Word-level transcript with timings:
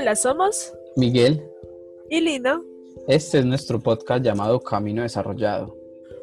Hola, 0.00 0.14
somos 0.14 0.72
Miguel, 0.94 1.44
y 2.08 2.20
Lina, 2.20 2.62
este 3.08 3.40
es 3.40 3.44
nuestro 3.44 3.80
podcast 3.80 4.22
llamado 4.22 4.60
Camino 4.60 5.02
Desarrollado, 5.02 5.76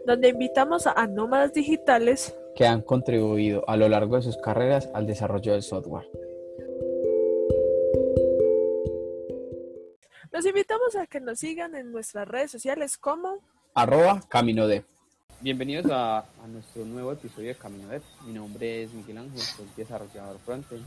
donde 0.05 0.29
invitamos 0.29 0.88
a 0.88 1.05
nómadas 1.07 1.51
digitales 1.51 2.33
que 2.55 2.65
han 2.65 2.81
contribuido 2.81 3.65
a 3.67 3.75
lo 3.75 3.89
largo 3.89 4.15
de 4.15 4.21
sus 4.21 4.38
carreras 4.38 4.89
al 4.93 5.05
desarrollo 5.05 5.51
del 5.51 5.61
software. 5.61 6.09
Los 10.32 10.46
invitamos 10.46 10.96
a 10.96 11.05
que 11.05 11.19
nos 11.19 11.39
sigan 11.39 11.75
en 11.75 11.92
nuestras 11.92 12.29
redes 12.29 12.51
sociales 12.51 12.97
como 12.97 13.39
Arroba 13.73 14.21
Camino 14.29 14.69
de. 14.69 14.86
Bienvenidos 15.46 15.86
a, 15.91 16.18
a 16.18 16.48
nuestro 16.52 16.84
nuevo 16.86 17.11
episodio 17.11 17.50
de 17.50 17.54
Camino 17.54 17.88
Dev. 17.88 18.02
Mi 18.25 18.34
nombre 18.34 18.82
es 18.82 18.91
Miguel 18.91 19.20
Ángel, 19.20 19.39
soy 19.39 19.68
desarrollador 19.78 20.39
frontend. 20.43 20.83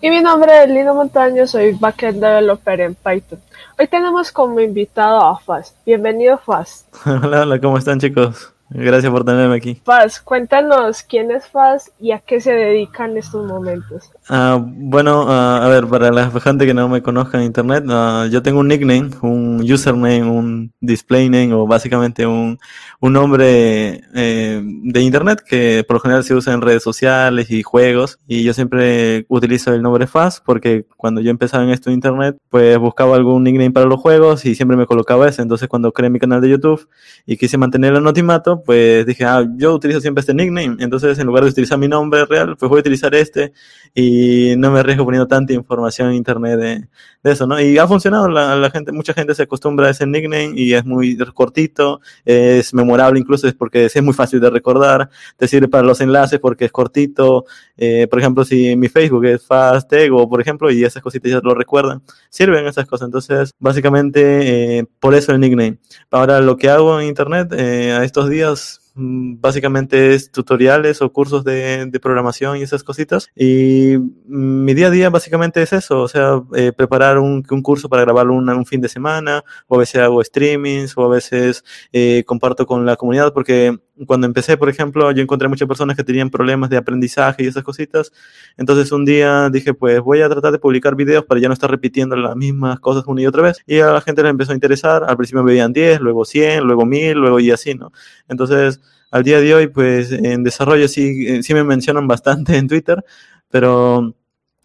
Y 0.00 0.10
mi 0.10 0.20
nombre 0.20 0.64
es 0.64 0.68
Lino 0.68 0.96
Montaño, 0.96 1.46
soy 1.46 1.70
backend 1.70 2.20
developer 2.20 2.80
en 2.80 2.96
Python. 2.96 3.38
Hoy 3.78 3.86
tenemos 3.86 4.32
como 4.32 4.58
invitado 4.58 5.20
a 5.20 5.38
Faz. 5.38 5.76
Bienvenido 5.86 6.38
Faz. 6.38 6.88
Hola, 7.06 7.42
hola, 7.42 7.60
¿cómo 7.60 7.78
están 7.78 8.00
chicos? 8.00 8.52
Gracias 8.68 9.12
por 9.12 9.24
tenerme 9.24 9.54
aquí. 9.54 9.80
Faz, 9.84 10.20
cuéntanos 10.20 11.02
quién 11.02 11.30
es 11.30 11.46
Faz 11.46 11.92
y 12.00 12.10
a 12.10 12.18
qué 12.18 12.40
se 12.40 12.52
dedica 12.52 13.04
en 13.04 13.16
estos 13.16 13.46
momentos. 13.46 14.10
Ah, 14.28 14.58
bueno, 14.60 15.26
ah, 15.28 15.64
a 15.64 15.68
ver, 15.68 15.86
para 15.86 16.10
la 16.10 16.30
gente 16.40 16.66
que 16.66 16.74
no 16.74 16.88
me 16.88 17.00
conozca 17.00 17.38
en 17.38 17.44
internet, 17.44 17.84
ah, 17.88 18.26
yo 18.30 18.42
tengo 18.42 18.60
un 18.60 18.68
nickname, 18.68 19.10
un 19.22 19.60
username, 19.62 20.24
un 20.24 20.72
display 20.80 21.28
name 21.28 21.54
o 21.54 21.66
básicamente 21.66 22.26
un, 22.26 22.58
un 23.00 23.12
nombre 23.12 24.02
eh, 24.14 24.60
de 24.64 25.00
internet 25.00 25.42
que 25.46 25.84
por 25.86 25.96
lo 25.96 26.00
general 26.00 26.24
se 26.24 26.34
usa 26.34 26.52
en 26.52 26.60
redes 26.60 26.82
sociales 26.82 27.50
y 27.50 27.62
juegos 27.62 28.18
y 28.26 28.42
yo 28.42 28.52
siempre 28.52 29.26
utilizo 29.28 29.72
el 29.72 29.82
nombre 29.82 30.06
Faz 30.06 30.40
porque 30.40 30.86
cuando 30.96 31.20
yo 31.20 31.30
empezaba 31.30 31.64
en 31.64 31.70
esto 31.70 31.90
de 31.90 31.94
internet 31.94 32.36
pues 32.48 32.78
buscaba 32.78 33.16
algún 33.16 33.44
nickname 33.44 33.70
para 33.70 33.86
los 33.86 34.00
juegos 34.00 34.44
y 34.44 34.54
siempre 34.54 34.76
me 34.76 34.86
colocaba 34.86 35.28
ese, 35.28 35.42
entonces 35.42 35.68
cuando 35.68 35.92
creé 35.92 36.10
mi 36.10 36.18
canal 36.18 36.40
de 36.40 36.50
YouTube 36.50 36.88
y 37.26 37.36
quise 37.36 37.58
mantener 37.58 37.92
el 37.92 37.98
anonimato 37.98 38.55
pues 38.64 39.06
dije, 39.06 39.24
ah, 39.24 39.44
yo 39.56 39.74
utilizo 39.74 40.00
siempre 40.00 40.20
este 40.20 40.34
nickname, 40.34 40.76
entonces 40.80 41.18
en 41.18 41.26
lugar 41.26 41.44
de 41.44 41.50
utilizar 41.50 41.78
mi 41.78 41.88
nombre 41.88 42.24
real 42.24 42.56
pues 42.56 42.68
voy 42.68 42.78
a 42.78 42.80
utilizar 42.80 43.14
este 43.14 43.52
y 43.94 44.54
no 44.58 44.70
me 44.70 44.80
arriesgo 44.80 45.04
poniendo 45.04 45.26
tanta 45.26 45.52
información 45.52 46.10
en 46.10 46.14
internet 46.16 46.58
de, 46.58 46.88
de 47.22 47.32
eso, 47.32 47.46
¿no? 47.46 47.60
Y 47.60 47.78
ha 47.78 47.86
funcionado, 47.86 48.28
la, 48.28 48.56
la, 48.56 48.70
gente, 48.70 48.92
mucha 48.92 49.12
gente 49.14 49.34
se 49.34 49.44
acostumbra 49.44 49.88
a 49.88 49.90
ese 49.90 50.06
nickname 50.06 50.52
y 50.54 50.74
es 50.74 50.84
muy 50.84 51.16
cortito, 51.34 52.00
es 52.24 52.72
memorable 52.74 53.18
incluso, 53.18 53.48
es 53.48 53.54
porque 53.54 53.86
es 53.86 54.02
muy 54.02 54.14
fácil 54.14 54.40
de 54.40 54.50
recordar, 54.50 55.10
te 55.36 55.48
sirve 55.48 55.68
para 55.68 55.84
los 55.84 56.00
enlaces 56.00 56.38
porque 56.38 56.66
es 56.66 56.72
cortito, 56.72 57.44
eh, 57.76 58.06
por 58.08 58.18
ejemplo, 58.20 58.44
si 58.44 58.76
mi 58.76 58.88
Facebook 58.88 59.24
es 59.24 59.44
Fastego, 59.44 60.28
por 60.28 60.40
ejemplo, 60.40 60.70
y 60.70 60.84
esas 60.84 61.02
cositas 61.02 61.32
ya 61.32 61.40
lo 61.42 61.54
recuerdan, 61.54 62.02
sirven 62.30 62.66
esas 62.66 62.86
cosas, 62.86 63.06
entonces 63.06 63.54
básicamente 63.58 64.78
eh, 64.78 64.86
por 65.00 65.14
eso 65.14 65.32
el 65.32 65.40
nickname. 65.40 65.78
Ahora 66.10 66.40
lo 66.40 66.56
que 66.56 66.70
hago 66.70 67.00
en 67.00 67.08
internet 67.08 67.52
eh, 67.52 67.92
a 67.92 68.04
estos 68.04 68.28
días 68.28 68.45
mm, 68.94 69.40
básicamente 69.40 70.14
es 70.14 70.30
tutoriales 70.30 71.02
o 71.02 71.12
cursos 71.12 71.44
de, 71.44 71.90
programación 72.02 72.56
y 72.58 72.62
esas 72.62 72.84
cositas. 72.84 73.28
Y 73.34 73.96
mi 74.26 74.74
día 74.74 74.88
a 74.88 74.90
día 74.90 75.10
básicamente 75.10 75.62
es 75.62 75.72
eso, 75.72 76.00
o 76.02 76.08
sea, 76.08 76.42
eh, 76.54 76.72
preparar 76.72 77.18
un, 77.18 77.44
un, 77.50 77.62
curso 77.62 77.88
para 77.88 78.02
grabarlo 78.02 78.34
un, 78.34 78.48
un, 78.48 78.66
fin 78.66 78.80
de 78.80 78.88
semana, 78.88 79.44
o 79.66 79.76
a 79.76 79.78
veces 79.80 80.02
hago 80.02 80.22
streamings, 80.22 80.96
o 80.96 81.04
a 81.04 81.08
veces 81.08 81.64
eh, 81.92 82.24
comparto 82.26 82.66
con 82.66 82.86
la 82.86 82.96
comunidad, 82.96 83.32
porque 83.32 83.78
cuando 84.04 84.26
empecé, 84.26 84.56
por 84.56 84.68
ejemplo, 84.68 85.10
yo 85.12 85.22
encontré 85.22 85.48
muchas 85.48 85.66
personas 85.66 85.96
que 85.96 86.04
tenían 86.04 86.28
problemas 86.28 86.68
de 86.68 86.76
aprendizaje 86.76 87.44
y 87.44 87.46
esas 87.46 87.62
cositas. 87.62 88.12
Entonces 88.56 88.92
un 88.92 89.04
día 89.04 89.48
dije, 89.48 89.72
pues 89.72 90.00
voy 90.00 90.20
a 90.20 90.28
tratar 90.28 90.52
de 90.52 90.58
publicar 90.58 90.94
videos 90.96 91.24
para 91.24 91.40
ya 91.40 91.48
no 91.48 91.54
estar 91.54 91.70
repitiendo 91.70 92.16
las 92.16 92.36
mismas 92.36 92.78
cosas 92.80 93.04
una 93.06 93.22
y 93.22 93.26
otra 93.26 93.42
vez. 93.42 93.62
Y 93.66 93.78
a 93.78 93.92
la 93.92 94.00
gente 94.00 94.22
le 94.22 94.28
empezó 94.28 94.52
a 94.52 94.54
interesar. 94.54 95.04
Al 95.08 95.16
principio 95.16 95.42
me 95.42 95.52
veían 95.52 95.72
10, 95.72 96.00
luego 96.00 96.24
100, 96.24 96.64
luego 96.64 96.84
1000, 96.84 97.16
luego 97.16 97.40
y 97.40 97.50
así, 97.50 97.74
¿no? 97.74 97.92
Entonces, 98.28 98.80
al 99.10 99.22
día 99.22 99.40
de 99.40 99.54
hoy, 99.54 99.66
pues 99.68 100.12
en 100.12 100.42
desarrollo 100.44 100.88
sí, 100.88 101.42
sí 101.42 101.54
me 101.54 101.64
mencionan 101.64 102.06
bastante 102.06 102.56
en 102.56 102.68
Twitter, 102.68 103.02
pero 103.50 104.14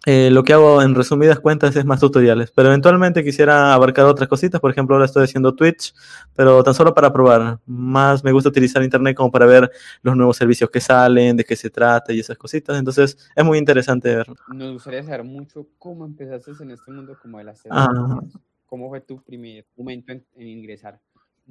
eh, 0.04 0.30
lo 0.32 0.42
que 0.42 0.52
hago 0.52 0.82
en 0.82 0.94
resumidas 0.94 1.38
cuentas 1.38 1.76
es 1.76 1.84
más 1.84 2.00
tutoriales, 2.00 2.50
pero 2.50 2.68
eventualmente 2.68 3.22
quisiera 3.22 3.72
abarcar 3.72 4.04
otras 4.06 4.28
cositas. 4.28 4.60
Por 4.60 4.70
ejemplo, 4.70 4.96
ahora 4.96 5.06
estoy 5.06 5.24
haciendo 5.24 5.54
Twitch, 5.54 5.94
pero 6.34 6.62
tan 6.64 6.74
solo 6.74 6.92
para 6.92 7.12
probar. 7.12 7.60
Más 7.66 8.24
me 8.24 8.32
gusta 8.32 8.48
utilizar 8.48 8.82
Internet 8.82 9.16
como 9.16 9.30
para 9.30 9.46
ver 9.46 9.70
los 10.02 10.16
nuevos 10.16 10.36
servicios 10.36 10.70
que 10.70 10.80
salen, 10.80 11.36
de 11.36 11.44
qué 11.44 11.54
se 11.54 11.70
trata 11.70 12.12
y 12.12 12.20
esas 12.20 12.36
cositas. 12.36 12.76
Entonces, 12.78 13.16
es 13.34 13.44
muy 13.44 13.58
interesante 13.58 14.14
verlo. 14.14 14.34
Nos 14.48 14.72
gustaría 14.72 15.04
saber 15.04 15.22
mucho 15.22 15.68
cómo 15.78 16.04
empezaste 16.04 16.50
en 16.60 16.72
este 16.72 16.90
mundo 16.90 17.16
como 17.20 17.38
de 17.38 17.44
las 17.44 17.62
Ah. 17.70 18.20
¿Cómo 18.66 18.88
fue 18.88 19.02
tu 19.02 19.22
primer 19.22 19.66
momento 19.76 20.12
en, 20.12 20.24
en 20.34 20.48
ingresar? 20.48 20.98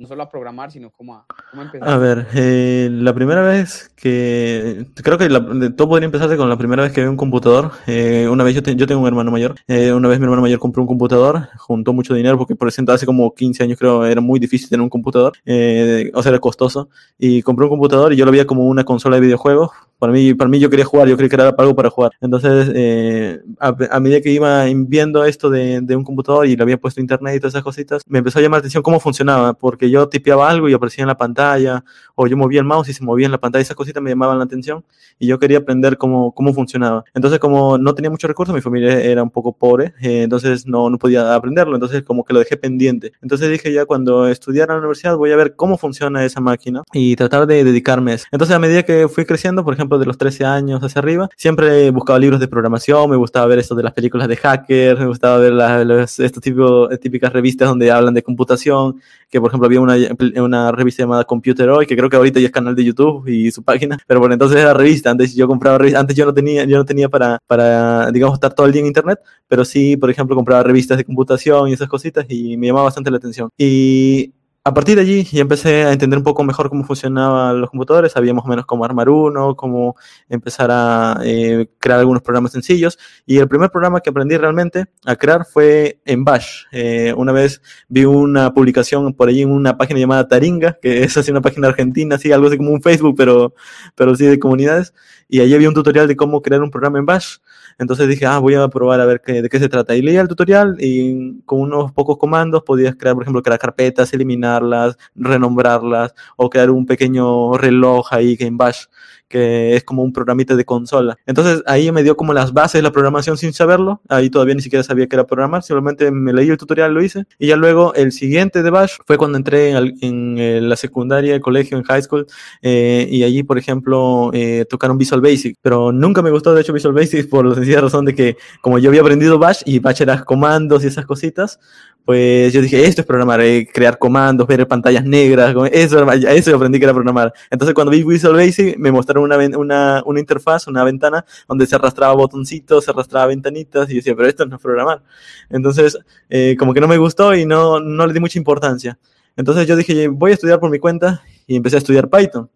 No 0.01 0.07
solo 0.07 0.23
a 0.23 0.29
programar, 0.29 0.72
sino 0.72 0.89
como 0.89 1.16
a, 1.16 1.25
cómo 1.51 1.62
empezar. 1.62 1.88
A 1.88 1.97
ver, 1.97 2.28
eh, 2.34 2.89
la 2.91 3.13
primera 3.13 3.44
vez 3.44 3.91
que, 3.95 4.88
creo 4.95 5.19
que 5.19 5.29
la, 5.29 5.45
todo 5.75 5.89
podría 5.89 6.06
empezarse 6.06 6.35
con 6.38 6.50
la 6.50 6.57
primera 6.57 6.81
vez 6.81 6.91
que 6.91 7.01
vi 7.01 7.07
un 7.07 7.17
computador. 7.17 7.72
Eh, 7.85 8.28
una 8.28 8.44
vez 8.44 8.56
yo, 8.56 8.63
te, 8.63 8.75
yo, 8.75 8.88
tengo 8.88 9.01
un 9.01 9.07
hermano 9.07 9.29
mayor, 9.29 9.56
eh, 9.67 9.94
una 9.94 10.07
vez 10.07 10.19
mi 10.19 10.23
hermano 10.23 10.41
mayor 10.41 10.59
compró 10.59 10.81
un 10.81 10.88
computador, 10.88 11.50
juntó 11.57 11.94
mucho 11.94 12.16
dinero 12.16 12.35
porque 12.35 12.56
por 12.56 12.67
ejemplo 12.67 12.95
hace 12.95 13.06
como 13.06 13.35
15 13.35 13.63
años 13.63 13.78
creo 13.78 14.03
era 14.03 14.22
muy 14.22 14.39
difícil 14.39 14.69
tener 14.69 14.81
un 14.81 14.89
computador, 14.89 15.34
eh, 15.45 16.09
o 16.16 16.23
sea 16.23 16.31
era 16.31 16.39
costoso, 16.39 16.89
y 17.19 17.44
compró 17.44 17.68
un 17.68 17.72
computador 17.72 18.12
y 18.12 18.16
yo 18.16 18.25
lo 18.25 18.31
veía 18.31 18.47
como 18.47 18.66
una 18.66 18.83
consola 18.83 19.18
de 19.18 19.22
videojuegos. 19.22 19.69
Para 20.00 20.13
mí, 20.13 20.33
para 20.33 20.50
mí 20.50 20.57
yo 20.57 20.72
quería 20.72 20.83
jugar, 20.83 21.07
yo 21.07 21.16
creía 21.16 21.29
que 21.29 21.35
era 21.35 21.50
algo 21.56 21.75
para 21.75 21.91
jugar. 21.91 22.12
Entonces, 22.22 22.72
eh, 22.73 23.39
a, 23.59 23.75
a, 23.91 24.00
medida 24.00 24.19
que 24.19 24.31
iba 24.31 24.66
viendo 24.73 25.23
esto 25.25 25.51
de, 25.51 25.79
de, 25.79 25.95
un 25.95 26.03
computador 26.03 26.47
y 26.47 26.56
le 26.56 26.63
había 26.63 26.78
puesto 26.78 27.00
internet 27.00 27.35
y 27.35 27.39
todas 27.39 27.53
esas 27.53 27.63
cositas, 27.63 28.01
me 28.07 28.18
empezó 28.18 28.39
a 28.39 28.41
llamar 28.41 28.57
la 28.57 28.59
atención 28.62 28.81
cómo 28.81 29.00
funcionaba, 29.00 29.53
porque 29.53 29.91
yo 29.91 30.07
tipeaba 30.09 30.50
algo 30.50 30.69
y 30.69 30.74
aparecía 30.74 31.03
en 31.03 31.07
la 31.07 31.18
pantalla, 31.18 31.84
o 32.16 32.28
yo 32.28 32.38
movía 32.38 32.59
el 32.59 32.66
mouse 32.66 32.90
y 32.90 32.94
se 32.94 33.03
movía 33.03 33.25
en 33.25 33.31
la 33.31 33.40
pantalla, 33.40 33.62
esas 33.62 33.75
cositas 33.75 34.02
me 34.02 34.09
llamaban 34.09 34.38
la 34.38 34.44
atención 34.44 34.84
y 35.19 35.28
yo 35.28 35.40
quería 35.40 35.59
aprender 35.59 35.97
cómo, 35.97 36.34
cómo 36.34 36.53
funcionaba. 36.53 37.03
Entonces, 37.13 37.40
como 37.40 37.78
no 37.78 37.94
tenía 37.94 38.09
muchos 38.09 38.28
recursos, 38.28 38.53
mi 38.53 38.62
familia 38.62 39.00
era 39.01 39.24
un 39.24 39.30
poco 39.30 39.53
pobre, 39.53 39.94
eh, 40.01 40.24
entonces 40.24 40.66
no, 40.66 40.90
no 40.90 40.97
podía 40.97 41.35
aprenderlo, 41.35 41.75
entonces 41.75 42.03
como 42.03 42.24
que 42.24 42.34
lo 42.34 42.40
dejé 42.40 42.57
pendiente. 42.57 43.13
Entonces 43.22 43.50
dije 43.50 43.72
ya 43.74 43.85
cuando 43.85 44.28
estudiara 44.28 44.74
en 44.74 44.78
la 44.78 44.81
universidad 44.81 45.18
voy 45.18 45.31
a 45.31 45.35
ver 45.35 45.56
cómo 45.56 45.78
funciona 45.78 46.25
esa 46.25 46.41
máquina 46.41 46.84
y 46.94 47.16
tratar 47.16 47.47
de 47.47 47.63
dedicarme 47.63 48.12
a 48.12 48.16
eso. 48.16 48.28
Entonces, 48.31 48.56
a 48.56 48.59
medida 48.59 48.84
que 48.84 49.07
fui 49.07 49.25
creciendo, 49.25 49.63
por 49.63 49.74
ejemplo, 49.74 49.97
de 50.00 50.06
los 50.06 50.18
13 50.18 50.46
años 50.46 50.84
hacia 50.84 51.00
arriba, 51.00 51.30
siempre 51.35 51.91
buscaba 51.91 52.19
libros 52.19 52.40
de 52.40 52.47
programación, 52.47 53.09
me 53.09 53.16
gustaba 53.16 53.46
ver 53.47 53.59
esto 53.59 53.75
de 53.75 53.84
las 53.84 53.94
películas 53.94 54.28
de 54.28 54.38
hackers, 54.38 55.00
me 55.00 55.07
gustaba 55.07 55.38
ver 55.38 55.53
las, 55.53 55.85
las 55.85 56.19
estos 56.19 56.41
tipo, 56.41 56.90
típicas 57.00 57.31
revistas 57.34 57.69
donde 57.69 57.91
hablan 57.91 58.13
de 58.13 58.24
computación, 58.24 59.01
que 59.30 59.40
por 59.40 59.50
ejemplo 59.50 59.69
había 59.71 59.81
una, 59.81 59.95
una 60.43 60.71
revista 60.71 61.03
llamada 61.03 61.23
Computer 61.23 61.69
Hoy, 61.69 61.85
que 61.85 61.95
creo 61.95 62.09
que 62.09 62.17
ahorita 62.17 62.39
ya 62.39 62.47
es 62.47 62.51
canal 62.51 62.75
de 62.75 62.83
YouTube 62.83 63.27
y 63.27 63.51
su 63.51 63.63
página, 63.63 63.97
pero 64.07 64.19
por 64.19 64.31
entonces 64.31 64.59
era 64.59 64.73
revista, 64.73 65.11
antes 65.11 65.33
yo 65.33 65.47
compraba 65.47 65.77
revistas, 65.77 66.01
antes 66.01 66.15
yo 66.15 66.25
no 66.25 66.33
tenía, 66.33 66.65
yo 66.65 66.77
no 66.77 66.85
tenía 66.85 67.09
para, 67.09 67.39
para, 67.47 68.11
digamos, 68.11 68.35
estar 68.35 68.53
todo 68.53 68.65
el 68.67 68.73
día 68.73 68.81
en 68.81 68.87
internet, 68.87 69.19
pero 69.47 69.65
sí, 69.65 69.97
por 69.97 70.09
ejemplo, 70.09 70.35
compraba 70.35 70.63
revistas 70.63 70.97
de 70.97 71.05
computación 71.05 71.69
y 71.69 71.73
esas 71.73 71.87
cositas 71.87 72.25
y 72.29 72.57
me 72.57 72.67
llamaba 72.67 72.85
bastante 72.85 73.11
la 73.11 73.17
atención. 73.17 73.49
Y 73.57 74.33
a 74.63 74.73
partir 74.75 74.95
de 74.95 75.01
allí 75.01 75.23
ya 75.23 75.41
empecé 75.41 75.85
a 75.85 75.91
entender 75.91 76.19
un 76.19 76.23
poco 76.23 76.44
mejor 76.44 76.69
cómo 76.69 76.83
funcionaban 76.83 77.59
los 77.59 77.72
computadores, 77.72 78.11
sabía 78.11 78.33
más 78.33 78.45
o 78.45 78.47
menos 78.47 78.66
cómo 78.67 78.85
armar 78.85 79.09
uno, 79.09 79.55
cómo 79.55 79.95
empezar 80.29 80.69
a 80.72 81.19
eh, 81.23 81.67
crear 81.79 81.99
algunos 81.99 82.22
programas 82.22 82.51
sencillos. 82.51 83.00
Y 83.25 83.38
el 83.38 83.47
primer 83.47 83.71
programa 83.71 84.01
que 84.01 84.11
aprendí 84.11 84.38
realmente 84.38 84.85
a 85.03 85.16
crear 85.16 85.45
fue 85.45 86.00
en 86.05 86.23
Bash. 86.23 86.66
Eh, 86.71 87.11
una 87.17 87.31
vez 87.31 87.61
vi 87.88 88.05
una 88.05 88.53
publicación 88.53 89.13
por 89.13 89.29
allí 89.29 89.41
en 89.41 89.51
una 89.51 89.77
página 89.77 90.00
llamada 90.00 90.27
Taringa, 90.27 90.77
que 90.79 91.03
es 91.03 91.17
así 91.17 91.31
una 91.31 91.41
página 91.41 91.67
argentina, 91.67 92.16
así 92.16 92.31
algo 92.31 92.47
así 92.47 92.57
como 92.57 92.69
un 92.69 92.83
Facebook, 92.83 93.16
pero, 93.17 93.55
pero 93.95 94.16
sí 94.16 94.25
de 94.25 94.38
comunidades. 94.38 94.94
Y 95.27 95.39
allí 95.39 95.55
había 95.55 95.69
un 95.69 95.75
tutorial 95.75 96.07
de 96.07 96.16
cómo 96.16 96.41
crear 96.44 96.62
un 96.62 96.69
programa 96.69 97.00
en 97.00 97.06
Bash. 97.07 97.38
Entonces 97.77 98.07
dije, 98.07 98.25
ah, 98.25 98.39
voy 98.39 98.56
a 98.56 98.68
probar 98.68 99.01
a 99.01 99.06
ver 99.06 99.21
qué, 99.21 99.41
de 99.41 99.50
qué 99.50 99.59
se 99.59 99.69
trata. 99.69 99.95
Y 99.95 100.01
leía 100.01 100.21
el 100.21 100.27
tutorial 100.27 100.77
y 100.79 101.41
con 101.45 101.59
unos 101.62 101.91
pocos 101.91 102.18
comandos 102.18 102.63
podías 102.63 102.95
crear, 102.95 103.15
por 103.15 103.23
ejemplo, 103.23 103.41
crear 103.41 103.59
carpetas, 103.59 104.13
eliminarlas, 104.13 104.97
renombrarlas 105.15 106.13
o 106.38 106.50
crear 106.50 106.69
un 106.69 106.85
pequeño 106.85 107.57
reloj 107.57 108.07
ahí 108.12 108.35
en 108.39 108.57
Bash 108.57 108.85
que 109.31 109.75
es 109.75 109.83
como 109.83 110.04
un 110.04 110.13
programita 110.13 110.56
de 110.56 110.66
consola. 110.66 111.18
Entonces 111.25 111.63
ahí 111.66 111.92
me 111.92 112.04
dio 112.04 112.16
como 112.16 112.33
las 112.33 112.54
bases 112.54 112.80
de 112.80 112.83
la 112.83 112.92
programación 112.92 113.38
sin 113.38 113.54
saberlo. 113.54 114.01
Ahí 114.10 114.30
todavía 114.30 114.54
ni 114.56 114.62
siquiera 114.62 114.83
sabía 114.83 115.07
que 115.07 115.16
era 115.16 115.25
programar, 115.25 115.63
simplemente 115.63 116.12
me 116.12 116.33
leí 116.33 116.50
el 116.50 116.57
tutorial, 116.57 116.94
lo 116.94 117.01
hice. 117.01 117.25
Y 117.39 117.48
ya 117.48 117.56
luego 117.56 117.94
el 117.95 118.12
siguiente 118.12 118.62
de 118.62 118.69
Bash 118.69 118.98
fue 119.07 119.18
cuando 119.18 119.38
entré 119.38 119.72
en, 119.72 119.95
en, 120.01 120.38
en 120.38 120.69
la 120.69 120.75
secundaria, 120.75 121.33
el 121.33 121.42
colegio, 121.42 121.78
en 121.78 121.83
high 121.83 122.01
school. 122.01 122.28
Eh, 122.62 123.07
y 123.10 123.24
allí, 123.24 123.44
por 123.44 123.57
ejemplo, 123.57 124.30
eh, 124.33 124.66
tocaron 124.69 124.98
Visual 124.98 125.22
Basic. 125.22 125.57
Pero 125.62 125.92
nunca 125.92 126.22
me 126.22 126.31
gustó, 126.31 126.54
de 126.54 126.62
hecho, 126.62 126.74
Visual 126.74 126.94
Basic 126.94 127.30
por 127.30 127.45
la 127.45 127.56
sencilla 127.56 127.81
razón 127.81 128.06
de 128.06 128.13
que 128.13 128.38
como 128.62 128.77
yo 128.80 128.89
había 128.89 129.01
aprendido 129.01 129.39
Bash 129.39 129.62
y 129.66 129.80
Bash 129.80 130.01
era 130.01 130.24
comandos 130.24 130.84
y 130.84 130.88
esas 130.88 131.06
cositas, 131.06 131.60
pues 132.06 132.51
yo 132.51 132.62
dije, 132.62 132.86
esto 132.86 133.01
es 133.01 133.07
programar, 133.07 133.42
eh, 133.42 133.68
crear 133.72 133.98
comandos, 134.00 134.48
ver 134.48 134.68
pantallas 134.68 135.06
negras, 135.06 135.56
eso, 135.72 136.12
eso 136.12 136.56
aprendí 136.56 136.80
que 136.80 136.86
era 136.86 136.94
programar. 136.94 137.31
Entonces 137.50 137.74
cuando 137.75 137.92
vi 137.92 138.04
Visual 138.04 138.34
Basic 138.34 138.77
me 138.77 138.92
mostraron 138.92 139.20
una, 139.21 139.38
una, 139.57 140.03
una 140.06 140.19
interfaz, 140.19 140.68
una 140.68 140.83
ventana 140.83 141.25
donde 141.47 141.65
se 141.65 141.75
arrastraba 141.75 142.13
botoncitos, 142.13 142.85
se 142.85 142.91
arrastraba 142.91 143.27
ventanitas 143.27 143.89
y 143.89 143.95
decía, 143.95 144.15
pero 144.15 144.27
esto 144.27 144.45
no 144.45 144.56
es 144.56 144.62
programar. 144.62 145.01
Entonces 145.50 145.97
eh, 146.29 146.56
como 146.57 146.73
que 146.73 146.81
no 146.81 146.88
me 146.88 146.97
gustó 146.97 147.35
y 147.35 147.45
no, 147.45 147.79
no 147.79 148.07
le 148.07 148.13
di 148.13 148.19
mucha 148.19 148.39
importancia. 148.39 148.97
Entonces 149.35 149.68
yo 149.68 149.75
dije, 149.75 150.07
voy 150.07 150.31
a 150.31 150.33
estudiar 150.33 150.59
por 150.59 150.69
mi 150.69 150.79
cuenta 150.79 151.23
y 151.47 151.56
empecé 151.56 151.77
a 151.77 151.79
estudiar 151.79 152.09
Python 152.09 152.50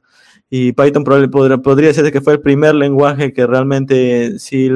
y 0.49 0.73
Python 0.73 1.03
podría, 1.03 1.57
podría 1.57 1.87
decirse 1.89 2.11
que 2.11 2.21
fue 2.21 2.33
el 2.33 2.41
primer 2.41 2.75
lenguaje 2.75 3.33
que 3.33 3.47
realmente 3.47 4.37
sí 4.37 4.69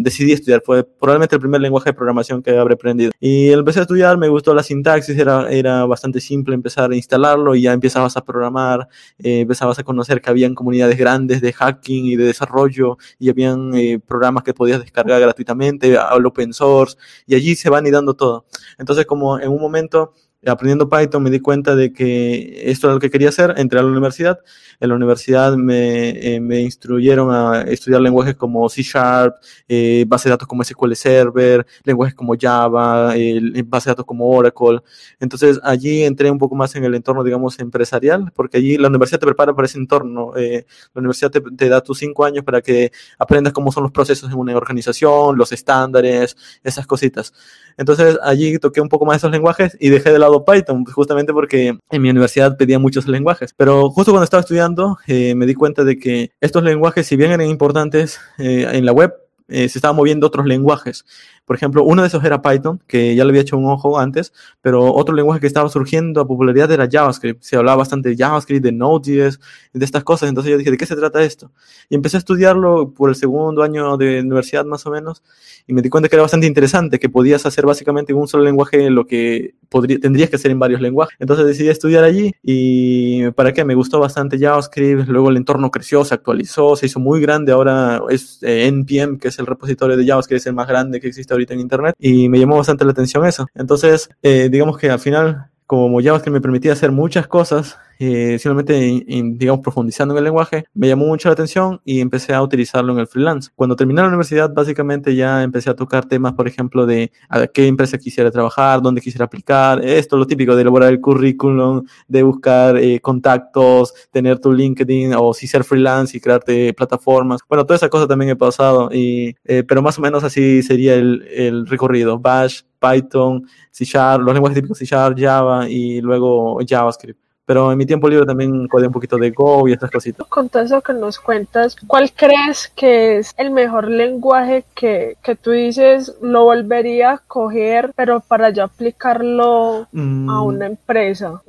decidí 0.00 0.32
estudiar, 0.32 0.62
fue 0.64 0.84
probablemente 0.84 1.36
el 1.36 1.40
primer 1.40 1.60
lenguaje 1.62 1.90
de 1.90 1.94
programación 1.94 2.42
que 2.42 2.56
habré 2.56 2.74
aprendido. 2.74 3.10
Y 3.20 3.50
empecé 3.50 3.80
a 3.80 3.82
estudiar, 3.82 4.18
me 4.18 4.28
gustó 4.28 4.54
la 4.54 4.62
sintaxis, 4.62 5.16
era, 5.16 5.50
era 5.50 5.86
bastante 5.86 6.20
simple 6.20 6.54
empezar 6.54 6.90
a 6.90 6.96
instalarlo 6.96 7.54
y 7.54 7.62
ya 7.62 7.72
empezabas 7.72 8.16
a 8.16 8.24
programar, 8.24 8.88
eh, 9.18 9.40
empezabas 9.40 9.78
a 9.78 9.82
conocer 9.82 10.20
que 10.20 10.30
habían 10.30 10.54
comunidades 10.54 10.98
grandes 10.98 11.40
de 11.40 11.52
hacking 11.52 12.04
y 12.06 12.16
de 12.16 12.24
desarrollo 12.24 12.98
y 13.18 13.30
habían 13.30 13.74
eh, 13.74 13.98
programas 14.06 14.44
que 14.44 14.52
podías 14.52 14.80
descargar 14.80 15.20
gratuitamente, 15.20 15.96
al 15.96 16.24
open 16.26 16.52
source 16.52 16.96
y 17.26 17.34
allí 17.34 17.54
se 17.56 17.70
van 17.70 17.86
y 17.86 17.90
dando 17.90 18.14
todo. 18.14 18.44
Entonces 18.78 19.06
como 19.06 19.40
en 19.40 19.48
un 19.48 19.60
momento 19.60 20.12
aprendiendo 20.46 20.88
Python 20.88 21.22
me 21.22 21.30
di 21.30 21.40
cuenta 21.40 21.74
de 21.74 21.92
que 21.92 22.70
esto 22.70 22.86
era 22.86 22.94
lo 22.94 23.00
que 23.00 23.10
quería 23.10 23.28
hacer, 23.28 23.54
entré 23.56 23.78
a 23.78 23.82
la 23.82 23.88
universidad, 23.88 24.40
en 24.80 24.88
la 24.88 24.94
universidad 24.94 25.56
me, 25.56 26.10
eh, 26.10 26.60
instruyeron 26.60 27.30
a 27.34 27.62
estudiar 27.62 28.00
lenguajes 28.00 28.34
como 28.34 28.68
C 28.68 28.82
Sharp, 28.82 29.36
eh, 29.68 30.04
bases 30.06 30.24
de 30.24 30.30
datos 30.30 30.48
como 30.48 30.64
SQL 30.64 30.94
Server, 30.94 31.66
lenguajes 31.84 32.14
como 32.14 32.34
Java, 32.38 33.16
eh, 33.16 33.62
bases 33.66 33.86
de 33.86 33.90
datos 33.92 34.06
como 34.06 34.28
Oracle. 34.28 34.80
Entonces 35.20 35.60
allí 35.62 36.02
entré 36.02 36.30
un 36.30 36.38
poco 36.38 36.54
más 36.54 36.74
en 36.74 36.84
el 36.84 36.94
entorno, 36.94 37.22
digamos, 37.24 37.58
empresarial, 37.58 38.32
porque 38.34 38.58
allí 38.58 38.76
la 38.76 38.88
universidad 38.88 39.20
te 39.20 39.26
prepara 39.26 39.54
para 39.54 39.66
ese 39.66 39.78
entorno. 39.78 40.36
Eh, 40.36 40.66
la 40.94 41.00
universidad 41.00 41.30
te, 41.30 41.40
te, 41.40 41.68
da 41.68 41.80
tus 41.80 41.98
cinco 41.98 42.24
años 42.24 42.44
para 42.44 42.60
que 42.60 42.92
aprendas 43.18 43.52
cómo 43.52 43.72
son 43.72 43.84
los 43.84 43.92
procesos 43.92 44.30
en 44.30 44.38
una 44.38 44.56
organización, 44.56 45.36
los 45.36 45.52
estándares, 45.52 46.36
esas 46.62 46.86
cositas. 46.86 47.32
Entonces 47.76 48.18
allí 48.22 48.58
toqué 48.58 48.80
un 48.80 48.88
poco 48.88 49.04
más 49.04 49.16
esos 49.16 49.30
lenguajes 49.30 49.76
y 49.80 49.88
dejé 49.88 50.12
de 50.12 50.18
lado 50.18 50.33
Python, 50.42 50.84
justamente 50.86 51.34
porque 51.34 51.76
en 51.90 52.02
mi 52.02 52.08
universidad 52.08 52.56
pedía 52.56 52.78
muchos 52.78 53.06
lenguajes. 53.06 53.52
Pero 53.54 53.90
justo 53.90 54.12
cuando 54.12 54.24
estaba 54.24 54.40
estudiando 54.40 54.96
eh, 55.06 55.34
me 55.34 55.44
di 55.44 55.54
cuenta 55.54 55.84
de 55.84 55.98
que 55.98 56.32
estos 56.40 56.62
lenguajes, 56.62 57.06
si 57.06 57.16
bien 57.16 57.30
eran 57.30 57.46
importantes 57.46 58.18
eh, 58.38 58.66
en 58.72 58.86
la 58.86 58.92
web, 58.92 59.14
eh, 59.46 59.68
se 59.68 59.78
estaban 59.78 59.96
moviendo 59.96 60.26
otros 60.26 60.46
lenguajes. 60.46 61.04
Por 61.44 61.54
ejemplo, 61.54 61.84
uno 61.84 62.00
de 62.00 62.08
esos 62.08 62.24
era 62.24 62.40
Python, 62.40 62.80
que 62.86 63.14
ya 63.14 63.24
le 63.24 63.30
había 63.30 63.42
hecho 63.42 63.58
un 63.58 63.66
ojo 63.66 63.98
antes, 63.98 64.32
pero 64.62 64.94
otro 64.94 65.14
lenguaje 65.14 65.40
que 65.40 65.46
estaba 65.46 65.68
surgiendo 65.68 66.22
a 66.22 66.26
popularidad 66.26 66.72
era 66.72 66.88
JavaScript. 66.90 67.42
Se 67.42 67.56
hablaba 67.56 67.76
bastante 67.76 68.08
de 68.08 68.16
JavaScript, 68.16 68.64
de 68.64 68.72
Node.js, 68.72 69.40
de 69.74 69.84
estas 69.84 70.02
cosas. 70.02 70.30
Entonces 70.30 70.50
yo 70.50 70.56
dije, 70.56 70.70
¿de 70.70 70.78
qué 70.78 70.86
se 70.86 70.96
trata 70.96 71.22
esto? 71.22 71.52
Y 71.90 71.94
empecé 71.94 72.16
a 72.16 72.18
estudiarlo 72.18 72.94
por 72.94 73.10
el 73.10 73.16
segundo 73.16 73.62
año 73.62 73.98
de 73.98 74.20
universidad 74.20 74.64
más 74.64 74.86
o 74.86 74.90
menos, 74.90 75.22
y 75.66 75.74
me 75.74 75.82
di 75.82 75.90
cuenta 75.90 76.08
que 76.08 76.16
era 76.16 76.22
bastante 76.22 76.46
interesante, 76.46 76.98
que 76.98 77.10
podías 77.10 77.44
hacer 77.44 77.66
básicamente 77.66 78.12
en 78.12 78.18
un 78.18 78.28
solo 78.28 78.44
lenguaje 78.44 78.88
lo 78.88 79.06
que 79.06 79.54
tendrías 79.82 80.30
que 80.30 80.36
hacer 80.36 80.50
en 80.50 80.58
varios 80.58 80.80
lenguajes. 80.80 81.16
Entonces 81.18 81.46
decidí 81.46 81.68
estudiar 81.68 82.04
allí 82.04 82.32
y 82.42 83.30
para 83.32 83.52
qué 83.52 83.64
me 83.64 83.74
gustó 83.74 84.00
bastante 84.00 84.38
JavaScript, 84.38 85.08
luego 85.08 85.30
el 85.30 85.36
entorno 85.36 85.70
creció, 85.70 86.04
se 86.04 86.14
actualizó, 86.14 86.76
se 86.76 86.86
hizo 86.86 87.00
muy 87.00 87.20
grande, 87.20 87.52
ahora 87.52 88.00
es 88.10 88.38
eh, 88.42 88.66
NPM, 88.66 89.18
que 89.18 89.28
es 89.28 89.38
el 89.38 89.46
repositorio 89.46 89.96
de 89.96 90.06
JavaScript, 90.06 90.40
es 90.40 90.46
el 90.46 90.54
más 90.54 90.68
grande 90.68 91.00
que 91.00 91.08
existe 91.08 91.32
ahorita 91.34 91.54
en 91.54 91.60
Internet 91.60 91.94
y 91.98 92.28
me 92.28 92.38
llamó 92.38 92.56
bastante 92.56 92.84
la 92.84 92.92
atención 92.92 93.26
eso. 93.26 93.46
Entonces, 93.54 94.08
eh, 94.22 94.48
digamos 94.50 94.78
que 94.78 94.90
al 94.90 94.98
final, 94.98 95.46
como 95.66 96.00
JavaScript 96.00 96.34
me 96.34 96.40
permitía 96.40 96.72
hacer 96.72 96.92
muchas 96.92 97.26
cosas, 97.26 97.78
eh, 97.98 98.38
simplemente, 98.38 99.04
digamos, 99.36 99.62
profundizando 99.62 100.14
en 100.14 100.18
el 100.18 100.24
lenguaje, 100.24 100.64
me 100.74 100.88
llamó 100.88 101.06
mucho 101.06 101.28
la 101.28 101.34
atención 101.34 101.80
y 101.84 102.00
empecé 102.00 102.34
a 102.34 102.42
utilizarlo 102.42 102.92
en 102.92 102.98
el 102.98 103.06
freelance. 103.06 103.50
Cuando 103.54 103.76
terminé 103.76 104.02
la 104.02 104.08
universidad, 104.08 104.52
básicamente 104.52 105.14
ya 105.14 105.42
empecé 105.42 105.70
a 105.70 105.76
tocar 105.76 106.06
temas, 106.06 106.32
por 106.34 106.48
ejemplo, 106.48 106.86
de 106.86 107.12
a 107.28 107.46
qué 107.46 107.66
empresa 107.66 107.98
quisiera 107.98 108.30
trabajar, 108.30 108.82
dónde 108.82 109.00
quisiera 109.00 109.24
aplicar, 109.26 109.84
esto, 109.84 110.16
lo 110.16 110.26
típico 110.26 110.54
de 110.54 110.62
elaborar 110.62 110.90
el 110.90 111.00
currículum, 111.00 111.84
de 112.08 112.22
buscar 112.22 112.76
eh, 112.76 113.00
contactos, 113.00 113.94
tener 114.10 114.38
tu 114.38 114.52
LinkedIn 114.52 115.14
o 115.16 115.34
si 115.34 115.46
ser 115.46 115.64
freelance 115.64 116.16
y 116.16 116.20
crearte 116.20 116.72
plataformas. 116.74 117.40
Bueno, 117.48 117.64
toda 117.64 117.76
esa 117.76 117.88
cosa 117.88 118.06
también 118.06 118.30
he 118.30 118.36
pasado, 118.36 118.88
y, 118.92 119.34
eh, 119.44 119.62
pero 119.66 119.82
más 119.82 119.98
o 119.98 120.02
menos 120.02 120.24
así 120.24 120.62
sería 120.62 120.94
el, 120.94 121.26
el 121.32 121.66
recorrido. 121.66 122.18
Bash, 122.18 122.62
Python, 122.80 123.46
C 123.70 123.84
Sharp, 123.84 124.22
los 124.22 124.34
lenguajes 124.34 124.56
típicos 124.56 124.78
C 124.78 124.84
Sharp, 124.84 125.18
Java 125.18 125.68
y 125.68 126.00
luego 126.00 126.58
JavaScript 126.66 127.23
pero 127.46 127.70
en 127.70 127.78
mi 127.78 127.86
tiempo 127.86 128.08
libre 128.08 128.26
también 128.26 128.68
codeo 128.68 128.88
un 128.88 128.92
poquito 128.92 129.18
de 129.18 129.30
Go 129.30 129.68
y 129.68 129.72
estas 129.72 129.90
cositas. 129.90 130.26
Con 130.28 130.48
todo 130.48 130.62
eso 130.62 130.80
que 130.80 130.92
nos 130.92 131.18
cuentas, 131.18 131.76
¿cuál 131.86 132.12
crees 132.12 132.72
que 132.74 133.18
es 133.18 133.34
el 133.36 133.50
mejor 133.50 133.88
lenguaje 133.88 134.64
que, 134.74 135.16
que 135.22 135.36
tú 135.36 135.50
dices 135.50 136.14
lo 136.22 136.44
volvería 136.44 137.12
a 137.12 137.18
coger, 137.18 137.92
pero 137.96 138.20
para 138.20 138.50
yo 138.50 138.64
aplicarlo 138.64 139.86
mm. 139.92 140.30
a 140.30 140.42
una 140.42 140.66
empresa? 140.66 141.42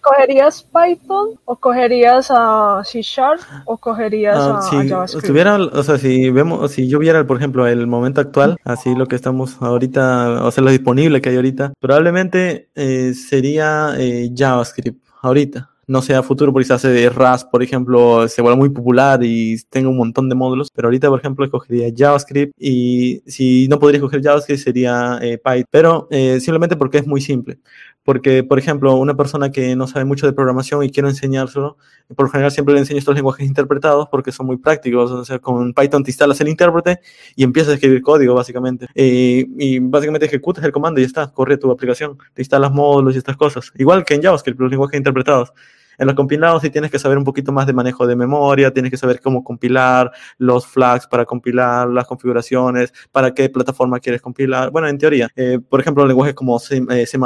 ¿Cogerías 0.00 0.62
Python 0.62 1.30
o 1.44 1.56
cogerías 1.56 2.28
a 2.30 2.82
C 2.84 3.00
Sharp 3.02 3.40
o 3.64 3.76
cogerías 3.76 4.38
ah, 4.38 4.58
a, 4.58 4.62
si 4.62 4.88
JavaScript? 4.88 5.24
Estuviera, 5.24 5.56
o 5.56 5.82
sea, 5.82 5.98
si 5.98 6.30
vemos, 6.30 6.70
si 6.72 6.88
yo 6.88 6.98
viera, 6.98 7.26
por 7.26 7.36
ejemplo, 7.36 7.66
el 7.66 7.86
momento 7.86 8.20
actual, 8.20 8.56
así 8.64 8.94
lo 8.94 9.06
que 9.06 9.16
estamos 9.16 9.60
ahorita, 9.60 10.44
o 10.44 10.50
sea, 10.50 10.64
lo 10.64 10.70
disponible 10.70 11.20
que 11.20 11.30
hay 11.30 11.36
ahorita, 11.36 11.72
probablemente 11.80 12.68
eh, 12.74 13.14
sería 13.14 13.94
eh, 13.98 14.30
JavaScript 14.34 15.07
ahorita. 15.22 15.70
No 15.86 16.02
sea 16.02 16.22
futuro 16.22 16.52
porque 16.52 16.66
se 16.66 16.74
hace 16.74 16.88
de 16.88 17.08
Rust, 17.08 17.50
por 17.50 17.62
ejemplo, 17.62 18.28
se 18.28 18.42
vuelve 18.42 18.58
muy 18.58 18.68
popular 18.68 19.20
y 19.22 19.56
tenga 19.70 19.88
un 19.88 19.96
montón 19.96 20.28
de 20.28 20.34
módulos. 20.34 20.70
Pero 20.70 20.88
ahorita, 20.88 21.08
por 21.08 21.18
ejemplo, 21.18 21.46
escogería 21.46 21.90
JavaScript 21.96 22.52
y 22.58 23.22
si 23.26 23.68
no 23.68 23.78
podría 23.78 23.96
escoger 23.96 24.22
JavaScript 24.22 24.62
sería 24.62 25.18
eh, 25.22 25.38
Python. 25.38 25.64
Pero 25.70 26.08
eh, 26.10 26.40
simplemente 26.40 26.76
porque 26.76 26.98
es 26.98 27.06
muy 27.06 27.22
simple. 27.22 27.58
Porque, 28.08 28.42
por 28.42 28.58
ejemplo, 28.58 28.96
una 28.96 29.18
persona 29.18 29.52
que 29.52 29.76
no 29.76 29.86
sabe 29.86 30.06
mucho 30.06 30.24
de 30.26 30.32
programación 30.32 30.82
y 30.82 30.88
quiero 30.88 31.10
enseñárselo, 31.10 31.76
por 32.16 32.30
general 32.30 32.50
siempre 32.50 32.72
le 32.72 32.80
enseño 32.80 32.98
estos 32.98 33.14
lenguajes 33.14 33.46
interpretados 33.46 34.08
porque 34.10 34.32
son 34.32 34.46
muy 34.46 34.56
prácticos. 34.56 35.10
O 35.10 35.26
sea, 35.26 35.40
con 35.40 35.74
Python 35.74 36.04
te 36.04 36.10
instalas 36.10 36.40
el 36.40 36.48
intérprete 36.48 37.00
y 37.36 37.44
empiezas 37.44 37.72
a 37.72 37.74
escribir 37.74 38.00
código, 38.00 38.34
básicamente. 38.34 38.86
Eh, 38.94 39.44
y 39.58 39.78
básicamente 39.80 40.24
ejecutas 40.24 40.64
el 40.64 40.72
comando 40.72 41.00
y 41.00 41.02
ya 41.02 41.06
está, 41.08 41.26
corre 41.30 41.58
tu 41.58 41.70
aplicación. 41.70 42.16
Te 42.32 42.40
instalas 42.40 42.72
módulos 42.72 43.14
y 43.14 43.18
estas 43.18 43.36
cosas. 43.36 43.72
Igual 43.76 44.06
que 44.06 44.14
en 44.14 44.22
JavaScript, 44.22 44.58
los 44.58 44.70
lenguajes 44.70 44.96
interpretados. 44.96 45.52
En 45.98 46.06
los 46.06 46.14
compilados 46.14 46.62
sí 46.62 46.70
tienes 46.70 46.90
que 46.90 46.98
saber 46.98 47.18
un 47.18 47.24
poquito 47.24 47.52
más 47.52 47.66
de 47.66 47.72
manejo 47.72 48.06
de 48.06 48.16
memoria, 48.16 48.72
tienes 48.72 48.90
que 48.90 48.96
saber 48.96 49.20
cómo 49.20 49.42
compilar 49.44 50.10
los 50.38 50.66
flags 50.66 51.06
para 51.06 51.24
compilar 51.24 51.88
las 51.88 52.06
configuraciones, 52.06 52.92
para 53.12 53.34
qué 53.34 53.48
plataforma 53.48 54.00
quieres 54.00 54.22
compilar. 54.22 54.70
Bueno, 54.70 54.88
en 54.88 54.96
teoría, 54.96 55.28
eh, 55.34 55.58
por 55.68 55.80
ejemplo, 55.80 56.06
lenguajes 56.06 56.34
como 56.34 56.58
C, 56.58 56.82
eh, 56.90 57.06
C++, 57.06 57.18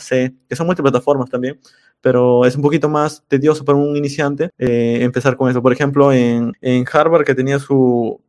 C, 0.00 0.34
que 0.48 0.56
son 0.56 0.66
multiplataformas 0.66 1.30
también, 1.30 1.58
pero 2.00 2.44
es 2.44 2.56
un 2.56 2.62
poquito 2.62 2.88
más 2.88 3.24
tedioso 3.28 3.64
para 3.64 3.78
un 3.78 3.96
iniciante 3.96 4.50
eh, 4.58 4.98
empezar 5.00 5.36
con 5.36 5.50
eso. 5.50 5.62
Por 5.62 5.72
ejemplo, 5.72 6.12
en, 6.12 6.52
en 6.60 6.84
Harvard, 6.92 7.24
que 7.24 7.34
tenía 7.34 7.58
su, 7.58 8.20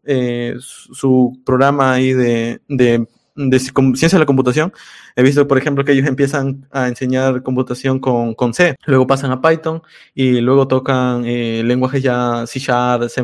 su 0.59 1.41
programa 1.45 1.93
ahí 1.93 2.13
de, 2.13 2.61
de, 2.67 3.07
de 3.37 3.59
ciencia 3.59 4.17
de 4.17 4.19
la 4.19 4.25
computación, 4.25 4.73
He 5.17 5.23
visto, 5.23 5.47
por 5.47 5.57
ejemplo, 5.57 5.83
que 5.83 5.93
ellos 5.93 6.07
empiezan 6.07 6.67
a 6.71 6.87
enseñar 6.87 7.41
computación 7.41 7.97
con, 7.97 8.35
con 8.35 8.53
C, 8.53 8.75
luego 8.85 9.07
pasan 9.07 9.31
a 9.31 9.41
Python 9.41 9.81
y 10.13 10.41
luego 10.41 10.67
tocan 10.67 11.23
eh, 11.25 11.63
lenguajes 11.65 12.03
ya 12.03 12.45
C 12.45 12.59
Sharp, 12.59 13.09
C++. 13.09 13.23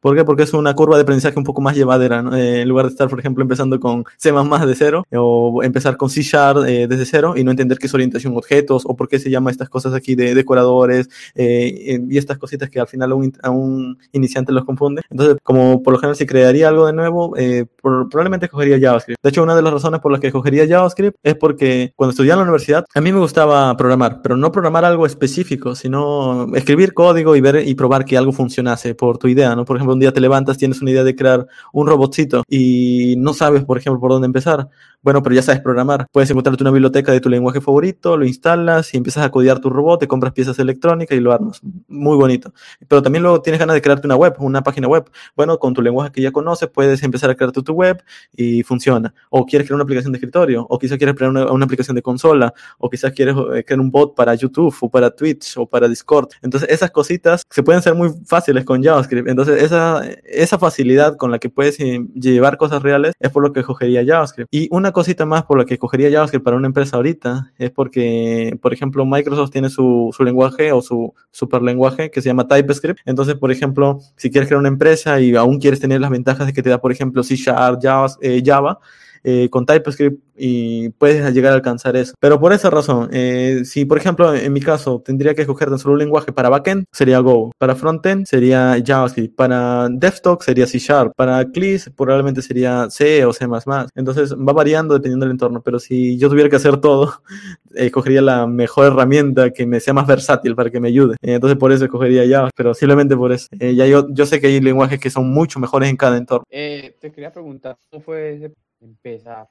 ¿Por 0.00 0.16
qué? 0.16 0.24
Porque 0.24 0.44
es 0.44 0.54
una 0.54 0.72
curva 0.72 0.96
de 0.96 1.02
aprendizaje 1.02 1.38
un 1.38 1.44
poco 1.44 1.60
más 1.60 1.76
llevadera, 1.76 2.24
eh, 2.32 2.62
en 2.62 2.68
lugar 2.70 2.86
de 2.86 2.92
estar, 2.92 3.10
por 3.10 3.20
ejemplo, 3.20 3.42
empezando 3.42 3.78
con 3.78 4.06
C++ 4.16 4.32
de 4.32 4.74
cero 4.74 5.04
o 5.12 5.62
empezar 5.62 5.98
con 5.98 6.08
C 6.08 6.22
Sharp 6.22 6.64
eh, 6.66 6.86
desde 6.88 7.04
cero 7.04 7.34
y 7.36 7.44
no 7.44 7.50
entender 7.50 7.76
qué 7.76 7.88
es 7.88 7.94
orientación 7.94 8.34
objetos 8.38 8.84
o 8.86 8.96
por 8.96 9.06
qué 9.06 9.18
se 9.18 9.28
llama 9.28 9.50
estas 9.50 9.68
cosas 9.68 9.92
aquí 9.92 10.14
de 10.14 10.34
decoradores 10.34 11.10
eh, 11.34 12.00
y 12.08 12.16
estas 12.16 12.38
cositas 12.38 12.70
que 12.70 12.80
al 12.80 12.88
final 12.88 13.12
a 13.12 13.14
un, 13.16 13.32
a 13.42 13.50
un, 13.50 13.98
iniciante 14.12 14.50
los 14.50 14.64
confunde. 14.64 15.02
Entonces, 15.10 15.36
como 15.42 15.82
por 15.82 15.92
lo 15.92 15.98
general 15.98 16.16
si 16.16 16.24
crearía 16.24 16.68
algo 16.68 16.86
de 16.86 16.94
nuevo, 16.94 17.36
eh, 17.36 17.66
probablemente 17.84 18.46
escogería 18.46 18.80
JavaScript. 18.80 19.22
De 19.22 19.28
hecho, 19.28 19.42
una 19.42 19.54
de 19.54 19.62
las 19.62 19.72
razones 19.72 20.00
por 20.00 20.10
las 20.10 20.20
que 20.20 20.28
escogería 20.28 20.66
JavaScript 20.66 21.16
es 21.22 21.34
porque 21.34 21.92
cuando 21.94 22.10
estudiaba 22.10 22.40
en 22.40 22.46
la 22.46 22.50
universidad, 22.50 22.84
a 22.94 23.00
mí 23.00 23.12
me 23.12 23.18
gustaba 23.18 23.76
programar, 23.76 24.20
pero 24.22 24.36
no 24.36 24.50
programar 24.50 24.84
algo 24.84 25.06
específico, 25.06 25.74
sino 25.74 26.54
escribir 26.54 26.94
código 26.94 27.36
y 27.36 27.40
ver 27.40 27.66
y 27.66 27.74
probar 27.74 28.04
que 28.04 28.16
algo 28.16 28.32
funcionase 28.32 28.94
por 28.94 29.18
tu 29.18 29.28
idea, 29.28 29.54
¿no? 29.54 29.64
Por 29.64 29.76
ejemplo, 29.76 29.94
un 29.94 30.00
día 30.00 30.12
te 30.12 30.20
levantas, 30.20 30.58
tienes 30.58 30.80
una 30.80 30.90
idea 30.90 31.04
de 31.04 31.14
crear 31.14 31.46
un 31.72 31.86
robotcito 31.86 32.42
y 32.48 33.14
no 33.18 33.34
sabes, 33.34 33.64
por 33.64 33.78
ejemplo, 33.78 34.00
por 34.00 34.10
dónde 34.10 34.26
empezar 34.26 34.68
Bueno, 35.04 35.22
pero 35.22 35.34
ya 35.34 35.42
sabes 35.42 35.60
programar. 35.60 36.06
Puedes 36.10 36.30
encontrarte 36.30 36.62
una 36.62 36.70
biblioteca 36.70 37.12
de 37.12 37.20
tu 37.20 37.28
lenguaje 37.28 37.60
favorito, 37.60 38.16
lo 38.16 38.24
instalas 38.24 38.94
y 38.94 38.96
empiezas 38.96 39.22
a 39.22 39.30
codear 39.30 39.58
tu 39.60 39.68
robot, 39.68 40.00
te 40.00 40.08
compras 40.08 40.32
piezas 40.32 40.58
electrónicas 40.58 41.14
y 41.14 41.20
lo 41.20 41.30
armas. 41.30 41.60
Muy 41.88 42.16
bonito. 42.16 42.54
Pero 42.88 43.02
también 43.02 43.22
luego 43.22 43.42
tienes 43.42 43.60
ganas 43.60 43.74
de 43.74 43.82
crearte 43.82 44.06
una 44.06 44.16
web, 44.16 44.34
una 44.38 44.62
página 44.62 44.88
web. 44.88 45.10
Bueno, 45.36 45.58
con 45.58 45.74
tu 45.74 45.82
lenguaje 45.82 46.10
que 46.10 46.22
ya 46.22 46.32
conoces, 46.32 46.70
puedes 46.70 47.02
empezar 47.02 47.28
a 47.28 47.34
crearte 47.34 47.60
tu 47.60 47.74
web 47.74 48.02
y 48.34 48.62
funciona. 48.62 49.12
O 49.28 49.44
quieres 49.44 49.68
crear 49.68 49.74
una 49.74 49.84
aplicación 49.84 50.10
de 50.12 50.16
escritorio, 50.16 50.66
o 50.70 50.78
quizás 50.78 50.96
quieres 50.96 51.14
crear 51.14 51.30
una, 51.30 51.52
una 51.52 51.66
aplicación 51.66 51.96
de 51.96 52.00
consola, 52.00 52.54
o 52.78 52.88
quizás 52.88 53.12
quieres 53.12 53.36
eh, 53.54 53.62
crear 53.62 53.80
un 53.80 53.90
bot 53.90 54.14
para 54.14 54.34
YouTube, 54.34 54.74
o 54.80 54.88
para 54.88 55.10
Twitch, 55.10 55.58
o 55.58 55.66
para 55.66 55.86
Discord. 55.86 56.28
Entonces, 56.40 56.70
esas 56.70 56.90
cositas 56.90 57.42
se 57.50 57.62
pueden 57.62 57.82
ser 57.82 57.94
muy 57.94 58.08
fáciles 58.24 58.64
con 58.64 58.82
JavaScript. 58.82 59.28
Entonces, 59.28 59.62
esa, 59.62 60.00
esa 60.24 60.58
facilidad 60.58 61.18
con 61.18 61.30
la 61.30 61.38
que 61.38 61.50
puedes 61.50 61.78
eh, 61.80 62.00
llevar 62.14 62.56
cosas 62.56 62.82
reales 62.82 63.12
es 63.20 63.30
por 63.30 63.42
lo 63.42 63.52
que 63.52 63.60
escogería 63.60 64.02
JavaScript. 64.02 64.48
Y 64.50 64.68
una 64.70 64.93
cosita 64.94 65.26
más 65.26 65.42
por 65.42 65.58
la 65.58 65.66
que 65.66 65.74
escogería 65.74 66.10
JavaScript 66.10 66.42
para 66.42 66.56
una 66.56 66.66
empresa 66.66 66.96
ahorita 66.96 67.52
es 67.58 67.70
porque, 67.70 68.58
por 68.62 68.72
ejemplo, 68.72 69.04
Microsoft 69.04 69.50
tiene 69.50 69.68
su, 69.68 70.10
su 70.16 70.24
lenguaje 70.24 70.72
o 70.72 70.80
su 70.80 71.12
super 71.30 71.60
lenguaje 71.60 72.10
que 72.10 72.22
se 72.22 72.30
llama 72.30 72.48
TypeScript. 72.48 73.00
Entonces, 73.04 73.34
por 73.34 73.52
ejemplo, 73.52 74.00
si 74.16 74.30
quieres 74.30 74.48
crear 74.48 74.60
una 74.60 74.68
empresa 74.68 75.20
y 75.20 75.36
aún 75.36 75.60
quieres 75.60 75.80
tener 75.80 76.00
las 76.00 76.10
ventajas 76.10 76.46
de 76.46 76.54
que 76.54 76.62
te 76.62 76.70
da, 76.70 76.80
por 76.80 76.92
ejemplo, 76.92 77.22
C 77.22 77.36
Sharp, 77.36 77.80
Java, 77.82 78.06
eh, 78.22 78.42
Java 78.42 78.78
eh, 79.24 79.48
con 79.50 79.64
TypeScript 79.64 80.22
y 80.36 80.90
puedes 80.90 81.32
llegar 81.32 81.52
a 81.52 81.56
alcanzar 81.56 81.96
eso. 81.96 82.14
Pero 82.20 82.38
por 82.40 82.52
esa 82.52 82.70
razón, 82.70 83.08
eh, 83.12 83.62
si 83.64 83.84
por 83.84 83.98
ejemplo 83.98 84.34
en 84.34 84.52
mi 84.52 84.60
caso 84.60 85.00
tendría 85.04 85.34
que 85.34 85.42
escoger 85.42 85.68
tan 85.68 85.78
solo 85.78 85.94
un 85.94 86.00
lenguaje 86.00 86.32
para 86.32 86.48
backend, 86.48 86.84
sería 86.92 87.18
Go. 87.20 87.52
Para 87.58 87.74
frontend 87.74 88.26
sería 88.26 88.76
JavaScript. 88.84 89.34
Para 89.34 89.88
desktop 89.90 90.42
sería 90.42 90.66
C 90.66 90.78
Sharp. 90.78 91.12
Para 91.16 91.44
CLIS 91.44 91.90
probablemente 91.96 92.42
sería 92.42 92.88
C 92.90 93.24
o 93.24 93.32
C++. 93.32 93.46
Entonces 93.94 94.34
va 94.34 94.52
variando 94.52 94.94
dependiendo 94.94 95.24
del 95.24 95.32
entorno. 95.32 95.62
Pero 95.62 95.78
si 95.78 96.18
yo 96.18 96.28
tuviera 96.28 96.50
que 96.50 96.56
hacer 96.56 96.78
todo, 96.78 97.22
escogería 97.74 98.22
la 98.22 98.46
mejor 98.46 98.86
herramienta 98.86 99.50
que 99.50 99.66
me 99.66 99.80
sea 99.80 99.94
más 99.94 100.06
versátil 100.06 100.54
para 100.54 100.70
que 100.70 100.80
me 100.80 100.88
ayude. 100.88 101.14
Eh, 101.22 101.34
entonces 101.34 101.58
por 101.58 101.72
eso 101.72 101.84
escogería 101.84 102.28
Java, 102.28 102.50
pero 102.54 102.74
simplemente 102.74 103.16
por 103.16 103.32
eso. 103.32 103.48
Ya 103.58 103.86
yo, 103.86 104.06
yo 104.10 104.26
sé 104.26 104.40
que 104.40 104.48
hay 104.48 104.60
lenguajes 104.60 104.98
que 104.98 105.10
son 105.10 105.30
mucho 105.30 105.58
mejores 105.60 105.88
en 105.88 105.96
cada 105.96 106.16
entorno. 106.16 106.44
Te 106.50 107.12
quería 107.12 107.32
preguntar, 107.32 107.76
¿cómo 107.90 108.02
fue 108.02 108.34
ese 108.34 108.52
empezar 108.84 109.48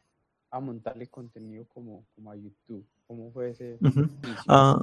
a 0.52 0.60
montarle 0.60 1.08
contenido 1.08 1.66
como, 1.68 2.06
como 2.16 2.32
a 2.32 2.36
YouTube? 2.36 2.88
¿Cómo 3.08 3.32
fue 3.32 3.52
ese? 3.52 3.80
Ah, 4.48 4.80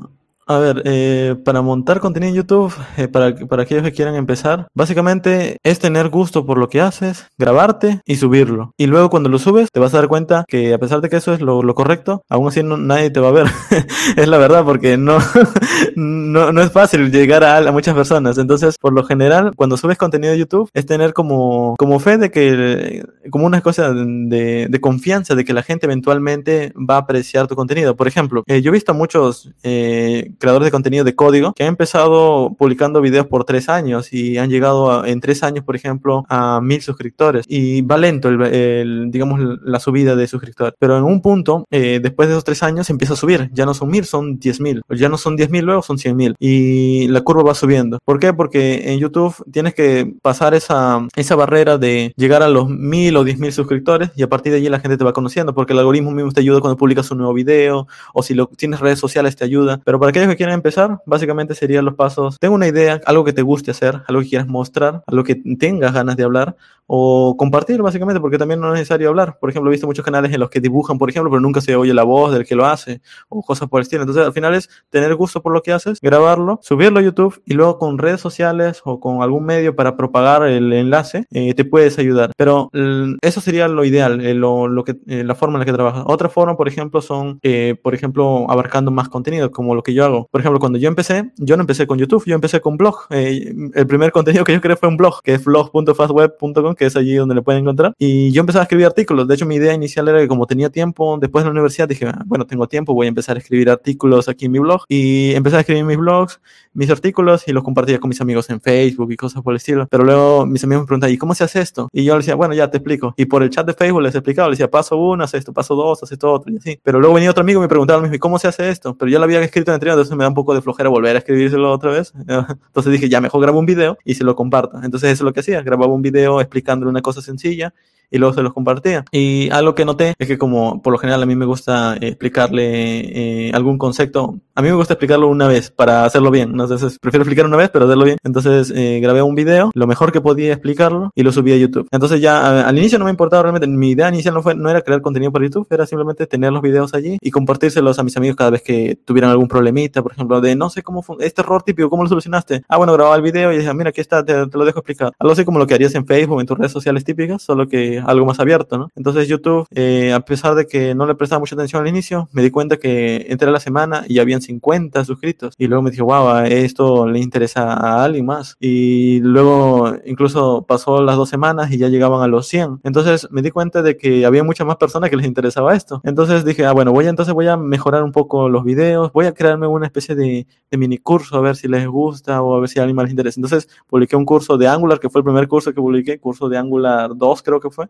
a 0.50 0.59
ver, 0.59 0.83
eh, 0.85 1.37
para 1.45 1.62
montar 1.62 2.00
contenido 2.00 2.30
en 2.30 2.35
YouTube, 2.37 2.75
eh, 2.97 3.07
para, 3.07 3.35
para 3.37 3.62
aquellos 3.62 3.85
que 3.85 3.92
quieran 3.92 4.16
empezar, 4.16 4.66
básicamente 4.75 5.59
es 5.62 5.78
tener 5.78 6.09
gusto 6.09 6.45
por 6.45 6.59
lo 6.59 6.69
que 6.69 6.80
haces, 6.80 7.26
grabarte 7.38 8.00
y 8.04 8.16
subirlo. 8.16 8.73
Y 8.76 8.87
luego 8.87 9.11
cuando 9.11 9.28
lo 9.28 9.38
subes, 9.38 9.69
te 9.73 9.78
vas 9.78 9.95
a 9.95 9.99
dar 9.99 10.09
cuenta 10.09 10.45
que 10.49 10.75
a 10.75 10.78
pesar 10.78 11.00
de 11.02 11.09
que 11.09 11.16
eso 11.16 11.33
es 11.33 11.40
lo, 11.40 11.62
lo 11.62 11.75
correcto, 11.76 12.23
aún 12.28 12.49
así 12.49 12.62
no- 12.64 12.76
nadie 12.76 13.11
te 13.11 13.21
va 13.21 13.28
a 13.28 13.33
ver. 13.33 13.47
es 14.16 14.26
la 14.28 14.38
verdad, 14.38 14.64
porque 14.64 14.97
no, 14.97 15.19
no, 15.97 16.52
no 16.52 16.62
es 16.62 16.73
fácil 16.73 17.11
llegar 17.11 17.45
a, 17.45 17.59
a 17.59 17.73
muchas 17.73 17.95
personas. 17.95 18.38
Entonces, 18.38 18.76
por 18.78 18.92
lo 18.92 19.04
general, 19.04 19.52
cuando 19.57 19.76
subes 19.76 19.99
contenido 19.99 20.33
de 20.33 20.38
YouTube, 20.40 20.69
es 20.75 20.85
tener 20.87 21.12
como, 21.12 21.76
como 21.78 22.00
fe 22.00 22.19
de 22.19 22.30
que, 22.30 23.04
como 23.30 23.47
una 23.47 23.61
cosa 23.61 23.92
de, 23.92 24.66
de 24.69 24.80
confianza 24.80 25.35
de 25.35 25.45
que 25.45 25.52
la 25.52 25.62
gente 25.62 25.87
eventualmente 25.87 26.73
va 26.76 26.97
a 26.97 26.99
apreciar 27.00 27.47
tu 27.47 27.54
contenido. 27.54 27.97
Por 27.97 28.09
ejemplo, 28.09 28.42
eh, 28.47 28.62
yo 28.62 28.71
he 28.71 28.73
visto 28.73 28.92
a 28.92 28.95
muchos 28.95 29.50
eh, 29.62 30.33
creadores 30.40 30.66
de 30.66 30.73
contenido 30.73 31.04
de 31.04 31.14
código 31.14 31.52
que 31.52 31.62
han 31.62 31.68
empezado 31.68 32.54
publicando 32.59 33.00
videos 33.00 33.26
por 33.26 33.44
tres 33.44 33.68
años 33.68 34.12
y 34.12 34.38
han 34.38 34.50
llegado 34.50 35.04
en 35.04 35.20
tres 35.20 35.42
años, 35.42 35.64
por 35.64 35.76
ejemplo, 35.76 36.25
a 36.28 36.61
mil 36.61 36.82
suscriptores. 36.82 37.44
Y 37.49 37.82
va 37.82 37.99
lento, 37.99 38.28
el, 38.28 38.42
el, 38.42 39.11
digamos, 39.11 39.40
la 39.62 39.78
subida 39.78 40.16
de 40.16 40.26
suscriptores. 40.26 40.75
Pero 40.78 40.99
en 40.99 41.04
un 41.04 41.23
punto, 41.23 41.66
eh, 41.70 42.00
después 42.02 42.28
de 42.28 42.35
esos 42.35 42.44
tres 42.44 42.62
años, 42.62 42.90
empieza 42.90 43.14
a 43.14 43.16
subir. 43.16 43.50
Ya 43.52 43.66
no 43.66 43.75
son 43.75 43.90
mil, 43.90 44.04
son 44.04 44.38
diez 44.38 44.61
mil. 44.61 44.82
Ya 44.90 45.09
no 45.09 45.16
son 45.16 45.37
diez 45.37 45.50
mil, 45.50 45.64
luego 45.64 45.82
son 45.82 45.99
cien 45.99 46.16
mil. 46.16 46.35
Y 46.38 47.09
la 47.09 47.20
curva 47.20 47.42
va 47.42 47.54
subiendo. 47.54 47.99
¿Por 48.04 48.18
qué? 48.18 48.32
Porque 48.32 48.92
en 48.92 48.99
YouTube 48.99 49.35
tienes 49.52 49.75
que 49.75 50.12
pasar 50.23 50.54
esa, 50.54 51.06
esa 51.16 51.37
barrera 51.37 51.78
de 51.78 52.12
llegar 52.16 52.42
a 52.42 52.49
los 52.49 52.68
mil 52.68 53.16
o 53.16 53.25
diez 53.25 53.38
mil 53.38 53.52
suscriptores 53.52 54.11
y 54.16 54.23
a 54.23 54.28
partir 54.28 54.52
de 54.52 54.59
allí 54.59 54.68
la 54.68 54.80
gente 54.80 54.97
te 54.97 55.04
va 55.04 55.12
conociendo 55.12 55.54
porque 55.54 55.73
el 55.73 55.78
algoritmo 55.78 56.11
mismo 56.11 56.32
te 56.32 56.40
ayuda 56.40 56.61
cuando 56.61 56.76
publicas 56.76 57.11
un 57.11 57.18
nuevo 57.18 57.35
video 57.35 57.87
o 58.14 58.23
si 58.23 58.35
lo 58.35 58.47
tienes 58.47 58.80
redes 58.80 58.99
sociales 58.99 59.37
te 59.37 59.44
ayuda. 59.44 59.80
Pero 59.85 60.00
para 60.00 60.12
aquellos 60.21 60.33
que 60.35 60.37
quieran 60.39 60.55
empezar, 60.55 61.00
básicamente 61.07 61.55
serían 61.55 61.85
los 61.85 61.95
pasos. 61.95 62.39
Tengo 62.39 62.55
una 62.55 62.69
idea, 62.69 63.00
algo 63.07 63.25
que 63.25 63.33
te 63.33 63.43
guste 63.43 63.71
hacer, 63.71 64.03
algo 64.07 64.23
que 64.23 64.29
quieras 64.29 64.49
mostrar, 64.49 65.03
algo 65.07 65.25
que 65.25 65.35
tengas 65.35 65.93
ganas 65.93 66.17
de 66.17 66.25
hablar 66.25 66.57
o 66.93 67.37
compartir 67.37 67.81
básicamente 67.83 68.21
porque 68.21 68.37
también 68.37 68.59
no 68.61 68.67
es 68.69 68.75
necesario 68.75 69.09
hablar. 69.11 69.39
Por 69.41 69.49
ejemplo, 69.49 69.71
he 69.71 69.73
visto 69.73 69.87
muchos 69.87 70.05
canales 70.05 70.33
en 70.33 70.41
los 70.41 70.50
que 70.50 70.61
dibujan, 70.61 70.99
por 70.99 71.09
ejemplo, 71.09 71.31
pero 71.31 71.41
nunca 71.41 71.61
se 71.61 71.77
oye 71.77 71.95
la 71.95 72.03
voz 72.03 72.33
del 72.33 72.45
que 72.45 72.57
lo 72.57 72.67
hace 72.67 73.00
o 73.29 73.43
cosas 73.43 73.69
por 73.69 73.79
el 73.79 73.83
estilo. 73.83 74.03
Entonces, 74.03 74.27
al 74.27 74.33
final 74.33 74.55
es 74.57 74.69
tener 74.91 75.15
gusto 75.15 75.41
por 75.41 75.53
lo 75.53 75.62
que 75.62 75.73
haces, 75.73 76.00
grabarlo, 76.00 76.59
subirlo 76.62 76.99
a 76.99 77.03
YouTube 77.03 77.41
y 77.45 77.55
luego 77.55 77.79
con 77.79 77.97
redes 77.99 78.21
sociales 78.21 78.83
o 78.85 78.99
con 78.99 79.23
algún 79.23 79.45
medio 79.45 79.77
para 79.77 79.97
propagar 79.97 80.43
el 80.49 80.73
enlace, 80.73 81.27
eh, 81.31 81.55
te 81.55 81.65
puedes 81.65 81.97
ayudar. 82.00 82.33
Pero 82.37 82.71
l- 82.73 83.17
eso 83.23 83.41
sería 83.41 83.69
lo 83.69 83.85
ideal, 83.85 84.21
eh, 84.21 84.35
lo, 84.35 84.67
lo 84.67 84.83
que, 84.83 84.97
eh, 85.07 85.23
la 85.23 85.37
forma 85.37 85.55
en 85.57 85.61
la 85.61 85.67
que 85.67 85.73
trabajas. 85.73 86.03
Otra 86.07 86.29
forma, 86.29 86.57
por 86.57 86.67
ejemplo, 86.67 87.00
son, 87.03 87.39
eh, 87.45 87.77
por 87.81 87.95
ejemplo, 87.95 88.50
abarcando 88.50 88.91
más 88.91 89.09
contenido, 89.09 89.53
como 89.53 89.77
lo 89.77 89.85
que 89.85 89.95
yo 89.95 90.05
hago. 90.11 90.29
Por 90.31 90.40
ejemplo, 90.40 90.61
cuando 90.61 90.79
yo 90.79 90.88
empecé, 90.88 91.31
yo 91.37 91.57
no 91.57 91.62
empecé 91.62 91.87
con 91.87 91.99
YouTube, 91.99 92.25
yo 92.26 92.35
empecé 92.35 92.61
con 92.61 92.76
blog. 92.76 93.07
Eh, 93.11 93.52
el 93.75 93.87
primer 93.87 94.12
contenido 94.12 94.45
que 94.45 94.52
yo 94.52 94.61
creé 94.61 94.76
fue 94.76 94.88
un 94.88 94.97
blog, 94.97 95.23
que 95.23 95.35
es 95.35 95.45
blog.fastweb.com, 95.45 96.75
que 96.75 96.87
es 96.87 96.97
allí 96.97 97.14
donde 97.14 97.35
lo 97.35 97.43
pueden 97.43 97.62
encontrar. 97.62 97.95
Y 97.99 98.31
yo 98.33 98.40
empezaba 98.40 98.62
a 98.62 98.64
escribir 98.64 98.87
artículos. 98.87 99.26
De 99.26 99.35
hecho, 99.35 99.47
mi 99.47 99.57
idea 99.57 99.73
inicial 99.73 100.09
era 100.09 100.21
que 100.21 100.29
como 100.29 100.47
tenía 100.47 100.71
tiempo 100.71 101.19
después 101.21 101.45
de 101.45 101.49
la 101.49 101.52
universidad, 101.52 101.88
dije, 101.88 102.07
"Ah, 102.07 102.23
bueno, 102.26 102.47
tengo 102.47 102.67
tiempo, 102.69 102.95
voy 102.95 103.07
a 103.07 103.09
empezar 103.09 103.37
a 103.37 103.40
escribir 103.40 103.71
artículos 103.71 104.29
aquí 104.29 104.47
en 104.47 104.52
mi 104.52 104.59
blog. 104.59 104.83
Y 104.88 105.33
empecé 105.35 105.57
a 105.57 105.61
escribir 105.61 105.85
mis 105.85 105.97
blogs, 105.97 106.40
mis 106.73 106.90
artículos 106.90 107.47
y 107.47 107.52
los 107.52 107.62
compartía 107.64 107.99
con 107.99 108.09
mis 108.09 108.21
amigos 108.21 108.50
en 108.50 108.61
Facebook 108.61 109.12
y 109.12 109.17
cosas 109.17 109.43
por 109.43 109.52
el 109.52 109.57
estilo. 109.57 109.87
Pero 109.90 110.05
luego 110.05 110.47
mis 110.47 110.62
amigos 110.64 110.85
me 110.85 110.87
preguntaban, 110.87 111.14
¿y 111.14 111.19
cómo 111.19 111.35
se 111.35 111.45
hace 111.45 111.61
esto? 111.61 111.88
Y 111.93 112.05
yo 112.05 112.17
les 112.17 112.26
decía, 112.26 112.35
bueno, 112.35 112.55
ya 112.55 112.71
te 112.71 112.79
explico. 112.79 113.14
Y 113.17 113.26
por 113.26 113.43
el 113.43 113.50
chat 113.50 113.67
de 113.67 113.75
Facebook 113.75 114.02
les 114.02 114.14
explicaba, 114.14 114.49
les 114.49 114.59
decía, 114.59 114.71
paso 114.71 114.97
uno, 114.97 115.25
haz 115.25 115.35
esto, 115.35 115.52
paso 115.52 115.75
dos, 115.75 116.02
haz 116.02 116.12
esto 116.12 116.33
otro, 116.33 116.52
y 116.52 116.57
así. 116.57 116.81
Pero 116.83 117.00
luego 117.00 117.14
venía 117.14 117.31
otro 117.31 117.43
amigo 117.43 117.61
y 117.61 117.62
me 117.62 117.69
preguntaba 117.69 118.00
mismo, 118.00 118.17
¿y 118.17 118.19
cómo 118.19 118.38
se 118.38 118.49
hace 118.49 118.71
esto? 118.71 118.97
Pero 118.97 119.11
yo 119.11 119.19
lo 119.19 119.25
había 119.25 119.40
escrito 119.40 119.71
en 119.71 119.75
anterior, 119.75 119.97
entonces 120.00 120.16
me 120.16 120.25
da 120.25 120.28
un 120.28 120.35
poco 120.35 120.54
de 120.54 120.62
flojera 120.62 120.88
volver 120.88 121.16
a 121.16 121.19
escribírselo 121.19 121.71
otra 121.71 121.90
vez. 121.90 122.12
Entonces 122.26 122.92
dije, 122.92 123.09
ya 123.09 123.21
mejor 123.21 123.40
grabo 123.42 123.59
un 123.59 123.66
video 123.66 123.99
y 124.04 124.14
se 124.14 124.25
lo 124.25 124.35
comparto. 124.35 124.83
Entonces 124.83 125.11
eso 125.11 125.23
es 125.23 125.26
lo 125.26 125.33
que 125.33 125.40
hacía, 125.40 125.62
grababa 125.62 125.92
un 125.92 126.02
video 126.02 126.40
explicándole 126.40 126.90
una 126.90 127.02
cosa 127.02 127.23
sencilla 127.23 127.75
y 128.11 128.19
luego 128.19 128.35
se 128.35 128.43
los 128.43 128.52
compartía. 128.52 129.05
Y 129.11 129.49
algo 129.50 129.75
que 129.75 129.85
noté 129.85 130.14
es 130.19 130.26
que 130.26 130.38
como 130.38 130.83
por 130.83 130.93
lo 130.93 130.99
general 130.99 131.23
a 131.23 131.26
mí 131.26 131.37
me 131.37 131.47
gusta 131.47 131.97
explicarle 132.00 133.49
eh, 133.49 133.52
algún 133.55 133.79
concepto, 133.79 134.38
a 134.55 134.62
mí 134.62 134.69
me 134.69 134.75
gusta 134.75 134.95
explicarlo 134.95 135.29
una 135.29 135.49
vez 135.49 135.71
para 135.71 136.05
hacerlo 136.05 136.31
bien. 136.31 136.50
Entonces 136.50 136.99
prefiero 137.00 137.23
explicar 137.23 137.47
una 137.47 137.57
vez 137.57 137.71
pero 137.71 137.85
hacerlo 137.85 138.05
bien. 138.05 138.19
Entonces 138.25 138.73
eh, 138.75 139.00
grabé 139.00 139.23
un 139.23 139.35
video, 139.35 139.71
lo 139.75 139.87
mejor 139.87 140.12
que 140.12 140.21
podía 140.21 140.52
explicarlo 140.52 141.11
y 141.14 141.23
lo 141.23 141.33
subí 141.33 141.52
a 141.52 141.57
YouTube. 141.57 141.88
Entonces 141.90 142.21
ya 142.21 142.69
al 142.69 142.79
inicio 142.79 142.99
no 142.99 143.05
me 143.05 143.11
importaba 143.11 143.45
realmente, 143.45 143.67
mi 143.67 143.90
idea 143.90 144.09
inicial 144.09 144.35
no, 144.35 144.43
fue, 144.43 144.55
no 144.55 144.69
era 144.71 144.83
crear 144.83 145.00
contenido 145.02 145.33
para 145.33 145.45
YouTube, 145.45 145.67
era 145.71 145.87
simplemente 145.87 146.26
tener 146.26 146.52
los 146.52 146.62
videos 146.62 146.95
allí 146.95 147.19
y 147.21 147.31
compartírselos 147.31 147.99
a 147.99 148.02
mis 148.02 148.17
amigos 148.17 148.37
cada 148.37 148.50
vez 148.50 148.62
que 148.62 148.99
tuvieran 149.05 149.31
algún 149.31 149.49
problemita, 149.49 150.02
por 150.02 150.12
ejemplo, 150.12 150.40
de 150.40 150.57
no 150.57 150.71
sé 150.71 150.83
cómo 150.83 151.02
fue 151.02 151.17
este 151.21 151.43
error 151.43 151.62
típico, 151.62 151.90
¿cómo 151.90 152.02
lo 152.02 152.09
solucionaste? 152.09 152.62
Ah, 152.69 152.76
bueno, 152.76 152.93
grababa 152.93 153.17
el 153.17 153.23
video 153.23 153.52
y 153.52 153.57
decía, 153.57 153.75
mira, 153.75 153.90
aquí 153.90 154.00
está, 154.00 154.25
te, 154.25 154.47
te 154.47 154.59
lo 154.59 154.64
dejo 154.64 154.81
explicar. 154.81 155.12
Algo 155.19 155.33
así 155.33 155.45
como 155.45 155.59
lo 155.59 155.67
que 155.67 155.75
harías 155.75 155.95
en 155.95 156.07
Facebook, 156.07 156.40
en 156.40 156.47
tus 156.47 156.59
redes 156.59 156.73
sociales 156.73 157.05
típicas, 157.05 157.43
solo 157.43 157.67
que 157.67 158.00
algo 158.07 158.26
más 158.26 158.40
abierto, 158.40 158.78
¿no? 158.78 158.88
Entonces 158.97 159.28
YouTube, 159.28 159.66
eh, 159.75 160.12
a 160.12 160.21
pesar 160.21 160.54
de 160.54 160.66
que 160.66 160.95
no 160.95 161.07
le 161.07 161.14
prestaba 161.14 161.40
mucha 161.40 161.54
atención 161.54 161.83
al 161.83 161.88
inicio, 161.88 162.28
me 162.33 162.42
di 162.42 162.50
cuenta 162.50 162.76
que 162.76 163.26
entré 163.28 163.49
a 163.49 163.52
la 163.52 163.61
semana 163.61 164.04
y 164.09 164.19
habían 164.19 164.42
50 164.42 165.04
suscritos. 165.04 165.54
Y 165.59 165.66
luego 165.66 165.83
me 165.83 165.90
dije, 165.90 166.02
wow, 166.02 166.45
esto 166.45 167.07
le 167.07 167.21
interesa 167.21 167.73
a 167.73 168.04
alguien 168.04 168.26
más. 168.26 168.57
Y 168.61 169.21
luego 169.21 169.95
incluso 170.04 170.64
pasó 170.66 171.02
las 171.02 171.16
dos 171.16 171.28
semanas 171.28 171.71
y 171.73 171.78
ya 171.78 171.88
llegaban 171.88 172.23
a 172.23 172.28
los 172.28 172.47
100. 172.47 172.80
Entonces 172.85 173.28
me 173.30 173.42
di 173.42 173.50
cuenta 173.50 173.83
de 173.83 173.97
que 173.97 174.26
había 174.26 174.45
muchas 174.45 174.66
más 174.66 174.76
personas 174.76 175.11
que 175.11 175.16
les 175.16 175.26
interesaba 175.26 175.75
esto. 175.75 176.00
Entonces 176.04 176.45
dije, 176.45 176.64
ah, 176.64 176.73
bueno, 176.73 176.92
voy 176.92 177.07
a, 177.07 177.11
entonces 177.11 177.35
voy 177.35 177.49
a 177.49 177.57
mejorar 177.57 178.02
un 178.02 178.12
poco 178.12 178.49
los 178.49 178.64
videos, 178.64 179.12
voy 179.12 179.26
a 179.26 179.33
crearme 179.33 179.66
una 179.66 179.87
especie 179.87 180.14
de, 180.14 180.47
de 180.71 180.78
mini 180.78 180.99
curso 180.99 181.37
a 181.37 181.40
ver 181.40 181.57
si 181.57 181.69
les 181.69 181.87
gusta 181.87 182.42
o 182.42 182.57
a 182.57 182.61
ver 182.61 182.69
si 182.69 182.78
a 182.78 182.83
alguien 182.83 182.97
más 182.97 183.04
les 183.04 183.12
interesa. 183.12 183.38
Entonces 183.40 183.69
publiqué 183.88 184.16
un 184.16 184.25
curso 184.25 184.57
de 184.57 184.69
Angular, 184.69 184.99
que 185.00 185.09
fue 185.09 185.21
el 185.21 185.25
primer 185.25 185.49
curso 185.49 185.73
que 185.73 185.80
publiqué, 185.80 186.19
curso 186.19 186.49
de 186.49 186.59
Angular 186.59 187.16
2 187.16 187.42
creo 187.42 187.61
que 187.61 187.71
fue 187.71 187.88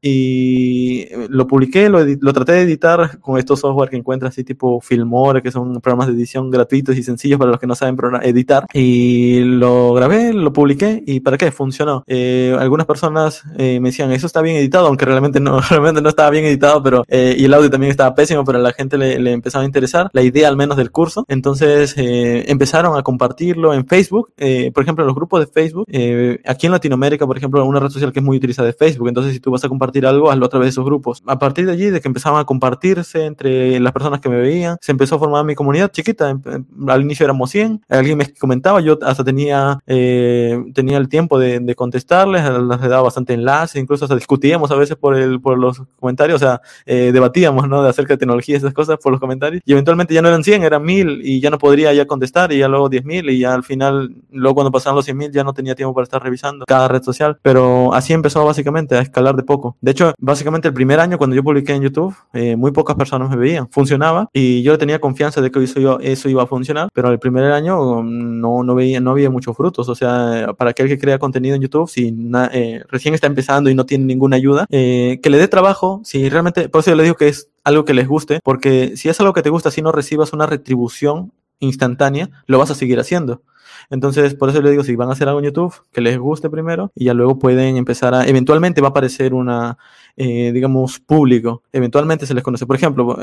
y 0.00 1.06
lo 1.28 1.46
publiqué, 1.46 1.88
lo, 1.88 2.00
lo 2.04 2.32
traté 2.32 2.52
de 2.52 2.62
editar 2.62 3.18
con 3.20 3.38
estos 3.38 3.60
software 3.60 3.90
que 3.90 3.96
encuentras 3.96 4.34
así 4.34 4.44
tipo 4.44 4.80
Filmora, 4.80 5.40
que 5.40 5.50
son 5.50 5.80
programas 5.80 6.08
de 6.08 6.14
edición 6.14 6.50
gratuitos 6.50 6.96
y 6.96 7.02
sencillos 7.02 7.38
para 7.38 7.50
los 7.50 7.60
que 7.60 7.66
no 7.66 7.74
saben 7.74 7.96
editar. 8.22 8.66
Y 8.72 9.40
lo 9.40 9.94
grabé, 9.94 10.32
lo 10.32 10.52
publiqué 10.52 11.02
y 11.06 11.20
¿para 11.20 11.36
qué? 11.36 11.50
Funcionó. 11.50 12.04
Eh, 12.06 12.56
algunas 12.58 12.86
personas 12.86 13.44
eh, 13.56 13.80
me 13.80 13.88
decían, 13.88 14.12
eso 14.12 14.26
está 14.26 14.42
bien 14.42 14.56
editado, 14.56 14.86
aunque 14.86 15.04
realmente 15.04 15.40
no, 15.40 15.60
realmente 15.70 16.02
no 16.02 16.08
estaba 16.08 16.30
bien 16.30 16.44
editado, 16.44 16.82
pero 16.82 17.04
eh, 17.08 17.34
y 17.38 17.44
el 17.44 17.54
audio 17.54 17.70
también 17.70 17.90
estaba 17.90 18.14
pésimo, 18.14 18.44
pero 18.44 18.58
a 18.58 18.62
la 18.62 18.72
gente 18.72 18.98
le, 18.98 19.18
le 19.18 19.32
empezaba 19.32 19.62
a 19.62 19.66
interesar 19.66 20.10
la 20.12 20.22
idea 20.22 20.48
al 20.48 20.56
menos 20.56 20.76
del 20.76 20.90
curso. 20.90 21.24
Entonces 21.28 21.94
eh, 21.96 22.44
empezaron 22.48 22.96
a 22.96 23.02
compartirlo 23.02 23.74
en 23.74 23.86
Facebook, 23.86 24.32
eh, 24.36 24.70
por 24.72 24.82
ejemplo, 24.82 25.04
en 25.04 25.06
los 25.06 25.16
grupos 25.16 25.40
de 25.40 25.46
Facebook. 25.46 25.86
eh, 25.88 26.40
aquí 26.46 26.66
en 26.66 26.72
Latinoamérica, 26.72 27.26
por 27.26 27.36
ejemplo, 27.36 27.64
una 27.64 27.80
red 27.80 27.90
social 27.90 28.12
que 28.12 28.20
es 28.20 28.24
muy 28.24 28.36
utilizada 28.36 28.68
es 28.68 28.76
Facebook. 28.76 29.08
Entonces, 29.08 29.34
si 29.34 29.40
tú 29.40 29.50
vas 29.50 29.64
a 29.64 29.68
compartir 29.68 29.95
compartir 29.96 30.06
algo, 30.06 30.30
hazlo 30.30 30.46
a 30.46 30.48
través 30.48 30.66
de 30.66 30.70
esos 30.70 30.84
grupos. 30.84 31.22
A 31.26 31.38
partir 31.38 31.66
de 31.66 31.72
allí, 31.72 31.90
de 31.90 32.00
que 32.00 32.08
empezaban 32.08 32.40
a 32.40 32.44
compartirse 32.44 33.24
entre 33.24 33.80
las 33.80 33.92
personas 33.92 34.20
que 34.20 34.28
me 34.28 34.36
veían, 34.36 34.76
se 34.80 34.92
empezó 34.92 35.16
a 35.16 35.18
formar 35.18 35.44
mi 35.44 35.54
comunidad 35.54 35.90
chiquita. 35.90 36.30
Em, 36.30 36.40
em, 36.46 36.64
al 36.88 37.02
inicio 37.02 37.24
éramos 37.24 37.50
100, 37.50 37.82
alguien 37.88 38.18
me 38.18 38.32
comentaba, 38.34 38.80
yo 38.80 38.98
hasta 39.02 39.24
tenía, 39.24 39.78
eh, 39.86 40.58
tenía 40.74 40.98
el 40.98 41.08
tiempo 41.08 41.38
de, 41.38 41.74
contestarles, 41.76 42.42
les 42.42 42.80
daba 42.80 43.02
bastante 43.02 43.34
enlace, 43.34 43.78
incluso 43.78 44.06
hasta 44.06 44.14
discutíamos 44.14 44.70
a 44.70 44.76
veces 44.76 44.96
por, 44.96 45.14
el, 45.14 45.40
por 45.40 45.58
los 45.58 45.82
comentarios, 46.00 46.36
o 46.36 46.44
sea, 46.44 46.62
eh, 46.86 47.10
debatíamos, 47.12 47.68
¿no? 47.68 47.82
De 47.82 47.90
acerca 47.90 48.14
de 48.14 48.18
tecnología 48.18 48.54
y 48.54 48.58
esas 48.58 48.72
cosas 48.72 48.98
por 49.02 49.12
los 49.12 49.20
comentarios. 49.20 49.62
Y 49.66 49.72
eventualmente 49.72 50.14
ya 50.14 50.22
no 50.22 50.28
eran 50.28 50.42
100, 50.42 50.62
eran 50.62 50.82
1000 50.82 51.20
y 51.22 51.40
ya 51.40 51.50
no 51.50 51.58
podría 51.58 51.92
ya 51.92 52.06
contestar 52.06 52.52
y 52.52 52.58
ya 52.58 52.68
luego 52.68 52.88
10.000 52.88 53.30
y 53.30 53.40
ya 53.40 53.54
al 53.54 53.62
final, 53.62 54.14
luego 54.30 54.54
cuando 54.54 54.70
pasaron 54.70 54.96
los 54.96 55.06
100.000 55.06 55.32
ya 55.32 55.44
no 55.44 55.52
tenía 55.52 55.74
tiempo 55.74 55.94
para 55.94 56.04
estar 56.04 56.22
revisando 56.22 56.64
cada 56.66 56.88
red 56.88 57.02
social. 57.02 57.38
Pero 57.42 57.92
así 57.92 58.12
empezó 58.12 58.44
básicamente 58.44 58.96
a 58.96 59.00
escalar 59.00 59.36
de 59.36 59.42
poco. 59.42 59.75
De 59.80 59.90
hecho, 59.90 60.14
básicamente 60.18 60.68
el 60.68 60.74
primer 60.74 61.00
año 61.00 61.18
cuando 61.18 61.36
yo 61.36 61.42
publiqué 61.42 61.72
en 61.72 61.82
YouTube, 61.82 62.14
eh, 62.32 62.56
muy 62.56 62.72
pocas 62.72 62.96
personas 62.96 63.30
me 63.30 63.36
veían. 63.36 63.68
Funcionaba 63.70 64.28
y 64.32 64.62
yo 64.62 64.76
tenía 64.78 65.00
confianza 65.00 65.40
de 65.40 65.50
que 65.50 65.62
eso, 65.62 66.28
iba 66.28 66.42
a 66.42 66.46
funcionar, 66.46 66.88
pero 66.92 67.10
el 67.10 67.18
primer 67.18 67.44
año 67.52 68.02
no, 68.02 68.62
no, 68.62 68.74
veía, 68.74 69.00
no 69.00 69.10
había 69.10 69.30
muchos 69.30 69.56
frutos. 69.56 69.88
O 69.88 69.94
sea, 69.94 70.54
para 70.56 70.70
aquel 70.70 70.88
que 70.88 70.98
crea 70.98 71.18
contenido 71.18 71.54
en 71.56 71.62
YouTube, 71.62 71.88
si 71.88 72.14
eh, 72.52 72.82
recién 72.88 73.14
está 73.14 73.26
empezando 73.26 73.70
y 73.70 73.74
no 73.74 73.86
tiene 73.86 74.04
ninguna 74.04 74.36
ayuda, 74.36 74.66
eh, 74.70 75.20
que 75.22 75.30
le 75.30 75.38
dé 75.38 75.48
trabajo, 75.48 76.00
si 76.04 76.28
realmente, 76.28 76.68
por 76.68 76.80
eso 76.80 76.90
yo 76.90 76.96
le 76.96 77.02
digo 77.04 77.16
que 77.16 77.28
es 77.28 77.48
algo 77.64 77.84
que 77.84 77.94
les 77.94 78.08
guste, 78.08 78.40
porque 78.42 78.96
si 78.96 79.08
es 79.08 79.20
algo 79.20 79.32
que 79.32 79.42
te 79.42 79.50
gusta, 79.50 79.70
si 79.70 79.82
no 79.82 79.92
recibas 79.92 80.32
una 80.32 80.46
retribución 80.46 81.32
instantánea, 81.60 82.30
lo 82.46 82.58
vas 82.58 82.70
a 82.70 82.74
seguir 82.74 82.98
haciendo. 83.00 83.42
Entonces, 83.90 84.34
por 84.34 84.48
eso 84.48 84.60
le 84.62 84.70
digo, 84.70 84.84
si 84.84 84.96
van 84.96 85.08
a 85.08 85.12
hacer 85.12 85.28
algo 85.28 85.40
en 85.40 85.46
YouTube, 85.46 85.74
que 85.92 86.00
les 86.00 86.18
guste 86.18 86.50
primero 86.50 86.92
y 86.94 87.06
ya 87.06 87.14
luego 87.14 87.38
pueden 87.38 87.76
empezar 87.76 88.14
a, 88.14 88.26
eventualmente 88.26 88.80
va 88.80 88.88
a 88.88 88.90
aparecer 88.90 89.34
una, 89.34 89.78
eh, 90.16 90.50
digamos, 90.52 90.98
público. 90.98 91.62
Eventualmente 91.72 92.26
se 92.26 92.34
les 92.34 92.42
conoce. 92.42 92.66
Por 92.66 92.76
ejemplo, 92.76 93.16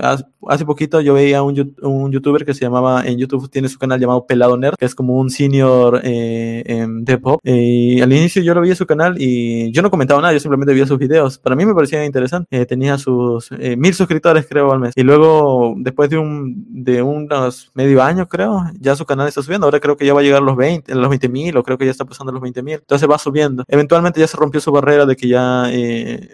hace 0.48 0.66
poquito 0.66 1.02
yo 1.02 1.14
veía 1.14 1.42
un, 1.42 1.76
un 1.82 2.12
youtuber 2.12 2.46
que 2.46 2.54
se 2.54 2.62
llamaba, 2.62 3.06
en 3.06 3.18
YouTube 3.18 3.50
tiene 3.50 3.70
su 3.70 3.80
canal 3.80 4.00
llamado 4.00 4.26
Pelado 4.26 4.58
Nerd, 4.58 4.76
que 4.78 4.86
es 4.86 4.96
como 4.96 5.18
un 5.18 5.30
senior 5.30 6.02
eh, 6.04 6.64
en 6.66 7.04
pop. 7.22 7.40
y 7.44 8.02
al 8.02 8.12
inicio 8.12 8.42
yo 8.42 8.54
lo 8.54 8.62
vi 8.62 8.70
en 8.70 8.76
su 8.76 8.86
canal 8.86 9.16
y 9.20 9.72
yo 9.72 9.82
no 9.82 9.92
comentaba 9.92 10.22
nada, 10.22 10.34
yo 10.34 10.40
simplemente 10.40 10.74
veía 10.74 10.86
sus 10.86 10.98
videos. 10.98 11.38
Para 11.38 11.56
mí 11.56 11.66
me 11.66 11.74
parecía 11.74 12.04
interesante. 12.06 12.48
Eh, 12.50 12.66
tenía 12.66 12.98
sus 12.98 13.52
eh, 13.52 13.76
mil 13.76 13.94
suscriptores, 13.94 14.46
creo, 14.48 14.72
al 14.72 14.80
mes. 14.80 14.94
Y 14.96 15.04
luego, 15.04 15.76
después 15.78 16.10
de 16.10 16.18
un 16.18 16.66
de 16.84 17.02
unos 17.02 17.72
medio 17.74 18.02
año, 18.02 18.28
creo, 18.28 18.66
ya 18.80 18.96
su 18.96 19.06
canal 19.06 19.28
está 19.28 19.42
subiendo. 19.42 19.68
Ahora 19.68 19.80
creo 19.80 19.98
que 19.98 20.06
ya 20.06 20.14
va 20.14 20.22
a 20.22 20.24
llegar 20.24 20.33
a 20.38 20.42
los 20.42 20.56
20, 20.56 20.96
los 20.96 21.10
20 21.10 21.30
mil, 21.30 21.58
o 21.58 21.64
creo 21.64 21.78
que 21.78 21.86
ya 21.86 21.92
está 21.92 22.06
pasando 22.06 22.32
los 22.32 22.42
20 22.42 22.64
mil. 22.64 22.76
Entonces 22.76 23.10
va 23.10 23.18
subiendo. 23.18 23.64
Eventualmente 23.68 24.20
ya 24.20 24.28
se 24.28 24.38
rompió 24.38 24.62
su 24.62 24.72
barrera 24.72 25.06
de 25.06 25.16
que 25.16 25.28
ya 25.28 25.70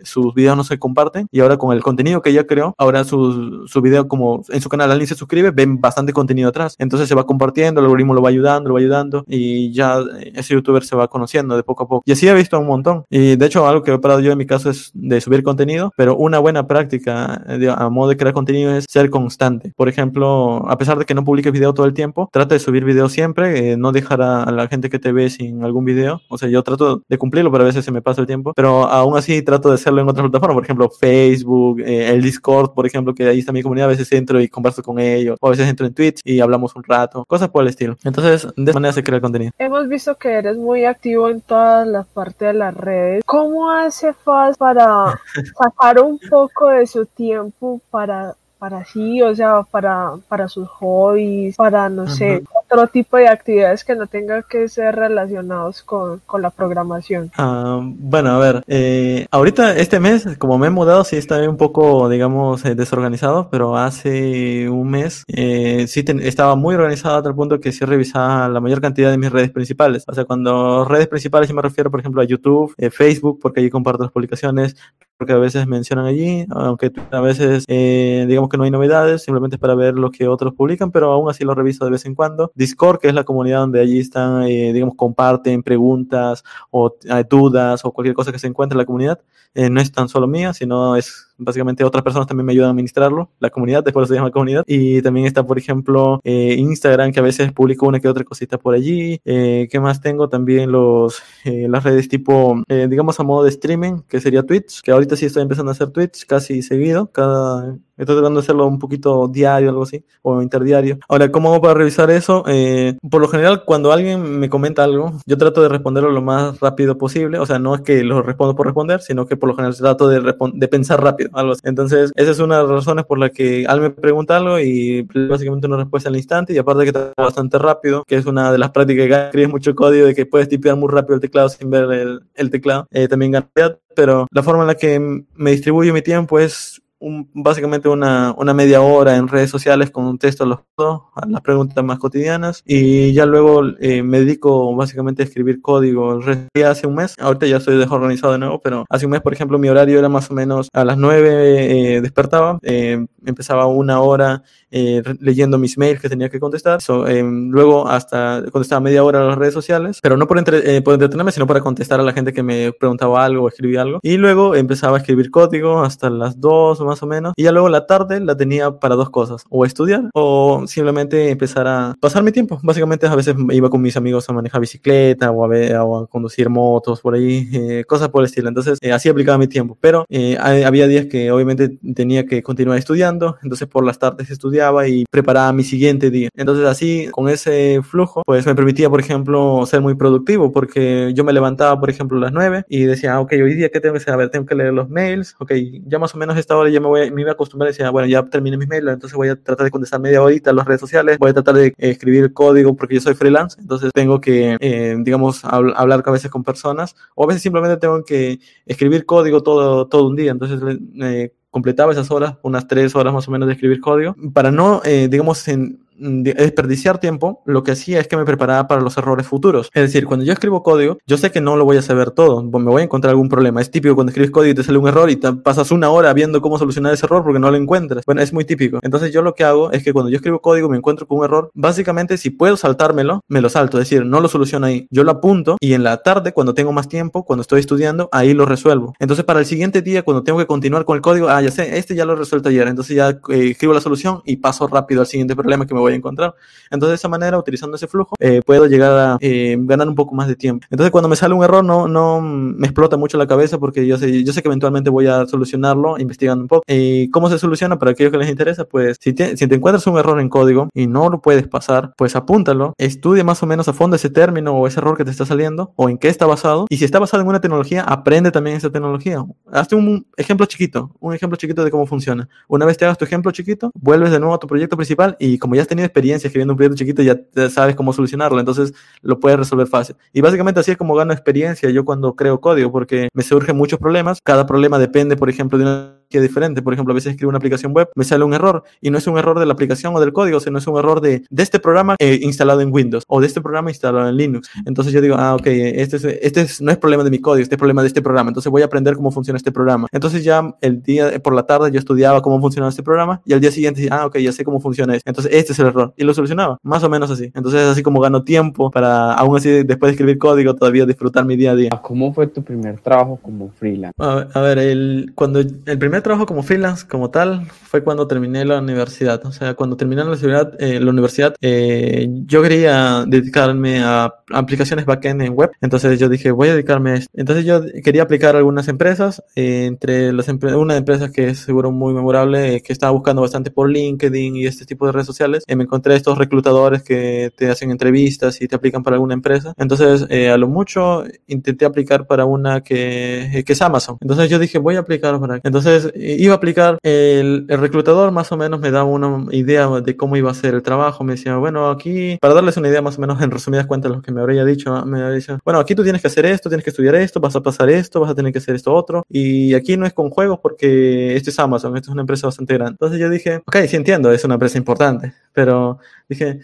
sus 0.04 0.34
videos 0.34 0.58
no 0.58 0.64
se 0.64 0.80
comparten 0.80 1.28
y 1.32 1.40
ahora 1.40 1.58
con 1.58 1.76
el 1.76 1.82
contenido 1.84 2.22
que 2.22 2.30
ella 2.30 2.46
creó, 2.46 2.74
ahora 2.78 3.04
su, 3.04 3.66
su 3.68 3.82
video 3.82 4.08
como 4.08 4.44
en 4.50 4.62
su 4.62 4.70
canal 4.70 4.92
alguien 4.92 5.08
se 5.08 5.16
suscribe, 5.16 5.52
ven 5.52 5.80
bastante 5.80 6.14
contenido 6.14 6.50
atrás. 6.50 6.76
Entonces 6.80 7.08
se 7.08 7.16
va 7.16 7.26
compartiendo, 7.26 7.80
el 7.82 7.86
algoritmo 7.86 8.14
lo 8.14 8.22
va 8.22 8.30
ayudando, 8.30 8.70
lo 8.70 8.76
va 8.76 8.80
ayudando 8.80 9.24
y 9.28 9.72
ya 9.74 10.00
ese 10.34 10.54
youtuber 10.54 10.84
se 10.84 10.96
va 10.96 11.08
conociendo 11.08 11.56
de 11.56 11.64
poco 11.64 11.84
a 11.84 11.88
poco. 11.88 12.04
Y 12.06 12.12
así 12.12 12.28
he 12.28 12.34
visto 12.34 12.60
un 12.60 12.68
montón. 12.68 13.06
Y 13.10 13.36
de 13.36 13.46
hecho 13.46 13.68
algo 13.68 13.84
que 13.84 13.94
he 13.94 14.00
parado 14.00 14.20
yo 14.22 14.32
en 14.32 14.38
mi 14.38 14.46
caso 14.46 14.70
es 14.70 14.92
de 14.94 15.22
subir 15.22 15.44
contenido, 15.44 15.92
pero 15.96 16.16
una 16.16 16.40
buena 16.40 16.68
práctica 16.68 17.44
a 17.76 17.90
modo 17.90 18.10
de 18.10 18.18
crear 18.18 18.34
contenido 18.34 18.76
es 18.76 18.86
ser 18.90 19.10
constante. 19.10 19.74
Por 19.76 19.90
ejemplo, 19.90 20.70
a 20.70 20.78
pesar 20.78 20.98
de 20.98 21.06
que 21.06 21.14
no 21.14 21.24
publiques 21.24 21.52
video 21.52 21.74
todo 21.74 21.86
el 21.86 21.94
tiempo, 21.94 22.30
trata 22.32 22.56
de 22.56 22.60
subir 22.60 22.86
video 22.86 23.10
siempre, 23.10 23.72
eh, 23.72 23.78
no 23.78 23.89
dejar 23.92 24.22
a, 24.22 24.44
a, 24.44 24.52
la 24.52 24.68
gente 24.68 24.90
que 24.90 25.00
te 25.00 25.12
ve 25.12 25.30
sin 25.30 25.64
algún 25.64 25.86
video. 25.86 26.22
O 26.30 26.38
sea, 26.38 26.50
yo 26.50 26.64
trato 26.64 27.04
de 27.08 27.18
cumplirlo, 27.18 27.52
pero 27.52 27.64
a 27.64 27.68
veces 27.68 27.86
se 27.86 27.92
me 27.92 28.02
pasa 28.02 28.22
el 28.22 28.28
tiempo. 28.28 28.54
Pero 28.56 28.86
aún 28.86 29.18
así 29.18 29.42
trato 29.42 29.70
de 29.70 29.76
hacerlo 29.76 30.02
en 30.02 30.10
otras 30.10 30.24
plataformas 30.24 30.50
por 30.54 30.64
ejemplo, 30.64 30.90
Facebook, 30.90 31.80
eh, 31.80 32.10
el 32.10 32.22
Discord, 32.22 32.74
por 32.74 32.86
ejemplo, 32.86 33.14
que 33.14 33.28
ahí 33.28 33.40
está 33.40 33.52
mi 33.52 33.64
comunidad, 33.64 33.88
a 33.88 33.92
veces 33.92 34.12
entro 34.12 34.40
y 34.42 34.50
converso 34.50 34.84
con 34.84 35.00
ellos, 35.00 35.38
o 35.40 35.48
a 35.48 35.52
veces 35.52 35.68
entro 35.68 35.86
en 35.86 35.94
Twitch 35.94 36.22
y 36.24 36.40
hablamos 36.40 36.76
un 36.76 36.84
rato, 36.84 37.24
cosas 37.26 37.50
por 37.50 37.64
el 37.64 37.70
estilo. 37.70 37.98
Entonces, 38.04 38.48
de 38.56 38.72
esa 38.72 38.74
manera 38.74 38.94
se 38.94 39.04
crea 39.04 39.16
el 39.16 39.22
contenido. 39.22 39.52
Hemos 39.58 39.88
visto 39.88 40.18
que 40.18 40.30
eres 40.30 40.58
muy 40.58 40.86
activo 40.86 41.30
en 41.30 41.42
todas 41.42 41.88
las 41.88 42.08
partes 42.08 42.50
de 42.50 42.54
las 42.54 42.74
redes. 42.76 43.24
¿Cómo 43.26 43.72
hace 43.72 44.14
Faz 44.14 44.58
para 44.58 45.20
sacar 45.58 46.02
un 46.02 46.20
poco 46.30 46.70
de 46.70 46.88
su 46.88 47.06
tiempo 47.06 47.82
para 47.90 48.36
para 48.60 48.84
sí, 48.84 49.22
o 49.22 49.34
sea, 49.34 49.64
para, 49.64 50.12
para 50.28 50.50
sus 50.50 50.68
hobbies, 50.68 51.56
para, 51.56 51.88
no 51.88 52.08
sé, 52.08 52.44
otro 52.70 52.88
tipo 52.88 53.16
de 53.16 53.30
actividades 53.30 53.86
que 53.86 53.96
no 53.96 54.06
tengan 54.06 54.44
que 54.48 54.68
ser 54.68 54.96
relacionados 54.96 55.82
con, 55.82 56.22
con 56.26 56.42
la 56.42 56.50
programación. 56.50 57.32
Ah, 57.38 57.80
bueno, 57.82 58.32
a 58.32 58.38
ver, 58.40 58.64
eh, 58.68 59.26
ahorita 59.32 59.78
este 59.78 60.02
mes, 60.02 60.28
como 60.38 60.58
me 60.58 60.68
he 60.68 60.72
mudado, 60.72 61.06
sí 61.06 61.16
está 61.16 61.40
un 61.50 61.56
poco, 61.58 62.10
digamos, 62.10 62.66
eh, 62.66 62.76
desorganizado, 62.76 63.50
pero 63.50 63.78
hace 63.78 64.70
un 64.70 64.90
mes 64.90 65.24
eh, 65.28 65.86
sí 65.88 66.04
estaba 66.22 66.56
muy 66.56 66.76
organizado 66.76 67.18
a 67.18 67.24
tal 67.24 67.36
punto 67.36 67.60
que 67.62 67.72
sí 67.72 67.86
revisaba 67.86 68.50
la 68.50 68.60
mayor 68.60 68.82
cantidad 68.82 69.10
de 69.10 69.18
mis 69.18 69.32
redes 69.32 69.52
principales. 69.52 70.04
O 70.08 70.14
sea, 70.14 70.26
cuando 70.26 70.84
redes 70.84 71.08
principales 71.08 71.48
yo 71.48 71.56
me 71.56 71.62
refiero, 71.62 71.90
por 71.90 72.02
ejemplo, 72.02 72.22
a 72.22 72.26
YouTube, 72.26 72.76
eh, 72.78 72.90
Facebook, 72.90 73.40
porque 73.42 73.62
allí 73.62 73.70
comparto 73.70 74.04
las 74.04 74.12
publicaciones, 74.12 74.76
porque 75.20 75.34
a 75.34 75.38
veces 75.38 75.68
mencionan 75.68 76.06
allí, 76.06 76.46
aunque 76.50 76.94
a 77.12 77.20
veces 77.20 77.66
eh, 77.68 78.24
digamos 78.26 78.50
que 78.50 78.58
no 78.58 78.64
hay 78.64 78.72
novedades, 78.72 79.22
simplemente 79.22 79.58
es 79.58 79.60
para 79.60 79.76
ver 79.76 79.96
lo 79.96 80.12
que 80.12 80.30
otros 80.30 80.54
publican, 80.54 80.92
pero 80.92 81.12
aún 81.12 81.30
así 81.30 81.44
lo 81.44 81.54
reviso 81.54 81.84
de 81.84 81.92
vez 81.92 82.06
en 82.06 82.16
cuando. 82.16 82.54
Discord, 82.56 83.00
que 83.00 83.10
es 83.10 83.14
la 83.14 83.26
comunidad 83.26 83.60
donde 83.60 83.82
allí 83.82 84.00
están, 84.00 84.44
eh, 84.44 84.72
digamos, 84.72 84.96
comparten 84.96 85.62
preguntas 85.62 86.46
o 86.72 86.96
eh, 87.04 87.26
dudas 87.30 87.84
o 87.84 87.92
cualquier 87.92 88.16
cosa 88.16 88.32
que 88.32 88.40
se 88.40 88.48
encuentre 88.48 88.76
en 88.76 88.78
la 88.78 88.86
comunidad, 88.86 89.20
eh, 89.56 89.70
no 89.70 89.82
es 89.82 89.92
tan 89.92 90.08
solo 90.08 90.26
mía, 90.26 90.54
sino 90.54 90.96
es 90.96 91.29
básicamente 91.40 91.84
otras 91.84 92.04
personas 92.04 92.28
también 92.28 92.46
me 92.46 92.52
ayudan 92.54 92.68
a 92.68 92.72
administrarlo, 92.72 93.32
la 93.40 93.50
comunidad, 93.50 93.84
después 93.84 94.08
se 94.08 94.16
llama 94.16 94.32
comunidad. 94.32 94.64
Y 94.68 95.02
también 95.02 95.26
está, 95.26 95.46
por 95.46 95.58
ejemplo, 95.58 96.20
eh, 96.24 96.56
Instagram, 96.58 97.12
que 97.12 97.20
a 97.20 97.24
veces 97.24 97.52
publico 97.52 97.88
una 97.88 98.00
que 98.00 98.08
otra 98.08 98.24
cosita 98.24 98.58
por 98.58 98.76
allí. 98.76 99.20
Eh, 99.26 99.68
¿Qué 99.72 99.80
más 99.80 100.02
tengo? 100.02 100.30
También 100.30 100.72
los, 100.72 101.22
eh, 101.46 101.68
las 101.70 101.84
redes 101.84 102.10
tipo, 102.10 102.62
eh, 102.68 102.88
digamos, 102.90 103.20
a 103.20 103.24
modo 103.24 103.44
de 103.44 103.50
streaming, 103.50 104.02
que 104.08 104.20
sería 104.22 104.44
Twitch, 104.44 104.82
que 104.82 104.92
ahorita 104.92 105.16
sí 105.16 105.26
estoy 105.26 105.44
empezando 105.44 105.72
a 105.72 105.74
hacer 105.74 105.90
Twitch 105.92 106.26
casi 106.26 106.62
seguido, 106.62 107.12
cada 107.12 107.78
Estoy 108.00 108.16
tratando 108.16 108.40
de 108.40 108.46
hacerlo 108.46 108.66
un 108.66 108.80
poquito 108.80 109.28
diario, 109.28 109.70
algo 109.70 109.84
así, 109.84 110.06
o 110.22 110.42
interdiario. 110.42 111.00
Ahora, 111.10 111.30
¿cómo 111.30 111.50
hago 111.50 111.62
para 111.62 111.74
revisar 111.74 112.10
eso? 112.10 112.46
Eh, 112.48 112.98
por 113.12 113.20
lo 113.20 113.28
general, 113.28 113.66
cuando 113.66 113.92
alguien 113.92 114.40
me 114.40 114.50
comenta 114.50 114.86
algo, 114.86 115.12
yo 115.26 115.38
trato 115.38 115.62
de 115.62 115.68
responderlo 115.68 116.10
lo 116.10 116.22
más 116.22 116.62
rápido 116.62 116.98
posible. 116.98 117.40
O 117.40 117.46
sea, 117.46 117.60
no 117.60 117.76
es 117.76 117.82
que 117.82 118.02
lo 118.06 118.22
respondo 118.22 118.56
por 118.56 118.68
responder, 118.68 119.02
sino 119.02 119.26
que 119.26 119.36
por 119.36 119.50
lo 119.50 119.56
general 119.56 119.76
trato 119.76 120.08
de, 120.08 120.34
de 120.54 120.68
pensar 120.70 121.04
rápido, 121.04 121.29
algo 121.34 121.54
así. 121.54 121.62
Entonces, 121.64 122.12
esa 122.16 122.32
es 122.32 122.40
una 122.40 122.58
de 122.58 122.64
las 122.64 122.72
razones 122.72 123.06
por 123.06 123.20
la 123.20 123.30
que 123.30 123.66
alguien 123.68 123.92
me 123.96 124.02
pregunta 124.02 124.38
algo 124.38 124.60
y 124.60 125.08
básicamente 125.30 125.68
una 125.68 125.78
respuesta 125.78 126.10
al 126.10 126.16
instante. 126.16 126.54
Y 126.54 126.58
aparte 126.58 126.84
que 126.84 126.90
está 126.90 127.14
bastante 127.18 127.58
rápido, 127.58 128.04
que 128.06 128.16
es 128.16 128.26
una 128.26 128.52
de 128.52 128.58
las 128.58 128.72
prácticas 128.72 129.08
que 129.08 129.26
escribes 129.26 129.50
mucho 129.50 129.76
código 129.76 130.08
de 130.08 130.16
que 130.16 130.26
puedes 130.26 130.50
tipear 130.50 130.76
muy 130.76 130.90
rápido 130.90 131.16
el 131.16 131.22
teclado 131.22 131.50
sin 131.50 131.70
ver 131.70 131.92
el, 131.92 132.22
el 132.36 132.50
teclado. 132.50 132.88
Eh, 132.92 133.08
también 133.08 133.32
gana 133.32 133.50
pero 133.96 134.28
la 134.32 134.44
forma 134.44 134.64
en 134.64 134.68
la 134.68 134.76
que 134.76 135.00
me 135.36 135.52
distribuyo 135.52 135.94
mi 135.94 136.02
tiempo 136.02 136.40
es 136.40 136.82
un, 137.00 137.30
básicamente 137.34 137.90
una, 137.90 138.34
una, 138.38 138.54
media 138.54 138.82
hora 138.82 139.16
en 139.16 139.28
redes 139.28 139.50
sociales 139.50 139.90
con 139.90 140.06
un 140.06 140.18
texto 140.18 140.44
a, 140.44 140.48
los, 140.48 140.60
a 140.78 141.26
las 141.28 141.42
preguntas 141.42 141.84
más 141.84 141.98
cotidianas 141.98 142.62
y 142.66 143.14
ya 143.14 143.26
luego 143.26 143.64
eh, 143.80 144.04
me 144.04 144.20
dedico 144.20 144.76
básicamente 144.76 145.22
a 145.22 145.26
escribir 145.26 145.62
código. 145.62 146.20
Hace 146.66 146.88
un 146.88 146.96
mes, 146.96 147.16
ahorita 147.20 147.48
ya 147.48 147.58
estoy 147.58 147.78
desorganizado 147.78 148.34
de 148.34 148.40
nuevo, 148.40 148.60
pero 148.60 148.86
hace 148.90 149.06
un 149.06 149.12
mes, 149.12 149.22
por 149.22 149.34
ejemplo, 149.34 149.58
mi 149.58 149.70
horario 149.70 149.98
era 149.98 150.10
más 150.10 150.30
o 150.30 150.34
menos 150.34 150.70
a 150.74 150.84
las 150.84 150.98
9 150.98 151.96
eh, 151.96 152.02
despertaba, 152.02 152.60
eh, 152.64 153.06
empezaba 153.26 153.66
una 153.68 154.02
hora 154.02 154.44
eh, 154.72 155.02
leyendo 155.20 155.58
mis 155.58 155.78
mails 155.78 156.02
que 156.02 156.10
tenía 156.10 156.30
que 156.30 156.40
contestar, 156.40 156.82
so, 156.82 157.06
luego 157.08 157.88
hasta 157.88 158.44
contestaba 158.52 158.82
media 158.82 159.04
hora 159.04 159.22
a 159.22 159.28
las 159.28 159.38
redes 159.38 159.54
sociales, 159.54 160.00
pero 160.02 160.18
no 160.18 160.28
por, 160.28 160.38
entre, 160.38 160.82
por 160.82 160.94
entretenerme, 160.94 161.32
sino 161.32 161.48
para 161.48 161.62
contestar 161.62 162.00
a 162.00 162.04
la 162.04 162.14
gente 162.14 162.34
que 162.34 162.44
me 162.44 162.72
preguntaba 162.72 163.24
algo 163.24 163.44
o 163.44 163.48
escribía 163.48 163.82
algo. 163.82 164.00
Y 164.02 164.18
luego 164.18 164.56
empezaba 164.56 164.98
a 164.98 165.00
escribir 165.00 165.32
código 165.32 165.82
hasta 165.82 166.10
las 166.10 166.40
2 166.40 166.80
o 166.80 166.86
más 166.86 167.02
o 167.04 167.08
menos. 167.08 167.34
Y 167.36 167.44
ya 167.44 167.52
luego 167.52 167.70
la 167.70 167.86
tarde 167.86 168.20
la 168.20 168.36
tenía 168.36 168.80
para 168.80 168.96
dos 168.96 169.10
cosas, 169.10 169.44
o 169.50 169.66
estudiar 169.66 170.10
o 170.14 170.64
simplemente 170.68 171.30
empezar 171.30 171.68
a 171.68 171.96
pasar 172.00 172.24
mi 172.24 172.32
tiempo. 172.32 172.60
Básicamente 172.64 173.08
a 173.08 173.16
veces 173.16 173.36
iba 173.52 173.70
con 173.70 173.82
mis 173.82 173.98
amigos 173.98 174.30
a 174.30 174.34
manejar 174.34 174.62
bicicleta 174.62 175.32
o 175.32 175.44
a, 175.44 175.48
ver, 175.48 175.76
o 175.78 175.98
a 175.98 176.08
conducir 176.08 176.50
motos 176.50 177.02
por 177.02 177.16
ahí, 177.16 177.50
eh, 177.54 177.84
cosas 177.88 178.10
por 178.10 178.22
el 178.22 178.28
estilo. 178.28 178.50
Entonces 178.50 178.78
eh, 178.82 178.92
así 178.92 179.10
aplicaba 179.10 179.38
mi 179.38 179.48
tiempo. 179.48 179.78
Pero 179.80 180.06
eh, 180.10 180.38
había 180.40 180.88
días 180.88 181.08
que 181.08 181.32
obviamente 181.32 181.78
tenía 181.96 182.26
que 182.26 182.44
continuar 182.44 182.78
estudiando, 182.78 183.38
entonces 183.44 183.68
por 183.68 183.86
las 183.86 184.00
tardes 184.00 184.30
estudiaba 184.30 184.59
y 184.88 185.06
preparaba 185.10 185.54
mi 185.54 185.64
siguiente 185.64 186.10
día. 186.10 186.30
Entonces 186.36 186.66
así, 186.66 187.08
con 187.12 187.30
ese 187.30 187.82
flujo, 187.84 188.24
pues 188.26 188.46
me 188.46 188.56
permitía, 188.56 188.90
por 188.90 189.00
ejemplo, 189.00 189.66
ser 189.66 189.82
muy 189.82 189.96
productivo 189.96 190.52
porque 190.52 191.12
yo 191.16 191.24
me 191.24 191.34
levantaba, 191.34 191.80
por 191.80 191.90
ejemplo, 191.90 192.18
a 192.18 192.22
las 192.22 192.32
9 192.34 192.64
y 192.68 192.84
decía, 192.84 193.14
ah, 193.14 193.22
ok, 193.22 193.32
hoy 193.34 193.56
día, 193.56 193.70
¿qué 193.70 193.80
tengo 193.80 193.94
que 193.94 194.00
hacer? 194.00 194.14
A 194.14 194.18
ver, 194.18 194.30
tengo 194.30 194.46
que 194.46 194.56
leer 194.56 194.74
los 194.74 194.90
mails, 194.90 195.36
ok, 195.40 195.54
ya 195.86 196.00
más 196.00 196.14
o 196.16 196.18
menos 196.18 196.38
esta 196.38 196.58
hora 196.58 196.70
ya 196.70 196.80
me, 196.80 196.88
voy, 196.88 197.12
me 197.12 197.22
iba 197.22 197.32
a 197.32 197.34
acostumbrar 197.34 197.70
y 197.70 197.74
decía, 197.74 197.90
bueno, 197.90 198.08
ya 198.08 198.24
terminé 198.26 198.58
mis 198.58 198.68
mails, 198.68 198.88
entonces 198.90 199.16
voy 199.16 199.30
a 199.30 199.36
tratar 199.36 199.66
de 199.66 199.72
contestar 199.72 200.00
media 200.00 200.22
horita 200.22 200.52
a 200.52 200.54
las 200.54 200.68
redes 200.68 200.82
sociales, 200.82 201.18
voy 201.18 201.32
a 201.32 201.34
tratar 201.34 201.56
de 201.56 201.74
escribir 201.78 202.34
código 202.34 202.76
porque 202.76 202.96
yo 202.96 203.02
soy 203.02 203.16
freelance, 203.16 203.60
entonces 203.60 203.92
tengo 203.94 204.20
que, 204.20 204.58
eh, 204.60 204.96
digamos, 205.00 205.44
hablar 205.46 206.04
a 206.06 206.12
veces 206.12 206.30
con 206.30 206.44
personas, 206.44 206.96
o 207.16 207.24
a 207.24 207.28
veces 207.28 207.42
simplemente 207.42 207.78
tengo 207.78 208.04
que 208.04 208.40
escribir 208.66 209.06
código 209.06 209.42
todo, 209.42 209.88
todo 209.88 210.08
un 210.08 210.16
día, 210.16 210.32
entonces 210.32 210.60
eh, 211.02 211.32
completaba 211.50 211.92
esas 211.92 212.12
horas, 212.12 212.36
unas 212.44 212.68
tres 212.68 212.96
horas 212.96 213.14
más 213.14 213.28
o 213.28 213.32
menos 213.32 213.48
de 213.48 213.54
escribir 213.54 213.80
código, 213.80 214.16
para 214.34 214.52
no, 214.52 214.82
eh, 214.84 215.08
digamos, 215.10 215.48
en, 215.48 215.80
desperdiciar 216.00 217.00
tiempo, 217.00 217.42
lo 217.46 217.64
que 217.64 217.72
hacía 217.72 218.00
es 218.00 218.08
que 218.08 218.18
me 218.18 218.26
preparaba 218.26 218.68
para 218.68 218.82
los 218.82 218.98
errores 218.98 219.28
futuros. 219.28 219.70
Es 219.74 219.84
decir, 219.84 220.06
cuando 220.06 220.26
yo 220.26 220.34
escribo 220.34 220.64
código, 220.64 220.98
yo 221.06 221.18
sé 221.18 221.32
que 221.32 221.42
no 221.42 221.56
lo 221.56 221.66
voy 221.66 221.78
a 221.78 221.82
saber 221.82 222.12
todo, 222.12 222.44
me 222.44 222.72
voy 222.72 222.82
a 222.82 222.86
encontrar 222.86 223.12
algún 223.12 223.30
problema. 223.30 223.62
Es 223.62 223.72
típico 223.72 223.96
cuando 223.96 224.12
escribes 224.12 224.32
código 224.32 224.52
y 224.52 224.56
te 224.56 224.64
sale 224.64 224.78
un 224.78 224.88
error 224.88 225.10
y 225.10 225.16
te 225.16 225.32
pasas 225.34 225.72
una 225.72 225.90
hora 225.90 226.14
viendo 226.14 226.42
cómo 226.42 226.58
solucionar 226.58 226.94
ese 226.94 227.06
error 227.06 227.24
porque 227.24 227.40
no 227.40 227.52
lo 227.52 227.58
encuentras. 227.58 228.04
Bueno, 228.06 228.22
es 228.22 228.34
muy 228.34 228.46
típico. 228.46 228.80
Entonces 228.82 229.12
yo 229.14 229.22
lo 229.22 229.36
que 229.36 229.44
hago 229.44 229.72
es 229.72 229.84
que 229.84 229.94
cuando 229.94 230.10
yo 230.10 230.18
escribo 230.18 230.40
código 230.40 230.70
me 230.70 230.78
encuentro 230.78 231.08
con 231.08 231.20
un 231.20 231.26
error, 231.26 231.52
básicamente 231.54 232.18
si 232.18 232.30
puedo 232.30 232.58
saltármelo, 232.58 233.22
me 233.28 233.42
lo 233.42 233.50
salto, 233.50 233.78
es 233.80 233.90
decir, 233.90 234.06
no 234.06 234.20
lo 234.20 234.28
soluciono 234.28 234.66
ahí. 234.66 234.88
Yo 234.90 235.04
lo 235.04 235.12
apunto 235.12 235.58
y 235.60 235.74
en 235.74 235.84
la 235.84 235.98
tarde, 235.98 236.34
cuando 236.34 236.54
tengo 236.54 236.72
más 236.72 236.88
tiempo, 236.88 237.26
cuando 237.26 237.42
estoy 237.42 237.60
estudiando, 237.60 238.10
ahí 238.12 238.34
lo 238.34 238.46
resuelvo. 238.46 238.94
Entonces 239.00 239.26
para 239.26 239.40
el 239.40 239.46
siguiente 239.46 239.82
día, 239.82 240.04
cuando 240.04 240.24
tengo 240.24 240.40
que 240.40 240.48
continuar 240.48 240.86
con 240.86 240.96
el 240.96 241.02
código, 241.02 241.30
ah, 241.30 241.42
ya 241.42 241.52
sé, 241.52 241.78
este 241.78 241.96
ya 241.96 242.06
lo 242.06 242.16
resuelto 242.16 242.50
ayer, 242.50 242.68
entonces 242.68 242.96
ya 242.96 243.10
eh, 243.10 243.50
escribo 243.52 243.74
la 243.74 243.82
solución 243.82 244.22
y 244.26 244.38
paso 244.38 244.68
rápido 244.68 245.02
al 245.02 245.08
siguiente 245.08 245.36
problema 245.36 245.66
que 245.66 245.74
me 245.74 245.80
voy 245.80 245.89
encontrar. 245.96 246.36
Entonces, 246.72 246.92
de 246.92 246.96
esa 246.96 247.08
manera, 247.08 247.38
utilizando 247.38 247.76
ese 247.76 247.88
flujo, 247.88 248.16
eh, 248.20 248.42
puedo 248.46 248.66
llegar 248.68 248.92
a 248.92 249.18
eh, 249.22 249.58
ganar 249.60 249.88
un 249.88 249.96
poco 249.96 250.16
más 250.16 250.28
de 250.28 250.36
tiempo. 250.36 250.66
Entonces, 250.70 250.92
cuando 250.92 251.10
me 251.10 251.16
sale 251.16 251.34
un 251.34 251.44
error, 251.44 251.64
no, 251.64 251.88
no 251.88 252.22
me 252.22 252.68
explota 252.68 252.98
mucho 252.98 253.18
la 253.18 253.28
cabeza 253.28 253.58
porque 253.58 253.86
yo 253.86 253.98
sé, 253.98 254.24
yo 254.24 254.34
sé 254.34 254.42
que 254.42 254.48
eventualmente 254.48 254.90
voy 254.90 255.08
a 255.08 255.26
solucionarlo 255.26 255.98
investigando 256.00 256.44
un 256.44 256.48
poco. 256.48 256.64
¿Y 256.68 257.10
cómo 257.10 257.30
se 257.30 257.40
soluciona? 257.40 257.80
Para 257.80 257.92
aquellos 257.92 258.12
que 258.12 258.18
les 258.18 258.30
interesa, 258.30 258.66
pues 258.66 258.98
si 259.00 259.14
te, 259.14 259.38
si 259.38 259.48
te 259.48 259.56
encuentras 259.56 259.86
un 259.88 259.98
error 259.98 260.20
en 260.20 260.30
código 260.30 260.70
y 260.74 260.88
no 260.88 261.10
lo 261.10 261.22
puedes 261.22 261.48
pasar, 261.48 261.94
pues 261.98 262.16
apúntalo, 262.16 262.74
estudia 262.78 263.24
más 263.24 263.42
o 263.44 263.46
menos 263.46 263.68
a 263.68 263.74
fondo 263.74 263.96
ese 263.96 264.10
término 264.10 264.54
o 264.54 264.68
ese 264.68 264.80
error 264.80 264.98
que 264.98 265.06
te 265.06 265.12
está 265.12 265.26
saliendo 265.26 265.74
o 265.76 265.90
en 265.90 265.98
qué 265.98 266.08
está 266.08 266.26
basado. 266.26 266.66
Y 266.70 266.78
si 266.78 266.86
está 266.86 267.00
basado 267.00 267.22
en 267.22 267.30
una 267.30 267.42
tecnología, 267.42 267.84
aprende 267.84 268.32
también 268.32 268.58
esa 268.58 268.70
tecnología. 268.70 269.24
Hazte 269.52 269.76
un 269.76 270.08
ejemplo 270.18 270.46
chiquito, 270.46 270.92
un 271.00 271.14
ejemplo 271.14 271.38
chiquito 271.38 271.64
de 271.64 271.72
cómo 271.72 271.86
funciona. 271.86 272.30
Una 272.48 272.66
vez 272.66 272.78
te 272.78 272.86
hagas 272.86 272.98
tu 272.98 273.06
ejemplo 273.06 273.32
chiquito, 273.32 273.72
vuelves 273.74 274.12
de 274.12 274.20
nuevo 274.20 274.36
a 274.36 274.40
tu 274.40 274.48
proyecto 274.48 274.76
principal 274.76 275.16
y 275.20 275.38
como 275.38 275.56
ya 275.56 275.62
has 275.62 275.68
experiencia 275.86 276.28
escribiendo 276.28 276.54
un 276.54 276.58
proyecto 276.58 276.78
chiquito, 276.78 277.02
ya 277.02 277.20
sabes 277.50 277.76
cómo 277.76 277.94
solucionarlo, 277.94 278.40
entonces 278.40 278.74
lo 279.02 279.20
puedes 279.20 279.40
resolver 279.40 279.68
fácil. 279.68 279.96
Y 280.14 280.22
básicamente 280.22 280.60
así 280.60 280.72
es 280.72 280.78
como 280.78 280.96
gano 280.96 281.14
experiencia 281.14 281.70
yo 281.70 281.86
cuando 281.86 282.16
creo 282.16 282.42
código, 282.42 282.72
porque 282.72 283.10
me 283.14 283.24
surgen 283.24 283.56
muchos 283.56 283.80
problemas. 283.80 284.20
Cada 284.24 284.46
problema 284.46 284.80
depende, 284.80 285.16
por 285.16 285.30
ejemplo, 285.30 285.58
de 285.58 285.64
una 285.66 285.99
que 286.10 286.20
diferente. 286.20 286.62
Por 286.62 286.74
ejemplo, 286.74 286.92
a 286.92 286.96
veces 286.96 287.12
escribo 287.12 287.30
una 287.30 287.38
aplicación 287.38 287.74
web, 287.74 287.90
me 287.96 288.04
sale 288.04 288.24
un 288.24 288.34
error 288.34 288.64
y 288.82 288.90
no 288.90 288.98
es 288.98 289.08
un 289.08 289.18
error 289.18 289.40
de 289.40 289.46
la 289.46 289.54
aplicación 289.54 289.96
o 289.96 290.00
del 290.00 290.14
código, 290.14 290.40
sino 290.40 290.58
es 290.58 290.68
un 290.68 290.78
error 290.78 291.02
de, 291.02 291.24
de 291.30 291.44
este 291.44 291.60
programa 291.60 291.96
eh, 292.00 292.20
instalado 292.22 292.62
en 292.62 292.74
Windows 292.74 293.04
o 293.08 293.22
de 293.22 293.28
este 293.28 293.42
programa 293.42 293.70
instalado 293.70 294.08
en 294.08 294.18
Linux. 294.18 294.50
Entonces 294.66 294.94
yo 294.94 295.02
digo, 295.02 295.16
ah, 295.18 295.36
ok, 295.36 295.48
este, 295.48 295.98
es, 295.98 296.06
este 296.06 296.42
es, 296.42 296.62
no 296.62 296.72
es 296.72 296.78
problema 296.78 297.04
de 297.04 297.10
mi 297.10 297.20
código, 297.20 297.44
este 297.44 297.56
es 297.56 297.60
problema 297.60 297.82
de 297.82 297.88
este 297.88 298.02
programa. 298.02 298.30
Entonces 298.30 298.52
voy 298.52 298.62
a 298.62 298.66
aprender 298.66 298.96
cómo 298.96 299.12
funciona 299.12 299.38
este 299.38 299.52
programa. 299.52 299.88
Entonces 299.92 300.24
ya 300.24 300.56
el 300.62 300.82
día 300.82 301.20
por 301.20 301.34
la 301.34 301.44
tarde 301.44 301.72
yo 301.72 301.80
estudiaba 301.80 302.22
cómo 302.22 302.40
funcionaba 302.42 302.70
este 302.70 302.84
programa 302.84 303.22
y 303.26 303.34
al 303.34 303.42
día 303.42 303.52
siguiente, 303.52 303.88
ah, 303.92 304.06
ok, 304.06 304.18
ya 304.18 304.32
sé 304.32 304.44
cómo 304.44 304.60
funciona 304.60 304.96
esto. 304.96 305.10
Entonces 305.10 305.32
este 305.34 305.54
es 305.54 305.60
el 305.60 305.68
error 305.68 305.94
y 305.96 306.04
lo 306.04 306.14
solucionaba. 306.14 306.58
Más 306.64 306.84
o 306.84 306.90
menos 306.90 307.12
así. 307.12 307.32
Entonces 307.36 307.62
es 307.62 307.68
así 307.68 307.84
como 307.84 308.00
gano 308.02 308.24
tiempo 308.24 308.72
para, 308.72 309.14
aún 309.14 309.38
así, 309.38 309.64
después 309.64 309.90
de 309.90 309.92
escribir 309.92 310.18
código, 310.18 310.56
todavía 310.56 310.86
disfrutar 310.86 311.26
mi 311.26 311.36
día 311.36 311.52
a 311.52 311.56
día. 311.56 311.70
¿Cómo 311.82 312.14
fue 312.14 312.28
tu 312.28 312.44
primer 312.44 312.80
trabajo 312.80 313.20
como 313.22 313.50
freelance? 313.52 313.94
A 314.00 314.42
ver, 314.42 314.60
el, 314.60 315.12
cuando 315.16 315.40
el 315.40 315.80
primer 315.80 315.99
trabajo 316.02 316.26
como 316.26 316.44
freelance 316.44 316.88
como 316.88 317.10
tal 317.10 317.48
fue 317.52 317.84
cuando 317.84 318.08
terminé 318.08 318.46
la 318.46 318.60
universidad. 318.60 319.26
O 319.26 319.32
sea, 319.32 319.54
cuando 319.54 319.78
terminé 319.78 320.02
la 320.02 320.08
universidad, 320.08 320.54
eh, 320.60 320.80
la 320.80 320.90
universidad 320.90 321.36
eh, 321.42 322.08
yo 322.26 322.42
quería 322.42 323.06
dedicarme 323.08 323.82
a 323.82 324.14
aplicaciones 324.32 324.86
backend 324.86 325.22
en 325.22 325.34
web. 325.34 325.52
Entonces 325.62 326.00
yo 326.00 326.10
dije, 326.10 326.32
voy 326.32 326.50
a 326.50 326.54
dedicarme 326.54 326.92
a 326.92 326.96
esto. 326.96 327.12
Entonces 327.16 327.46
yo 327.46 327.62
quería 327.84 328.04
aplicar 328.04 328.36
algunas 328.36 328.68
empresas. 328.68 329.24
Eh, 329.36 329.66
entre 329.66 330.14
las 330.14 330.28
una 330.30 330.74
de 330.74 330.80
empresas 330.80 331.12
que 331.12 331.30
es 331.30 331.40
seguro 331.40 331.72
muy 331.72 331.94
memorable, 331.94 332.62
que 332.62 332.74
estaba 332.74 332.92
buscando 332.92 333.22
bastante 333.22 333.52
por 333.52 333.70
LinkedIn 333.70 334.36
y 334.36 334.46
este 334.46 334.66
tipo 334.66 334.86
de 334.86 334.92
redes 334.92 335.08
sociales, 335.08 335.44
me 335.48 335.64
encontré 335.64 335.96
estos 335.96 336.18
reclutadores 336.18 336.84
que 336.84 337.32
te 337.36 337.50
hacen 337.50 337.72
entrevistas 337.72 338.42
y 338.42 338.48
te 338.48 338.56
aplican 338.56 338.84
para 338.84 338.96
alguna 338.96 339.16
empresa. 339.16 339.54
Entonces, 339.58 340.08
a 340.10 340.38
lo 340.38 340.48
mucho 340.48 341.04
intenté 341.28 341.66
aplicar 341.66 342.08
para 342.08 342.26
una 342.26 342.62
que, 342.62 343.44
que 343.46 343.54
es 343.54 343.62
Amazon. 343.62 343.98
Entonces 344.02 344.30
yo 344.30 344.40
dije, 344.40 344.60
voy 344.60 344.76
a 344.76 344.80
aplicar 344.80 345.20
para... 345.20 345.40
Entonces 345.44 345.89
iba 345.96 346.34
a 346.34 346.38
aplicar 346.38 346.78
el, 346.84 347.46
reclutador 347.48 348.12
más 348.12 348.32
o 348.32 348.38
menos 348.38 348.60
me 348.60 348.72
daba 348.72 348.86
una 348.86 349.26
idea 349.32 349.68
de 349.68 349.96
cómo 349.96 350.16
iba 350.16 350.32
a 350.32 350.34
ser 350.34 350.54
el 350.54 350.64
trabajo. 350.64 351.04
Me 351.04 351.14
decía, 351.14 351.36
bueno, 351.38 351.70
aquí, 351.70 352.18
para 352.22 352.34
darles 352.34 352.58
una 352.58 352.70
idea 352.70 352.82
más 352.82 352.98
o 352.98 353.02
menos 353.02 353.22
en 353.22 353.32
resumidas 353.32 353.66
cuentas, 353.66 353.92
lo 353.92 354.02
que 354.02 354.12
me 354.12 354.22
habría 354.22 354.46
dicho, 354.46 354.86
me 354.86 355.02
habría 355.02 355.16
dicho, 355.16 355.40
bueno, 355.44 355.60
aquí 355.60 355.76
tú 355.76 355.84
tienes 355.84 356.02
que 356.02 356.08
hacer 356.08 356.26
esto, 356.26 356.50
tienes 356.50 356.64
que 356.64 356.70
estudiar 356.70 356.96
esto, 356.96 357.20
vas 357.20 357.36
a 357.36 357.42
pasar 357.42 357.70
esto, 357.70 358.00
vas 358.00 358.12
a 358.12 358.16
tener 358.16 358.32
que 358.32 358.40
hacer 358.40 358.56
esto 358.56 358.74
otro. 358.74 359.04
Y 359.10 359.54
aquí 359.54 359.78
no 359.78 359.86
es 359.86 359.94
con 359.94 360.10
juegos 360.10 360.40
porque 360.42 361.16
esto 361.16 361.30
es 361.30 361.40
Amazon, 361.40 361.76
esto 361.76 361.90
es 361.90 361.94
una 361.94 362.02
empresa 362.02 362.28
bastante 362.28 362.54
grande. 362.54 362.72
Entonces 362.72 363.00
yo 363.00 363.10
dije, 363.10 363.38
ok, 363.46 363.58
sí 363.68 363.76
entiendo, 363.76 364.12
es 364.12 364.24
una 364.24 364.36
empresa 364.36 364.58
importante, 364.58 365.14
pero 365.34 365.80
dije, 366.08 366.40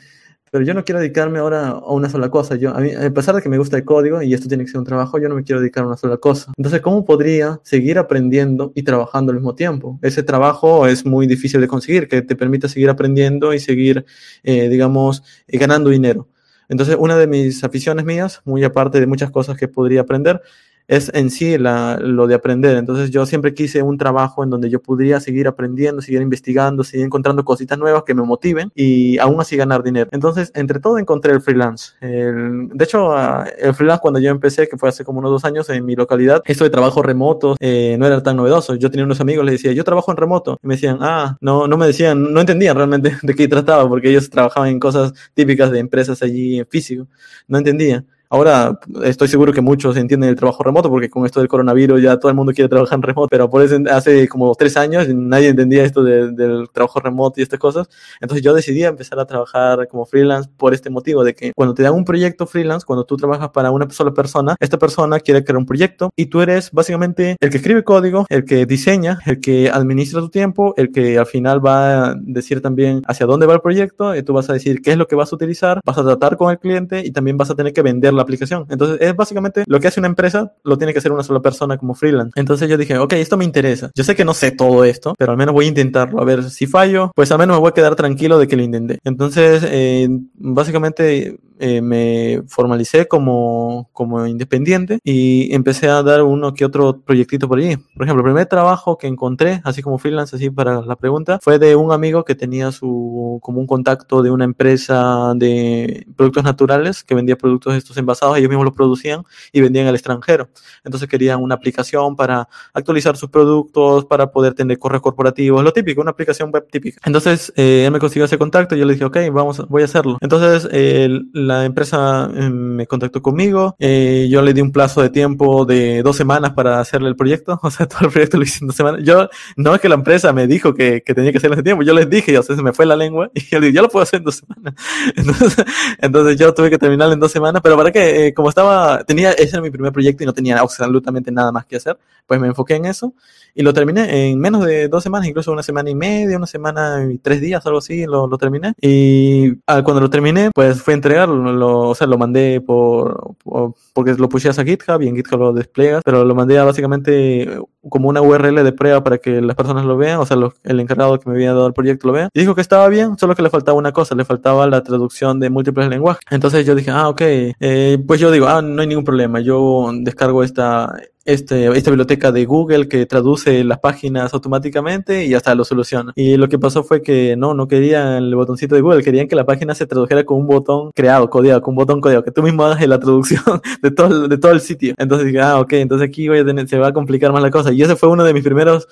pero 0.55 0.63
yo 0.63 0.73
no 0.73 0.85
quiero 0.85 1.01
dedicarme 1.01 1.39
ahora 1.39 1.67
a 1.67 1.91
una 1.91 2.09
sola 2.09 2.29
cosa. 2.29 2.55
Yo, 2.55 2.73
a, 2.73 2.79
mí, 2.79 2.89
a 2.93 3.13
pesar 3.13 3.35
de 3.35 3.41
que 3.41 3.49
me 3.49 3.57
gusta 3.57 3.75
el 3.75 3.83
código 3.83 4.21
y 4.21 4.33
esto 4.33 4.47
tiene 4.47 4.63
que 4.63 4.71
ser 4.71 4.79
un 4.79 4.85
trabajo, 4.85 5.19
yo 5.19 5.27
no 5.27 5.35
me 5.35 5.43
quiero 5.43 5.59
dedicar 5.59 5.83
a 5.83 5.87
una 5.87 5.97
sola 5.97 6.15
cosa. 6.15 6.53
Entonces, 6.55 6.79
¿cómo 6.79 7.03
podría 7.03 7.59
seguir 7.61 7.97
aprendiendo 7.97 8.71
y 8.73 8.83
trabajando 8.83 9.33
al 9.33 9.39
mismo 9.39 9.53
tiempo? 9.53 9.99
Ese 10.01 10.23
trabajo 10.23 10.87
es 10.87 11.05
muy 11.05 11.27
difícil 11.27 11.59
de 11.59 11.67
conseguir, 11.67 12.07
que 12.07 12.21
te 12.21 12.37
permita 12.37 12.69
seguir 12.69 12.89
aprendiendo 12.89 13.53
y 13.53 13.59
seguir, 13.59 14.05
eh, 14.43 14.69
digamos, 14.69 15.23
eh, 15.45 15.57
ganando 15.57 15.89
dinero. 15.89 16.29
Entonces, 16.69 16.95
una 16.97 17.17
de 17.17 17.27
mis 17.27 17.61
aficiones 17.65 18.05
mías, 18.05 18.41
muy 18.45 18.63
aparte 18.63 19.01
de 19.01 19.07
muchas 19.07 19.31
cosas 19.31 19.57
que 19.57 19.67
podría 19.67 19.99
aprender, 19.99 20.41
es 20.87 21.11
en 21.13 21.29
sí 21.29 21.57
la, 21.57 21.97
lo 21.99 22.27
de 22.27 22.35
aprender. 22.35 22.77
Entonces 22.77 23.11
yo 23.11 23.25
siempre 23.25 23.53
quise 23.53 23.81
un 23.81 23.97
trabajo 23.97 24.43
en 24.43 24.49
donde 24.49 24.69
yo 24.69 24.81
pudiera 24.81 25.19
seguir 25.19 25.47
aprendiendo, 25.47 26.01
seguir 26.01 26.21
investigando, 26.21 26.83
seguir 26.83 27.05
encontrando 27.05 27.43
cositas 27.43 27.77
nuevas 27.77 28.03
que 28.03 28.13
me 28.13 28.23
motiven 28.23 28.71
y 28.75 29.17
aún 29.17 29.39
así 29.39 29.57
ganar 29.57 29.83
dinero. 29.83 30.09
Entonces, 30.11 30.51
entre 30.55 30.79
todo 30.79 30.97
encontré 30.97 31.33
el 31.33 31.41
freelance. 31.41 31.93
de 32.01 32.83
hecho, 32.83 33.11
ah, 33.11 33.47
el 33.57 33.73
freelance 33.73 34.01
cuando 34.01 34.19
yo 34.19 34.29
empecé, 34.29 34.67
que 34.67 34.77
fue 34.77 34.89
hace 34.89 35.03
como 35.03 35.19
unos 35.19 35.31
dos 35.31 35.45
años 35.45 35.69
en 35.69 35.85
mi 35.85 35.95
localidad, 35.95 36.41
esto 36.45 36.63
de 36.63 36.69
trabajo 36.69 37.01
remoto 37.01 37.55
eh, 37.59 37.95
no 37.99 38.05
era 38.05 38.21
tan 38.21 38.37
novedoso. 38.37 38.75
Yo 38.75 38.89
tenía 38.89 39.05
unos 39.05 39.21
amigos, 39.21 39.45
les 39.45 39.53
decía, 39.53 39.71
yo 39.71 39.83
trabajo 39.83 40.11
en 40.11 40.17
remoto. 40.17 40.57
Y 40.63 40.67
me 40.67 40.75
decían, 40.75 40.97
ah, 41.01 41.37
no, 41.41 41.67
no 41.67 41.77
me 41.77 41.87
decían, 41.87 42.33
no 42.33 42.39
entendían 42.39 42.75
realmente 42.75 43.17
de 43.21 43.35
qué 43.35 43.47
trataba, 43.47 43.87
porque 43.87 44.09
ellos 44.09 44.29
trabajaban 44.29 44.69
en 44.69 44.79
cosas 44.79 45.13
típicas 45.33 45.71
de 45.71 45.79
empresas 45.79 46.21
allí 46.21 46.59
en 46.59 46.67
físico. 46.67 47.07
No 47.47 47.57
entendían. 47.57 48.05
Ahora 48.35 48.77
estoy 49.05 49.29
seguro 49.29 49.53
que 49.53 49.61
muchos 49.61 49.95
entienden 49.95 50.29
el 50.29 50.35
trabajo 50.35 50.61
remoto 50.61 50.89
porque 50.89 51.09
con 51.09 51.25
esto 51.25 51.39
del 51.39 51.47
coronavirus 51.47 52.01
ya 52.01 52.17
todo 52.17 52.27
el 52.27 52.35
mundo 52.35 52.51
quiere 52.51 52.67
trabajar 52.67 52.97
en 52.97 53.03
remoto, 53.03 53.29
pero 53.29 53.49
por 53.49 53.63
eso 53.63 53.77
hace 53.89 54.27
como 54.27 54.53
tres 54.55 54.75
años 54.75 55.07
nadie 55.07 55.47
entendía 55.47 55.85
esto 55.85 56.03
del 56.03 56.67
trabajo 56.73 56.99
remoto 56.99 57.39
y 57.39 57.43
estas 57.43 57.59
cosas. 57.59 57.87
Entonces 58.19 58.43
yo 58.43 58.53
decidí 58.53 58.83
empezar 58.83 59.21
a 59.21 59.25
trabajar 59.25 59.87
como 59.87 60.05
freelance 60.05 60.49
por 60.57 60.73
este 60.73 60.89
motivo 60.89 61.23
de 61.23 61.33
que 61.33 61.53
cuando 61.55 61.73
te 61.73 61.83
dan 61.83 61.93
un 61.93 62.03
proyecto 62.03 62.45
freelance, 62.45 62.85
cuando 62.85 63.05
tú 63.05 63.15
trabajas 63.15 63.51
para 63.51 63.71
una 63.71 63.89
sola 63.89 64.13
persona, 64.13 64.57
esta 64.59 64.77
persona 64.77 65.21
quiere 65.21 65.45
crear 65.45 65.55
un 65.55 65.65
proyecto 65.65 66.09
y 66.17 66.25
tú 66.25 66.41
eres 66.41 66.71
básicamente 66.71 67.37
el 67.39 67.49
que 67.49 67.55
escribe 67.55 67.85
código, 67.85 68.25
el 68.27 68.43
que 68.43 68.65
diseña, 68.65 69.19
el 69.25 69.39
que 69.39 69.69
administra 69.69 70.19
tu 70.19 70.27
tiempo, 70.27 70.73
el 70.75 70.91
que 70.91 71.17
al 71.17 71.25
final 71.25 71.65
va 71.65 72.09
a 72.09 72.15
decir 72.19 72.61
también 72.61 73.01
hacia 73.07 73.27
dónde 73.27 73.45
va 73.45 73.53
el 73.53 73.61
proyecto 73.61 74.13
y 74.13 74.23
tú 74.23 74.33
vas 74.33 74.49
a 74.49 74.53
decir 74.53 74.81
qué 74.81 74.91
es 74.91 74.97
lo 74.97 75.07
que 75.07 75.15
vas 75.15 75.31
a 75.31 75.35
utilizar, 75.37 75.79
vas 75.85 75.97
a 75.97 76.03
tratar 76.03 76.35
con 76.35 76.51
el 76.51 76.59
cliente 76.59 76.99
y 76.99 77.11
también 77.11 77.37
vas 77.37 77.49
a 77.49 77.55
tener 77.55 77.71
que 77.71 77.81
vender 77.81 78.13
la 78.13 78.24
aplicación. 78.25 78.65
Entonces, 78.69 78.97
es 79.01 79.15
básicamente 79.15 79.63
lo 79.67 79.79
que 79.79 79.87
hace 79.87 79.99
una 79.99 80.07
empresa, 80.07 80.53
lo 80.63 80.77
tiene 80.77 80.93
que 80.93 80.99
hacer 80.99 81.11
una 81.11 81.23
sola 81.23 81.41
persona 81.41 81.77
como 81.77 81.95
freelance. 81.95 82.31
Entonces 82.35 82.69
yo 82.69 82.77
dije, 82.77 82.97
ok, 82.97 83.13
esto 83.13 83.37
me 83.37 83.45
interesa. 83.45 83.91
Yo 83.95 84.03
sé 84.03 84.15
que 84.15 84.25
no 84.25 84.33
sé 84.33 84.51
todo 84.51 84.83
esto, 84.83 85.15
pero 85.17 85.31
al 85.31 85.37
menos 85.37 85.53
voy 85.53 85.65
a 85.65 85.69
intentarlo. 85.69 86.21
A 86.21 86.25
ver, 86.25 86.43
si 86.49 86.67
fallo, 86.67 87.11
pues 87.15 87.31
al 87.31 87.39
menos 87.39 87.55
me 87.55 87.61
voy 87.61 87.69
a 87.69 87.73
quedar 87.73 87.95
tranquilo 87.95 88.37
de 88.37 88.47
que 88.47 88.55
lo 88.55 88.63
intenté. 88.63 88.99
Entonces, 89.03 89.63
eh, 89.65 90.07
básicamente 90.35 91.39
eh, 91.59 91.81
me 91.81 92.41
formalicé 92.47 93.07
como, 93.07 93.89
como 93.93 94.25
independiente 94.25 94.99
y 95.03 95.53
empecé 95.53 95.87
a 95.87 96.03
dar 96.03 96.23
uno 96.23 96.53
que 96.53 96.65
otro 96.65 97.01
proyectito 97.01 97.47
por 97.47 97.59
allí. 97.59 97.77
Por 97.77 98.05
ejemplo, 98.05 98.21
el 98.21 98.31
primer 98.31 98.45
trabajo 98.47 98.97
que 98.97 99.07
encontré, 99.07 99.61
así 99.63 99.81
como 99.81 99.97
freelance, 99.97 100.35
así 100.35 100.49
para 100.49 100.81
la 100.81 100.95
pregunta, 100.95 101.39
fue 101.41 101.59
de 101.59 101.75
un 101.75 101.91
amigo 101.91 102.25
que 102.25 102.35
tenía 102.35 102.71
su, 102.71 103.39
como 103.41 103.59
un 103.59 103.67
contacto 103.67 104.21
de 104.21 104.31
una 104.31 104.45
empresa 104.45 105.33
de 105.35 106.05
productos 106.15 106.43
naturales 106.43 107.03
que 107.03 107.15
vendía 107.15 107.37
productos 107.37 107.75
estos 107.75 107.97
envasados, 107.97 108.37
ellos 108.37 108.49
mismos 108.49 108.65
los 108.65 108.75
producían 108.75 109.23
y 109.51 109.61
vendían 109.61 109.87
al 109.87 109.95
extranjero. 109.95 110.49
Entonces 110.83 111.07
querían 111.07 111.41
una 111.41 111.55
aplicación 111.55 112.15
para 112.15 112.47
actualizar 112.73 113.17
sus 113.17 113.29
productos, 113.29 114.05
para 114.05 114.31
poder 114.31 114.53
tener 114.53 114.77
correos 114.79 115.01
corporativos, 115.01 115.63
lo 115.63 115.73
típico, 115.73 116.01
una 116.01 116.11
aplicación 116.11 116.51
web 116.51 116.67
típica. 116.69 116.99
Entonces 117.05 117.53
eh, 117.55 117.83
él 117.85 117.91
me 117.91 117.99
consiguió 117.99 118.25
ese 118.25 118.37
contacto 118.37 118.75
y 118.75 118.79
yo 118.79 118.85
le 118.85 118.93
dije, 118.93 119.05
ok, 119.05 119.17
vamos, 119.31 119.67
voy 119.69 119.81
a 119.81 119.85
hacerlo. 119.85 120.17
Entonces, 120.21 120.67
el 120.71 121.29
la 121.47 121.65
empresa 121.65 122.29
eh, 122.33 122.49
me 122.49 122.87
contactó 122.87 123.21
conmigo, 123.21 123.75
eh, 123.79 124.27
yo 124.29 124.41
le 124.41 124.53
di 124.53 124.61
un 124.61 124.71
plazo 124.71 125.01
de 125.01 125.09
tiempo 125.09 125.65
de 125.65 126.03
dos 126.03 126.15
semanas 126.15 126.53
para 126.53 126.79
hacerle 126.79 127.09
el 127.09 127.15
proyecto, 127.15 127.59
o 127.63 127.71
sea, 127.71 127.87
todo 127.87 128.05
el 128.05 128.11
proyecto 128.11 128.37
lo 128.37 128.43
hice 128.43 128.59
en 128.61 128.67
dos 128.67 128.75
semanas. 128.75 129.01
Yo, 129.03 129.29
no 129.55 129.75
es 129.75 129.81
que 129.81 129.89
la 129.89 129.95
empresa 129.95 130.33
me 130.33 130.47
dijo 130.47 130.73
que, 130.73 131.01
que 131.03 131.13
tenía 131.13 131.31
que 131.31 131.37
hacerlo 131.37 131.55
ese 131.55 131.63
tiempo, 131.63 131.83
yo 131.83 131.93
les 131.93 132.09
dije, 132.09 132.37
o 132.37 132.43
sea, 132.43 132.55
se 132.55 132.61
me 132.61 132.73
fue 132.73 132.85
la 132.85 132.95
lengua, 132.95 133.29
y 133.33 133.41
yo 133.41 133.59
le 133.59 133.67
dije, 133.67 133.75
yo 133.75 133.81
lo 133.81 133.89
puedo 133.89 134.03
hacer 134.03 134.19
en 134.19 134.25
dos 134.25 134.35
semanas. 134.35 134.73
Entonces, 135.15 135.65
entonces 135.99 136.37
yo 136.37 136.53
tuve 136.53 136.69
que 136.69 136.77
terminarlo 136.77 137.13
en 137.13 137.19
dos 137.19 137.31
semanas, 137.31 137.61
pero 137.63 137.77
para 137.77 137.91
que, 137.91 138.27
eh, 138.27 138.33
como 138.33 138.49
estaba, 138.49 139.03
tenía, 139.03 139.31
ese 139.31 139.55
era 139.55 139.61
mi 139.61 139.69
primer 139.69 139.91
proyecto 139.91 140.23
y 140.23 140.25
no 140.25 140.33
tenía 140.33 140.59
absolutamente 140.59 141.31
nada 141.31 141.51
más 141.51 141.65
que 141.65 141.77
hacer, 141.77 141.97
pues 142.27 142.39
me 142.39 142.47
enfoqué 142.47 142.75
en 142.75 142.85
eso. 142.85 143.13
Y 143.57 143.63
lo 143.63 143.73
terminé 143.73 144.31
en 144.31 144.37
menos 144.37 144.65
de 144.65 144.89
dos 144.89 145.01
semanas, 145.01 145.29
incluso 145.29 145.49
una 145.49 145.63
semana 145.63 145.89
y 145.89 145.95
media, 145.95 146.35
una 146.35 146.45
semana 146.45 147.07
y 147.09 147.17
tres 147.19 147.39
días, 147.39 147.65
algo 147.65 147.77
así, 147.77 148.05
lo, 148.05 148.27
lo 148.27 148.37
terminé. 148.37 148.73
Y 148.81 149.53
ah, 149.65 149.81
cuando 149.81 150.01
lo 150.01 150.09
terminé, 150.09 150.51
pues 150.53 150.81
fue 150.81 150.93
entregarlo, 150.93 151.34
lo, 151.35 151.89
o 151.89 151.95
sea, 151.95 152.07
lo 152.07 152.17
mandé 152.17 152.61
por, 152.61 153.35
por 153.43 153.73
porque 153.93 154.13
lo 154.13 154.29
pusieras 154.29 154.59
a 154.59 154.65
GitHub 154.65 155.01
y 155.01 155.07
en 155.07 155.15
GitHub 155.15 155.39
lo 155.39 155.53
desplegas, 155.53 156.01
pero 156.03 156.25
lo 156.25 156.35
mandé 156.35 156.57
a 156.57 156.63
básicamente 156.63 157.59
como 157.89 158.09
una 158.09 158.21
URL 158.21 158.63
de 158.63 158.71
prueba 158.71 159.03
para 159.03 159.17
que 159.17 159.41
las 159.41 159.55
personas 159.55 159.85
lo 159.85 159.97
vean, 159.97 160.19
o 160.19 160.25
sea, 160.25 160.37
el 160.63 160.79
encargado 160.79 161.19
que 161.19 161.29
me 161.29 161.35
había 161.35 161.53
dado 161.53 161.67
el 161.67 161.73
proyecto 161.73 162.07
lo 162.07 162.13
vea. 162.13 162.29
Y 162.33 162.39
dijo 162.39 162.55
que 162.55 162.61
estaba 162.61 162.87
bien, 162.87 163.17
solo 163.17 163.35
que 163.35 163.41
le 163.41 163.49
faltaba 163.49 163.77
una 163.77 163.91
cosa, 163.91 164.15
le 164.15 164.25
faltaba 164.25 164.67
la 164.67 164.83
traducción 164.83 165.39
de 165.39 165.49
múltiples 165.49 165.89
lenguajes. 165.89 166.23
Entonces 166.29 166.65
yo 166.65 166.75
dije, 166.75 166.91
ah, 166.91 167.09
ok, 167.09 167.21
eh, 167.21 167.97
pues 168.05 168.19
yo 168.19 168.31
digo, 168.31 168.47
ah, 168.47 168.61
no 168.61 168.81
hay 168.81 168.87
ningún 168.87 169.05
problema, 169.05 169.39
yo 169.39 169.91
descargo 169.93 170.43
esta, 170.43 170.95
este, 171.25 171.67
esta 171.75 171.89
biblioteca 171.89 172.31
de 172.31 172.45
Google 172.45 172.87
que 172.87 173.05
traduce 173.07 173.63
las 173.63 173.79
páginas 173.79 174.33
automáticamente 174.33 175.25
y 175.25 175.33
hasta 175.33 175.55
lo 175.55 175.65
soluciona. 175.65 176.13
Y 176.15 176.37
lo 176.37 176.47
que 176.47 176.59
pasó 176.59 176.83
fue 176.83 177.01
que 177.01 177.35
no, 177.35 177.55
no 177.55 177.67
querían 177.67 178.23
el 178.23 178.35
botoncito 178.35 178.75
de 178.75 178.81
Google, 178.81 179.03
querían 179.03 179.27
que 179.27 179.35
la 179.35 179.45
página 179.45 179.73
se 179.73 179.87
tradujera 179.87 180.23
con 180.23 180.37
un 180.37 180.47
botón 180.47 180.91
creado, 180.93 181.29
codeado, 181.29 181.61
con 181.61 181.71
un 181.71 181.77
botón 181.77 181.99
codeado, 181.99 182.23
que 182.23 182.31
tú 182.31 182.43
mismo 182.43 182.63
hagas 182.63 182.85
la 182.87 182.99
traducción 182.99 183.41
de 183.81 183.91
todo, 183.91 184.27
de 184.27 184.37
todo 184.37 184.51
el 184.51 184.61
sitio. 184.61 184.93
Entonces 184.97 185.25
dije, 185.27 185.41
ah, 185.41 185.59
ok, 185.59 185.73
entonces 185.73 186.07
aquí 186.07 186.27
voy 186.27 186.39
a 186.39 186.45
tener, 186.45 186.67
se 186.67 186.77
va 186.77 186.89
a 186.89 186.93
complicar 186.93 187.33
más 187.33 187.41
la 187.41 187.49
cosa. 187.49 187.71
Y 187.75 187.83
ese 187.83 187.95
fue 187.95 188.09
uno 188.09 188.23
de 188.23 188.33
mis 188.33 188.43
primeros 188.43 188.87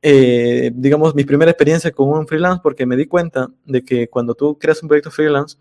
eh, 0.00 0.70
digamos, 0.74 1.14
mi 1.14 1.24
primera 1.24 1.50
experiencia 1.50 1.90
con 1.90 2.08
un 2.10 2.26
freelance 2.26 2.60
porque 2.62 2.86
me 2.86 2.96
di 2.96 3.06
cuenta 3.06 3.48
de 3.64 3.84
que 3.84 4.08
cuando 4.08 4.34
tú 4.34 4.58
creas 4.58 4.82
un 4.82 4.88
proyecto 4.88 5.10
freelance, 5.10 5.56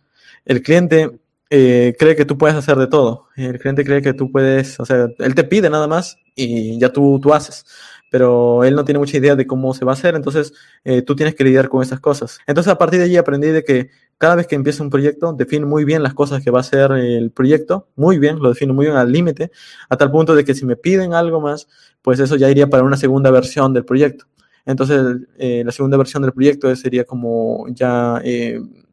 el 0.46 0.62
cliente 0.62 1.20
eh, 1.50 1.96
cree 1.98 2.16
que 2.16 2.26
tú 2.26 2.38
puedes 2.38 2.56
hacer 2.56 2.78
de 2.78 2.88
todo. 2.88 3.28
El 3.36 3.60
cliente 3.60 3.84
cree 3.84 4.02
que 4.02 4.14
tú 4.14 4.32
puedes, 4.32 4.80
o 4.80 4.86
sea, 4.86 5.08
él 5.18 5.36
te 5.36 5.44
pide 5.44 5.70
nada 5.70 5.88
más 5.88 6.18
y 6.36 6.80
ya 6.80 6.92
tú, 6.92 7.20
tú 7.22 7.34
haces. 7.34 7.66
Pero 8.10 8.64
él 8.64 8.76
no 8.76 8.86
tiene 8.86 9.00
mucha 9.00 9.18
idea 9.18 9.36
de 9.36 9.46
cómo 9.46 9.74
se 9.74 9.84
va 9.84 9.92
a 9.92 9.94
hacer, 9.94 10.16
entonces 10.16 10.54
eh, 10.84 11.02
tú 11.02 11.16
tienes 11.16 11.36
que 11.36 11.44
lidiar 11.44 11.70
con 11.70 11.82
esas 11.82 12.00
cosas. 12.00 12.40
Entonces 12.48 12.72
a 12.72 12.78
partir 12.78 13.00
de 13.00 13.06
allí 13.06 13.18
aprendí 13.18 13.48
de 13.48 13.64
que 13.64 13.90
cada 14.18 14.36
vez 14.36 14.48
que 14.48 14.56
empieza 14.56 14.82
un 14.82 14.90
proyecto, 14.90 15.34
define 15.34 15.66
muy 15.66 15.84
bien 15.84 16.02
las 16.02 16.14
cosas 16.14 16.44
que 16.44 16.50
va 16.50 16.60
a 16.60 16.62
hacer 16.62 16.92
el 16.92 17.32
proyecto, 17.32 17.88
muy 17.96 18.18
bien, 18.18 18.40
lo 18.40 18.50
defino 18.50 18.74
muy 18.74 18.86
bien 18.86 18.98
al 18.98 19.12
límite, 19.12 19.52
a 19.90 19.98
tal 19.98 20.10
punto 20.10 20.36
de 20.36 20.44
que 20.44 20.56
si 20.56 20.66
me 20.66 20.76
piden 20.76 21.14
algo 21.14 21.42
más, 21.42 21.68
pues 22.02 22.20
eso 22.20 22.36
ya 22.36 22.50
iría 22.50 22.68
para 22.68 22.84
una 22.84 22.98
segunda 22.98 23.30
versión 23.30 23.74
del 23.74 23.86
proyecto. 23.86 24.26
Entonces, 24.66 25.28
eh, 25.38 25.64
la 25.66 25.72
segunda 25.72 25.98
versión 25.98 26.24
del 26.24 26.34
proyecto 26.34 26.74
sería 26.76 27.04
como 27.04 27.68
ya, 27.70 28.22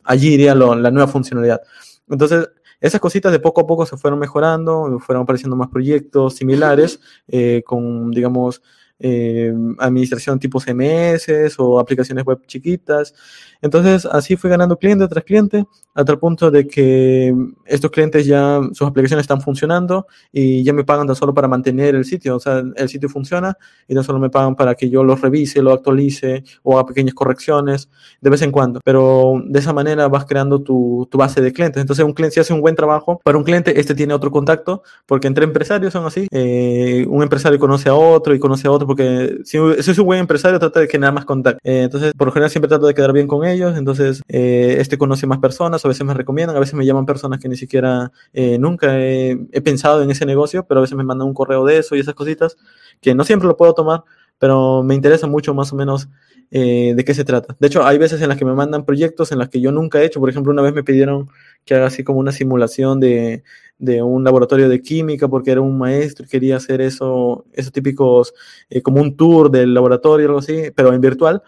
allí 0.05 0.35
iría 0.35 0.55
la 0.55 0.91
nueva 0.91 1.09
funcionalidad. 1.09 1.63
Entonces, 2.09 2.49
esas 2.85 3.01
cositas 3.01 3.33
de 3.33 3.39
poco 3.39 3.63
a 3.63 3.67
poco 3.67 3.87
se 3.87 3.97
fueron 3.97 4.21
mejorando, 4.21 4.99
fueron 5.01 5.23
apareciendo 5.23 5.57
más 5.57 5.69
proyectos 5.69 6.35
similares 6.35 7.01
eh, 7.29 7.63
con, 7.65 8.11
digamos, 8.11 8.61
eh, 8.99 9.53
administración 9.79 10.39
tipo 10.39 10.61
CMS 10.61 11.29
o 11.59 11.79
aplicaciones 11.79 12.25
web 12.25 12.47
chiquitas. 12.47 13.15
Entonces, 13.65 14.05
así 14.05 14.37
fui 14.37 14.51
ganando 14.51 14.77
cliente 14.77 15.09
tras 15.09 15.25
cliente, 15.25 15.65
a 15.95 16.05
tal 16.05 16.19
punto 16.19 16.51
de 16.51 16.67
que 16.67 17.35
estos 17.65 17.91
clientes 17.91 18.27
ya, 18.27 18.61
sus 18.73 18.87
aplicaciones 18.87 19.23
están 19.25 19.41
funcionando 19.41 20.07
y 20.31 20.63
ya 20.63 20.75
me 20.75 20.85
pagan 20.85 21.07
tan 21.07 21.17
solo 21.17 21.33
para 21.33 21.49
mantener 21.49 21.95
el 21.95 22.05
sitio. 22.05 22.37
O 22.37 22.41
sea, 22.41 22.63
el 22.77 22.89
sitio 22.91 23.09
funciona 23.09 23.57
y 23.89 23.95
tan 23.95 24.05
solo 24.05 24.19
me 24.19 24.29
pagan 24.29 24.55
para 24.55 24.75
que 24.75 24.91
yo 24.91 25.03
lo 25.03 25.17
revise, 25.17 25.63
lo 25.63 25.73
actualice 25.73 26.45
o 26.63 26.75
haga 26.75 26.89
pequeñas 26.89 27.15
correcciones 27.15 27.89
de 28.21 28.29
vez 28.29 28.43
en 28.43 28.53
cuando. 28.53 28.81
Pero 28.85 29.43
de 29.47 29.59
esa 29.59 29.73
manera 29.73 30.09
vas 30.09 30.27
creando 30.27 30.61
tu, 30.61 31.09
tu 31.11 31.17
base 31.17 31.41
de 31.41 31.51
clientes. 31.51 31.81
Entonces, 31.81 32.05
un 32.05 32.13
cliente, 32.13 32.35
si 32.35 32.41
hace 32.41 32.53
un 32.53 32.61
buen 32.61 32.77
trabajo 32.77 33.19
para 33.25 33.39
un 33.39 33.45
cliente, 33.45 33.81
este 33.81 33.95
tiene 33.95 34.13
otro 34.13 34.31
contacto, 34.31 34.83
porque 35.07 35.27
entre 35.27 35.45
empresarios 35.45 35.95
son 35.95 36.05
así. 36.05 36.27
Eh, 36.31 37.07
un 37.09 37.23
empresario 37.23 37.59
conoce 37.59 37.89
a 37.89 37.95
otro 37.95 38.35
y 38.35 38.39
conoce 38.39 38.69
a 38.69 38.73
otro, 38.73 38.87
porque 38.87 39.39
si, 39.45 39.57
si 39.81 39.91
es 39.91 39.99
un 39.99 40.05
buen 40.05 40.21
empresario, 40.21 40.59
trata 40.59 40.81
de 40.81 40.89
generar 40.89 41.15
más 41.15 41.25
contacto. 41.25 41.61
Eh, 41.65 41.85
entonces, 41.85 42.13
por 42.13 42.27
lo 42.27 42.33
general, 42.33 42.51
siempre 42.51 42.69
trato 42.69 42.87
de 42.87 42.93
quedar 42.93 43.15
bien 43.15 43.27
con 43.27 43.47
ellos 43.47 43.54
ellos, 43.55 43.77
entonces 43.77 44.23
eh, 44.29 44.77
este 44.79 44.99
conoce 44.99 45.27
más 45.27 45.39
personas, 45.39 45.85
a 45.85 45.89
veces 45.89 46.05
me 46.05 46.15
recomiendan, 46.15 46.57
a 46.57 46.61
veces 46.61 46.75
me 46.75 46.85
llaman 46.85 47.07
personas 47.07 47.41
que 47.41 47.49
ni 47.49 47.57
siquiera 47.57 48.13
eh, 48.33 48.59
nunca 48.59 49.01
he, 49.01 49.37
pensado 49.63 50.03
en 50.03 50.11
ese 50.11 50.27
negocio, 50.27 50.67
pero 50.67 50.81
a 50.81 50.83
veces 50.83 50.97
me 50.97 51.05
mandan 51.05 51.29
un 51.29 51.35
correo 51.35 51.65
de 51.65 51.79
eso 51.79 51.97
y 51.97 52.01
esas 52.01 52.15
cositas, 52.15 52.57
que 53.01 53.15
no 53.15 53.25
siempre 53.25 53.49
lo 53.49 53.57
puedo 53.57 53.75
tomar, 53.75 54.05
pero 54.39 54.83
me 54.83 54.95
interesa 54.95 55.27
mucho 55.27 55.55
más 55.55 55.73
o 55.73 55.77
menos 55.77 56.09
eh, 56.51 56.93
de 56.95 57.05
qué 57.05 57.15
se 57.15 57.25
trata. 57.25 57.57
De 57.59 57.67
hecho, 57.69 57.85
hay 57.87 57.99
veces 57.99 58.21
en 58.21 58.29
las 58.29 58.37
que 58.37 58.45
me 58.45 58.53
mandan 58.53 58.85
proyectos 58.85 59.33
en 59.33 59.39
las 59.39 59.49
que 59.49 59.61
yo 59.61 59.73
nunca 59.73 60.01
he 60.01 60.05
hecho, 60.05 60.21
por 60.21 60.29
ejemplo, 60.29 60.53
una 60.53 60.63
vez 60.63 60.75
me 60.75 60.85
pidieron 60.85 61.31
que 61.65 61.75
haga 61.75 61.87
así 61.87 62.05
como 62.05 62.19
una 62.19 62.33
simulación 62.33 63.01
de, 63.01 63.43
de 63.79 64.03
un 64.03 64.25
laboratorio 64.25 64.69
de 64.69 64.81
química 64.81 65.29
porque 65.29 65.51
era 65.51 65.61
un 65.61 65.79
maestro 65.79 66.27
y 66.27 66.29
quería 66.29 66.57
hacer 66.57 66.81
eso, 66.81 67.45
esos 67.53 67.73
típicos, 67.73 68.35
como 68.83 69.01
un 69.01 69.17
tour 69.17 69.51
del 69.51 69.75
laboratorio 69.75 70.27
algo 70.27 70.39
así, 70.39 70.71
pero 70.75 70.93
en 70.93 71.01
virtual. 71.01 71.43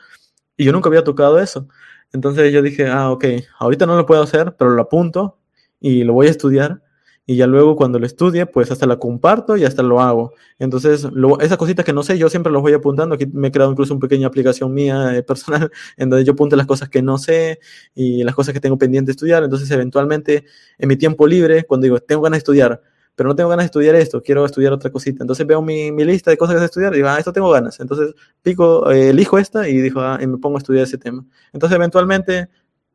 Y 0.56 0.64
yo 0.64 0.72
nunca 0.72 0.88
había 0.88 1.04
tocado 1.04 1.38
eso. 1.38 1.68
Entonces 2.12 2.52
yo 2.52 2.62
dije, 2.62 2.88
ah, 2.88 3.10
ok, 3.10 3.24
ahorita 3.58 3.86
no 3.86 3.96
lo 3.96 4.06
puedo 4.06 4.22
hacer, 4.22 4.54
pero 4.58 4.70
lo 4.70 4.82
apunto 4.82 5.38
y 5.80 6.04
lo 6.04 6.12
voy 6.12 6.28
a 6.28 6.30
estudiar. 6.30 6.82
Y 7.28 7.36
ya 7.36 7.48
luego 7.48 7.74
cuando 7.74 7.98
lo 7.98 8.06
estudie, 8.06 8.46
pues 8.46 8.70
hasta 8.70 8.86
la 8.86 8.98
comparto 9.00 9.56
y 9.56 9.64
hasta 9.64 9.82
lo 9.82 10.00
hago. 10.00 10.32
Entonces, 10.60 11.02
lo, 11.12 11.40
esas 11.40 11.58
cositas 11.58 11.84
que 11.84 11.92
no 11.92 12.04
sé, 12.04 12.18
yo 12.18 12.28
siempre 12.28 12.52
los 12.52 12.62
voy 12.62 12.72
apuntando. 12.72 13.16
Aquí 13.16 13.26
me 13.26 13.48
he 13.48 13.50
creado 13.50 13.72
incluso 13.72 13.94
una 13.94 14.00
pequeña 14.00 14.28
aplicación 14.28 14.72
mía 14.72 15.16
eh, 15.16 15.22
personal 15.24 15.70
en 15.96 16.08
donde 16.08 16.24
yo 16.24 16.34
apunto 16.34 16.54
las 16.54 16.66
cosas 16.66 16.88
que 16.88 17.02
no 17.02 17.18
sé 17.18 17.58
y 17.96 18.22
las 18.22 18.34
cosas 18.36 18.54
que 18.54 18.60
tengo 18.60 18.78
pendiente 18.78 19.08
de 19.08 19.12
estudiar. 19.12 19.42
Entonces, 19.42 19.68
eventualmente, 19.72 20.44
en 20.78 20.88
mi 20.88 20.96
tiempo 20.96 21.26
libre, 21.26 21.64
cuando 21.64 21.84
digo, 21.84 21.98
tengo 21.98 22.22
ganas 22.22 22.36
de 22.36 22.38
estudiar, 22.38 22.80
pero 23.16 23.30
no 23.30 23.34
tengo 23.34 23.48
ganas 23.48 23.64
de 23.64 23.66
estudiar 23.66 23.94
esto, 23.96 24.22
quiero 24.22 24.44
estudiar 24.44 24.74
otra 24.74 24.90
cosita. 24.90 25.24
Entonces 25.24 25.46
veo 25.46 25.62
mi, 25.62 25.90
mi 25.90 26.04
lista 26.04 26.30
de 26.30 26.36
cosas 26.36 26.58
que 26.58 26.64
estudiar 26.64 26.92
y 26.92 26.98
digo, 26.98 27.08
ah, 27.08 27.18
esto 27.18 27.32
tengo 27.32 27.50
ganas. 27.50 27.80
Entonces 27.80 28.14
pico, 28.42 28.90
eh, 28.90 29.08
elijo 29.08 29.38
esta 29.38 29.66
y 29.68 29.78
digo, 29.78 30.02
ah, 30.02 30.18
me 30.20 30.36
pongo 30.36 30.56
a 30.56 30.58
estudiar 30.58 30.84
ese 30.84 30.98
tema. 30.98 31.24
Entonces 31.52 31.74
eventualmente 31.74 32.48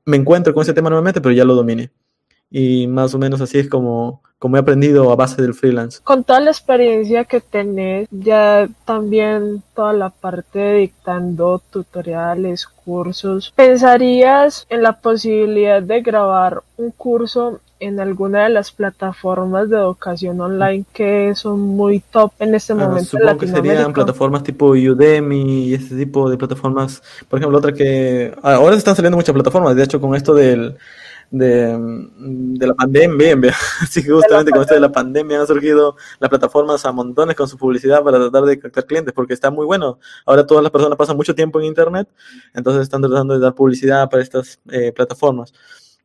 me 0.05 0.17
encuentro 0.17 0.53
con 0.53 0.61
ese 0.61 0.73
tema 0.73 0.89
nuevamente, 0.89 1.21
pero 1.21 1.33
ya 1.33 1.43
lo 1.43 1.55
dominé. 1.55 1.91
Y 2.51 2.85
más 2.87 3.13
o 3.15 3.17
menos 3.17 3.41
así 3.41 3.57
es 3.57 3.69
como, 3.69 4.21
como 4.37 4.57
he 4.57 4.59
aprendido 4.59 5.11
a 5.11 5.15
base 5.15 5.41
del 5.41 5.53
freelance. 5.53 6.01
Con 6.03 6.23
toda 6.23 6.41
la 6.41 6.51
experiencia 6.51 7.23
que 7.23 7.41
tenés, 7.41 8.07
ya 8.11 8.69
también 8.85 9.63
toda 9.73 9.93
la 9.93 10.09
parte 10.09 10.59
de 10.59 10.73
dictando 10.79 11.61
tutoriales, 11.71 12.67
cursos, 12.67 13.53
¿pensarías 13.55 14.67
en 14.69 14.83
la 14.83 14.99
posibilidad 14.99 15.81
de 15.81 16.01
grabar 16.01 16.61
un 16.77 16.91
curso 16.91 17.61
en 17.81 17.99
alguna 17.99 18.43
de 18.43 18.49
las 18.51 18.71
plataformas 18.71 19.67
de 19.69 19.77
educación 19.77 20.39
online 20.39 20.85
que 20.93 21.33
son 21.35 21.59
muy 21.59 21.99
top 21.99 22.31
en 22.37 22.53
este 22.53 22.73
ah, 22.73 22.75
momento. 22.75 23.17
supongo 23.17 23.39
que 23.39 23.47
serían 23.47 23.91
plataformas 23.91 24.43
tipo 24.43 24.67
Udemy 24.67 25.69
y 25.69 25.73
ese 25.73 25.97
tipo 25.97 26.29
de 26.29 26.37
plataformas. 26.37 27.01
Por 27.27 27.39
ejemplo, 27.39 27.57
otra 27.57 27.73
que 27.73 28.33
ah, 28.43 28.53
ahora 28.53 28.75
están 28.75 28.95
saliendo 28.95 29.17
muchas 29.17 29.33
plataformas. 29.33 29.75
De 29.75 29.83
hecho, 29.83 29.99
con 29.99 30.15
esto 30.15 30.35
del 30.35 30.77
de, 31.31 31.75
de 32.17 32.67
la 32.67 32.75
pandemia, 32.75 33.55
así 33.81 34.03
que 34.03 34.11
justamente 34.11 34.51
con 34.51 34.61
esto 34.61 34.75
de 34.75 34.81
la 34.81 34.91
pandemia 34.91 35.39
han 35.39 35.47
surgido 35.47 35.95
las 36.19 36.29
plataformas 36.29 36.85
a 36.85 36.91
montones 36.91 37.35
con 37.35 37.47
su 37.47 37.57
publicidad 37.57 38.03
para 38.03 38.19
tratar 38.19 38.43
de 38.43 38.59
captar 38.59 38.85
clientes, 38.85 39.13
porque 39.13 39.33
está 39.33 39.49
muy 39.49 39.65
bueno. 39.65 39.97
Ahora 40.25 40.45
todas 40.45 40.61
las 40.61 40.71
personas 40.71 40.97
pasan 40.97 41.17
mucho 41.17 41.33
tiempo 41.33 41.59
en 41.59 41.65
Internet, 41.65 42.07
entonces 42.53 42.83
están 42.83 43.01
tratando 43.01 43.33
de 43.33 43.39
dar 43.39 43.55
publicidad 43.55 44.07
para 44.07 44.21
estas 44.21 44.59
eh, 44.69 44.91
plataformas. 44.91 45.51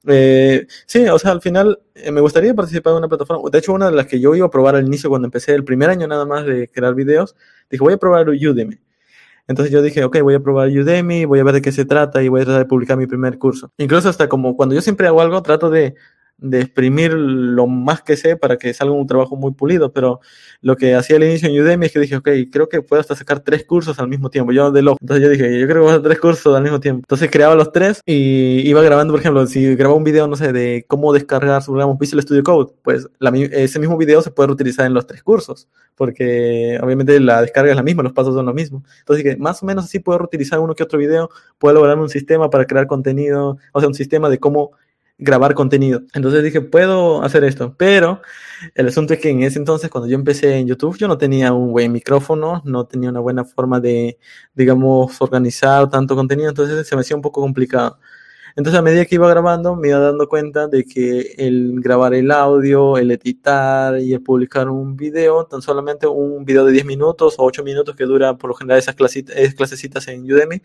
Eh, 0.07 0.67
sí, 0.87 1.09
o 1.09 1.19
sea, 1.19 1.33
al 1.33 1.41
final 1.41 1.81
eh, 1.95 2.11
me 2.11 2.21
gustaría 2.21 2.55
participar 2.55 2.93
en 2.93 2.99
una 2.99 3.09
plataforma. 3.09 3.49
De 3.51 3.59
hecho, 3.59 3.73
una 3.73 3.87
de 3.91 3.97
las 3.97 4.07
que 4.07 4.21
yo 4.21 4.35
iba 4.35 4.47
a 4.47 4.51
probar 4.51 4.77
al 4.77 4.87
inicio 4.87 5.11
cuando 5.11 5.27
empecé 5.27 5.55
el 5.55 5.65
primer 5.65 5.91
año 5.91 6.07
nada 6.07 6.25
más 6.25 6.47
de 6.47 6.69
crear 6.69 6.95
videos, 6.95 7.35
dije, 7.71 7.83
voy 7.83 7.95
a 7.95 7.97
probar 7.97 8.29
Udemy. 8.29 8.79
Entonces 9.49 9.73
yo 9.73 9.83
dije, 9.83 10.05
ok, 10.05 10.21
voy 10.23 10.35
a 10.35 10.41
probar 10.41 10.69
Udemy, 10.69 11.25
voy 11.25 11.39
a 11.41 11.45
ver 11.45 11.55
de 11.55 11.63
qué 11.63 11.73
se 11.73 11.85
trata 11.85 12.23
y 12.23 12.29
voy 12.29 12.43
a 12.43 12.45
tratar 12.45 12.63
de 12.63 12.69
publicar 12.69 12.97
mi 12.97 13.07
primer 13.07 13.39
curso. 13.39 13.71
Incluso 13.79 14.09
hasta 14.09 14.29
como 14.29 14.57
cuando 14.57 14.75
yo 14.75 14.81
siempre 14.81 15.07
hago 15.07 15.21
algo, 15.21 15.43
trato 15.43 15.71
de 15.71 15.95
de 16.39 16.61
exprimir 16.61 17.15
lo 17.15 17.67
más 17.67 18.03
que 18.03 18.17
sé 18.17 18.37
para 18.37 18.59
que 18.59 18.75
salga 18.75 18.93
un 18.93 19.07
trabajo 19.07 19.37
muy 19.37 19.53
pulido, 19.53 19.93
pero 19.93 20.21
lo 20.61 20.77
que 20.77 20.95
hacía 20.95 21.17
al 21.17 21.25
inicio 21.25 21.49
en 21.49 21.61
Udemy 21.63 21.87
es 21.87 21.93
que 21.93 22.01
dije, 22.01 22.17
ok, 22.17 22.29
creo 22.53 22.69
que 22.69 22.83
puedo 22.83 23.01
hasta 23.01 23.17
sacar 23.17 23.41
tres 23.41 23.65
cursos 23.65 23.99
al 23.99 24.09
mismo 24.09 24.29
tiempo, 24.29 24.53
yo 24.53 24.71
de 24.71 24.83
lo 24.83 24.97
entonces 25.01 25.25
yo 25.25 25.31
dije, 25.31 25.59
yo 25.59 25.67
creo 25.67 25.77
que 25.77 25.81
voy 25.81 25.89
a 25.89 25.93
hacer 25.93 26.03
tres 26.03 26.21
cursos 26.21 26.55
al 26.55 26.63
mismo 26.63 26.79
tiempo, 26.79 27.01
entonces 27.05 27.31
creaba 27.31 27.55
los 27.55 27.73
tres 27.73 28.01
y 28.05 28.69
iba 28.69 28.83
grabando, 28.83 29.15
por 29.15 29.21
ejemplo, 29.21 29.47
si 29.47 29.75
grababa 29.77 29.97
un 29.97 30.05
video, 30.05 30.27
no 30.27 30.37
sé, 30.37 30.53
de 30.53 30.85
cómo 30.87 31.13
descargar, 31.13 31.63
supongamos, 31.63 31.99
Visual 31.99 32.23
Studio 32.23 32.43
Code, 32.43 32.73
pues 32.83 33.09
ese 33.53 33.79
mismo 33.79 33.97
video 33.97 34.21
se 34.21 34.31
puede 34.31 34.49
reutilizar 34.49 34.85
en 34.85 34.93
los 34.93 35.07
tres 35.07 35.23
cursos, 35.23 35.69
porque 35.95 36.79
obviamente 36.83 37.19
la 37.19 37.41
descarga 37.41 37.71
es 37.71 37.77
la 37.77 37.83
misma, 37.83 38.03
los 38.03 38.13
pasos 38.13 38.35
son 38.35 38.45
los 38.45 38.55
mismos, 38.55 38.83
entonces 39.01 39.25
dije, 39.25 39.37
más 39.39 39.63
o 39.63 39.67
menos 39.67 39.87
así 39.87 40.01
puedo 40.01 40.19
reutilizar 40.19 40.59
uno 40.61 40.75
que 40.75 40.83
otro 40.83 40.99
video, 40.99 41.31
puedo 41.59 41.77
lograr 41.77 41.99
un 41.99 42.11
sistema 42.11 42.51
para 42.51 42.67
crear 42.67 42.87
contenido, 42.87 43.57
o 43.73 43.81
sea, 43.81 43.89
un 43.89 43.95
sistema 43.95 44.29
de 44.29 44.39
cómo 44.39 44.73
grabar 45.19 45.55
contenido. 45.55 46.03
Entonces 46.15 46.45
dije, 46.45 46.61
puedo 46.61 47.23
hacer 47.23 47.45
esto, 47.45 47.75
pero 47.77 48.21
el 48.75 48.89
asunto 48.89 49.15
es 49.15 49.21
que 49.21 49.31
en 49.31 49.43
ese 49.43 49.59
entonces, 49.59 49.91
cuando 49.91 50.09
yo 50.09 50.15
empecé 50.15 50.57
en 50.59 50.67
YouTube, 50.67 50.99
yo 50.99 51.09
no 51.09 51.19
tenía 51.19 51.53
un 51.53 51.73
buen 51.73 51.93
micrófono, 51.93 52.63
no 52.65 52.87
tenía 52.87 53.11
una 53.11 53.21
buena 53.21 53.45
forma 53.45 53.81
de, 53.81 54.19
digamos, 54.55 55.21
organizar 55.21 55.89
tanto 55.91 56.15
contenido, 56.17 56.49
entonces 56.51 56.87
se 56.87 56.95
me 56.97 57.01
hacía 57.01 57.17
un 57.17 57.23
poco 57.23 57.41
complicado. 57.41 57.99
Entonces 58.57 58.79
a 58.79 58.83
medida 58.83 59.05
que 59.05 59.17
iba 59.17 59.29
grabando 59.29 59.77
me 59.77 59.89
iba 59.89 59.99
dando 59.99 60.29
cuenta 60.29 60.67
de 60.67 60.85
que 60.85 61.35
el 61.37 61.79
grabar 61.83 62.15
el 62.15 62.31
audio, 62.31 62.97
el 62.97 63.11
editar 63.11 64.01
y 64.01 64.15
el 64.15 64.23
publicar 64.23 64.71
un 64.71 64.97
video, 64.97 65.45
tan 65.45 65.61
solamente 65.61 66.07
un 66.07 66.45
video 66.47 66.65
de 66.65 66.73
10 66.73 66.87
minutos 66.87 67.35
o 67.39 67.45
8 67.45 67.63
minutos 67.63 67.95
que 67.95 68.05
dura 68.05 68.39
por 68.39 68.49
lo 68.49 68.55
general 68.55 68.79
esas 68.79 68.95
clasecitas 68.95 70.09
en 70.09 70.23
Udemy, 70.33 70.63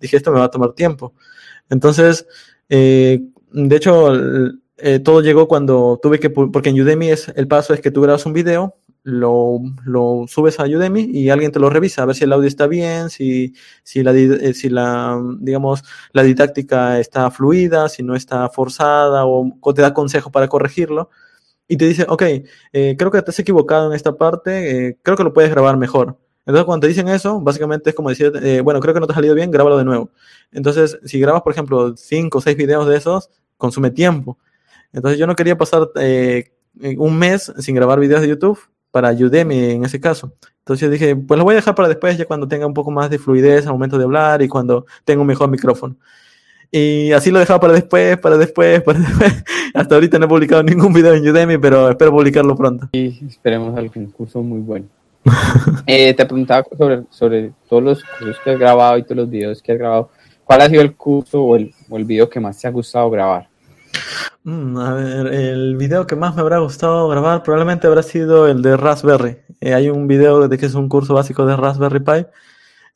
dije 0.00 0.16
esto 0.16 0.32
me 0.32 0.38
va 0.38 0.46
a 0.46 0.50
tomar 0.50 0.72
tiempo. 0.72 1.14
Entonces, 1.68 2.26
eh, 2.70 3.20
de 3.56 3.76
hecho, 3.76 4.12
eh, 4.76 4.98
todo 4.98 5.22
llegó 5.22 5.48
cuando 5.48 5.98
tuve 6.02 6.20
que, 6.20 6.28
porque 6.28 6.68
en 6.68 6.80
Udemy 6.80 7.08
es, 7.08 7.28
el 7.34 7.48
paso 7.48 7.72
es 7.72 7.80
que 7.80 7.90
tú 7.90 8.02
grabas 8.02 8.26
un 8.26 8.34
video, 8.34 8.76
lo, 9.02 9.60
lo, 9.86 10.26
subes 10.28 10.60
a 10.60 10.64
Udemy 10.64 11.08
y 11.10 11.30
alguien 11.30 11.52
te 11.52 11.58
lo 11.58 11.70
revisa, 11.70 12.02
a 12.02 12.06
ver 12.06 12.14
si 12.14 12.24
el 12.24 12.34
audio 12.34 12.48
está 12.48 12.66
bien, 12.66 13.08
si, 13.08 13.54
si, 13.82 14.02
la, 14.02 14.12
eh, 14.12 14.52
si 14.52 14.68
la, 14.68 15.18
digamos, 15.40 15.84
la 16.12 16.22
didáctica 16.22 17.00
está 17.00 17.30
fluida, 17.30 17.88
si 17.88 18.02
no 18.02 18.14
está 18.14 18.50
forzada 18.50 19.24
o, 19.24 19.50
te 19.74 19.80
da 19.80 19.94
consejo 19.94 20.30
para 20.30 20.48
corregirlo. 20.48 21.08
Y 21.66 21.78
te 21.78 21.86
dice, 21.86 22.06
ok, 22.08 22.22
eh, 22.72 22.96
creo 22.98 23.10
que 23.10 23.22
te 23.22 23.30
has 23.30 23.38
equivocado 23.38 23.88
en 23.88 23.96
esta 23.96 24.16
parte, 24.16 24.98
creo 25.02 25.16
que 25.16 25.24
lo 25.24 25.32
puedes 25.32 25.50
grabar 25.50 25.78
mejor. 25.78 26.18
Entonces, 26.40 26.64
cuando 26.64 26.82
te 26.82 26.88
dicen 26.88 27.08
eso, 27.08 27.40
básicamente 27.40 27.90
es 27.90 27.96
como 27.96 28.10
decir, 28.10 28.32
bueno, 28.62 28.80
creo 28.80 28.94
que 28.94 29.00
no 29.00 29.06
te 29.06 29.12
ha 29.12 29.16
salido 29.16 29.34
bien, 29.34 29.50
grábalo 29.50 29.78
de 29.78 29.84
nuevo. 29.84 30.10
Entonces, 30.52 30.98
si 31.04 31.18
grabas, 31.18 31.42
por 31.42 31.52
ejemplo, 31.52 31.96
cinco 31.96 32.38
o 32.38 32.40
seis 32.40 32.56
videos 32.56 32.86
de 32.86 32.96
esos, 32.96 33.30
consume 33.56 33.90
tiempo. 33.90 34.38
Entonces, 34.92 35.18
yo 35.18 35.26
no 35.26 35.36
quería 35.36 35.56
pasar 35.56 35.88
un 36.98 37.18
mes 37.18 37.52
sin 37.58 37.74
grabar 37.74 38.00
videos 38.00 38.20
de 38.20 38.28
YouTube 38.28 38.58
para 38.90 39.12
Udemy 39.12 39.72
en 39.72 39.84
ese 39.84 40.00
caso. 40.00 40.32
Entonces 40.60 40.90
dije, 40.90 41.14
pues 41.14 41.36
lo 41.36 41.44
voy 41.44 41.52
a 41.52 41.56
dejar 41.56 41.74
para 41.74 41.86
después, 41.86 42.16
ya 42.16 42.24
cuando 42.24 42.48
tenga 42.48 42.66
un 42.66 42.74
poco 42.74 42.90
más 42.90 43.10
de 43.10 43.18
fluidez 43.18 43.66
al 43.66 43.72
momento 43.74 43.98
de 43.98 44.04
hablar 44.04 44.40
y 44.40 44.48
cuando 44.48 44.86
tenga 45.04 45.20
un 45.20 45.26
mejor 45.26 45.50
micrófono. 45.50 45.96
Y 46.70 47.12
así 47.12 47.30
lo 47.30 47.38
dejaba 47.38 47.60
para 47.60 47.74
después, 47.74 48.16
para 48.18 48.36
después, 48.36 48.82
para 48.82 48.98
después. 49.00 49.44
Hasta 49.74 49.94
ahorita 49.94 50.18
no 50.18 50.24
he 50.24 50.28
publicado 50.28 50.62
ningún 50.62 50.92
video 50.92 51.14
en 51.14 51.28
Udemy, 51.28 51.58
pero 51.58 51.90
espero 51.90 52.10
publicarlo 52.10 52.56
pronto. 52.56 52.88
Y 52.92 53.26
esperemos 53.26 53.76
algún 53.76 54.06
curso 54.10 54.42
muy 54.42 54.60
bueno. 54.60 54.86
Eh, 55.86 56.14
te 56.14 56.24
preguntaba 56.24 56.64
sobre, 56.76 57.02
sobre 57.10 57.52
todos 57.68 57.82
los 57.82 58.02
cursos 58.02 58.36
que 58.42 58.50
has 58.50 58.58
grabado 58.58 58.98
y 58.98 59.02
todos 59.02 59.18
los 59.18 59.30
videos 59.30 59.62
que 59.62 59.72
has 59.72 59.78
grabado. 59.78 60.10
¿Cuál 60.46 60.60
ha 60.60 60.68
sido 60.68 60.80
el 60.80 60.94
curso 60.94 61.42
o 61.42 61.56
el, 61.56 61.74
o 61.90 61.96
el 61.96 62.04
video 62.04 62.30
que 62.30 62.38
más 62.38 62.60
te 62.60 62.68
ha 62.68 62.70
gustado 62.70 63.10
grabar? 63.10 63.48
Mm, 64.44 64.78
a 64.78 64.94
ver, 64.94 65.26
el 65.26 65.76
video 65.76 66.06
que 66.06 66.14
más 66.14 66.36
me 66.36 66.40
habrá 66.40 66.58
gustado 66.58 67.08
grabar 67.08 67.42
probablemente 67.42 67.88
habrá 67.88 68.04
sido 68.04 68.46
el 68.46 68.62
de 68.62 68.76
Raspberry. 68.76 69.38
Eh, 69.60 69.74
hay 69.74 69.88
un 69.88 70.06
video 70.06 70.46
de 70.46 70.56
que 70.56 70.66
es 70.66 70.74
un 70.74 70.88
curso 70.88 71.14
básico 71.14 71.44
de 71.46 71.56
Raspberry 71.56 71.98
Pi 71.98 72.26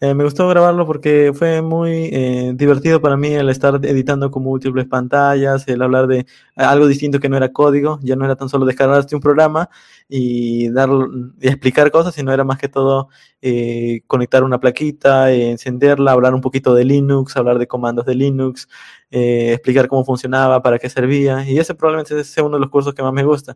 eh, 0.02 0.14
me 0.14 0.24
gustó 0.24 0.48
grabarlo 0.48 0.86
porque 0.86 1.32
fue 1.34 1.60
muy 1.60 2.08
eh, 2.10 2.52
divertido 2.54 3.02
para 3.02 3.18
mí 3.18 3.34
el 3.34 3.50
estar 3.50 3.84
editando 3.84 4.30
con 4.30 4.42
múltiples 4.42 4.86
pantallas, 4.86 5.68
el 5.68 5.82
hablar 5.82 6.06
de 6.06 6.24
algo 6.56 6.86
distinto 6.86 7.20
que 7.20 7.28
no 7.28 7.36
era 7.36 7.52
código, 7.52 7.98
ya 8.02 8.16
no 8.16 8.24
era 8.24 8.34
tan 8.34 8.48
solo 8.48 8.64
descargarte 8.64 9.14
un 9.14 9.20
programa 9.20 9.68
y, 10.08 10.70
dar, 10.70 10.88
y 11.38 11.48
explicar 11.48 11.90
cosas, 11.90 12.14
sino 12.14 12.32
era 12.32 12.44
más 12.44 12.56
que 12.56 12.68
todo 12.68 13.10
eh, 13.42 14.00
conectar 14.06 14.42
una 14.42 14.58
plaquita, 14.58 15.30
encenderla, 15.32 16.12
hablar 16.12 16.34
un 16.34 16.40
poquito 16.40 16.74
de 16.74 16.84
Linux, 16.86 17.36
hablar 17.36 17.58
de 17.58 17.66
comandos 17.66 18.06
de 18.06 18.14
Linux, 18.14 18.68
explicar 19.10 19.86
cómo 19.86 20.06
funcionaba, 20.06 20.62
para 20.62 20.78
qué 20.78 20.88
servía. 20.88 21.46
Y 21.46 21.58
ese 21.58 21.74
probablemente 21.74 22.18
es 22.18 22.38
uno 22.38 22.56
de 22.56 22.60
los 22.60 22.70
cursos 22.70 22.94
que 22.94 23.02
más 23.02 23.12
me 23.12 23.24
gusta, 23.24 23.54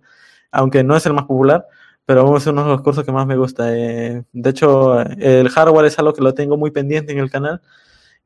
aunque 0.53 0.85
no 0.85 0.95
es 0.95 1.07
el 1.07 1.15
más 1.15 1.25
popular 1.25 1.67
pero 2.07 2.37
es 2.37 2.47
uno 2.47 2.65
de 2.65 2.71
los 2.71 2.83
cursos 2.83 3.05
que 3.05 3.13
más 3.13 3.27
me 3.27 3.37
gusta. 3.37 3.75
Eh, 3.77 4.25
de 4.33 4.51
hecho, 4.51 5.01
el 5.01 5.49
hardware 5.49 5.87
es 5.87 5.99
algo 5.99 6.13
que 6.13 6.23
lo 6.23 6.35
tengo 6.35 6.57
muy 6.57 6.71
pendiente 6.71 7.13
en 7.13 7.19
el 7.19 7.31
canal 7.31 7.61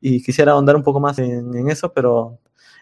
y 0.01 0.23
quisiera 0.23 0.53
ahondar 0.53 0.77
un 0.77 0.83
poco 0.83 1.01
más 1.01 1.19
en, 1.19 1.69
eso, 1.71 1.93
pero 1.93 2.38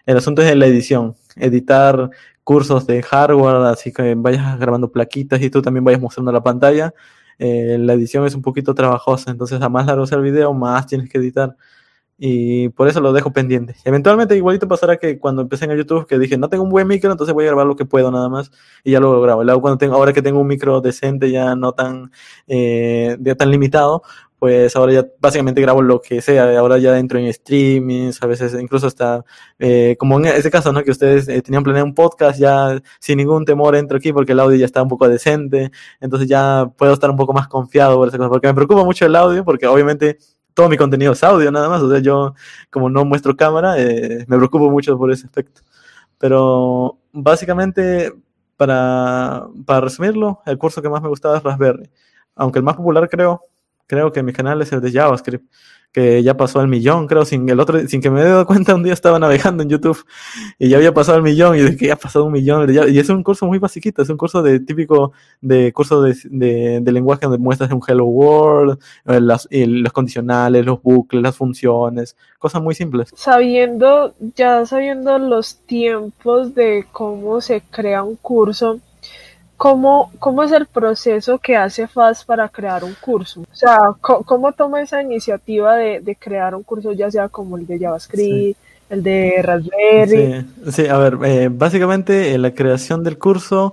el 0.06 0.16
asunto 0.16 0.42
es 0.42 0.56
la 0.56 0.66
edición, 0.66 1.16
editar 1.36 2.10
cursos 2.44 2.86
de 2.86 3.02
hardware, 3.02 3.56
así 3.66 3.92
que 3.92 4.14
vayas 4.14 4.58
grabando 4.58 4.90
plaquitas 4.90 5.40
y 5.42 5.50
tú 5.50 5.62
también 5.62 5.84
vayas 5.84 6.00
mostrando 6.00 6.32
la 6.32 6.42
pantalla. 6.42 6.94
Eh, 7.38 7.76
la 7.78 7.94
edición 7.94 8.26
es 8.26 8.34
un 8.34 8.42
poquito 8.42 8.74
trabajosa, 8.74 9.30
entonces 9.30 9.60
a 9.60 9.68
más 9.68 9.86
largo 9.86 10.06
sea 10.06 10.18
el 10.18 10.24
video, 10.24 10.54
más 10.54 10.86
tienes 10.86 11.10
que 11.10 11.18
editar 11.18 11.56
y 12.18 12.70
por 12.70 12.88
eso 12.88 13.00
lo 13.00 13.12
dejo 13.12 13.32
pendiente. 13.32 13.76
Eventualmente 13.84 14.36
igualito 14.36 14.66
pasará 14.68 14.96
que 14.96 15.18
cuando 15.18 15.42
empecé 15.42 15.66
en 15.66 15.76
YouTube 15.76 16.06
que 16.06 16.18
dije 16.18 16.38
no 16.38 16.48
tengo 16.48 16.64
un 16.64 16.70
buen 16.70 16.86
micro, 16.88 17.10
entonces 17.12 17.34
voy 17.34 17.44
a 17.44 17.48
grabar 17.48 17.66
lo 17.66 17.76
que 17.76 17.84
puedo 17.84 18.10
nada 18.10 18.28
más 18.28 18.50
y 18.84 18.92
ya 18.92 19.00
lo 19.00 19.20
grabo. 19.20 19.44
Luego 19.44 19.60
cuando 19.60 19.78
tengo, 19.78 19.94
ahora 19.94 20.12
que 20.12 20.22
tengo 20.22 20.40
un 20.40 20.46
micro 20.46 20.80
decente 20.80 21.30
ya 21.30 21.54
no 21.54 21.72
tan, 21.72 22.10
eh, 22.46 23.16
ya 23.20 23.34
tan 23.34 23.50
limitado, 23.50 24.02
pues 24.38 24.76
ahora 24.76 24.92
ya 24.92 25.06
básicamente 25.18 25.60
grabo 25.60 25.82
lo 25.82 26.00
que 26.00 26.20
sea, 26.20 26.58
ahora 26.58 26.78
ya 26.78 26.98
entro 26.98 27.18
en 27.18 27.32
streamings, 27.32 28.22
a 28.22 28.26
veces 28.26 28.54
incluso 28.60 28.86
hasta, 28.86 29.24
eh, 29.58 29.96
como 29.98 30.18
en 30.18 30.26
ese 30.26 30.50
caso, 30.50 30.72
¿no? 30.72 30.82
Que 30.84 30.90
ustedes 30.90 31.28
eh, 31.28 31.40
tenían 31.42 31.64
planeado 31.64 31.86
un 31.86 31.94
podcast, 31.94 32.38
ya 32.38 32.80
sin 33.00 33.18
ningún 33.18 33.44
temor 33.44 33.76
entro 33.76 33.96
aquí 33.96 34.12
porque 34.12 34.32
el 34.32 34.40
audio 34.40 34.56
ya 34.56 34.66
está 34.66 34.82
un 34.82 34.88
poco 34.88 35.08
decente, 35.08 35.70
entonces 36.00 36.28
ya 36.28 36.70
puedo 36.76 36.92
estar 36.92 37.10
un 37.10 37.16
poco 37.16 37.32
más 37.32 37.48
confiado 37.48 37.96
por 37.96 38.08
esa 38.08 38.18
cosa, 38.18 38.30
porque 38.30 38.48
me 38.48 38.54
preocupa 38.54 38.84
mucho 38.84 39.06
el 39.06 39.16
audio, 39.16 39.44
porque 39.44 39.66
obviamente 39.66 40.18
todo 40.56 40.70
mi 40.70 40.78
contenido 40.78 41.12
es 41.12 41.22
audio 41.22 41.52
nada 41.52 41.68
más, 41.68 41.82
o 41.82 41.90
sea, 41.90 42.00
yo 42.00 42.34
como 42.70 42.88
no 42.88 43.04
muestro 43.04 43.36
cámara, 43.36 43.78
eh, 43.78 44.24
me 44.26 44.38
preocupo 44.38 44.70
mucho 44.70 44.96
por 44.96 45.12
ese 45.12 45.26
aspecto. 45.26 45.60
Pero 46.18 46.98
básicamente, 47.12 48.14
para, 48.56 49.46
para 49.66 49.82
resumirlo, 49.82 50.40
el 50.46 50.56
curso 50.56 50.80
que 50.80 50.88
más 50.88 51.02
me 51.02 51.10
gustaba 51.10 51.36
es 51.36 51.42
Raspberry, 51.42 51.90
aunque 52.36 52.58
el 52.58 52.64
más 52.64 52.76
popular 52.76 53.06
creo, 53.10 53.42
creo 53.86 54.10
que 54.12 54.22
mi 54.22 54.32
canal 54.32 54.62
es 54.62 54.72
el 54.72 54.80
de 54.80 54.92
JavaScript 54.92 55.44
que 55.96 56.22
ya 56.22 56.36
pasó 56.36 56.60
el 56.60 56.68
millón, 56.68 57.06
creo, 57.06 57.24
sin 57.24 57.48
el 57.48 57.58
otro, 57.58 57.78
sin 57.88 58.02
que 58.02 58.10
me 58.10 58.20
haya 58.20 58.28
dado 58.28 58.46
cuenta, 58.46 58.74
un 58.74 58.82
día 58.82 58.92
estaba 58.92 59.18
navegando 59.18 59.62
en 59.62 59.70
YouTube 59.70 60.04
y 60.58 60.68
ya 60.68 60.76
había 60.76 60.92
pasado 60.92 61.16
el 61.16 61.22
millón 61.22 61.56
y 61.56 61.62
de 61.62 61.74
que 61.74 61.86
ya 61.86 61.94
ha 61.94 61.96
pasado 61.96 62.26
un 62.26 62.32
millón. 62.32 62.70
y 62.70 62.98
es 62.98 63.08
un 63.08 63.22
curso 63.22 63.46
muy 63.46 63.58
basiquito, 63.58 64.02
es 64.02 64.10
un 64.10 64.18
curso 64.18 64.42
de 64.42 64.60
típico 64.60 65.12
de 65.40 65.72
curso 65.72 66.02
de, 66.02 66.14
de, 66.82 66.92
lenguaje 66.92 67.22
donde 67.22 67.38
muestras 67.38 67.72
un 67.72 67.80
Hello 67.88 68.04
World, 68.04 68.78
eh, 69.06 69.22
las, 69.22 69.48
los 69.50 69.92
condicionales, 69.94 70.66
los 70.66 70.82
bucles, 70.82 71.22
las 71.22 71.34
funciones, 71.34 72.14
cosas 72.38 72.60
muy 72.60 72.74
simples. 72.74 73.08
Sabiendo, 73.16 74.14
ya 74.34 74.66
sabiendo 74.66 75.18
los 75.18 75.60
tiempos 75.60 76.54
de 76.54 76.84
cómo 76.92 77.40
se 77.40 77.62
crea 77.62 78.02
un 78.02 78.16
curso, 78.16 78.80
¿Cómo, 79.56 80.12
¿Cómo 80.18 80.42
es 80.42 80.52
el 80.52 80.66
proceso 80.66 81.38
que 81.38 81.56
hace 81.56 81.86
FAS 81.86 82.24
para 82.24 82.48
crear 82.48 82.84
un 82.84 82.94
curso? 83.00 83.40
O 83.40 83.54
sea, 83.54 83.78
¿cómo, 84.00 84.52
toma 84.52 84.82
esa 84.82 85.02
iniciativa 85.02 85.76
de, 85.76 86.00
de, 86.00 86.16
crear 86.16 86.54
un 86.54 86.62
curso, 86.62 86.92
ya 86.92 87.10
sea 87.10 87.28
como 87.28 87.56
el 87.56 87.66
de 87.66 87.78
JavaScript, 87.78 88.58
el 88.90 89.02
de 89.02 89.40
Raspberry? 89.42 90.46
Sí, 90.70 90.86
a 90.86 90.98
ver, 90.98 91.18
eh, 91.24 91.48
básicamente 91.50 92.34
en 92.34 92.42
la 92.42 92.54
creación 92.54 93.02
del 93.02 93.18
curso, 93.18 93.72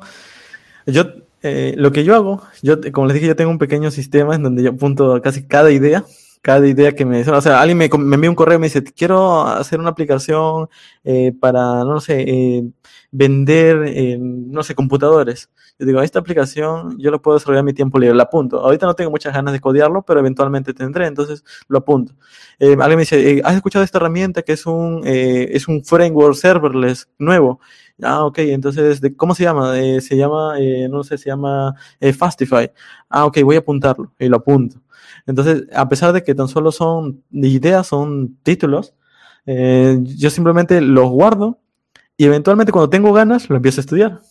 yo 0.85 1.03
eh, 1.45 1.73
lo 1.75 1.91
que 1.91 2.05
yo 2.05 2.15
hago, 2.15 2.41
yo 2.61 2.77
como 2.93 3.07
les 3.07 3.15
dije, 3.15 3.27
yo 3.27 3.35
tengo 3.35 3.51
un 3.51 3.59
pequeño 3.59 3.91
sistema 3.91 4.35
en 4.35 4.43
donde 4.43 4.63
yo 4.63 4.69
apunto 4.69 5.21
casi 5.21 5.43
cada 5.43 5.71
idea, 5.71 6.05
cada 6.41 6.65
idea 6.65 6.93
que 6.93 7.05
me 7.05 7.17
dicen, 7.17 7.33
o 7.33 7.41
sea, 7.41 7.59
alguien 7.59 7.77
me, 7.77 7.89
me 7.89 8.15
envía 8.15 8.29
un 8.29 8.35
correo 8.35 8.55
y 8.57 8.61
me 8.61 8.67
dice, 8.67 8.81
quiero 8.83 9.45
hacer 9.45 9.81
una 9.81 9.89
aplicación 9.89 10.69
eh, 11.03 11.33
para, 11.37 11.83
no 11.83 11.99
sé, 11.99 12.21
eh, 12.21 12.63
vender, 13.13 13.83
eh, 13.85 14.17
no 14.19 14.63
sé, 14.63 14.73
computadores. 14.73 15.51
Yo 15.77 15.85
digo, 15.85 16.01
esta 16.01 16.17
aplicación 16.17 16.97
yo 16.97 17.11
lo 17.11 17.21
puedo 17.21 17.37
desarrollar 17.37 17.59
en 17.59 17.65
mi 17.65 17.73
tiempo 17.73 17.99
libre, 17.99 18.15
la 18.15 18.23
apunto. 18.23 18.59
Ahorita 18.59 18.87
no 18.87 18.95
tengo 18.95 19.11
muchas 19.11 19.33
ganas 19.35 19.53
de 19.53 19.59
codearlo, 19.59 20.01
pero 20.01 20.19
eventualmente 20.19 20.73
tendré, 20.73 21.05
entonces 21.05 21.43
lo 21.67 21.77
apunto. 21.77 22.15
Eh, 22.57 22.71
alguien 22.71 22.95
me 22.95 23.01
dice, 23.01 23.37
eh, 23.37 23.41
¿has 23.45 23.55
escuchado 23.55 23.85
esta 23.85 23.99
herramienta 23.99 24.41
que 24.41 24.53
es 24.53 24.65
un, 24.65 25.03
es 25.05 25.67
un 25.67 25.85
framework 25.85 26.35
serverless 26.35 27.07
nuevo? 27.19 27.59
Ah, 28.01 28.25
ok, 28.25 28.39
entonces, 28.39 28.99
¿de, 28.99 29.15
¿cómo 29.15 29.35
se 29.35 29.43
llama? 29.43 29.75
se 29.75 30.17
llama, 30.17 30.55
no 30.89 31.03
sé, 31.03 31.19
se 31.19 31.29
llama 31.29 31.75
Fastify. 32.17 32.71
Ah, 33.09 33.25
ok, 33.25 33.41
voy 33.43 33.57
a 33.57 33.59
apuntarlo 33.59 34.11
y 34.17 34.27
lo 34.27 34.37
apunto. 34.37 34.81
Entonces, 35.27 35.65
a 35.75 35.87
pesar 35.87 36.13
de 36.13 36.23
que 36.23 36.33
tan 36.33 36.47
solo 36.47 36.71
son 36.71 37.23
ideas, 37.31 37.85
son 37.85 38.37
títulos, 38.41 38.95
yo 39.45 40.29
simplemente 40.31 40.81
los 40.81 41.09
guardo 41.11 41.59
y 42.23 42.25
eventualmente 42.25 42.71
cuando 42.71 42.89
tengo 42.89 43.11
ganas 43.11 43.49
lo 43.49 43.57
empiezo 43.57 43.81
a 43.81 43.83
estudiar. 43.83 44.21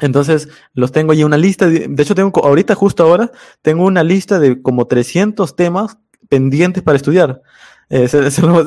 Entonces 0.00 0.48
los 0.74 0.90
tengo 0.90 1.12
ahí 1.12 1.22
una 1.22 1.36
lista, 1.36 1.68
de, 1.68 1.88
hecho 1.96 2.16
tengo 2.16 2.44
ahorita 2.44 2.74
justo 2.74 3.04
ahora 3.04 3.30
tengo 3.62 3.84
una 3.84 4.02
lista 4.02 4.40
de 4.40 4.60
como 4.60 4.88
300 4.88 5.54
temas 5.54 5.98
pendientes 6.28 6.82
para 6.82 6.96
estudiar. 6.96 7.40
Eh, 7.90 8.08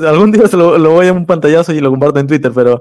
algún 0.06 0.30
día 0.30 0.46
se 0.46 0.56
lo, 0.56 0.78
voy 0.78 1.08
a 1.08 1.12
un 1.12 1.26
pantallazo 1.26 1.72
y 1.72 1.80
lo 1.80 1.90
comparto 1.90 2.20
en 2.20 2.26
Twitter, 2.26 2.52
pero 2.54 2.80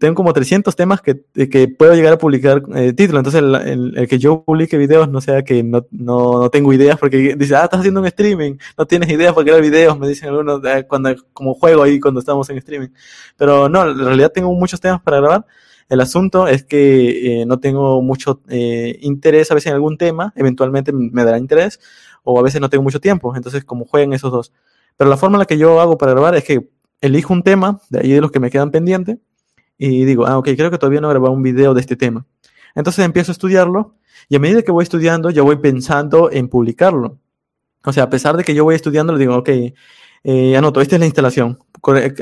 tengo 0.00 0.14
como 0.14 0.32
300 0.32 0.74
temas 0.74 1.00
que, 1.00 1.22
que 1.48 1.68
puedo 1.68 1.94
llegar 1.94 2.14
a 2.14 2.18
publicar 2.18 2.62
eh, 2.74 2.92
título. 2.92 3.18
Entonces, 3.18 3.42
el, 3.42 4.06
que 4.08 4.18
yo 4.18 4.42
publique 4.42 4.76
videos 4.76 5.08
no 5.08 5.20
sea 5.20 5.42
que 5.42 5.62
no, 5.62 5.86
no, 5.90 6.40
no, 6.40 6.50
tengo 6.50 6.72
ideas, 6.72 6.98
porque 6.98 7.36
dice, 7.36 7.54
ah, 7.56 7.64
estás 7.64 7.80
haciendo 7.80 8.00
un 8.00 8.06
streaming, 8.06 8.56
no 8.76 8.86
tienes 8.86 9.08
ideas 9.10 9.32
para 9.34 9.44
crear 9.44 9.62
videos, 9.62 9.98
me 9.98 10.08
dicen 10.08 10.30
algunos, 10.30 10.60
eh, 10.64 10.84
cuando, 10.88 11.14
como 11.32 11.54
juego 11.54 11.82
ahí 11.82 12.00
cuando 12.00 12.20
estamos 12.20 12.48
en 12.50 12.58
streaming. 12.58 12.88
Pero 13.36 13.68
no, 13.68 13.88
en 13.88 13.98
realidad 13.98 14.32
tengo 14.32 14.52
muchos 14.52 14.80
temas 14.80 15.00
para 15.00 15.18
grabar. 15.18 15.46
El 15.88 16.00
asunto 16.00 16.48
es 16.48 16.64
que 16.64 17.42
eh, 17.42 17.46
no 17.46 17.60
tengo 17.60 18.00
mucho 18.00 18.40
eh, 18.48 18.98
interés 19.02 19.50
a 19.50 19.54
veces 19.54 19.68
en 19.68 19.74
algún 19.74 19.98
tema, 19.98 20.32
eventualmente 20.36 20.92
me 20.92 21.24
dará 21.24 21.38
interés, 21.38 21.78
o 22.22 22.38
a 22.38 22.42
veces 22.42 22.60
no 22.60 22.70
tengo 22.70 22.82
mucho 22.82 23.00
tiempo, 23.00 23.36
entonces 23.36 23.64
como 23.64 23.84
juegan 23.84 24.12
esos 24.12 24.32
dos. 24.32 24.52
Pero 24.96 25.10
la 25.10 25.16
forma 25.16 25.36
en 25.36 25.40
la 25.40 25.46
que 25.46 25.58
yo 25.58 25.80
hago 25.80 25.98
para 25.98 26.12
grabar 26.12 26.34
es 26.34 26.44
que 26.44 26.68
elijo 27.00 27.32
un 27.32 27.42
tema, 27.42 27.80
de 27.90 28.00
ahí 28.00 28.12
de 28.12 28.20
los 28.20 28.30
que 28.30 28.40
me 28.40 28.50
quedan 28.50 28.70
pendientes, 28.70 29.18
y 29.76 30.04
digo, 30.04 30.26
ah, 30.26 30.38
ok, 30.38 30.50
creo 30.56 30.70
que 30.70 30.78
todavía 30.78 31.00
no 31.00 31.08
he 31.08 31.10
grabado 31.10 31.32
un 31.32 31.42
video 31.42 31.74
de 31.74 31.80
este 31.80 31.96
tema. 31.96 32.26
Entonces 32.74 33.04
empiezo 33.04 33.32
a 33.32 33.34
estudiarlo, 33.34 33.94
y 34.28 34.36
a 34.36 34.38
medida 34.38 34.62
que 34.62 34.72
voy 34.72 34.82
estudiando, 34.82 35.30
yo 35.30 35.44
voy 35.44 35.56
pensando 35.56 36.30
en 36.30 36.48
publicarlo. 36.48 37.18
O 37.84 37.92
sea, 37.92 38.04
a 38.04 38.10
pesar 38.10 38.36
de 38.36 38.44
que 38.44 38.54
yo 38.54 38.64
voy 38.64 38.74
estudiando, 38.74 39.12
le 39.12 39.18
digo, 39.18 39.36
ok, 39.36 39.50
eh, 40.24 40.56
anoto, 40.56 40.80
esta 40.80 40.96
es 40.96 41.00
la 41.00 41.06
instalación. 41.06 41.58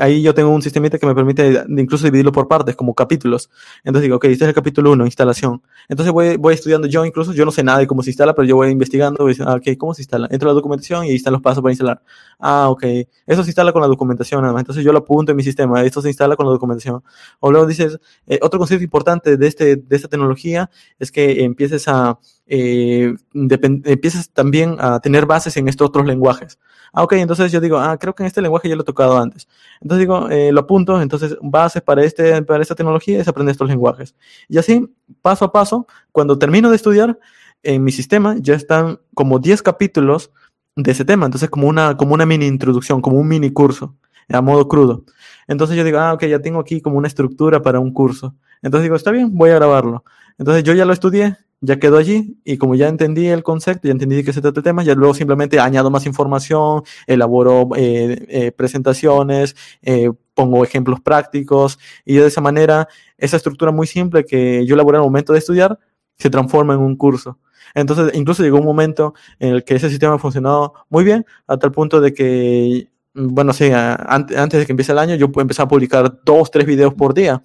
Ahí 0.01 0.23
yo 0.23 0.35
tengo 0.35 0.51
un 0.51 0.63
sistemita 0.63 0.99
que 0.99 1.07
me 1.07 1.15
permite 1.15 1.65
incluso 1.69 2.05
dividirlo 2.05 2.33
por 2.33 2.49
partes, 2.49 2.77
como 2.77 2.95
capítulos. 2.95 3.51
Entonces 3.85 4.03
digo, 4.03 4.17
ok, 4.17 4.25
este 4.25 4.45
es 4.45 4.49
el 4.49 4.55
capítulo 4.55 4.93
1, 4.93 5.05
instalación. 5.05 5.63
Entonces 5.89 6.13
voy, 6.13 6.37
voy 6.37 6.55
estudiando 6.55 6.89
yo 6.89 7.05
incluso, 7.05 7.33
yo 7.33 7.45
no 7.45 7.51
sé 7.51 7.63
nada 7.63 7.79
de 7.79 7.87
cómo 7.87 8.03
se 8.03 8.11
instala, 8.11 8.35
pero 8.35 8.47
yo 8.47 8.57
voy 8.57 8.71
investigando, 8.71 9.25
voy 9.25 9.37
ah, 9.41 9.55
ok, 9.55 9.77
¿cómo 9.79 9.95
se 9.95 10.03
instala? 10.03 10.29
Entro 10.31 10.49
a 10.49 10.53
la 10.53 10.55
documentación 10.55 11.05
y 11.07 11.11
ahí 11.11 11.17
están 11.17 11.33
los 11.33 11.43
pasos 11.43 11.63
para 11.63 11.73
instalar. 11.73 12.03
Ah, 12.39 12.69
ok, 12.71 12.85
eso 13.27 13.43
se 13.43 13.51
instala 13.51 13.73
con 13.73 13.83
la 13.83 13.89
documentación 13.89 14.41
nada 14.43 14.53
más. 14.53 14.61
Entonces 14.61 14.85
yo 14.85 14.93
lo 14.93 14.99
apunto 14.99 15.33
en 15.33 15.37
mi 15.37 15.43
sistema, 15.43 15.83
esto 15.83 16.03
se 16.03 16.09
instala 16.09 16.37
con 16.37 16.47
la 16.47 16.53
documentación. 16.53 17.03
O 17.41 17.51
luego 17.51 17.67
dices, 17.67 17.99
eh, 18.27 18.39
otro 18.43 18.59
concepto 18.59 18.85
importante 18.85 19.37
de, 19.37 19.47
este, 19.47 19.77
de 19.77 19.97
esta 19.97 20.09
tecnología 20.09 20.71
es 20.99 21.13
que 21.13 21.45
empieces 21.45 21.89
a, 21.89 22.19
eh, 22.47 23.15
empiezas 23.33 24.31
también 24.31 24.77
a 24.79 25.01
tener 25.01 25.27
bases 25.27 25.57
en 25.57 25.69
estos 25.69 25.89
otros 25.89 26.07
lenguajes. 26.07 26.59
Ah, 26.93 27.03
ok, 27.03 27.15
entonces 27.15 27.51
yo 27.51 27.61
digo, 27.61 27.79
ah, 27.79 27.97
creo 27.99 28.15
que 28.15 28.23
en 28.23 28.27
este 28.27 28.43
lenguaje 28.43 28.69
ya 28.69 28.77
lo 28.77 28.83
he 28.83 28.85
tocado 28.85 29.19
antes. 29.19 29.49
Entonces 29.81 30.01
digo, 30.01 30.29
eh, 30.29 30.53
lo 30.53 30.61
apunto, 30.61 31.01
entonces 31.01 31.37
bases 31.41 31.83
para, 31.83 32.05
este, 32.05 32.43
para 32.43 32.63
esta 32.63 32.75
tecnología 32.75 33.21
es 33.21 33.29
aprender 33.29 33.53
estos 33.53 33.69
lenguajes. 33.69 34.15
Y 34.49 34.59
así, 34.59 34.87
paso 35.23 35.47
a 35.47 35.53
paso, 35.53 35.87
cuando 36.11 36.39
termino 36.39 36.69
de 36.69 36.77
estudiar, 36.77 37.19
en 37.63 37.85
mi 37.85 37.93
sistema 37.93 38.37
ya 38.39 38.55
están 38.55 38.99
como 39.15 39.39
10 39.39 39.63
capítulos 39.63 40.33
de 40.77 40.91
ese 40.91 41.05
tema, 41.05 41.27
entonces 41.27 41.49
como 41.51 41.69
una, 41.69 41.97
como 41.97 42.15
una 42.15 42.27
mini 42.27 42.47
introducción, 42.47 43.01
como 43.01 43.19
un 43.19 43.29
mini 43.29 43.51
curso, 43.51 43.97
a 44.29 44.41
modo 44.41 44.69
crudo. 44.69 45.05
Entonces 45.47 45.77
yo 45.77 45.85
digo, 45.85 45.99
ah, 45.99 46.15
ok, 46.15 46.25
ya 46.25 46.41
tengo 46.41 46.61
aquí 46.61 46.81
como 46.81 46.97
una 46.99 47.09
estructura 47.09 47.63
para 47.63 47.81
un 47.81 47.93
curso. 47.93 48.35
Entonces 48.63 48.85
digo, 48.85 48.97
está 48.97 49.11
bien, 49.11 49.35
voy 49.35 49.51
a 49.51 49.55
grabarlo. 49.55 50.05
Entonces 50.39 50.65
yo 50.65 50.73
ya 50.73 50.85
lo 50.85 50.93
estudié, 50.93 51.37
ya 51.63 51.79
quedó 51.79 51.97
allí 51.97 52.37
y 52.45 52.59
como 52.59 52.75
ya 52.75 52.89
entendí 52.89 53.29
el 53.29 53.45
concepto, 53.45 53.87
ya 53.87 53.93
entendí 53.93 54.17
de 54.17 54.25
qué 54.25 54.33
se 54.33 54.43
trata 54.43 54.61
el 54.61 54.65
tema, 54.65 54.83
ya 54.83 54.95
luego 54.95 55.15
simplemente 55.15 55.61
añado 55.61 55.91
más 55.91 56.05
información, 56.07 56.83
elaboro 57.07 57.69
eh, 57.77 58.27
eh, 58.29 58.53
presentaciones, 58.53 59.55
eh, 59.81 60.11
pongo 60.35 60.65
ejemplos 60.65 61.01
prácticos 61.01 61.79
y 62.05 62.17
de 62.17 62.27
esa 62.27 62.41
manera 62.41 62.89
esa 63.17 63.37
estructura 63.37 63.71
muy 63.71 63.87
simple 63.87 64.25
que 64.25 64.67
yo 64.67 64.75
elaboré 64.75 64.99
al 64.99 65.05
momento 65.05 65.33
de 65.33 65.39
estudiar 65.39 65.79
se 66.19 66.31
transforma 66.31 66.75
en 66.75 66.81
un 66.81 66.97
curso. 66.97 67.39
Entonces, 67.75 68.13
incluso 68.15 68.43
llegó 68.43 68.59
un 68.59 68.67
momento 68.67 69.15
en 69.39 69.55
el 69.55 69.65
que 69.65 69.77
ese 69.77 69.89
sistema 69.89 70.19
funcionado 70.19 70.75
muy 70.91 71.05
bien, 71.05 71.25
a 71.47 71.57
tal 71.57 71.73
punto 71.73 72.01
de 72.01 72.13
que, 72.13 72.91
bueno, 73.15 73.53
sí, 73.53 73.71
antes 73.73 74.61
de 74.61 74.67
que 74.67 74.73
empiece 74.73 74.93
el 74.93 74.99
año, 74.99 75.15
yo 75.15 75.31
empecé 75.37 75.63
a 75.63 75.69
publicar 75.69 76.21
dos, 76.25 76.51
tres 76.51 76.67
videos 76.67 76.93
por 76.95 77.15
día 77.15 77.41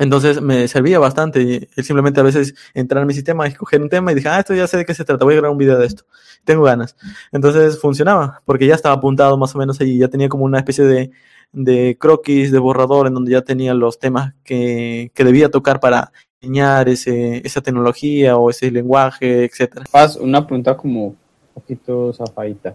entonces 0.00 0.40
me 0.40 0.66
servía 0.66 0.98
bastante. 0.98 1.68
Y 1.76 1.82
simplemente 1.82 2.20
a 2.20 2.22
veces 2.22 2.54
entrar 2.72 3.02
en 3.02 3.06
mi 3.06 3.14
sistema, 3.14 3.46
escoger 3.46 3.82
un 3.82 3.90
tema 3.90 4.10
y 4.10 4.14
dije, 4.14 4.28
ah, 4.28 4.40
esto 4.40 4.54
ya 4.54 4.66
sé 4.66 4.78
de 4.78 4.86
qué 4.86 4.94
se 4.94 5.04
trata, 5.04 5.24
voy 5.26 5.34
a 5.34 5.36
grabar 5.36 5.52
un 5.52 5.58
video 5.58 5.78
de 5.78 5.86
esto. 5.86 6.04
Tengo 6.44 6.62
ganas. 6.62 6.96
Entonces 7.32 7.78
funcionaba, 7.78 8.40
porque 8.46 8.66
ya 8.66 8.74
estaba 8.74 8.94
apuntado 8.94 9.36
más 9.36 9.54
o 9.54 9.58
menos 9.58 9.78
ahí, 9.80 9.98
ya 9.98 10.08
tenía 10.08 10.30
como 10.30 10.44
una 10.44 10.58
especie 10.58 10.84
de, 10.84 11.10
de 11.52 11.98
croquis, 12.00 12.50
de 12.50 12.58
borrador, 12.58 13.08
en 13.08 13.14
donde 13.14 13.32
ya 13.32 13.42
tenía 13.42 13.74
los 13.74 13.98
temas 13.98 14.32
que, 14.42 15.12
que 15.14 15.24
debía 15.24 15.50
tocar 15.50 15.80
para 15.80 16.12
enseñar 16.40 16.88
ese, 16.88 17.46
esa 17.46 17.60
tecnología 17.60 18.38
o 18.38 18.48
ese 18.48 18.70
lenguaje, 18.70 19.44
etcétera. 19.44 19.84
Paz, 19.92 20.16
una 20.16 20.46
pregunta 20.46 20.74
como 20.78 21.08
un 21.08 21.16
poquito 21.52 22.10
zafadita. 22.14 22.74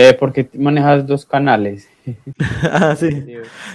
Eh, 0.00 0.14
¿Por 0.14 0.32
qué 0.32 0.48
manejas 0.54 1.06
dos 1.06 1.26
canales? 1.26 1.86
ah, 2.62 2.96
sí. 2.96 3.10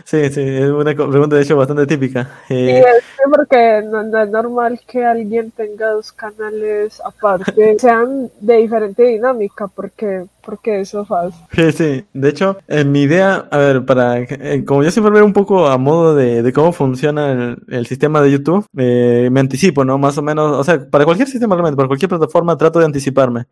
Sí, 0.03 0.29
sí, 0.29 0.41
es 0.41 0.69
una 0.71 0.95
pregunta 0.95 1.35
de 1.35 1.43
hecho 1.43 1.55
bastante 1.55 1.85
típica. 1.85 2.27
Eh, 2.49 2.83
sí, 2.99 3.23
porque 3.29 3.83
no, 3.85 4.01
es 4.23 4.29
normal 4.31 4.79
que 4.87 5.05
alguien 5.05 5.51
tenga 5.51 5.91
dos 5.91 6.11
canales 6.11 6.99
aparte, 7.05 7.77
sean 7.79 8.31
de 8.39 8.57
diferente 8.57 9.03
dinámica, 9.03 9.67
porque, 9.67 10.25
porque 10.43 10.81
eso 10.81 11.05
fácil. 11.05 11.39
Sí, 11.51 11.71
sí. 11.71 12.05
De 12.11 12.29
hecho, 12.29 12.57
en 12.67 12.91
mi 12.91 13.03
idea, 13.03 13.47
a 13.51 13.57
ver, 13.59 13.85
para, 13.85 14.19
eh, 14.19 14.63
como 14.65 14.81
yo 14.81 14.89
siempre 14.89 15.13
veo 15.13 15.25
un 15.25 15.33
poco 15.33 15.67
a 15.67 15.77
modo 15.77 16.15
de, 16.15 16.41
de 16.41 16.53
cómo 16.53 16.71
funciona 16.71 17.55
el, 17.67 17.85
sistema 17.85 18.19
de 18.23 18.31
YouTube, 18.31 18.65
eh, 18.75 19.29
me 19.31 19.41
anticipo, 19.41 19.85
¿no? 19.85 19.99
Más 19.99 20.17
o 20.17 20.23
menos, 20.23 20.57
o 20.57 20.63
sea, 20.63 20.89
para 20.89 21.05
cualquier 21.05 21.27
sistema 21.27 21.53
realmente, 21.53 21.77
para 21.77 21.87
cualquier 21.87 22.09
plataforma, 22.09 22.57
trato 22.57 22.79
de 22.79 22.85
anticiparme. 22.85 23.45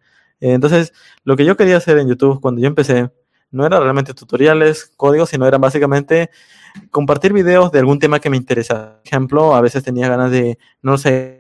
Entonces, 0.52 0.94
lo 1.24 1.38
que 1.38 1.46
yo 1.46 1.56
quería 1.56 1.78
hacer 1.78 1.98
en 1.98 2.10
YouTube 2.10 2.42
cuando 2.42 2.62
yo 2.62 2.68
empecé, 2.68 3.10
no 3.52 3.66
era 3.66 3.80
realmente 3.80 4.14
tutoriales, 4.14 4.92
códigos, 4.98 5.30
sino 5.30 5.48
era 5.48 5.58
básicamente 5.58 6.30
compartir 6.92 7.34
videos 7.34 7.72
de 7.72 7.80
algún 7.80 8.00
tema 8.00 8.20
que 8.20 8.30
me 8.30 8.38
interesa. 8.38 8.98
Por 8.98 9.08
ejemplo, 9.08 9.56
a 9.56 9.62
veces 9.62 9.84
tenía 9.84 10.10
ganas 10.10 10.32
de, 10.32 10.58
no 10.82 10.98
sé, 10.98 11.38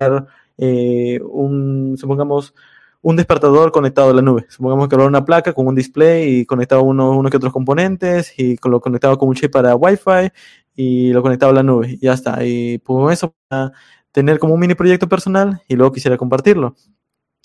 eh, 0.58 1.20
un, 1.24 1.98
supongamos, 1.98 2.54
un 3.02 3.16
despertador 3.18 3.72
conectado 3.72 4.12
a 4.12 4.14
la 4.14 4.22
nube. 4.22 4.46
Supongamos 4.50 4.88
que 4.88 4.96
era 4.96 5.06
una 5.06 5.26
placa 5.26 5.54
con 5.54 5.68
un 5.68 5.76
display 5.76 6.40
y 6.40 6.46
conectado 6.46 6.84
uno, 6.84 7.12
uno 7.12 7.30
que 7.30 7.38
otros 7.38 7.52
componentes 7.52 8.34
y 8.38 8.58
lo 8.64 8.80
conectaba 8.80 9.18
con 9.18 9.28
un 9.30 9.36
chip 9.36 9.52
para 9.52 9.76
Wi-Fi 9.76 10.32
y 10.76 11.12
lo 11.12 11.22
conectaba 11.22 11.52
a 11.52 11.56
la 11.56 11.64
nube 11.64 11.90
y 11.92 11.98
ya 11.98 12.14
está. 12.14 12.46
Y 12.46 12.78
pues 12.78 13.18
eso 13.20 13.36
para 13.48 13.74
tener 14.14 14.40
como 14.40 14.54
un 14.54 14.60
mini 14.60 14.76
proyecto 14.76 15.10
personal 15.10 15.62
y 15.68 15.76
luego 15.76 15.92
quisiera 15.92 16.18
compartirlo. 16.18 16.76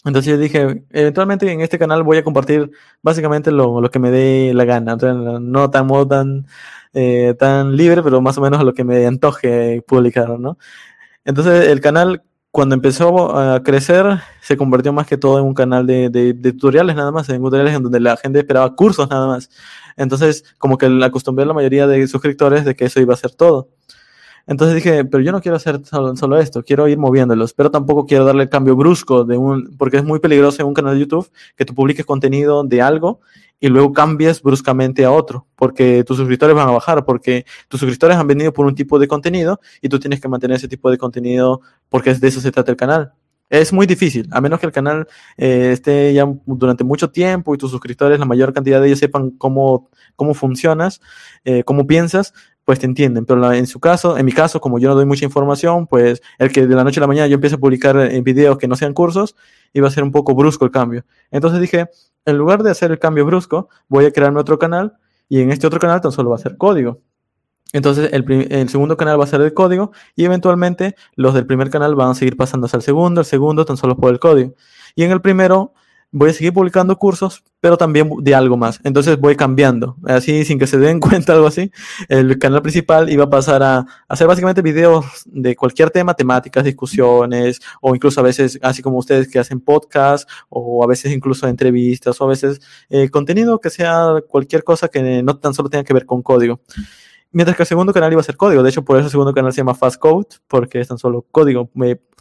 Entonces 0.05 0.31
yo 0.31 0.39
dije, 0.39 0.85
eventualmente 0.91 1.51
en 1.51 1.61
este 1.61 1.79
canal 1.79 2.05
voy 2.05 2.19
a 2.19 2.25
compartir 2.25 2.71
básicamente 3.03 3.51
lo, 3.51 3.83
que 3.91 3.99
me 3.99 4.11
dé 4.11 4.53
la 4.55 4.65
gana, 4.65 4.97
no 4.97 5.71
tan 5.71 5.87
modo 5.87 6.07
tan, 6.07 6.47
eh, 6.95 7.35
tan 7.39 7.77
libre, 7.77 8.03
pero 8.03 8.21
más 8.21 8.39
o 8.39 8.41
menos 8.41 8.63
lo 8.63 8.75
que 8.75 8.85
me 8.85 9.07
antoje 9.07 9.83
publicar, 9.87 10.39
¿no? 10.39 10.59
Entonces 11.25 11.69
el 11.69 11.81
canal 11.81 12.23
cuando 12.51 12.75
empezó 12.75 13.37
a 13.37 13.63
crecer 13.63 14.21
se 14.41 14.57
convirtió 14.57 14.93
más 14.93 15.07
que 15.07 15.19
todo 15.19 15.39
en 15.39 15.45
un 15.45 15.55
canal 15.55 15.87
de, 15.87 16.11
de, 16.11 16.33
de 16.33 16.53
tutoriales 16.53 16.97
nada 16.97 17.11
más, 17.13 17.29
en 17.29 17.43
tutoriales 17.43 17.75
en 17.75 17.83
donde 17.83 18.01
la 18.01 18.17
gente 18.17 18.39
esperaba 18.39 18.75
cursos 18.77 19.11
nada 19.11 19.27
más. 19.27 19.51
Entonces 19.97 20.45
como 20.59 20.79
que 20.79 20.87
acostumbré 21.05 21.45
a 21.45 21.49
la 21.49 21.55
mayoría 21.55 21.87
de 21.87 22.07
suscriptores 22.09 22.65
de 22.65 22.77
que 22.77 22.87
eso 22.87 23.01
iba 23.01 23.15
a 23.15 23.17
ser 23.17 23.33
todo. 23.33 23.69
Entonces 24.49 24.77
dije, 24.77 25.05
pero 25.05 25.23
yo 25.23 25.31
no 25.31 25.43
quiero 25.43 25.57
hacer 25.57 25.83
solo, 25.85 26.39
esto, 26.39 26.65
quiero 26.65 26.89
ir 26.89 26.97
moviéndolos, 26.97 27.53
pero 27.53 27.71
tampoco 27.71 28.07
quiero 28.07 28.25
darle 28.25 28.45
el 28.45 28.49
cambio 28.49 28.75
brusco 28.77 29.25
de 29.25 29.37
un, 29.37 29.77
porque 29.77 29.99
es 29.99 30.05
muy 30.05 30.21
peligroso 30.21 30.63
en 30.63 30.69
un 30.69 30.75
canal 30.75 30.95
de 30.95 31.01
YouTube 31.01 31.31
que 31.55 31.67
tú 31.67 31.75
publiques 31.75 32.07
contenido 32.07 32.65
de 32.65 32.81
algo 32.81 33.21
y 33.61 33.69
luego 33.69 33.93
cambies 33.93 34.41
bruscamente 34.41 35.05
a 35.05 35.11
otro, 35.11 35.47
porque 35.55 36.03
tus 36.03 36.17
suscriptores 36.17 36.57
van 36.57 36.67
a 36.67 36.73
bajar, 36.73 37.05
porque 37.05 37.45
tus 37.69 37.81
suscriptores 37.81 38.17
han 38.17 38.27
venido 38.27 38.51
por 38.55 38.65
un 38.65 38.75
tipo 38.75 38.99
de 38.99 39.07
contenido 39.07 39.61
y 39.83 39.91
tú 39.91 40.01
tienes 40.01 40.19
que 40.19 40.29
mantener 40.29 40.57
ese 40.57 40.69
tipo 40.69 40.91
de 40.91 40.97
contenido 40.97 41.61
porque 41.91 42.15
de 42.15 42.29
eso 42.29 42.41
se 42.41 42.51
trata 42.51 42.71
el 42.71 42.79
canal. 42.79 43.13
Es 43.51 43.73
muy 43.73 43.87
difícil, 43.87 44.29
a 44.31 44.43
menos 44.43 44.61
que 44.61 44.67
el 44.67 44.73
canal 44.73 45.09
eh, 45.39 45.71
esté 45.73 46.13
ya 46.13 46.27
durante 46.45 46.85
mucho 46.85 47.11
tiempo 47.11 47.55
y 47.55 47.59
tus 47.59 47.71
suscriptores, 47.71 48.19
la 48.19 48.27
mayor 48.27 48.53
cantidad 48.53 48.79
de 48.81 48.89
ellos 48.89 48.99
sepan 48.99 49.31
cómo, 49.31 49.89
cómo 50.17 50.35
funcionas, 50.35 51.01
eh, 51.45 51.65
cómo 51.65 51.87
piensas, 51.87 52.35
pues 52.69 52.81
te 52.81 52.85
entienden. 52.85 53.25
Pero 53.25 53.51
en 53.51 53.66
su 53.66 53.81
caso, 53.81 54.19
en 54.19 54.27
mi 54.27 54.33
caso, 54.33 54.61
como 54.61 54.79
yo 54.79 54.91
no 54.91 54.95
doy 54.95 55.07
mucha 55.07 55.25
información, 55.25 55.87
pues 55.87 56.21
el 56.39 56.53
que 56.53 56.66
de 56.66 56.75
la 56.75 56.85
noche 56.85 57.01
a 57.01 57.03
la 57.03 57.07
mañana 57.07 57.27
yo 57.27 57.37
empiece 57.37 57.55
a 57.55 57.59
publicar 57.59 57.97
en 57.97 58.23
videos 58.23 58.59
que 58.59 58.69
no 58.69 58.77
sean 58.77 58.93
cursos, 58.93 59.37
iba 59.73 59.89
a 59.89 59.91
ser 59.91 60.05
un 60.05 60.12
poco 60.12 60.35
brusco 60.35 60.66
el 60.66 60.71
cambio. 60.71 61.07
Entonces 61.31 61.62
dije, 61.62 61.89
en 62.27 62.37
lugar 62.37 62.62
de 62.62 62.71
hacer 62.71 62.91
el 62.91 62.99
cambio 62.99 63.25
brusco, 63.25 63.71
voy 63.89 64.05
a 64.05 64.12
crearme 64.12 64.39
otro 64.39 64.59
canal 64.59 64.99
y 65.31 65.41
en 65.41 65.51
este 65.51 65.66
otro 65.66 65.81
canal 65.81 66.03
tan 66.03 66.12
solo 66.12 66.29
va 66.29 66.37
a 66.37 66.41
ser 66.41 66.59
código. 66.59 67.01
Entonces 67.73 68.11
el, 68.12 68.31
el, 68.51 68.69
segundo 68.69 68.99
canal 68.99 69.19
va 69.19 69.25
a 69.25 69.29
ser 69.29 69.41
el 69.41 69.55
código 69.55 69.93
y 70.14 70.27
eventualmente 70.27 70.95
los 71.16 71.33
del 71.33 71.47
primer 71.47 71.71
canal 71.71 71.95
van 71.95 72.11
a 72.11 72.14
seguir 72.14 72.37
pasándose 72.37 72.77
al 72.77 72.83
segundo, 72.83 73.23
el 73.23 73.27
segundo 73.27 73.64
tan 73.64 73.79
solo 73.79 73.97
por 73.97 74.12
el 74.12 74.19
código. 74.19 74.53
Y 74.95 75.05
en 75.05 75.11
el 75.11 75.23
primero 75.23 75.73
voy 76.11 76.31
a 76.31 76.33
seguir 76.33 76.53
publicando 76.53 76.97
cursos, 76.97 77.45
pero 77.61 77.77
también 77.77 78.11
de 78.21 78.35
algo 78.35 78.57
más. 78.57 78.81
Entonces 78.85 79.19
voy 79.19 79.37
cambiando, 79.37 79.97
así 80.05 80.45
sin 80.45 80.59
que 80.59 80.67
se 80.67 80.79
den 80.79 81.01
cuenta 81.01 81.35
algo 81.35 81.47
así. 81.47 81.71
El 82.09 82.39
canal 82.39 82.63
principal 82.63 83.11
iba 83.11 83.25
a 83.25 83.31
pasar 83.31 83.63
a, 83.63 83.87
hacer 84.09 84.27
básicamente 84.27 84.63
videos 84.63 85.05
de 85.27 85.57
cualquier 85.57 85.91
tema, 85.91 86.15
temáticas, 86.15 86.65
discusiones, 86.65 87.61
o 87.81 87.95
incluso 87.95 88.21
a 88.21 88.25
veces, 88.25 88.59
así 88.63 88.83
como 88.83 88.99
ustedes 88.99 89.29
que 89.29 89.39
hacen 89.39 89.61
podcast, 89.61 90.29
o 90.49 90.83
a 90.83 90.87
veces 90.87 91.13
incluso 91.13 91.47
entrevistas, 91.47 92.21
o 92.21 92.25
a 92.25 92.29
veces 92.29 92.61
eh, 92.89 93.11
contenido 93.11 93.61
que 93.61 93.71
sea 93.71 94.15
cualquier 94.29 94.65
cosa 94.65 94.89
que 94.89 95.23
no 95.23 95.37
tan 95.39 95.55
solo 95.55 95.69
tenga 95.69 95.85
que 95.85 95.95
ver 95.95 96.07
con 96.07 96.23
código. 96.23 96.61
Mientras 97.31 97.57
que 97.57 97.62
el 97.62 97.66
segundo 97.66 97.93
canal 97.93 98.12
iba 98.12 98.20
a 98.20 98.24
ser 98.24 98.37
código. 98.37 98.62
De 98.62 98.70
hecho, 98.70 98.85
por 98.85 98.97
eso 98.97 99.07
el 99.07 99.11
segundo 99.11 99.35
canal 99.35 99.53
se 99.53 99.59
llama 99.59 99.74
Fast 99.74 99.99
Code, 99.99 100.29
porque 100.47 100.81
es 100.81 100.89
tan 100.89 100.99
solo 100.99 101.26
código, 101.31 101.70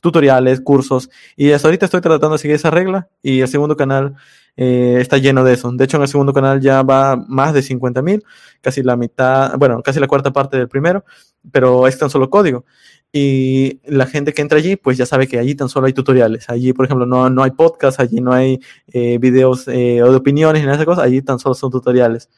tutoriales, 0.01 0.59
cursos. 0.61 1.09
Y 1.35 1.51
hasta 1.51 1.67
ahorita 1.67 1.85
estoy 1.85 2.01
tratando 2.01 2.31
de 2.31 2.39
seguir 2.39 2.55
esa 2.55 2.71
regla. 2.71 3.07
Y 3.21 3.39
el 3.39 3.47
segundo 3.47 3.77
canal 3.77 4.15
eh, 4.57 4.97
está 4.99 5.17
lleno 5.17 5.43
de 5.43 5.53
eso. 5.53 5.71
De 5.71 5.85
hecho, 5.85 5.97
en 5.97 6.03
el 6.03 6.09
segundo 6.09 6.33
canal 6.33 6.59
ya 6.59 6.81
va 6.81 7.15
más 7.15 7.53
de 7.53 7.61
50.000, 7.61 8.23
casi 8.59 8.83
la 8.83 8.97
mitad, 8.97 9.55
bueno, 9.57 9.81
casi 9.83 9.99
la 9.99 10.07
cuarta 10.07 10.33
parte 10.33 10.57
del 10.57 10.67
primero, 10.67 11.05
pero 11.51 11.87
es 11.87 11.97
tan 11.97 12.09
solo 12.09 12.29
código. 12.29 12.65
Y 13.13 13.79
la 13.85 14.07
gente 14.07 14.33
que 14.33 14.41
entra 14.41 14.57
allí, 14.57 14.75
pues 14.75 14.97
ya 14.97 15.05
sabe 15.05 15.27
que 15.27 15.39
allí 15.39 15.55
tan 15.55 15.69
solo 15.69 15.87
hay 15.87 15.93
tutoriales. 15.93 16.49
Allí, 16.49 16.73
por 16.73 16.85
ejemplo, 16.85 17.05
no, 17.05 17.29
no 17.29 17.43
hay 17.43 17.51
podcast, 17.51 17.99
allí 17.99 18.19
no 18.19 18.33
hay 18.33 18.59
eh, 18.87 19.17
videos 19.19 19.67
eh, 19.67 20.01
de 20.03 20.15
opiniones 20.15 20.61
ni 20.61 20.65
nada 20.65 20.77
de 20.77 20.83
esas 20.83 20.93
cosas, 20.93 21.05
allí 21.05 21.21
tan 21.21 21.39
solo 21.39 21.55
son 21.55 21.71
tutoriales. 21.71 22.29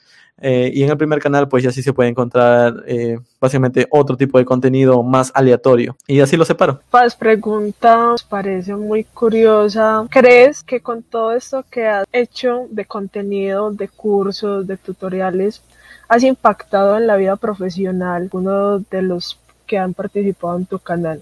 Eh, 0.41 0.71
y 0.73 0.83
en 0.83 0.89
el 0.89 0.97
primer 0.97 1.19
canal, 1.19 1.47
pues 1.47 1.63
ya 1.63 1.71
sí 1.71 1.81
se 1.81 1.93
puede 1.93 2.09
encontrar 2.09 2.83
eh, 2.87 3.19
básicamente 3.39 3.87
otro 3.89 4.15
tipo 4.15 4.37
de 4.37 4.45
contenido 4.45 5.03
más 5.03 5.31
aleatorio. 5.35 5.95
Y 6.07 6.19
así 6.19 6.37
lo 6.37 6.45
separo. 6.45 6.79
Paz, 6.89 7.15
pregunta, 7.15 8.15
parece 8.27 8.75
muy 8.75 9.03
curiosa. 9.03 10.05
¿Crees 10.09 10.63
que 10.63 10.79
con 10.79 11.03
todo 11.03 11.33
esto 11.33 11.65
que 11.69 11.87
has 11.87 12.05
hecho 12.11 12.67
de 12.69 12.85
contenido, 12.85 13.71
de 13.71 13.87
cursos, 13.87 14.65
de 14.65 14.77
tutoriales, 14.77 15.61
has 16.07 16.23
impactado 16.23 16.97
en 16.97 17.07
la 17.07 17.15
vida 17.15 17.35
profesional 17.35 18.29
uno 18.31 18.79
de 18.79 19.01
los 19.01 19.37
que 19.67 19.77
han 19.77 19.93
participado 19.93 20.57
en 20.57 20.65
tu 20.65 20.79
canal? 20.79 21.21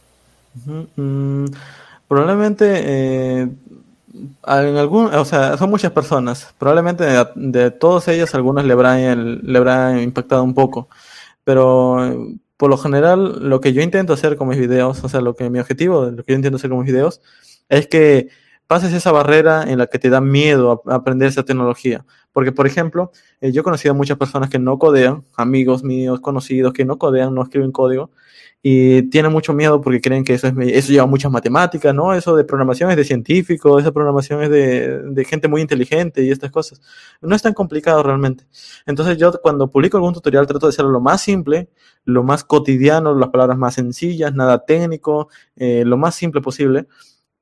Mm, 0.95 1.45
probablemente 2.07 2.65
eh, 2.83 3.49
en 4.47 4.77
algún, 4.77 5.13
o 5.13 5.25
sea, 5.25 5.57
son 5.57 5.69
muchas 5.69 5.91
personas. 5.91 6.53
Probablemente 6.57 7.03
de, 7.03 7.25
de 7.35 7.71
todos 7.71 8.07
ellos, 8.07 8.33
algunos 8.35 8.65
le 8.65 8.73
habrán, 8.73 9.99
impactado 9.99 10.43
un 10.43 10.53
poco. 10.53 10.89
Pero 11.43 12.27
por 12.57 12.69
lo 12.69 12.77
general, 12.77 13.49
lo 13.49 13.61
que 13.61 13.73
yo 13.73 13.81
intento 13.81 14.13
hacer 14.13 14.35
con 14.37 14.47
mis 14.47 14.57
videos, 14.57 15.03
o 15.03 15.09
sea, 15.09 15.21
lo 15.21 15.35
que 15.35 15.49
mi 15.49 15.59
objetivo, 15.59 16.05
lo 16.05 16.23
que 16.23 16.33
yo 16.33 16.35
intento 16.37 16.57
hacer 16.57 16.69
con 16.69 16.79
mis 16.79 16.87
videos, 16.87 17.21
es 17.69 17.87
que 17.87 18.29
pases 18.67 18.93
esa 18.93 19.11
barrera 19.11 19.63
en 19.63 19.77
la 19.77 19.87
que 19.87 19.99
te 19.99 20.09
da 20.09 20.21
miedo 20.21 20.83
aprender 20.87 21.29
esa 21.29 21.43
tecnología. 21.43 22.05
Porque, 22.37 22.51
por 22.51 22.67
ejemplo, 22.67 23.11
eh, 23.41 23.51
yo 23.51 23.61
he 23.61 23.63
conocido 23.63 23.95
a 23.95 23.97
muchas 23.97 24.15
personas 24.15 24.51
que 24.51 24.59
no 24.59 24.77
codean, 24.77 25.25
amigos 25.37 25.83
míos, 25.83 26.19
conocidos, 26.19 26.71
que 26.71 26.85
no 26.85 26.99
codean, 26.99 27.33
no 27.33 27.41
escriben 27.41 27.71
código, 27.71 28.11
y 28.61 29.09
tienen 29.09 29.31
mucho 29.31 29.53
miedo 29.53 29.81
porque 29.81 29.99
creen 29.99 30.23
que 30.23 30.35
eso, 30.35 30.45
es, 30.45 30.53
eso 30.59 30.91
lleva 30.91 31.07
muchas 31.07 31.31
matemáticas, 31.31 31.95
¿no? 31.95 32.13
Eso 32.13 32.35
de 32.35 32.43
programación 32.43 32.91
es 32.91 32.97
de 32.97 33.05
científicos, 33.05 33.81
esa 33.81 33.91
programación 33.91 34.43
es 34.43 34.51
de, 34.51 35.01
de, 35.01 35.25
gente 35.25 35.47
muy 35.47 35.61
inteligente 35.61 36.23
y 36.23 36.29
estas 36.29 36.51
cosas. 36.51 36.79
No 37.21 37.35
es 37.35 37.41
tan 37.41 37.55
complicado 37.55 38.03
realmente. 38.03 38.45
Entonces 38.85 39.17
yo 39.17 39.31
cuando 39.41 39.71
publico 39.71 39.97
algún 39.97 40.13
tutorial 40.13 40.45
trato 40.45 40.67
de 40.67 40.69
hacerlo 40.69 40.91
lo 40.91 41.01
más 41.01 41.19
simple, 41.23 41.69
lo 42.05 42.21
más 42.21 42.43
cotidiano, 42.43 43.15
las 43.15 43.29
palabras 43.29 43.57
más 43.57 43.73
sencillas, 43.73 44.31
nada 44.35 44.63
técnico, 44.63 45.29
eh, 45.55 45.83
lo 45.83 45.97
más 45.97 46.13
simple 46.13 46.39
posible 46.41 46.85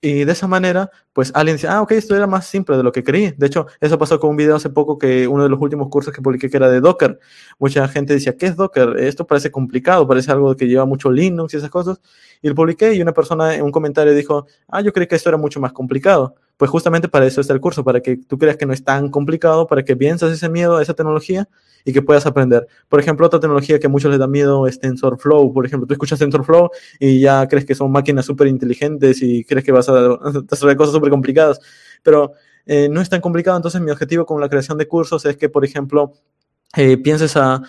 y 0.06 0.24
de 0.24 0.32
esa 0.34 0.47
manera, 0.47 0.91
pues 1.14 1.32
alguien 1.34 1.56
dice, 1.58 1.68
ah, 1.68 1.82
ok, 1.82 1.93
esto 1.93 2.16
era 2.16 2.28
más 2.28 2.45
simple 2.45 2.78
de 2.78 2.84
lo 2.84 2.91
que 2.91 3.03
creí. 3.03 3.34
De 3.38 3.47
hecho, 3.47 3.66
eso 3.82 3.97
pasó 3.97 4.20
con 4.20 4.30
un 4.30 4.36
video 4.38 4.56
hace 4.56 4.70
poco 4.70 4.99
que 4.99 5.28
uno 5.28 5.41
de 5.41 5.49
los 5.49 5.60
últimos 5.60 5.89
cursos 5.89 6.14
que 6.14 6.22
publiqué 6.22 6.47
que 6.47 6.58
era 6.58 6.70
de 6.70 6.80
Docker. 6.80 7.20
Mucha 7.58 7.88
gente 7.88 8.14
decía, 8.14 8.38
¿qué 8.38 8.45
es 8.45 8.56
Docker? 8.56 8.97
Esto 8.99 9.26
parece 9.26 9.49
complicado, 9.49 10.08
parece 10.08 10.32
algo 10.32 10.56
que 10.56 10.68
lleva 10.68 10.86
mucho 10.86 11.10
Linux 11.10 11.56
y 11.56 11.58
esas 11.58 11.72
cosas. 11.72 11.99
Y 12.43 12.49
lo 12.49 12.53
publiqué 12.53 12.93
y 12.93 13.01
una 13.01 13.14
persona 13.14 13.56
en 13.56 13.64
un 13.64 13.72
comentario 13.72 14.14
dijo, 14.14 14.45
ah, 14.68 14.82
yo 14.82 14.93
creí 14.93 15.08
que 15.08 15.16
esto 15.16 15.30
era 15.30 15.39
mucho 15.39 15.60
más 15.60 15.74
complicado. 15.74 16.36
Pues 16.58 16.72
justamente 16.72 17.10
para 17.10 17.26
eso 17.26 17.41
está 17.41 17.53
el 17.53 17.60
curso, 17.60 17.84
para 17.84 17.99
que 18.01 18.18
tú 18.18 18.38
creas 18.38 18.56
que 18.56 18.66
no 18.66 18.74
es 18.74 18.84
tan 18.84 19.10
complicado, 19.10 19.68
para 19.68 19.84
que 19.84 19.95
pienses 19.95 20.32
ese 20.32 20.47
miedo 20.49 20.78
a 20.78 20.82
esa 20.82 20.93
tecnología 20.93 21.49
y 21.84 21.91
que 21.93 22.01
puedas 22.01 22.26
aprender. 22.26 22.68
Por 22.88 22.99
ejemplo, 22.99 23.28
otra 23.28 23.39
tecnología 23.39 23.80
que 23.80 23.88
a 23.88 23.89
muchos 23.89 24.10
les 24.10 24.20
da 24.20 24.28
miedo 24.28 24.66
es 24.68 24.80
TensorFlow. 24.80 25.53
Por 25.53 25.66
ejemplo, 25.66 25.86
tú 25.86 25.93
escuchas 25.93 26.20
TensorFlow 26.20 26.70
y 26.99 27.20
ya 27.20 27.47
crees 27.47 27.66
que 27.66 27.76
son 27.76 27.91
máquinas 27.91 28.26
súper 28.26 28.47
inteligentes 28.47 29.22
y 29.22 29.43
crees 29.43 29.66
que 29.66 29.72
vas 29.72 29.89
a 29.89 29.93
hacer 30.51 30.78
cosas 30.78 30.93
súper 30.93 31.10
complicadas, 31.10 31.60
pero 32.03 32.34
eh, 32.66 32.88
no 32.89 33.01
es 33.01 33.10
tan 33.10 33.22
complicado. 33.22 33.58
Entonces, 33.58 33.82
mi 33.82 33.91
objetivo 33.91 34.26
con 34.26 34.39
la 34.39 34.49
creación 34.49 34.78
de 34.78 34.88
cursos 34.88 35.26
es 35.26 35.38
que, 35.38 35.49
por 35.49 35.66
ejemplo, 35.66 36.14
eh, 36.78 36.97
pienses 36.97 37.36
a 37.38 37.62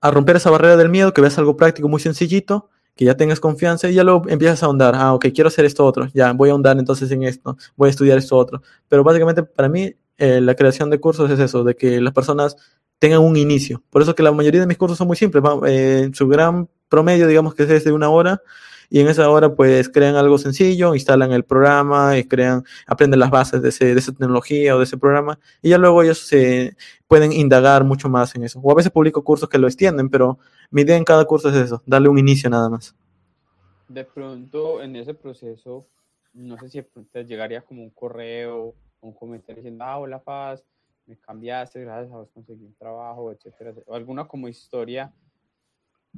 romper 0.00 0.36
esa 0.36 0.50
barrera 0.50 0.76
del 0.76 0.88
miedo, 0.88 1.12
que 1.12 1.20
veas 1.20 1.38
algo 1.38 1.56
práctico 1.56 1.88
muy 1.88 2.00
sencillito 2.00 2.70
que 2.98 3.04
ya 3.04 3.16
tengas 3.16 3.38
confianza 3.38 3.88
y 3.88 3.94
ya 3.94 4.02
lo 4.02 4.22
empiezas 4.26 4.60
a 4.64 4.66
ahondar. 4.66 4.96
Ah, 4.96 5.14
ok, 5.14 5.26
quiero 5.32 5.46
hacer 5.46 5.64
esto 5.64 5.86
otro. 5.86 6.08
Ya, 6.14 6.32
voy 6.32 6.48
a 6.48 6.52
ahondar 6.52 6.76
entonces 6.80 7.08
en 7.12 7.22
esto. 7.22 7.56
Voy 7.76 7.86
a 7.86 7.90
estudiar 7.90 8.18
esto 8.18 8.36
otro. 8.36 8.60
Pero 8.88 9.04
básicamente 9.04 9.44
para 9.44 9.68
mí 9.68 9.94
eh, 10.16 10.40
la 10.40 10.56
creación 10.56 10.90
de 10.90 10.98
cursos 10.98 11.30
es 11.30 11.38
eso, 11.38 11.62
de 11.62 11.76
que 11.76 12.00
las 12.00 12.12
personas 12.12 12.56
tengan 12.98 13.20
un 13.20 13.36
inicio. 13.36 13.84
Por 13.88 14.02
eso 14.02 14.16
que 14.16 14.24
la 14.24 14.32
mayoría 14.32 14.60
de 14.60 14.66
mis 14.66 14.76
cursos 14.76 14.98
son 14.98 15.06
muy 15.06 15.16
simples. 15.16 15.44
Eh, 15.68 16.10
su 16.12 16.26
gran 16.26 16.68
promedio, 16.88 17.28
digamos 17.28 17.54
que 17.54 17.62
es 17.62 17.84
de 17.84 17.92
una 17.92 18.08
hora. 18.08 18.42
Y 18.90 18.98
en 18.98 19.06
esa 19.06 19.30
hora, 19.30 19.54
pues, 19.54 19.88
crean 19.88 20.16
algo 20.16 20.36
sencillo, 20.36 20.92
instalan 20.92 21.30
el 21.30 21.44
programa, 21.44 22.18
y 22.18 22.24
crean, 22.24 22.64
aprenden 22.86 23.20
las 23.20 23.30
bases 23.30 23.62
de, 23.62 23.68
ese, 23.68 23.94
de 23.94 24.00
esa 24.00 24.10
tecnología 24.10 24.74
o 24.74 24.78
de 24.78 24.84
ese 24.84 24.96
programa, 24.96 25.38
y 25.60 25.68
ya 25.68 25.78
luego 25.78 26.02
ellos 26.02 26.26
se 26.26 26.74
pueden 27.06 27.30
indagar 27.32 27.84
mucho 27.84 28.08
más 28.08 28.34
en 28.34 28.44
eso. 28.44 28.60
O 28.60 28.72
a 28.72 28.74
veces 28.74 28.90
publico 28.90 29.22
cursos 29.22 29.48
que 29.48 29.58
lo 29.58 29.66
extienden, 29.66 30.08
pero 30.08 30.38
mi 30.70 30.82
idea 30.82 30.96
en 30.96 31.04
cada 31.04 31.24
curso 31.24 31.48
es 31.48 31.56
eso, 31.56 31.82
darle 31.86 32.08
un 32.08 32.18
inicio 32.18 32.50
nada 32.50 32.68
más. 32.68 32.94
De 33.88 34.04
pronto, 34.04 34.82
en 34.82 34.96
ese 34.96 35.14
proceso, 35.14 35.86
no 36.34 36.58
sé 36.58 36.68
si 36.68 36.82
te 37.10 37.24
llegaría 37.24 37.62
como 37.62 37.82
un 37.82 37.90
correo, 37.90 38.74
un 39.00 39.12
comentario 39.12 39.62
diciendo, 39.62 39.84
ah, 39.84 39.98
hola 39.98 40.22
Paz, 40.22 40.62
me 41.06 41.16
cambiaste, 41.16 41.80
gracias 41.80 42.12
a 42.12 42.16
vos 42.16 42.28
conseguí 42.34 42.64
un 42.64 42.74
trabajo, 42.74 43.32
etcétera, 43.32 43.72
o 43.86 43.94
alguna 43.94 44.26
como 44.26 44.48
historia 44.48 45.12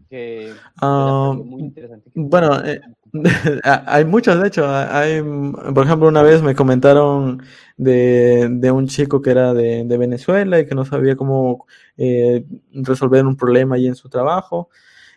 que 0.09 0.53
uh, 0.83 1.35
muy 1.35 1.63
interesante. 1.63 2.11
bueno, 2.15 2.65
eh, 2.65 2.81
hay 3.87 4.05
muchas, 4.05 4.41
de 4.41 4.49
hecho, 4.49 4.67
hay, 4.69 5.23
por 5.23 5.85
ejemplo, 5.85 6.09
una 6.09 6.23
vez 6.23 6.43
me 6.43 6.55
comentaron 6.55 7.43
de, 7.77 8.49
de 8.51 8.71
un 8.71 8.87
chico 8.87 9.21
que 9.21 9.31
era 9.31 9.53
de, 9.55 9.85
de, 9.85 9.99
Venezuela 9.99 10.61
y 10.61 10.67
que 10.67 10.75
no 10.75 10.85
sabía 10.85 11.17
cómo 11.17 11.67
eh, 11.97 12.45
resolver 12.73 13.27
un 13.27 13.37
problema 13.37 13.77
ahí 13.77 13.87
en 13.87 13.95
su 13.97 14.09
trabajo. 14.09 14.69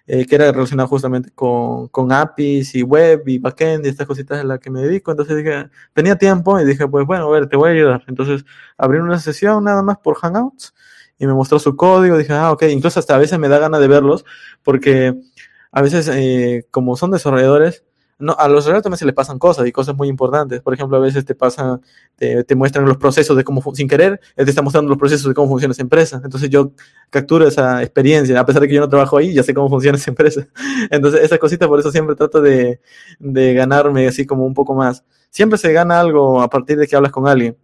Eh, 0.06 0.26
que 0.26 0.36
era 0.36 0.52
relacionado 0.52 0.90
justamente 0.90 1.32
con, 1.32 1.88
con, 1.88 2.12
APIs 2.12 2.76
y 2.76 2.84
web 2.84 3.24
y 3.26 3.38
backend 3.38 3.86
y 3.86 3.90
estas 3.90 4.06
cositas 4.06 4.42
en 4.42 4.50
las 4.50 4.60
que 4.60 4.70
me 4.70 4.82
dedico. 4.82 5.12
Entonces 5.12 5.38
dije, 5.38 5.70
tenía 5.94 6.18
tiempo 6.18 6.60
y 6.60 6.66
dije, 6.66 6.86
pues 6.90 7.06
bueno, 7.06 7.28
a 7.28 7.32
ver, 7.32 7.48
te 7.48 7.56
voy 7.56 7.70
a 7.70 7.74
ayudar. 7.74 8.04
Entonces 8.08 8.44
abrí 8.78 9.00
una 9.00 9.18
sesión 9.18 9.64
nada 9.64 9.82
más 9.82 10.00
por 10.00 10.16
Hangouts 10.16 10.74
y 11.18 11.28
me 11.28 11.34
mostró 11.34 11.60
su 11.60 11.76
código. 11.76 12.18
Dije, 12.18 12.34
ah, 12.34 12.52
ok, 12.52 12.64
incluso 12.64 13.00
hasta 13.00 13.16
a 13.16 13.20
veces 13.20 13.40
me 13.40 13.50
da 13.50 13.60
ganas 13.60 13.82
de 13.82 13.88
verlos 13.88 14.26
porque 14.64 15.16
a 15.72 15.82
veces, 15.82 16.10
eh, 16.14 16.68
como 16.72 16.96
son 16.96 17.12
desarrolladores, 17.12 17.84
no, 18.20 18.36
a 18.38 18.48
los 18.48 18.58
desarrolladores 18.58 18.84
también 18.84 18.98
se 19.00 19.06
les 19.06 19.16
pasan 19.16 19.40
cosas 19.40 19.68
y 19.68 19.72
cosas 19.72 19.96
muy 19.96 20.08
importantes. 20.08 20.62
Por 20.62 20.74
ejemplo, 20.74 20.98
a 20.98 21.00
veces 21.00 21.26
te 21.26 21.36
pasan, 21.36 21.82
te, 22.16 22.44
te 22.44 22.56
muestran 22.56 22.86
los 22.86 22.98
procesos 22.98 23.36
de 23.36 23.44
cómo, 23.44 23.62
sin 23.74 23.88
querer, 23.88 24.22
te 24.36 24.44
está 24.44 24.62
mostrando 24.62 24.90
los 24.90 24.98
procesos 25.00 25.28
de 25.28 25.34
cómo 25.34 25.50
funciona 25.50 25.72
esa 25.74 25.82
empresa. 25.82 26.22
Entonces 26.24 26.50
yo 26.50 26.72
capturo 27.10 27.48
esa 27.48 27.82
experiencia, 27.82 28.40
a 28.40 28.46
pesar 28.46 28.62
de 28.62 28.68
que 28.68 28.76
yo 28.76 28.82
no 28.82 28.88
trabajo 28.88 29.18
ahí, 29.18 29.34
ya 29.34 29.44
sé 29.44 29.54
cómo 29.54 29.68
funciona 29.68 29.98
esa 29.98 30.12
empresa. 30.12 30.48
Entonces 30.92 31.22
esa 31.22 31.38
cosita, 31.38 31.68
por 31.68 31.80
eso 31.80 31.92
siempre 31.92 32.16
trato 32.16 32.40
de, 32.42 32.80
de 33.20 33.54
ganarme 33.54 34.08
así 34.08 34.26
como 34.26 34.46
un 34.46 34.54
poco 34.54 34.76
más. 34.76 35.04
Siempre 35.32 35.58
se 35.58 35.74
gana 35.74 36.00
algo 36.00 36.42
a 36.42 36.50
partir 36.50 36.78
de 36.78 36.88
que 36.88 36.96
hablas 36.96 37.12
con 37.12 37.28
alguien. 37.28 37.58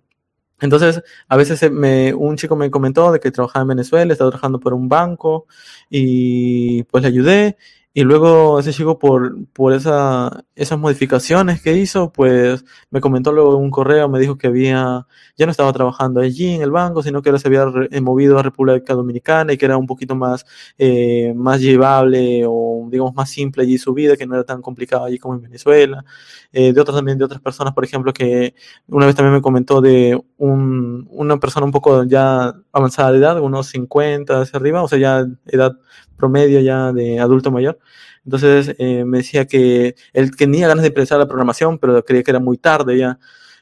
Entonces, 0.62 1.02
a 1.28 1.38
veces 1.38 1.72
me, 1.72 2.14
un 2.14 2.36
chico 2.38 2.56
me 2.56 2.70
comentó 2.72 3.12
de 3.12 3.20
que 3.20 3.32
trabajaba 3.32 3.64
en 3.64 3.70
Venezuela, 3.70 4.12
estaba 4.12 4.32
trabajando 4.32 4.60
por 4.60 4.74
un 4.74 4.90
banco 4.90 5.48
y 5.90 6.84
pues 6.84 7.04
le 7.04 7.08
ayudé 7.10 7.58
y 7.92 8.04
luego 8.04 8.60
ese 8.60 8.72
chico 8.72 9.00
por, 9.00 9.48
por 9.52 9.74
esa, 9.74 10.46
esas 10.56 10.78
modificaciones 10.78 11.62
que 11.62 11.74
hizo, 11.74 12.12
pues 12.12 12.64
me 12.92 13.02
comentó 13.02 13.32
luego 13.32 13.56
en 13.58 13.64
un 13.64 13.72
correo, 13.72 14.08
me 14.08 14.20
dijo 14.20 14.38
que 14.38 14.48
había, 14.48 15.08
ya 15.36 15.46
no 15.46 15.52
estaba 15.52 15.74
trabajando 15.74 16.22
allí 16.22 16.54
en 16.54 16.62
el 16.62 16.70
banco, 16.72 17.02
sino 17.02 17.22
que 17.22 17.30
ahora 17.30 17.40
se 17.40 17.48
había 17.48 17.66
eh, 17.90 18.00
movido 18.00 18.38
a 18.38 18.44
República 18.44 18.94
Dominicana 18.94 19.54
y 19.54 19.58
que 19.58 19.66
era 19.66 19.78
un 19.78 19.88
poquito 19.88 20.16
más, 20.16 20.46
eh, 20.78 21.34
más 21.36 21.62
llevable 21.62 22.44
o 22.48 22.88
digamos 22.92 23.16
más 23.16 23.30
simple 23.32 23.64
allí 23.64 23.78
su 23.80 23.94
vida, 23.94 24.16
que 24.16 24.28
no 24.28 24.36
era 24.36 24.44
tan 24.44 24.62
complicado 24.62 25.06
allí 25.06 25.18
como 25.18 25.36
en 25.36 25.42
Venezuela. 25.42 26.06
Eh, 26.52 26.74
de 26.74 26.82
otras 26.82 26.96
también, 26.96 27.18
de 27.18 27.26
otras 27.26 27.42
personas, 27.42 27.74
por 27.74 27.84
ejemplo, 27.84 28.14
que 28.14 28.54
una 28.88 29.06
vez 29.08 29.16
también 29.16 29.34
me 29.34 29.42
comentó 29.42 29.82
de 29.82 30.20
un, 30.38 31.08
una 31.12 31.38
persona 31.38 31.66
un 31.66 31.72
poco 31.72 32.04
ya 32.04 32.54
avanzada 32.72 33.12
de 33.12 33.20
edad, 33.20 33.40
unos 33.42 33.68
50 33.68 34.42
hacia 34.42 34.58
arriba, 34.58 34.84
o 34.84 34.88
sea, 34.88 35.00
ya 35.00 35.26
edad 35.48 35.78
promedio 36.20 36.60
ya 36.60 36.92
de 36.92 37.20
adulto 37.20 37.50
mayor. 37.50 37.79
Entonces 38.26 38.76
eh, 38.80 39.06
me 39.06 39.20
decía 39.20 39.46
que 39.46 39.96
él 40.14 40.36
tenía 40.36 40.68
ganas 40.68 40.84
de 40.84 40.90
empezar 40.90 41.20
la 41.20 41.28
programación, 41.28 41.80
pero 41.80 42.04
creía 42.04 42.24
que 42.24 42.32
era 42.32 42.40
muy 42.40 42.58
tarde 42.58 42.98
ya. 42.98 43.20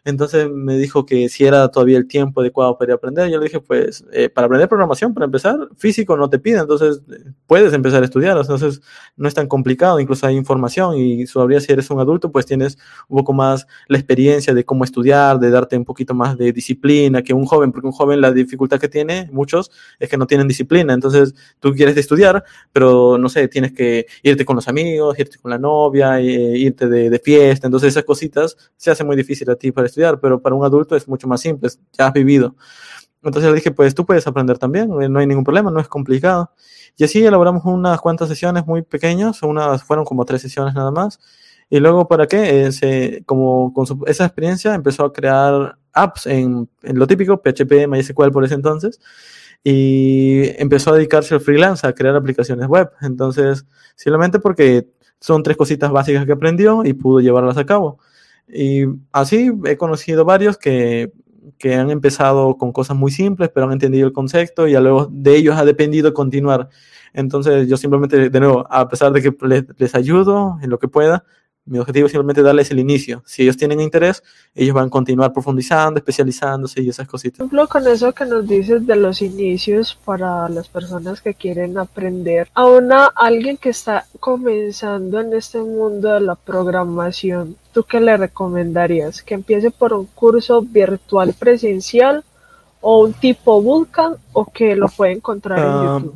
Entonces 0.07 0.49
me 0.49 0.77
dijo 0.77 1.05
que 1.05 1.27
si 1.27 1.43
era 1.43 1.67
todavía 1.67 1.97
el 1.97 2.07
tiempo 2.07 2.39
adecuado 2.39 2.77
para 2.77 2.93
aprender. 2.93 3.29
Yo 3.29 3.39
le 3.39 3.43
dije, 3.43 3.59
pues, 3.59 4.05
eh, 4.13 4.29
para 4.29 4.45
aprender 4.45 4.69
programación, 4.69 5.13
para 5.13 5.25
empezar, 5.25 5.57
físico 5.75 6.15
no 6.15 6.29
te 6.29 6.39
pide, 6.39 6.59
entonces 6.59 7.01
eh, 7.11 7.25
puedes 7.45 7.73
empezar 7.73 8.01
a 8.01 8.05
estudiar, 8.05 8.37
entonces 8.37 8.81
no 9.17 9.27
es 9.27 9.33
tan 9.33 9.47
complicado, 9.47 9.99
incluso 9.99 10.25
hay 10.25 10.37
información 10.37 10.95
y 10.95 11.25
todavía 11.25 11.59
si 11.59 11.73
eres 11.73 11.89
un 11.89 11.99
adulto, 11.99 12.31
pues 12.31 12.45
tienes 12.45 12.77
un 13.09 13.17
poco 13.17 13.33
más 13.33 13.67
la 13.89 13.97
experiencia 13.97 14.53
de 14.53 14.63
cómo 14.63 14.85
estudiar, 14.85 15.39
de 15.39 15.49
darte 15.49 15.75
un 15.75 15.83
poquito 15.83 16.13
más 16.13 16.37
de 16.37 16.53
disciplina 16.53 17.21
que 17.21 17.33
un 17.33 17.45
joven, 17.45 17.73
porque 17.73 17.87
un 17.87 17.93
joven 17.93 18.21
la 18.21 18.31
dificultad 18.31 18.79
que 18.79 18.87
tiene, 18.87 19.29
muchos, 19.33 19.71
es 19.99 20.07
que 20.07 20.15
no 20.15 20.25
tienen 20.25 20.47
disciplina, 20.47 20.93
entonces 20.93 21.35
tú 21.59 21.73
quieres 21.73 21.97
estudiar, 21.97 22.45
pero 22.71 23.17
no 23.17 23.27
sé, 23.27 23.49
tienes 23.49 23.73
que 23.73 24.05
irte 24.23 24.45
con 24.45 24.55
los 24.55 24.69
amigos, 24.69 25.19
irte 25.19 25.37
con 25.37 25.51
la 25.51 25.57
novia, 25.57 26.21
eh, 26.21 26.57
irte 26.57 26.87
de, 26.87 27.09
de 27.09 27.19
fiesta, 27.19 27.67
entonces 27.67 27.89
esas 27.89 28.05
cositas 28.05 28.55
se 28.77 28.89
hacen 28.89 29.05
muy 29.05 29.17
difícil 29.17 29.49
a 29.49 29.55
ti 29.57 29.73
para 29.73 29.87
estudiar, 29.87 29.96
pero 30.21 30.41
para 30.41 30.55
un 30.55 30.65
adulto 30.65 30.95
es 30.95 31.07
mucho 31.07 31.27
más 31.27 31.41
simple, 31.41 31.69
ya 31.97 32.07
has 32.07 32.13
vivido. 32.13 32.55
Entonces 33.23 33.49
le 33.49 33.55
dije, 33.55 33.71
pues 33.71 33.93
tú 33.95 34.05
puedes 34.05 34.25
aprender 34.27 34.57
también, 34.57 34.89
eh, 35.01 35.09
no 35.09 35.19
hay 35.19 35.27
ningún 35.27 35.43
problema, 35.43 35.71
no 35.71 35.79
es 35.79 35.87
complicado. 35.87 36.51
Y 36.97 37.03
así 37.03 37.25
elaboramos 37.25 37.63
unas 37.65 37.99
cuantas 37.99 38.29
sesiones 38.29 38.65
muy 38.65 38.81
pequeñas, 38.81 39.43
unas 39.43 39.83
fueron 39.83 40.05
como 40.05 40.25
tres 40.25 40.41
sesiones 40.41 40.73
nada 40.73 40.91
más. 40.91 41.19
Y 41.69 41.79
luego, 41.79 42.07
¿para 42.07 42.27
qué? 42.27 42.69
Eh, 42.81 43.23
como 43.25 43.73
con 43.73 43.85
su, 43.85 44.03
esa 44.07 44.25
experiencia 44.25 44.73
empezó 44.73 45.05
a 45.05 45.13
crear 45.13 45.77
apps 45.93 46.25
en, 46.27 46.69
en, 46.83 46.99
lo 46.99 47.07
típico, 47.07 47.41
PHP, 47.41 47.87
MySQL 47.87 48.31
por 48.31 48.45
ese 48.45 48.55
entonces, 48.55 48.99
y 49.63 50.43
empezó 50.61 50.91
a 50.91 50.95
dedicarse 50.95 51.33
al 51.35 51.41
freelance, 51.41 51.85
a 51.85 51.93
crear 51.93 52.15
aplicaciones 52.15 52.67
web. 52.67 52.89
Entonces, 53.01 53.65
simplemente 53.95 54.39
porque 54.39 54.87
son 55.19 55.43
tres 55.43 55.57
cositas 55.57 55.91
básicas 55.91 56.25
que 56.25 56.31
aprendió 56.31 56.85
y 56.85 56.93
pudo 56.93 57.19
llevarlas 57.19 57.57
a 57.57 57.65
cabo. 57.65 57.99
Y 58.47 58.85
así 59.11 59.51
he 59.65 59.77
conocido 59.77 60.25
varios 60.25 60.57
que, 60.57 61.11
que 61.57 61.75
han 61.75 61.89
empezado 61.89 62.57
con 62.57 62.71
cosas 62.71 62.95
muy 62.97 63.11
simples, 63.11 63.49
pero 63.53 63.65
han 63.65 63.73
entendido 63.73 64.07
el 64.07 64.13
concepto 64.13 64.67
y 64.67 64.73
luego 64.73 65.07
de 65.11 65.35
ellos 65.35 65.57
ha 65.57 65.65
dependido 65.65 66.13
continuar. 66.13 66.69
Entonces 67.13 67.67
yo 67.67 67.77
simplemente, 67.77 68.29
de 68.29 68.39
nuevo, 68.39 68.67
a 68.69 68.87
pesar 68.87 69.11
de 69.11 69.21
que 69.21 69.35
les 69.77 69.95
ayudo 69.95 70.57
en 70.61 70.69
lo 70.69 70.79
que 70.79 70.87
pueda, 70.87 71.25
mi 71.67 71.79
objetivo 71.79 72.05
es 72.07 72.11
simplemente 72.11 72.41
darles 72.41 72.71
el 72.71 72.79
inicio. 72.79 73.21
Si 73.25 73.43
ellos 73.43 73.57
tienen 73.57 73.79
interés, 73.81 74.23
ellos 74.55 74.73
van 74.73 74.87
a 74.87 74.89
continuar 74.89 75.33
profundizando, 75.33 75.99
especializándose 75.99 76.81
y 76.81 76.89
esas 76.89 77.07
cositas. 77.07 77.37
Por 77.37 77.45
ejemplo, 77.47 77.67
con 77.67 77.87
eso 77.87 78.13
que 78.13 78.25
nos 78.25 78.47
dices 78.47 78.87
de 78.87 78.95
los 78.95 79.21
inicios 79.21 79.97
para 80.05 80.49
las 80.49 80.67
personas 80.69 81.21
que 81.21 81.33
quieren 81.33 81.77
aprender, 81.77 82.49
a 82.53 82.65
una 82.65 83.05
alguien 83.05 83.57
que 83.57 83.69
está 83.69 84.05
comenzando 84.19 85.19
en 85.19 85.33
este 85.33 85.59
mundo 85.59 86.13
de 86.13 86.21
la 86.21 86.35
programación, 86.35 87.55
¿tú 87.73 87.83
qué 87.83 87.99
le 87.99 88.15
recomendarías? 88.17 89.21
¿Que 89.21 89.33
empiece 89.35 89.71
por 89.71 89.93
un 89.93 90.05
curso 90.05 90.61
virtual 90.61 91.33
presencial 91.37 92.23
o 92.81 93.03
un 93.03 93.13
tipo 93.13 93.61
Vulcan 93.61 94.15
o 94.33 94.45
que 94.45 94.75
lo 94.75 94.87
puede 94.87 95.13
encontrar 95.13 95.59
en 95.59 95.65
Ah, 95.65 95.97
YouTube? 95.99 96.15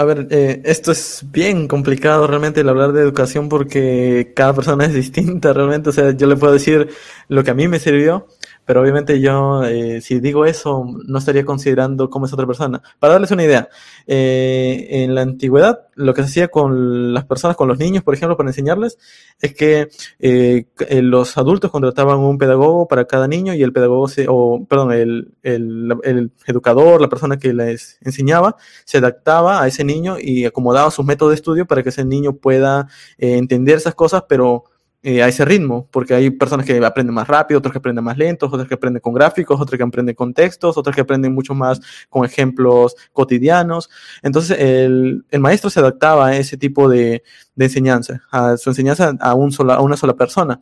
A 0.00 0.04
ver, 0.04 0.28
eh, 0.30 0.62
esto 0.64 0.92
es 0.92 1.26
bien 1.30 1.68
complicado 1.68 2.26
realmente 2.26 2.62
el 2.62 2.70
hablar 2.70 2.92
de 2.92 3.02
educación 3.02 3.50
porque 3.50 4.32
cada 4.34 4.54
persona 4.54 4.86
es 4.86 4.94
distinta 4.94 5.52
realmente. 5.52 5.90
O 5.90 5.92
sea, 5.92 6.12
yo 6.12 6.26
le 6.26 6.36
puedo 6.36 6.54
decir 6.54 6.88
lo 7.28 7.44
que 7.44 7.50
a 7.50 7.54
mí 7.54 7.68
me 7.68 7.78
sirvió, 7.78 8.26
pero 8.64 8.80
obviamente 8.80 9.20
yo, 9.20 9.64
eh, 9.64 10.00
si 10.00 10.20
digo 10.20 10.44
eso, 10.44 10.84
no 11.06 11.18
estaría 11.18 11.44
considerando 11.44 12.08
cómo 12.10 12.26
es 12.26 12.32
otra 12.32 12.46
persona. 12.46 12.82
Para 12.98 13.14
darles 13.14 13.30
una 13.30 13.44
idea, 13.44 13.68
eh, 14.06 14.86
en 14.90 15.14
la 15.14 15.22
antigüedad, 15.22 15.80
lo 15.94 16.14
que 16.14 16.22
se 16.22 16.28
hacía 16.28 16.48
con 16.48 17.12
las 17.12 17.24
personas, 17.24 17.56
con 17.56 17.68
los 17.68 17.78
niños, 17.78 18.02
por 18.02 18.14
ejemplo, 18.14 18.36
para 18.36 18.48
enseñarles, 18.48 18.98
es 19.40 19.54
que 19.54 19.88
eh, 20.18 20.66
eh, 20.88 21.02
los 21.02 21.36
adultos 21.36 21.70
contrataban 21.70 22.18
un 22.18 22.38
pedagogo 22.38 22.88
para 22.88 23.04
cada 23.06 23.28
niño 23.28 23.54
y 23.54 23.62
el 23.62 23.72
pedagogo, 23.72 24.08
se, 24.08 24.26
o 24.28 24.64
perdón, 24.68 24.92
el, 24.92 25.34
el, 25.42 25.94
el 26.04 26.32
educador, 26.46 27.00
la 27.00 27.08
persona 27.08 27.38
que 27.38 27.52
les 27.52 27.98
enseñaba, 28.02 28.56
se 28.84 28.98
adaptaba 28.98 29.62
a 29.62 29.66
ese 29.66 29.84
niño 29.84 30.16
y 30.18 30.44
acomodaba 30.44 30.90
sus 30.90 31.04
métodos 31.04 31.32
de 31.32 31.36
estudio 31.36 31.66
para 31.66 31.82
que 31.82 31.90
ese 31.90 32.04
niño 32.04 32.34
pueda 32.34 32.88
eh, 33.18 33.36
entender 33.36 33.76
esas 33.76 33.94
cosas, 33.94 34.24
pero 34.28 34.64
eh, 35.02 35.22
a 35.22 35.28
ese 35.28 35.44
ritmo, 35.46 35.88
porque 35.90 36.14
hay 36.14 36.30
personas 36.30 36.66
que 36.66 36.76
aprenden 36.84 37.14
más 37.14 37.26
rápido, 37.26 37.58
otros 37.58 37.72
que 37.72 37.78
aprenden 37.78 38.04
más 38.04 38.18
lentos, 38.18 38.52
otros 38.52 38.68
que 38.68 38.74
aprenden 38.74 39.00
con 39.00 39.14
gráficos, 39.14 39.58
otros 39.58 39.78
que 39.78 39.82
aprenden 39.82 40.14
con 40.14 40.34
textos, 40.34 40.76
otros 40.76 40.94
que 40.94 41.00
aprenden 41.00 41.32
mucho 41.32 41.54
más 41.54 41.80
con 42.10 42.24
ejemplos 42.24 42.94
cotidianos. 43.12 43.88
Entonces, 44.22 44.58
el, 44.58 45.24
el 45.30 45.40
maestro 45.40 45.70
se 45.70 45.80
adaptaba 45.80 46.26
a 46.26 46.36
ese 46.36 46.58
tipo 46.58 46.88
de, 46.88 47.22
de 47.54 47.64
enseñanza, 47.64 48.22
a 48.30 48.56
su 48.56 48.70
enseñanza 48.70 49.14
a, 49.20 49.34
un 49.34 49.52
sola, 49.52 49.74
a 49.74 49.80
una 49.80 49.96
sola 49.96 50.14
persona. 50.14 50.60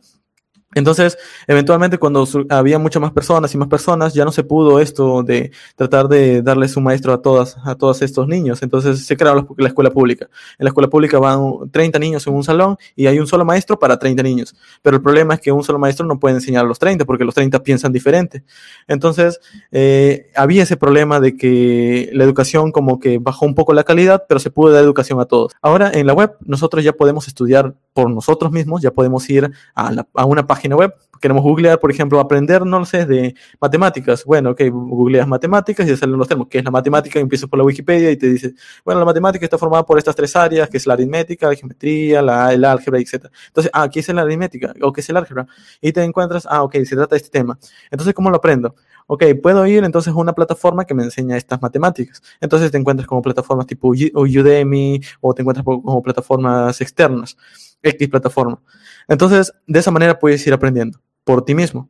Entonces, 0.75 1.17
eventualmente 1.47 1.97
cuando 1.97 2.27
había 2.49 2.77
muchas 2.77 3.01
más 3.01 3.11
personas 3.11 3.53
y 3.53 3.57
más 3.57 3.67
personas, 3.67 4.13
ya 4.13 4.23
no 4.23 4.31
se 4.31 4.43
pudo 4.43 4.79
esto 4.79 5.23
de 5.23 5.51
tratar 5.75 6.07
de 6.07 6.43
darles 6.43 6.77
un 6.77 6.83
maestro 6.83 7.11
a 7.11 7.21
todas, 7.21 7.57
a 7.63 7.73
todos 7.73 8.03
estos 8.03 8.27
niños. 8.27 8.61
Entonces 8.61 9.03
se 9.05 9.17
creó 9.17 9.33
la, 9.33 9.47
la, 9.57 9.67
escuela 9.67 9.89
pública. 9.89 10.29
En 10.59 10.65
la 10.65 10.69
escuela 10.69 10.87
pública 10.87 11.17
van 11.17 11.71
30 11.71 11.97
niños 11.97 12.27
en 12.27 12.35
un 12.35 12.43
salón 12.43 12.77
y 12.95 13.07
hay 13.07 13.19
un 13.19 13.25
solo 13.25 13.45
maestro 13.45 13.79
para 13.79 13.97
30 13.97 14.21
niños. 14.21 14.55
Pero 14.83 14.97
el 14.97 15.01
problema 15.01 15.33
es 15.33 15.39
que 15.39 15.51
un 15.51 15.63
solo 15.63 15.79
maestro 15.79 16.05
no 16.05 16.19
puede 16.19 16.35
enseñar 16.35 16.65
a 16.65 16.67
los 16.67 16.77
30 16.77 17.03
porque 17.05 17.25
los 17.25 17.33
30 17.33 17.63
piensan 17.63 17.91
diferente. 17.91 18.43
Entonces, 18.87 19.39
eh, 19.71 20.29
había 20.35 20.63
ese 20.63 20.77
problema 20.77 21.19
de 21.19 21.35
que 21.35 22.11
la 22.13 22.23
educación 22.23 22.71
como 22.71 22.99
que 22.99 23.17
bajó 23.17 23.47
un 23.47 23.55
poco 23.55 23.73
la 23.73 23.83
calidad, 23.83 24.25
pero 24.29 24.39
se 24.39 24.51
pudo 24.51 24.71
dar 24.71 24.83
educación 24.83 25.19
a 25.19 25.25
todos. 25.25 25.53
Ahora 25.63 25.89
en 25.91 26.05
la 26.05 26.13
web 26.13 26.35
nosotros 26.45 26.83
ya 26.83 26.93
podemos 26.93 27.27
estudiar 27.27 27.73
por 27.99 28.09
nosotros 28.09 28.49
mismos, 28.49 28.81
ya 28.81 28.91
podemos 28.91 29.29
ir 29.29 29.51
a, 29.75 30.25
una 30.25 30.47
página 30.47 30.77
web. 30.77 30.95
Queremos 31.19 31.43
googlear, 31.43 31.77
por 31.81 31.91
ejemplo, 31.91 32.17
aprender, 32.21 32.65
no 32.65 32.85
sé, 32.85 33.05
de 33.05 33.35
matemáticas. 33.59 34.23
Bueno, 34.23 34.51
ok, 34.51 34.61
googleas 34.71 35.27
matemáticas 35.27 35.85
y 35.85 35.89
te 35.89 35.97
salen 35.97 36.17
los 36.17 36.29
términos. 36.29 36.47
¿Qué 36.49 36.59
es 36.59 36.63
la 36.63 36.71
matemática? 36.71 37.19
Empiezas 37.19 37.49
por 37.49 37.59
la 37.59 37.65
Wikipedia 37.65 38.09
y 38.09 38.15
te 38.15 38.27
dice, 38.27 38.53
bueno, 38.85 39.01
la 39.01 39.05
matemática 39.05 39.45
está 39.45 39.57
formada 39.57 39.85
por 39.85 39.97
estas 39.97 40.15
tres 40.15 40.33
áreas, 40.33 40.69
que 40.69 40.77
es 40.77 40.87
la 40.87 40.93
aritmética, 40.93 41.49
la 41.49 41.55
geometría, 41.55 42.21
la, 42.21 42.53
el 42.53 42.63
álgebra, 42.63 42.99
etc. 43.01 43.25
Entonces, 43.47 43.69
ah, 43.73 43.89
¿qué 43.89 43.99
es 43.99 44.07
la 44.07 44.21
aritmética? 44.21 44.73
¿O 44.81 44.93
qué 44.93 45.01
es 45.01 45.09
el 45.09 45.17
álgebra? 45.17 45.45
Y 45.81 45.91
te 45.91 46.01
encuentras, 46.01 46.47
ah, 46.49 46.63
ok, 46.63 46.75
se 46.85 46.95
trata 46.95 47.15
de 47.15 47.17
este 47.17 47.31
tema. 47.31 47.59
Entonces, 47.91 48.13
¿cómo 48.13 48.29
lo 48.29 48.37
aprendo? 48.37 48.75
ok, 49.11 49.23
puedo 49.41 49.65
ir 49.65 49.83
entonces 49.83 50.13
a 50.13 50.15
una 50.15 50.33
plataforma 50.33 50.85
que 50.85 50.93
me 50.93 51.03
enseña 51.03 51.35
estas 51.35 51.59
matemáticas. 51.61 52.21
Entonces 52.39 52.69
te 52.69 52.77
encuentras 52.77 53.07
como 53.07 53.23
plataformas 53.23 53.65
tipo 53.65 53.89
Udemy 53.89 55.01
o 55.19 55.33
te 55.33 55.41
encuentras 55.41 55.65
como 55.65 56.03
plataformas 56.03 56.79
externas, 56.79 57.35
X 57.81 58.09
plataforma. 58.09 58.61
Entonces, 59.07 59.53
de 59.67 59.79
esa 59.79 59.91
manera 59.91 60.19
puedes 60.19 60.45
ir 60.45 60.53
aprendiendo 60.53 60.99
por 61.23 61.45
ti 61.45 61.55
mismo. 61.55 61.89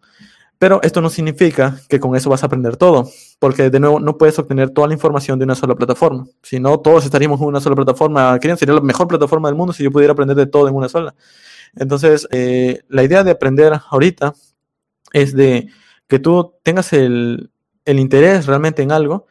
Pero 0.58 0.82
esto 0.84 1.00
no 1.00 1.10
significa 1.10 1.80
que 1.88 2.02
con 2.02 2.18
eso 2.18 2.30
vas 2.30 2.44
a 2.44 2.48
aprender 2.48 2.76
todo, 2.76 3.10
porque 3.40 3.70
de 3.70 3.80
nuevo 3.80 4.02
no 4.02 4.18
puedes 4.18 4.38
obtener 4.40 4.72
toda 4.72 4.88
la 4.88 4.94
información 4.94 5.40
de 5.40 5.46
una 5.46 5.56
sola 5.56 5.74
plataforma. 5.74 6.28
Si 6.44 6.60
no, 6.60 6.78
todos 6.82 7.06
estaríamos 7.06 7.40
en 7.40 7.48
una 7.48 7.62
sola 7.62 7.78
plataforma. 7.78 8.38
¿Quién 8.40 8.58
sería 8.58 8.76
la 8.76 8.82
mejor 8.82 9.08
plataforma 9.08 9.48
del 9.48 9.56
mundo 9.56 9.72
si 9.72 9.84
yo 9.84 9.92
pudiera 9.92 10.12
aprender 10.12 10.36
de 10.36 10.48
todo 10.48 10.68
en 10.68 10.76
una 10.76 10.90
sola? 10.90 11.16
Entonces, 11.76 12.28
eh, 12.32 12.82
la 12.90 13.04
idea 13.04 13.24
de 13.24 13.32
aprender 13.32 13.80
ahorita 13.90 14.34
es 15.14 15.34
de 15.34 15.70
que 16.08 16.20
tú 16.20 16.56
tengas 16.64 16.92
el, 16.92 17.52
interés 17.86 18.46
realmente 18.46 18.84
en 18.84 18.92
algo 18.92 19.28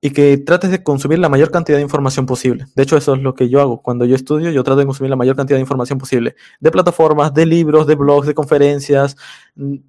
y 0.00 0.10
que 0.10 0.38
trates 0.38 0.70
de 0.70 0.82
consumir 0.82 1.18
la 1.18 1.28
mayor 1.28 1.50
cantidad 1.50 1.76
de 1.76 1.82
información 1.82 2.24
posible. 2.24 2.66
De 2.74 2.82
hecho, 2.82 2.96
eso 2.96 3.14
es 3.14 3.22
lo 3.22 3.34
que 3.34 3.48
yo 3.50 3.60
hago. 3.60 3.82
Cuando 3.82 4.06
yo 4.06 4.16
estudio, 4.16 4.50
yo 4.50 4.64
trato 4.64 4.80
de 4.80 4.86
consumir 4.86 5.10
la 5.10 5.16
mayor 5.16 5.36
cantidad 5.36 5.58
de 5.58 5.62
información 5.62 5.98
posible. 5.98 6.36
De 6.58 6.70
plataformas, 6.70 7.34
de 7.34 7.44
libros, 7.44 7.86
de 7.86 7.96
blogs, 7.96 8.26
de 8.26 8.34
conferencias, 8.34 9.16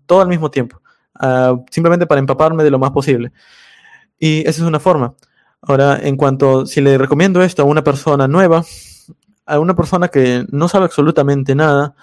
todo 0.06 0.22
al 0.22 0.28
mismo 0.28 0.52
tiempo. 0.52 0.82
Uh, 1.22 1.64
simplemente 1.70 2.08
para 2.08 2.20
empaparme 2.20 2.64
de 2.64 2.72
lo 2.72 2.80
más 2.80 2.92
posible. 2.92 3.32
Y 4.20 4.42
esa 4.42 4.62
es 4.62 4.68
una 4.68 4.80
forma. 4.80 5.16
Ahora, 5.62 5.98
en 6.02 6.18
cuanto, 6.18 6.66
si 6.66 6.82
le 6.82 6.98
recomiendo 6.98 7.42
esto 7.42 7.62
a 7.62 7.66
una 7.66 7.84
persona 7.84 8.28
nueva, 8.28 8.66
a 9.46 9.60
una 9.60 9.76
persona 9.76 10.10
que 10.10 10.46
no 10.50 10.68
sabe 10.68 10.86
absolutamente 10.86 11.56
nada, 11.56 11.96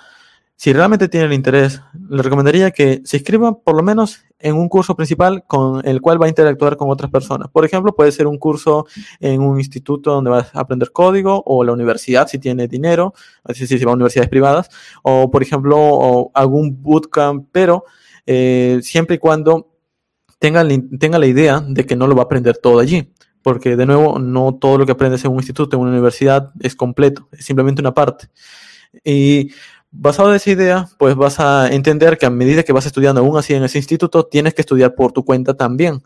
si 0.57 0.73
realmente 0.73 1.09
tiene 1.09 1.27
el 1.27 1.33
interés, 1.35 1.83
le 2.09 2.23
recomendaría 2.23 2.71
que 2.71 3.03
se 3.05 3.19
inscriba 3.19 3.59
por 3.59 3.77
lo 3.77 3.83
menos 3.83 4.25
en 4.41 4.55
un 4.55 4.69
curso 4.69 4.95
principal 4.95 5.45
con 5.47 5.87
el 5.87 6.01
cual 6.01 6.21
va 6.21 6.27
a 6.27 6.29
interactuar 6.29 6.77
con 6.77 6.91
otras 6.91 7.11
personas. 7.11 7.49
Por 7.49 7.65
ejemplo, 7.65 7.95
puede 7.95 8.13
ser 8.13 8.27
un 8.27 8.39
curso 8.39 8.87
en 9.21 9.41
un 9.41 9.59
instituto 9.59 10.13
donde 10.13 10.31
vas 10.31 10.55
a 10.55 10.61
aprender 10.61 10.93
código 10.93 11.43
o 11.45 11.65
la 11.65 11.73
universidad 11.73 12.29
si 12.29 12.39
tiene 12.39 12.69
dinero, 12.69 13.15
así 13.45 13.67
si 13.67 13.85
va 13.85 13.93
a 13.93 13.95
universidades 13.95 14.29
privadas, 14.29 14.69
o 15.03 15.31
por 15.31 15.43
ejemplo, 15.43 16.31
algún 16.35 16.83
bootcamp, 16.83 17.49
pero 17.53 17.85
eh, 18.27 18.81
siempre 18.83 19.17
y 19.17 19.19
cuando 19.19 19.73
tenga, 20.39 20.67
tenga 20.99 21.19
la 21.19 21.27
idea 21.27 21.61
de 21.67 21.87
que 21.87 21.97
no 21.97 22.07
lo 22.07 22.15
va 22.15 22.23
a 22.23 22.25
aprender 22.27 22.59
todo 22.59 22.79
allí. 22.79 23.13
Porque 23.43 23.77
de 23.77 23.87
nuevo, 23.87 24.19
no 24.19 24.57
todo 24.57 24.79
lo 24.79 24.85
que 24.85 24.93
aprendes 24.93 25.25
en 25.25 25.31
un 25.31 25.39
instituto, 25.39 25.77
en 25.77 25.83
una 25.83 25.93
universidad, 25.93 26.51
es 26.61 26.75
completo, 26.75 27.29
es 27.33 27.45
simplemente 27.47 27.81
una 27.81 27.95
parte. 27.95 28.29
Y 29.05 29.53
Basado 29.91 30.29
en 30.31 30.37
esa 30.37 30.51
idea, 30.51 30.89
pues 30.99 31.15
vas 31.17 31.41
a 31.41 31.69
entender 31.73 32.19
que 32.19 32.27
a 32.27 32.31
medida 32.31 32.63
que 32.63 32.73
vas 32.73 32.85
estudiando 32.85 33.23
aún 33.23 33.39
así 33.39 33.55
en 33.55 33.65
ese 33.65 33.79
instituto, 33.79 34.27
tienes 34.27 34.53
que 34.53 34.61
estudiar 34.63 34.95
por 34.95 35.13
tu 35.13 35.25
cuenta 35.25 35.55
también. 35.55 36.03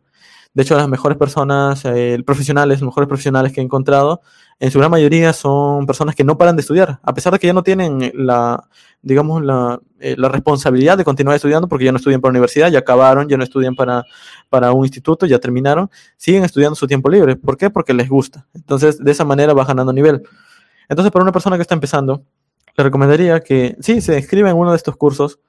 De 0.55 0.62
hecho, 0.62 0.76
las 0.76 0.89
mejores 0.89 1.18
personas, 1.18 1.85
eh, 1.87 2.22
profesionales, 2.24 2.80
los 2.80 2.89
mejores 2.89 3.09
profesionales 3.09 3.53
que 3.53 3.61
he 3.61 3.64
encontrado, 3.64 4.20
en 4.61 4.70
su 4.70 4.78
gran 4.78 4.91
mayoría 4.91 5.33
son 5.33 5.87
personas 5.87 6.14
que 6.14 6.24
no 6.24 6.39
paran 6.39 6.57
de 6.57 6.61
estudiar, 6.61 7.01
a 7.03 7.14
pesar 7.14 7.33
de 7.33 7.39
que 7.39 7.47
ya 7.49 7.55
no 7.55 7.62
tienen 7.62 8.12
la, 8.14 8.62
digamos, 9.01 9.43
la, 9.43 9.80
eh, 9.99 10.14
la 10.18 10.28
responsabilidad 10.28 10.99
de 10.99 11.05
continuar 11.05 11.37
estudiando 11.37 11.68
porque 11.68 11.87
ya 11.87 11.91
no 11.93 11.97
estudian 11.97 12.20
para 12.20 12.30
la 12.30 12.39
universidad, 12.39 12.70
ya 12.70 12.80
acabaron, 12.80 13.28
ya 13.28 13.37
no 13.39 13.45
estudian 13.45 13.74
para, 13.74 14.05
para 14.51 14.72
un 14.72 14.85
instituto, 14.85 15.26
ya 15.26 15.39
terminaron, 15.39 15.91
siguen 16.16 16.45
estudiando 16.45 16.76
su 16.76 16.87
tiempo 16.87 17.09
libre. 17.09 17.35
¿Por 17.35 17.57
qué? 17.57 17.70
Porque 17.70 17.95
les 17.95 18.09
gusta. 18.09 18.47
Entonces, 18.55 18.99
de 18.99 19.11
esa 19.11 19.24
manera 19.24 19.55
va 19.55 19.64
ganando 19.64 19.93
nivel. 19.93 20.22
Entonces, 20.89 21.11
para 21.11 21.22
una 21.22 21.33
persona 21.33 21.57
que 21.57 21.62
está 21.62 21.74
empezando, 21.74 22.22
le 22.77 22.85
recomendaría 22.85 23.41
que 23.41 23.77
sí, 23.81 24.01
se 24.01 24.16
inscriba 24.18 24.51
en 24.51 24.57
uno 24.57 24.70
de 24.70 24.77
estos 24.77 24.97
cursos, 24.97 25.41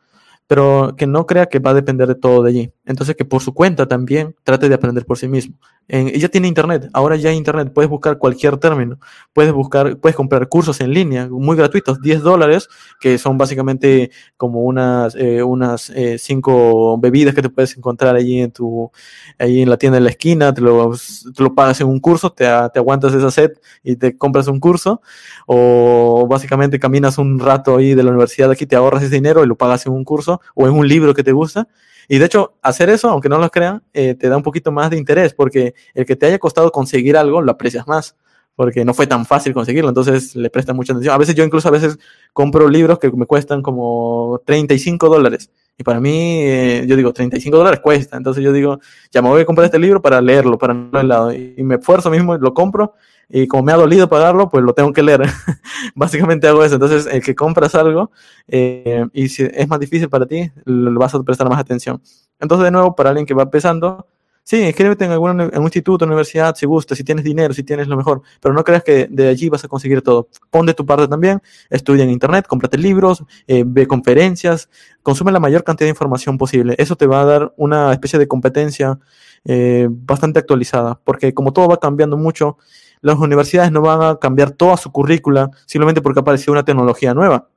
pero 0.47 0.95
que 0.97 1.07
no 1.07 1.25
crea 1.25 1.47
que 1.47 1.59
va 1.59 1.71
a 1.71 1.75
depender 1.75 2.07
de 2.07 2.15
todo 2.15 2.43
de 2.43 2.49
allí. 2.49 2.73
Entonces 2.85 3.15
que 3.15 3.23
por 3.23 3.41
su 3.41 3.53
cuenta 3.53 3.87
también 3.87 4.35
trate 4.43 4.67
de 4.67 4.75
aprender 4.75 5.05
por 5.05 5.17
sí 5.17 5.27
mismo. 5.27 5.55
Ella 5.87 6.29
tiene 6.29 6.47
internet, 6.47 6.89
ahora 6.93 7.17
ya 7.17 7.29
hay 7.29 7.35
internet, 7.35 7.71
puedes 7.73 7.89
buscar 7.89 8.17
cualquier 8.17 8.57
término, 8.57 8.99
puedes 9.33 9.51
buscar, 9.51 9.97
puedes 9.97 10.15
comprar 10.15 10.47
cursos 10.47 10.79
en 10.79 10.93
línea 10.93 11.27
muy 11.29 11.57
gratuitos, 11.57 12.01
10 12.01 12.21
dólares, 12.21 12.69
que 13.01 13.17
son 13.17 13.37
básicamente 13.37 14.09
como 14.37 14.61
unas, 14.61 15.13
eh, 15.15 15.43
unas 15.43 15.89
eh, 15.89 16.17
cinco 16.17 16.97
bebidas 16.97 17.35
que 17.35 17.41
te 17.41 17.49
puedes 17.49 17.75
encontrar 17.77 18.15
allí 18.15 18.39
en 18.39 18.51
tu, 18.51 18.91
allí 19.37 19.61
en 19.61 19.69
la 19.69 19.77
tienda 19.77 19.97
de 19.97 20.05
la 20.05 20.09
esquina, 20.09 20.53
te 20.53 20.61
lo, 20.61 20.93
te 21.35 21.43
lo 21.43 21.53
pagas 21.53 21.81
en 21.81 21.87
un 21.87 21.99
curso, 21.99 22.31
te, 22.31 22.45
te 22.45 22.79
aguantas 22.79 23.13
esa 23.13 23.29
set 23.29 23.61
y 23.83 23.97
te 23.97 24.17
compras 24.17 24.47
un 24.47 24.61
curso, 24.61 25.01
o 25.47 26.27
básicamente 26.29 26.79
caminas 26.79 27.17
un 27.17 27.39
rato 27.39 27.75
ahí 27.75 27.93
de 27.93 28.03
la 28.03 28.11
universidad 28.11 28.51
aquí, 28.51 28.65
te 28.65 28.77
ahorras 28.77 29.03
ese 29.03 29.15
dinero 29.15 29.43
y 29.43 29.47
lo 29.47 29.57
pagas 29.57 29.85
en 29.85 29.91
un 29.91 30.05
curso 30.05 30.39
o 30.55 30.65
en 30.65 30.73
un 30.73 30.87
libro 30.87 31.13
que 31.13 31.23
te 31.23 31.33
gusta 31.33 31.67
y 32.07 32.17
de 32.17 32.25
hecho, 32.25 32.55
hacer 32.61 32.89
eso, 32.89 33.09
aunque 33.09 33.29
no 33.29 33.37
lo 33.37 33.49
crean, 33.49 33.83
eh, 33.93 34.15
te 34.15 34.29
da 34.29 34.37
un 34.37 34.43
poquito 34.43 34.71
más 34.71 34.89
de 34.89 34.97
interés, 34.97 35.33
porque 35.33 35.73
el 35.93 36.05
que 36.05 36.15
te 36.15 36.25
haya 36.25 36.39
costado 36.39 36.71
conseguir 36.71 37.17
algo, 37.17 37.41
lo 37.41 37.51
aprecias 37.51 37.87
más, 37.87 38.15
porque 38.55 38.85
no 38.85 38.93
fue 38.93 39.07
tan 39.07 39.25
fácil 39.25 39.53
conseguirlo, 39.53 39.89
entonces 39.89 40.35
le 40.35 40.49
prestas 40.49 40.75
mucha 40.75 40.93
atención. 40.93 41.13
A 41.13 41.17
veces 41.17 41.35
yo 41.35 41.43
incluso 41.43 41.67
a 41.67 41.71
veces 41.71 41.97
compro 42.33 42.69
libros 42.69 42.99
que 42.99 43.11
me 43.11 43.25
cuestan 43.25 43.61
como 43.61 44.41
35 44.45 45.09
dólares. 45.09 45.49
Y 45.77 45.83
para 45.83 45.99
mí, 45.99 46.41
eh, 46.43 46.85
yo 46.87 46.95
digo, 46.95 47.13
35 47.13 47.57
dólares 47.57 47.79
cuesta. 47.79 48.17
Entonces 48.17 48.43
yo 48.43 48.51
digo, 48.53 48.79
ya 49.11 49.21
me 49.21 49.29
voy 49.29 49.41
a 49.41 49.45
comprar 49.45 49.65
este 49.65 49.79
libro 49.79 50.01
para 50.01 50.21
leerlo, 50.21 50.57
para 50.57 50.73
no 50.73 51.03
lado. 51.03 51.33
Y, 51.33 51.55
y 51.57 51.63
me 51.63 51.75
esfuerzo 51.75 52.09
mismo, 52.09 52.37
lo 52.37 52.53
compro 52.53 52.93
y 53.29 53.47
como 53.47 53.63
me 53.63 53.71
ha 53.71 53.77
dolido 53.77 54.07
pagarlo, 54.07 54.49
pues 54.49 54.63
lo 54.63 54.73
tengo 54.73 54.93
que 54.93 55.01
leer. 55.01 55.21
Básicamente 55.95 56.47
hago 56.47 56.63
eso. 56.63 56.75
Entonces, 56.75 57.07
el 57.11 57.23
que 57.23 57.33
compras 57.33 57.73
algo 57.75 58.11
eh, 58.47 59.07
y 59.11 59.29
si 59.29 59.43
es 59.43 59.67
más 59.67 59.79
difícil 59.79 60.07
para 60.07 60.25
ti, 60.25 60.51
le 60.65 60.91
vas 60.91 61.15
a 61.15 61.23
prestar 61.23 61.49
más 61.49 61.59
atención. 61.59 62.01
Entonces, 62.39 62.65
de 62.65 62.71
nuevo, 62.71 62.95
para 62.95 63.09
alguien 63.09 63.25
que 63.25 63.33
va 63.33 63.43
empezando, 63.43 64.07
sí, 64.43 64.61
inscríbete 64.61 65.05
en 65.05 65.11
algún 65.11 65.51
instituto, 65.63 66.05
universidad, 66.05 66.55
si 66.55 66.65
gusta, 66.65 66.95
si 66.95 67.03
tienes 67.03 67.23
dinero, 67.23 67.53
si 67.53 67.63
tienes 67.63 67.87
lo 67.87 67.97
mejor, 67.97 68.21
pero 68.41 68.53
no 68.53 68.63
creas 68.63 68.83
que 68.83 69.07
de 69.09 69.27
allí 69.29 69.49
vas 69.49 69.63
a 69.63 69.67
conseguir 69.67 70.01
todo. 70.01 70.27
Pon 70.49 70.65
de 70.65 70.73
tu 70.73 70.85
parte 70.85 71.07
también, 71.07 71.41
estudia 71.69 72.03
en 72.03 72.09
internet, 72.09 72.45
cómprate 72.47 72.77
libros, 72.77 73.23
eh, 73.47 73.63
ve 73.65 73.87
conferencias, 73.87 74.69
consume 75.01 75.31
la 75.31 75.39
mayor 75.39 75.63
cantidad 75.63 75.87
de 75.87 75.91
información 75.91 76.37
posible. 76.37 76.75
Eso 76.77 76.95
te 76.95 77.07
va 77.07 77.21
a 77.21 77.25
dar 77.25 77.53
una 77.57 77.91
especie 77.93 78.19
de 78.19 78.27
competencia 78.27 78.99
eh, 79.45 79.87
bastante 79.89 80.39
actualizada, 80.39 80.99
porque 81.03 81.33
como 81.33 81.53
todo 81.53 81.67
va 81.67 81.77
cambiando 81.77 82.17
mucho, 82.17 82.57
las 83.01 83.17
universidades 83.17 83.71
no 83.71 83.81
van 83.81 84.01
a 84.01 84.15
cambiar 84.17 84.51
toda 84.51 84.77
su 84.77 84.91
currícula 84.91 85.51
simplemente 85.65 86.01
porque 86.01 86.21
apareció 86.21 86.53
una 86.53 86.63
tecnología 86.63 87.13
nueva. 87.13 87.49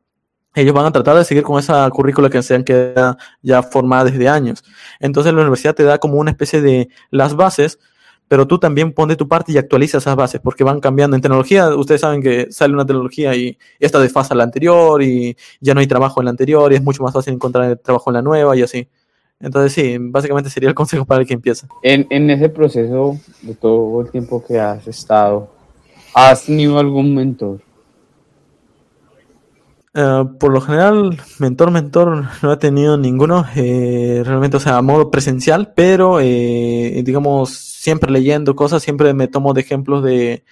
Ellos 0.56 0.74
van 0.74 0.86
a 0.86 0.90
tratar 0.90 1.16
de 1.18 1.24
seguir 1.24 1.44
con 1.44 1.58
esa 1.58 1.88
currícula 1.90 2.30
que 2.30 2.42
se 2.42 2.54
han 2.54 2.64
quedado 2.64 3.18
ya 3.42 3.62
formada 3.62 4.04
desde 4.04 4.26
años. 4.26 4.64
Entonces 4.98 5.34
la 5.34 5.42
universidad 5.42 5.74
te 5.74 5.82
da 5.82 5.98
como 5.98 6.18
una 6.18 6.30
especie 6.30 6.62
de 6.62 6.88
las 7.10 7.36
bases, 7.36 7.78
pero 8.26 8.46
tú 8.46 8.58
también 8.58 8.94
pon 8.94 9.10
de 9.10 9.16
tu 9.16 9.28
parte 9.28 9.52
y 9.52 9.58
actualiza 9.58 9.98
esas 9.98 10.16
bases 10.16 10.40
porque 10.40 10.64
van 10.64 10.80
cambiando. 10.80 11.14
En 11.14 11.20
tecnología, 11.20 11.68
ustedes 11.76 12.00
saben 12.00 12.22
que 12.22 12.50
sale 12.50 12.72
una 12.72 12.86
tecnología 12.86 13.36
y 13.36 13.58
esta 13.78 14.00
desfasa 14.00 14.34
la 14.34 14.44
anterior 14.44 15.02
y 15.02 15.36
ya 15.60 15.74
no 15.74 15.80
hay 15.80 15.86
trabajo 15.86 16.22
en 16.22 16.24
la 16.24 16.30
anterior 16.30 16.72
y 16.72 16.76
es 16.76 16.82
mucho 16.82 17.02
más 17.02 17.12
fácil 17.12 17.34
encontrar 17.34 17.76
trabajo 17.76 18.08
en 18.08 18.14
la 18.14 18.22
nueva 18.22 18.56
y 18.56 18.62
así. 18.62 18.88
Entonces 19.38 19.74
sí, 19.74 19.98
básicamente 20.00 20.48
sería 20.48 20.70
el 20.70 20.74
consejo 20.80 21.04
para 21.04 21.20
el 21.20 21.26
que 21.26 21.34
empieza. 21.34 21.68
En, 21.82 22.06
en 22.08 22.30
ese 22.30 22.48
proceso 22.48 23.18
de 23.42 23.54
todo 23.54 24.00
el 24.00 24.10
tiempo 24.10 24.42
que 24.42 24.58
has 24.58 24.88
estado, 24.88 25.50
¿has 26.14 26.46
tenido 26.46 26.78
algún 26.78 27.14
mentor? 27.14 27.65
Uh, 29.96 30.36
por 30.36 30.52
lo 30.52 30.60
general, 30.60 31.18
mentor, 31.38 31.70
mentor, 31.70 32.26
no 32.42 32.52
he 32.52 32.56
tenido 32.58 32.98
ninguno, 32.98 33.46
eh, 33.56 34.22
realmente, 34.26 34.58
o 34.58 34.60
sea, 34.60 34.76
a 34.76 34.82
modo 34.82 35.10
presencial, 35.10 35.72
pero, 35.74 36.20
eh, 36.20 37.02
digamos, 37.02 37.54
siempre 37.54 38.10
leyendo 38.10 38.54
cosas, 38.54 38.82
siempre 38.82 39.14
me 39.14 39.26
tomo 39.26 39.54
de 39.54 39.62
ejemplos 39.62 40.04
de, 40.04 40.44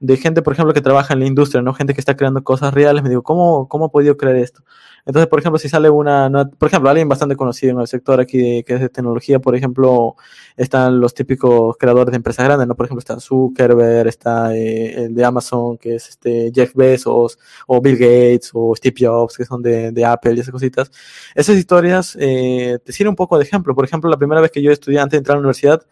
de 0.00 0.16
gente, 0.16 0.42
por 0.42 0.52
ejemplo, 0.52 0.72
que 0.72 0.80
trabaja 0.80 1.14
en 1.14 1.20
la 1.20 1.26
industria, 1.26 1.62
¿no? 1.62 1.74
Gente 1.74 1.94
que 1.94 2.00
está 2.00 2.16
creando 2.16 2.42
cosas 2.44 2.72
reales, 2.72 3.02
me 3.02 3.08
digo, 3.08 3.22
¿cómo, 3.22 3.68
cómo 3.68 3.86
ha 3.86 3.88
podido 3.90 4.16
crear 4.16 4.36
esto? 4.36 4.62
Entonces, 5.06 5.28
por 5.28 5.38
ejemplo, 5.40 5.58
si 5.58 5.68
sale 5.68 5.90
una, 5.90 6.30
por 6.58 6.68
ejemplo, 6.68 6.90
alguien 6.90 7.08
bastante 7.08 7.34
conocido 7.34 7.72
en 7.72 7.80
el 7.80 7.86
sector 7.86 8.20
aquí 8.20 8.62
que 8.64 8.74
es 8.74 8.80
de 8.80 8.88
tecnología, 8.90 9.40
por 9.40 9.56
ejemplo, 9.56 10.16
están 10.56 11.00
los 11.00 11.14
típicos 11.14 11.76
creadores 11.78 12.10
de 12.12 12.16
empresas 12.16 12.44
grandes, 12.44 12.68
¿no? 12.68 12.76
Por 12.76 12.86
ejemplo, 12.86 13.00
está 13.00 13.18
Zuckerberg, 13.18 14.08
está 14.08 14.54
eh, 14.54 15.04
el 15.04 15.14
de 15.14 15.24
Amazon, 15.24 15.78
que 15.78 15.94
es 15.96 16.08
este 16.10 16.52
Jeff 16.54 16.74
Bezos, 16.74 17.38
o 17.66 17.80
Bill 17.80 17.96
Gates, 17.96 18.50
o 18.52 18.74
Steve 18.76 18.96
Jobs, 19.00 19.36
que 19.36 19.44
son 19.44 19.62
de, 19.62 19.92
de 19.92 20.04
Apple 20.04 20.34
y 20.34 20.40
esas 20.40 20.52
cositas. 20.52 20.90
Esas 21.34 21.56
historias 21.56 22.16
eh, 22.20 22.78
te 22.84 22.92
sirven 22.92 23.10
un 23.10 23.16
poco 23.16 23.38
de 23.38 23.44
ejemplo. 23.44 23.74
Por 23.74 23.84
ejemplo, 23.84 24.10
la 24.10 24.18
primera 24.18 24.40
vez 24.40 24.50
que 24.50 24.62
yo 24.62 24.70
de 24.70 25.16
entrar 25.16 25.30
a 25.30 25.34
la 25.34 25.40
universidad, 25.40 25.82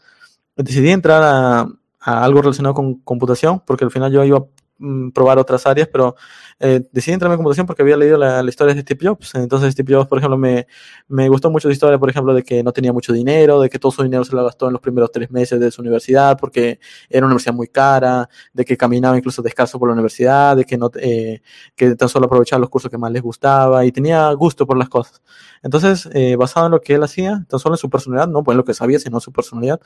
decidí 0.56 0.90
entrar 0.90 1.22
a, 1.22 1.68
a 2.06 2.22
algo 2.24 2.40
relacionado 2.40 2.74
con 2.74 2.94
computación, 3.00 3.60
porque 3.66 3.84
al 3.84 3.90
final 3.90 4.12
yo 4.12 4.24
iba 4.24 4.38
a 4.38 4.44
mm, 4.78 5.10
probar 5.10 5.38
otras 5.38 5.66
áreas, 5.66 5.88
pero 5.92 6.14
eh, 6.60 6.86
decidí 6.92 7.14
entrarme 7.14 7.34
en 7.34 7.38
computación 7.38 7.66
porque 7.66 7.82
había 7.82 7.96
leído 7.96 8.16
la, 8.16 8.44
la, 8.44 8.48
historia 8.48 8.74
de 8.74 8.82
Steve 8.82 9.08
Jobs. 9.08 9.34
Entonces 9.34 9.72
Steve 9.72 9.92
Jobs, 9.92 10.06
por 10.06 10.18
ejemplo, 10.18 10.38
me, 10.38 10.68
me 11.08 11.28
gustó 11.28 11.50
mucho 11.50 11.66
su 11.68 11.72
historia, 11.72 11.98
por 11.98 12.08
ejemplo, 12.08 12.32
de 12.32 12.44
que 12.44 12.62
no 12.62 12.72
tenía 12.72 12.92
mucho 12.92 13.12
dinero, 13.12 13.60
de 13.60 13.68
que 13.68 13.80
todo 13.80 13.90
su 13.90 14.04
dinero 14.04 14.24
se 14.24 14.36
lo 14.36 14.44
gastó 14.44 14.68
en 14.68 14.74
los 14.74 14.80
primeros 14.80 15.10
tres 15.10 15.32
meses 15.32 15.58
de 15.58 15.70
su 15.72 15.82
universidad 15.82 16.38
porque 16.38 16.78
era 17.10 17.26
una 17.26 17.34
universidad 17.34 17.54
muy 17.54 17.66
cara, 17.66 18.28
de 18.52 18.64
que 18.64 18.76
caminaba 18.76 19.18
incluso 19.18 19.42
descalzo 19.42 19.80
por 19.80 19.88
la 19.88 19.94
universidad, 19.94 20.56
de 20.56 20.64
que, 20.64 20.78
no, 20.78 20.92
eh, 21.00 21.42
que 21.74 21.96
tan 21.96 22.08
solo 22.08 22.26
aprovechaba 22.26 22.60
los 22.60 22.70
cursos 22.70 22.88
que 22.88 22.98
más 22.98 23.10
les 23.10 23.22
gustaba 23.22 23.84
y 23.84 23.90
tenía 23.90 24.30
gusto 24.34 24.64
por 24.64 24.78
las 24.78 24.88
cosas. 24.88 25.22
Entonces, 25.64 26.08
eh, 26.12 26.36
basado 26.36 26.66
en 26.66 26.72
lo 26.72 26.80
que 26.80 26.94
él 26.94 27.02
hacía, 27.02 27.44
tan 27.48 27.58
solo 27.58 27.74
en 27.74 27.78
su 27.78 27.90
personalidad, 27.90 28.28
no 28.28 28.44
pues 28.44 28.54
en 28.54 28.58
lo 28.58 28.64
que 28.64 28.74
sabía, 28.74 29.00
sino 29.00 29.16
en 29.16 29.20
su 29.20 29.32
personalidad, 29.32 29.80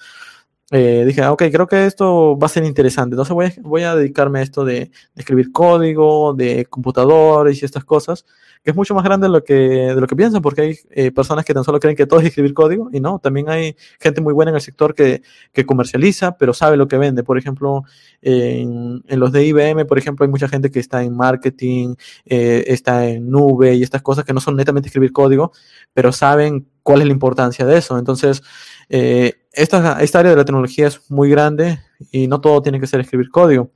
eh, 0.73 1.05
dije, 1.05 1.27
ok, 1.27 1.43
creo 1.51 1.67
que 1.67 1.87
esto 1.87 2.39
va 2.39 2.47
a 2.47 2.49
ser 2.49 2.65
interesante. 2.65 3.15
Entonces 3.15 3.35
voy 3.35 3.47
a, 3.47 3.53
voy 3.63 3.83
a 3.83 3.97
dedicarme 3.97 4.39
a 4.39 4.43
esto 4.43 4.65
de, 4.65 4.75
de, 4.75 4.91
escribir 5.17 5.51
código, 5.51 6.33
de 6.33 6.65
computadores 6.67 7.61
y 7.61 7.65
estas 7.65 7.85
cosas, 7.85 8.25
que 8.63 8.71
es 8.71 8.77
mucho 8.77 8.95
más 8.95 9.03
grande 9.03 9.27
de 9.27 9.33
lo 9.33 9.43
que, 9.43 9.55
de 9.55 10.01
lo 10.01 10.07
que 10.07 10.15
piensan, 10.15 10.43
porque 10.43 10.61
hay 10.61 10.79
eh, 10.91 11.11
personas 11.11 11.45
que 11.45 11.55
tan 11.55 11.65
solo 11.65 11.81
creen 11.81 11.97
que 11.97 12.07
todo 12.07 12.21
es 12.21 12.27
escribir 12.27 12.55
código, 12.55 12.89
y 12.93 13.01
no, 13.01 13.19
también 13.19 13.49
hay 13.49 13.75
gente 13.99 14.21
muy 14.21 14.33
buena 14.33 14.51
en 14.51 14.57
el 14.57 14.61
sector 14.61 14.95
que, 14.95 15.23
que 15.53 15.67
comercializa, 15.67 16.37
pero 16.37 16.55
sabe 16.55 16.77
lo 16.77 16.87
que 16.87 16.99
vende. 16.99 17.25
Por 17.25 17.37
ejemplo, 17.37 17.83
en, 18.23 19.03
en, 19.09 19.21
los 19.21 19.33
de 19.33 19.47
IBM, 19.47 19.87
por 19.87 19.99
ejemplo, 19.99 20.25
hay 20.25 20.31
mucha 20.31 20.49
gente 20.49 20.71
que 20.71 20.79
está 20.79 21.03
en 21.03 21.17
marketing, 21.17 21.95
eh, 22.27 22.65
está 22.69 23.09
en 23.09 23.29
nube 23.29 23.75
y 23.75 23.83
estas 23.83 24.03
cosas 24.03 24.25
que 24.25 24.33
no 24.33 24.41
son 24.41 24.57
netamente 24.57 24.89
escribir 24.89 25.13
código, 25.13 25.53
pero 25.95 26.13
saben 26.13 26.69
cuál 26.83 27.01
es 27.01 27.07
la 27.07 27.13
importancia 27.13 27.67
de 27.67 27.79
eso. 27.79 27.99
Entonces, 27.99 28.43
eh, 28.91 29.35
esta, 29.53 29.97
área 29.97 30.31
de 30.31 30.37
la 30.37 30.45
tecnología 30.45 30.89
es 30.89 31.11
muy 31.11 31.31
grande 31.31 31.79
y 32.11 32.27
no 32.27 32.41
todo 32.41 32.61
tiene 32.61 32.81
que 32.81 32.87
ser 32.87 33.01
escribir 33.01 33.31
código. 33.31 33.71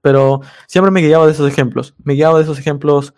Pero 0.00 0.40
siempre 0.68 0.92
me 0.92 1.00
guiaba 1.00 1.26
de 1.26 1.32
esos 1.32 1.48
ejemplos. 1.50 1.94
Me 2.04 2.14
guiaba 2.14 2.38
de 2.38 2.44
esos 2.44 2.58
ejemplos 2.58 3.12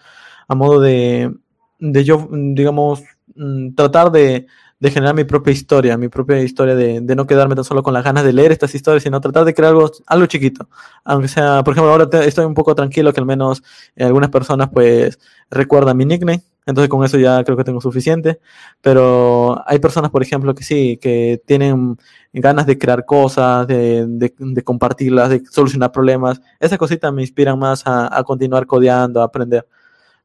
a 0.48 0.54
modo 0.54 0.80
de, 0.80 1.32
de 1.78 2.04
yo, 2.04 2.28
digamos, 2.30 3.02
mm, 3.34 3.74
tratar 3.74 4.10
de, 4.10 4.46
de, 4.80 4.90
generar 4.90 5.14
mi 5.14 5.24
propia 5.24 5.52
historia, 5.52 5.98
mi 5.98 6.08
propia 6.08 6.40
historia 6.40 6.74
de, 6.74 7.02
de, 7.02 7.14
no 7.14 7.26
quedarme 7.26 7.54
tan 7.54 7.64
solo 7.64 7.82
con 7.82 7.92
las 7.92 8.04
ganas 8.04 8.24
de 8.24 8.32
leer 8.32 8.52
estas 8.52 8.74
historias, 8.74 9.02
sino 9.02 9.20
tratar 9.20 9.44
de 9.44 9.52
crear 9.52 9.72
algo, 9.72 9.90
algo 10.06 10.26
chiquito. 10.26 10.68
Aunque 11.04 11.28
sea, 11.28 11.62
por 11.62 11.74
ejemplo, 11.74 11.92
ahora 11.92 12.08
estoy 12.24 12.46
un 12.46 12.54
poco 12.54 12.74
tranquilo 12.74 13.12
que 13.12 13.20
al 13.20 13.26
menos 13.26 13.62
eh, 13.96 14.04
algunas 14.04 14.30
personas 14.30 14.70
pues 14.72 15.18
recuerdan 15.50 15.96
mi 15.96 16.06
nickname, 16.06 16.42
entonces 16.68 16.90
con 16.90 17.02
eso 17.02 17.18
ya 17.18 17.42
creo 17.44 17.56
que 17.56 17.64
tengo 17.64 17.80
suficiente. 17.80 18.40
Pero 18.82 19.62
hay 19.66 19.78
personas, 19.78 20.10
por 20.10 20.22
ejemplo, 20.22 20.54
que 20.54 20.62
sí, 20.62 20.98
que 20.98 21.40
tienen 21.46 21.96
ganas 22.32 22.66
de 22.66 22.76
crear 22.76 23.06
cosas, 23.06 23.66
de, 23.66 24.06
de, 24.06 24.34
de 24.38 24.62
compartirlas, 24.62 25.30
de 25.30 25.42
solucionar 25.50 25.90
problemas. 25.90 26.42
Esas 26.60 26.78
cositas 26.78 27.10
me 27.12 27.22
inspiran 27.22 27.58
más 27.58 27.86
a, 27.86 28.14
a 28.14 28.22
continuar 28.22 28.66
codeando, 28.66 29.22
a 29.22 29.24
aprender. 29.24 29.66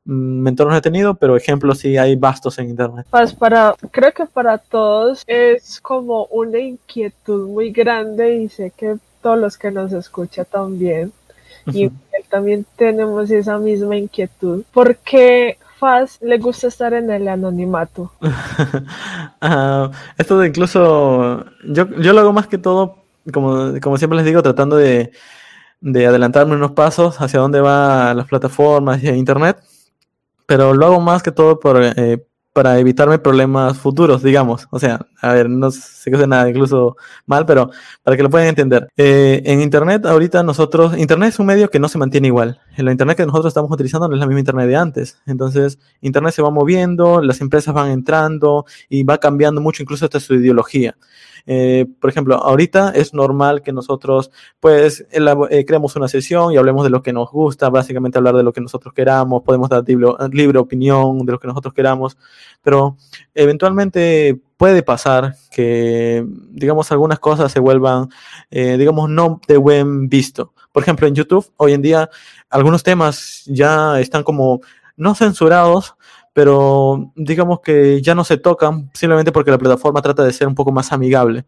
Mentores 0.04 0.72
no 0.72 0.78
he 0.78 0.82
tenido, 0.82 1.16
pero 1.16 1.38
ejemplos 1.38 1.78
sí 1.78 1.96
hay 1.98 2.18
bastos 2.18 2.60
en 2.60 2.70
internet. 2.70 3.08
Pues 3.10 3.34
para, 3.34 3.74
creo 3.90 4.12
que 4.12 4.26
para 4.26 4.58
todos 4.58 5.24
es 5.26 5.80
como 5.80 6.26
una 6.26 6.60
inquietud 6.60 7.48
muy 7.48 7.72
grande 7.72 8.36
y 8.36 8.50
sé 8.50 8.74
que 8.76 8.98
todos 9.22 9.40
los 9.40 9.58
que 9.58 9.72
nos 9.72 9.94
escuchan 9.94 10.46
también. 10.52 11.14
Y 11.68 11.90
también 12.30 12.66
tenemos 12.76 13.32
esa 13.32 13.58
misma 13.60 13.96
inquietud. 13.96 14.66
Porque 14.74 15.58
Le 16.22 16.38
gusta 16.38 16.68
estar 16.68 16.94
en 16.94 17.10
el 17.12 17.28
anonimato. 17.28 18.12
uh, 18.22 19.90
esto 20.18 20.40
de 20.40 20.48
incluso, 20.48 21.46
yo, 21.66 21.90
yo 22.00 22.14
lo 22.14 22.22
hago 22.22 22.34
más 22.34 22.48
que 22.48 22.58
todo, 22.58 22.98
como, 23.34 23.80
como 23.82 23.98
siempre 23.98 24.18
les 24.18 24.26
digo, 24.26 24.42
tratando 24.42 24.76
de, 24.78 25.12
de 25.82 26.08
adelantarme 26.08 26.56
unos 26.56 26.72
pasos 26.72 27.20
hacia 27.22 27.40
dónde 27.40 27.62
van 27.62 28.18
las 28.18 28.28
plataformas 28.28 29.04
y 29.04 29.10
internet. 29.10 29.58
pero 30.46 30.74
lo 30.74 30.86
hago 30.86 31.00
más 31.02 31.24
que 31.24 31.32
todo 31.32 31.60
por, 31.60 31.82
eh, 31.84 32.26
para 32.54 32.78
evitarme 32.80 33.18
problemas 33.18 33.78
futuros, 33.80 34.22
digamos. 34.22 34.68
O 34.70 34.80
sea, 34.80 35.08
a 35.20 35.34
ver, 35.34 35.50
no 35.50 35.72
sé 35.72 36.12
que 36.12 36.18
suena 36.18 36.48
incluso 36.48 36.96
mal, 37.26 37.46
pero 37.46 37.72
para 38.04 38.16
que 38.16 38.24
lo 38.24 38.30
puedan 38.30 38.48
entender. 38.48 38.88
Eh, 38.96 39.42
en 39.46 39.62
Internet, 39.62 40.06
ahorita 40.06 40.44
nosotros, 40.44 40.96
Internet 40.98 41.30
es 41.30 41.40
un 41.40 41.48
medio 41.48 41.70
que 41.70 41.80
no 41.80 41.90
se 41.90 41.98
mantiene 41.98 42.28
igual. 42.28 42.62
La 42.78 42.92
Internet 42.92 43.18
que 43.18 43.26
nosotros 43.26 43.50
estamos 43.50 43.72
utilizando 43.72 44.08
no 44.08 44.14
es 44.14 44.20
la 44.20 44.28
misma 44.28 44.40
Internet 44.40 44.68
de 44.68 44.76
antes. 44.76 45.22
Entonces, 45.26 45.80
Internet 46.02 46.34
se 46.34 46.44
va 46.44 46.52
moviendo, 46.52 47.22
las 47.22 47.42
empresas 47.42 47.74
van 47.74 47.90
entrando 47.90 48.66
y 48.88 49.04
va 49.04 49.18
cambiando 49.18 49.60
mucho 49.60 49.82
incluso 49.82 50.06
hasta 50.06 50.20
su 50.20 50.36
ideología. 50.36 50.96
Eh, 51.46 51.86
por 52.00 52.10
ejemplo, 52.10 52.36
ahorita 52.36 52.92
es 52.92 53.14
normal 53.14 53.62
que 53.62 53.74
nosotros, 53.74 54.32
pues, 54.60 55.06
eh, 55.12 55.66
creemos 55.66 55.96
una 55.96 56.08
sesión 56.08 56.54
y 56.54 56.58
hablemos 56.58 56.84
de 56.84 56.90
lo 56.90 57.02
que 57.04 57.12
nos 57.12 57.30
gusta, 57.32 57.70
básicamente 57.70 58.18
hablar 58.18 58.36
de 58.36 58.44
lo 58.44 58.54
que 58.54 58.62
nosotros 58.62 58.94
queramos, 58.94 59.44
podemos 59.44 59.70
dar 59.70 59.84
libre, 60.32 60.60
opinión 60.60 61.26
de 61.26 61.32
lo 61.32 61.40
que 61.40 61.48
nosotros 61.48 61.74
queramos, 61.74 62.18
pero 62.62 62.96
eventualmente 63.34 64.40
puede 64.58 64.84
pasar 64.84 65.36
que, 65.52 66.26
digamos, 66.52 66.92
algunas 66.92 67.20
cosas 67.20 67.52
se 67.52 67.60
vuelvan, 67.60 68.10
eh, 68.50 68.78
digamos, 68.78 69.10
no 69.10 69.42
de 69.48 69.58
buen 69.58 70.08
visto. 70.08 70.54
Por 70.72 70.84
ejemplo, 70.84 71.08
en 71.08 71.16
YouTube, 71.16 71.52
hoy 71.58 71.74
en 71.74 71.82
día, 71.82 72.10
algunos 72.50 72.84
temas 72.84 73.44
ya 73.46 74.00
están 74.00 74.24
como 74.24 74.62
no 74.96 75.16
censurados, 75.16 75.96
pero 76.34 77.12
digamos 77.16 77.62
que 77.62 78.02
ya 78.02 78.16
no 78.16 78.24
se 78.24 78.38
tocan 78.38 78.90
simplemente 78.94 79.32
porque 79.32 79.52
la 79.52 79.58
plataforma 79.58 80.02
trata 80.02 80.24
de 80.24 80.34
ser 80.34 80.48
un 80.48 80.56
poco 80.56 80.72
más 80.72 80.92
amigable. 80.92 81.46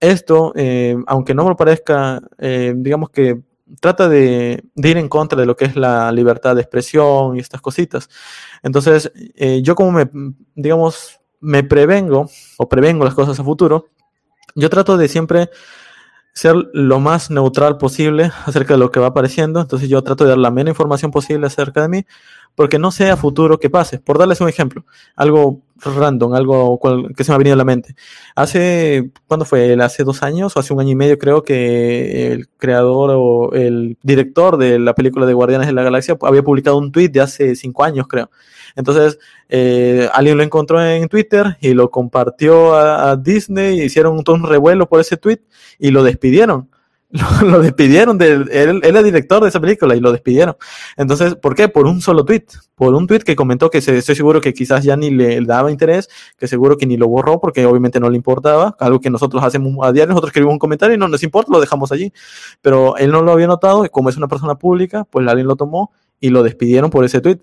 Esto, 0.00 0.52
eh, 0.54 0.96
aunque 1.06 1.34
no 1.34 1.48
me 1.48 1.54
parezca, 1.54 2.20
eh, 2.38 2.74
digamos 2.76 3.10
que 3.10 3.40
trata 3.80 4.08
de, 4.08 4.62
ir 4.76 4.96
en 4.98 5.08
contra 5.08 5.40
de 5.40 5.46
lo 5.46 5.56
que 5.56 5.64
es 5.64 5.76
la 5.76 6.12
libertad 6.12 6.54
de 6.54 6.62
expresión 6.62 7.36
y 7.36 7.40
estas 7.40 7.60
cositas. 7.62 8.08
Entonces, 8.62 9.10
eh, 9.14 9.62
yo 9.62 9.74
como 9.74 9.92
me, 9.92 10.10
digamos, 10.54 11.20
me 11.40 11.64
prevengo 11.64 12.28
o 12.58 12.68
prevengo 12.68 13.04
las 13.04 13.14
cosas 13.14 13.40
a 13.40 13.44
futuro, 13.44 13.86
yo 14.54 14.68
trato 14.68 14.96
de 14.96 15.08
siempre 15.08 15.50
ser 16.34 16.54
lo 16.72 16.98
más 16.98 17.30
neutral 17.30 17.76
posible 17.78 18.30
acerca 18.46 18.74
de 18.74 18.78
lo 18.78 18.90
que 18.90 19.00
va 19.00 19.08
apareciendo. 19.08 19.60
Entonces 19.60 19.88
yo 19.88 20.02
trato 20.02 20.24
de 20.24 20.30
dar 20.30 20.38
la 20.38 20.50
menos 20.50 20.72
información 20.72 21.10
posible 21.10 21.46
acerca 21.46 21.82
de 21.82 21.88
mí, 21.88 22.06
porque 22.54 22.78
no 22.78 22.90
sé 22.90 23.10
a 23.10 23.16
futuro 23.16 23.58
qué 23.58 23.70
pase. 23.70 23.98
Por 23.98 24.18
darles 24.18 24.40
un 24.40 24.48
ejemplo, 24.48 24.84
algo 25.16 25.62
random, 25.84 26.34
algo 26.34 26.80
que 27.16 27.24
se 27.24 27.32
me 27.32 27.34
ha 27.34 27.38
venido 27.38 27.54
a 27.54 27.56
la 27.56 27.64
mente. 27.64 27.94
Hace, 28.34 29.10
¿cuándo 29.26 29.44
fue? 29.44 29.74
Hace 29.80 30.04
dos 30.04 30.22
años 30.22 30.56
o 30.56 30.60
hace 30.60 30.72
un 30.72 30.80
año 30.80 30.90
y 30.90 30.94
medio 30.94 31.18
creo 31.18 31.42
que 31.42 32.32
el 32.32 32.48
creador 32.56 33.10
o 33.14 33.52
el 33.52 33.96
director 34.02 34.56
de 34.58 34.78
la 34.78 34.94
película 34.94 35.26
de 35.26 35.32
Guardianes 35.34 35.66
de 35.66 35.72
la 35.72 35.82
Galaxia 35.82 36.16
había 36.22 36.42
publicado 36.42 36.76
un 36.76 36.92
tweet 36.92 37.08
de 37.08 37.20
hace 37.20 37.56
cinco 37.56 37.84
años, 37.84 38.06
creo. 38.06 38.30
Entonces, 38.76 39.18
eh, 39.48 40.08
alguien 40.12 40.36
lo 40.36 40.42
encontró 40.42 40.82
en 40.84 41.08
Twitter 41.08 41.56
y 41.60 41.74
lo 41.74 41.90
compartió 41.90 42.74
a, 42.74 43.16
Disney, 43.16 43.82
hicieron 43.82 44.22
todo 44.24 44.36
un 44.36 44.48
revuelo 44.48 44.88
por 44.88 45.00
ese 45.00 45.16
tweet 45.16 45.40
y 45.78 45.90
lo 45.90 46.02
despidieron. 46.02 46.70
Lo, 47.42 47.60
despidieron, 47.60 48.16
de, 48.16 48.32
él, 48.32 48.80
era 48.82 49.02
director 49.02 49.42
de 49.42 49.50
esa 49.50 49.60
película 49.60 49.94
y 49.94 50.00
lo 50.00 50.12
despidieron. 50.12 50.56
Entonces, 50.96 51.34
¿por 51.34 51.54
qué? 51.54 51.68
Por 51.68 51.86
un 51.86 52.00
solo 52.00 52.24
tweet. 52.24 52.46
Por 52.74 52.94
un 52.94 53.06
tweet 53.06 53.20
que 53.20 53.36
comentó 53.36 53.68
que 53.68 53.82
se, 53.82 53.98
estoy 53.98 54.14
seguro 54.14 54.40
que 54.40 54.54
quizás 54.54 54.82
ya 54.82 54.96
ni 54.96 55.10
le 55.10 55.38
daba 55.42 55.70
interés, 55.70 56.08
que 56.38 56.48
seguro 56.48 56.78
que 56.78 56.86
ni 56.86 56.96
lo 56.96 57.08
borró 57.08 57.38
porque 57.38 57.66
obviamente 57.66 58.00
no 58.00 58.08
le 58.08 58.16
importaba. 58.16 58.76
Algo 58.80 58.98
que 58.98 59.10
nosotros 59.10 59.44
hacemos 59.44 59.76
a 59.86 59.92
diario, 59.92 60.08
nosotros 60.10 60.30
escribimos 60.30 60.54
un 60.54 60.58
comentario 60.58 60.94
y 60.96 60.98
no 60.98 61.06
nos 61.06 61.22
importa, 61.22 61.52
lo 61.52 61.60
dejamos 61.60 61.92
allí. 61.92 62.14
Pero 62.62 62.96
él 62.96 63.10
no 63.10 63.20
lo 63.20 63.32
había 63.32 63.46
notado 63.46 63.84
y 63.84 63.90
como 63.90 64.08
es 64.08 64.16
una 64.16 64.28
persona 64.28 64.54
pública, 64.54 65.04
pues 65.04 65.28
alguien 65.28 65.46
lo 65.46 65.56
tomó 65.56 65.92
y 66.18 66.30
lo 66.30 66.42
despidieron 66.42 66.88
por 66.88 67.04
ese 67.04 67.20
tweet. 67.20 67.40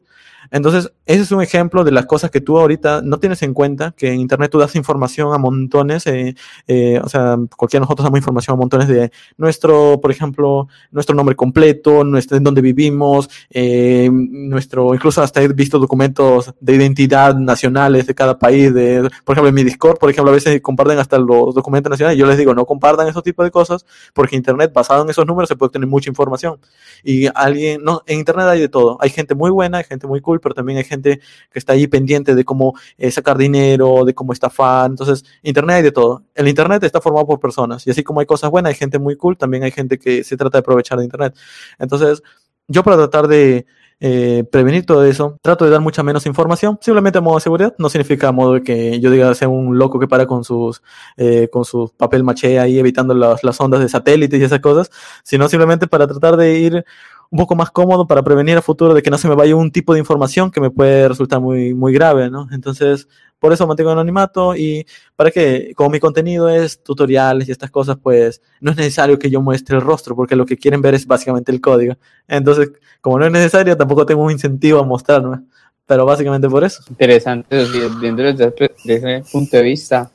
Entonces, 0.51 0.91
ese 1.05 1.21
es 1.21 1.31
un 1.31 1.41
ejemplo 1.41 1.83
de 1.83 1.91
las 1.91 2.05
cosas 2.05 2.31
que 2.31 2.41
tú 2.41 2.57
ahorita 2.57 3.01
no 3.03 3.19
tienes 3.19 3.41
en 3.43 3.53
cuenta, 3.53 3.93
que 3.95 4.11
en 4.11 4.19
Internet 4.19 4.51
tú 4.51 4.59
das 4.59 4.75
información 4.75 5.33
a 5.33 5.37
montones, 5.37 6.05
eh, 6.07 6.35
eh, 6.67 6.99
o 7.03 7.09
sea, 7.09 7.37
cualquiera 7.55 7.81
de 7.81 7.85
nosotros 7.85 8.03
damos 8.05 8.19
información 8.19 8.55
a 8.55 8.57
montones 8.57 8.87
de 8.87 9.11
nuestro, 9.37 9.99
por 10.01 10.11
ejemplo, 10.11 10.67
nuestro 10.91 11.15
nombre 11.15 11.35
completo, 11.35 12.03
nuestro, 12.03 12.37
en 12.37 12.43
dónde 12.43 12.61
vivimos, 12.61 13.29
eh, 13.49 14.09
nuestro, 14.11 14.93
incluso 14.93 15.21
hasta 15.21 15.41
he 15.41 15.47
visto 15.49 15.79
documentos 15.79 16.53
de 16.59 16.75
identidad 16.75 17.35
nacionales 17.35 18.07
de 18.07 18.15
cada 18.15 18.37
país, 18.39 18.73
de, 18.73 19.09
por 19.23 19.35
ejemplo, 19.35 19.49
en 19.49 19.55
mi 19.55 19.63
Discord, 19.63 19.97
por 19.97 20.09
ejemplo, 20.09 20.31
a 20.31 20.33
veces 20.33 20.61
comparten 20.61 20.99
hasta 20.99 21.17
los 21.17 21.53
documentos 21.53 21.89
nacionales, 21.89 22.17
yo 22.17 22.25
les 22.25 22.37
digo, 22.37 22.53
no 22.53 22.65
compartan 22.65 23.07
esos 23.07 23.23
tipos 23.23 23.45
de 23.45 23.51
cosas, 23.51 23.85
porque 24.13 24.35
Internet, 24.35 24.71
basado 24.73 25.03
en 25.03 25.09
esos 25.09 25.25
números, 25.25 25.49
se 25.49 25.55
puede 25.55 25.71
tener 25.71 25.87
mucha 25.87 26.09
información. 26.09 26.59
Y 27.03 27.27
alguien, 27.33 27.83
no, 27.83 28.01
en 28.05 28.19
Internet 28.19 28.47
hay 28.47 28.61
de 28.61 28.69
todo, 28.69 28.97
hay 28.99 29.09
gente 29.09 29.35
muy 29.35 29.51
buena, 29.51 29.79
hay 29.79 29.83
gente 29.83 30.07
muy 30.07 30.21
cool, 30.21 30.38
pero 30.39 30.55
también 30.55 30.77
hay 30.77 30.83
gente 30.83 31.19
que 31.51 31.59
está 31.59 31.73
ahí 31.73 31.87
pendiente 31.87 32.35
de 32.35 32.43
cómo 32.43 32.73
eh, 32.97 33.11
sacar 33.11 33.37
dinero, 33.37 34.05
de 34.05 34.13
cómo 34.13 34.33
estafar. 34.33 34.89
Entonces, 34.89 35.23
Internet 35.43 35.77
hay 35.77 35.83
de 35.83 35.91
todo. 35.91 36.23
El 36.35 36.47
Internet 36.47 36.83
está 36.83 37.01
formado 37.01 37.27
por 37.27 37.39
personas 37.39 37.85
y 37.87 37.91
así 37.91 38.03
como 38.03 38.19
hay 38.19 38.25
cosas 38.25 38.49
buenas, 38.51 38.71
hay 38.71 38.77
gente 38.77 38.99
muy 38.99 39.15
cool, 39.15 39.37
también 39.37 39.63
hay 39.63 39.71
gente 39.71 39.97
que 39.99 40.23
se 40.23 40.37
trata 40.37 40.57
de 40.57 40.59
aprovechar 40.59 40.97
de 40.97 41.05
Internet. 41.05 41.35
Entonces, 41.77 42.23
yo 42.67 42.83
para 42.83 42.97
tratar 42.97 43.27
de 43.27 43.65
eh, 44.01 44.45
prevenir 44.49 44.85
todo 44.85 45.03
eso, 45.03 45.37
trato 45.41 45.65
de 45.65 45.71
dar 45.71 45.81
mucha 45.81 46.03
menos 46.03 46.25
información, 46.25 46.77
simplemente 46.81 47.17
a 47.17 47.21
modo 47.21 47.35
de 47.35 47.41
seguridad, 47.41 47.75
no 47.77 47.89
significa 47.89 48.29
a 48.29 48.31
modo 48.31 48.53
de 48.53 48.63
que 48.63 48.97
yo 49.01 49.11
diga 49.11 49.35
sea 49.35 49.49
un 49.49 49.77
loco 49.77 49.99
que 49.99 50.07
para 50.07 50.25
con 50.25 50.45
sus 50.45 50.81
eh, 51.17 51.49
con 51.51 51.65
su 51.65 51.91
papel 51.97 52.23
maché 52.23 52.59
ahí 52.59 52.79
evitando 52.79 53.13
las, 53.13 53.43
las 53.43 53.59
ondas 53.59 53.81
de 53.81 53.89
satélites 53.89 54.39
y 54.39 54.43
esas 54.43 54.61
cosas, 54.61 54.89
sino 55.23 55.49
simplemente 55.49 55.87
para 55.87 56.07
tratar 56.07 56.37
de 56.37 56.59
ir 56.59 56.85
un 57.31 57.37
poco 57.37 57.55
más 57.55 57.69
cómodo 57.69 58.07
para 58.07 58.23
prevenir 58.23 58.57
a 58.57 58.61
futuro 58.61 58.93
de 58.93 59.01
que 59.03 59.11
no 59.11 59.17
se 59.17 59.27
me 59.27 59.35
vaya 59.35 59.55
un 59.55 59.71
tipo 59.71 59.93
de 59.93 59.99
información 59.99 60.49
que 60.49 60.59
me 60.59 60.71
puede 60.71 61.07
resultar 61.07 61.39
muy, 61.39 61.73
muy 61.73 61.93
grave, 61.93 62.29
¿no? 62.29 62.47
Entonces, 62.51 63.07
por 63.37 63.53
eso 63.53 63.67
mantengo 63.67 63.91
el 63.91 63.97
anonimato 63.97 64.55
y 64.55 64.85
para 65.15 65.29
que, 65.29 65.73
como 65.75 65.91
mi 65.91 65.99
contenido 65.99 66.49
es 66.49 66.83
tutoriales 66.83 67.47
y 67.47 67.51
estas 67.51 67.69
cosas, 67.69 67.97
pues 68.01 68.41
no 68.59 68.71
es 68.71 68.77
necesario 68.77 69.19
que 69.19 69.29
yo 69.29 69.41
muestre 69.41 69.77
el 69.77 69.83
rostro 69.83 70.15
porque 70.15 70.35
lo 70.35 70.45
que 70.45 70.57
quieren 70.57 70.81
ver 70.81 70.95
es 70.95 71.05
básicamente 71.05 71.51
el 71.51 71.61
código. 71.61 71.95
Entonces, 72.27 72.71
como 72.99 73.19
no 73.19 73.25
es 73.25 73.31
necesario, 73.31 73.77
tampoco 73.77 74.05
tengo 74.05 74.23
un 74.23 74.31
incentivo 74.31 74.79
a 74.79 74.83
mostrarme. 74.83 75.39
Pero 75.85 76.05
básicamente 76.05 76.47
por 76.47 76.63
eso. 76.63 76.83
Interesante, 76.89 77.65
viendo 77.99 78.21
desde, 78.21 78.53
ese 78.85 79.23
punto 79.31 79.57
de 79.57 79.63
vista, 79.63 80.11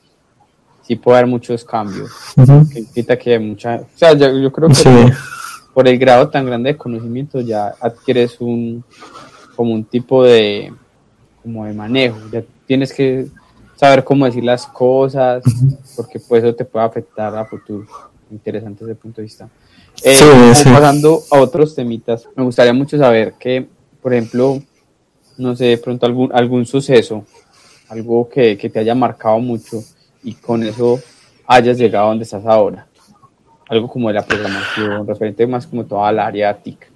sí 0.82 0.94
puede 0.94 1.18
haber 1.18 1.30
muchos 1.30 1.64
cambios. 1.64 2.10
que 2.94 3.18
que 3.18 3.38
mucha. 3.40 3.76
O 3.76 3.86
sea, 3.96 4.12
yo, 4.14 4.52
creo 4.52 4.68
que 4.68 4.74
por 5.74 5.88
el 5.88 5.98
grado 5.98 6.30
tan 6.30 6.46
grande 6.46 6.72
de 6.72 6.78
conocimiento 6.78 7.40
ya 7.40 7.74
adquieres 7.80 8.40
un 8.40 8.84
como 9.56 9.74
un 9.74 9.84
tipo 9.84 10.24
de 10.24 10.72
como 11.42 11.66
de 11.66 11.74
manejo, 11.74 12.16
ya 12.32 12.42
tienes 12.66 12.92
que 12.92 13.26
saber 13.76 14.02
cómo 14.02 14.24
decir 14.24 14.44
las 14.44 14.66
cosas, 14.66 15.42
porque 15.96 16.18
pues 16.18 16.42
eso 16.42 16.54
te 16.54 16.64
puede 16.64 16.86
afectar 16.86 17.36
a 17.36 17.44
futuro. 17.44 17.86
Interesante 18.30 18.84
desde 18.84 18.98
punto 18.98 19.20
de 19.20 19.24
vista. 19.24 19.48
Eh, 20.02 20.18
pasando 20.64 21.22
a 21.30 21.38
otros 21.40 21.74
temitas, 21.74 22.26
me 22.34 22.42
gustaría 22.42 22.72
mucho 22.72 22.96
saber 22.96 23.34
que, 23.38 23.66
por 24.00 24.14
ejemplo, 24.14 24.62
no 25.36 25.54
sé, 25.54 25.66
de 25.66 25.78
pronto 25.78 26.06
algún, 26.06 26.30
algún 26.32 26.64
suceso, 26.64 27.26
algo 27.88 28.28
que, 28.28 28.56
que 28.56 28.70
te 28.70 28.78
haya 28.78 28.94
marcado 28.94 29.38
mucho 29.38 29.84
y 30.22 30.32
con 30.34 30.62
eso 30.62 30.98
hayas 31.46 31.76
llegado 31.76 32.06
a 32.06 32.08
donde 32.08 32.24
estás 32.24 32.46
ahora 32.46 32.86
algo 33.74 33.88
como 33.88 34.08
de 34.08 34.14
la 34.14 34.24
programación, 34.24 35.06
referente 35.06 35.46
más 35.46 35.66
como 35.66 35.84
toda 35.84 36.10
la 36.12 36.26
área 36.26 36.62
TIC. 36.62 36.92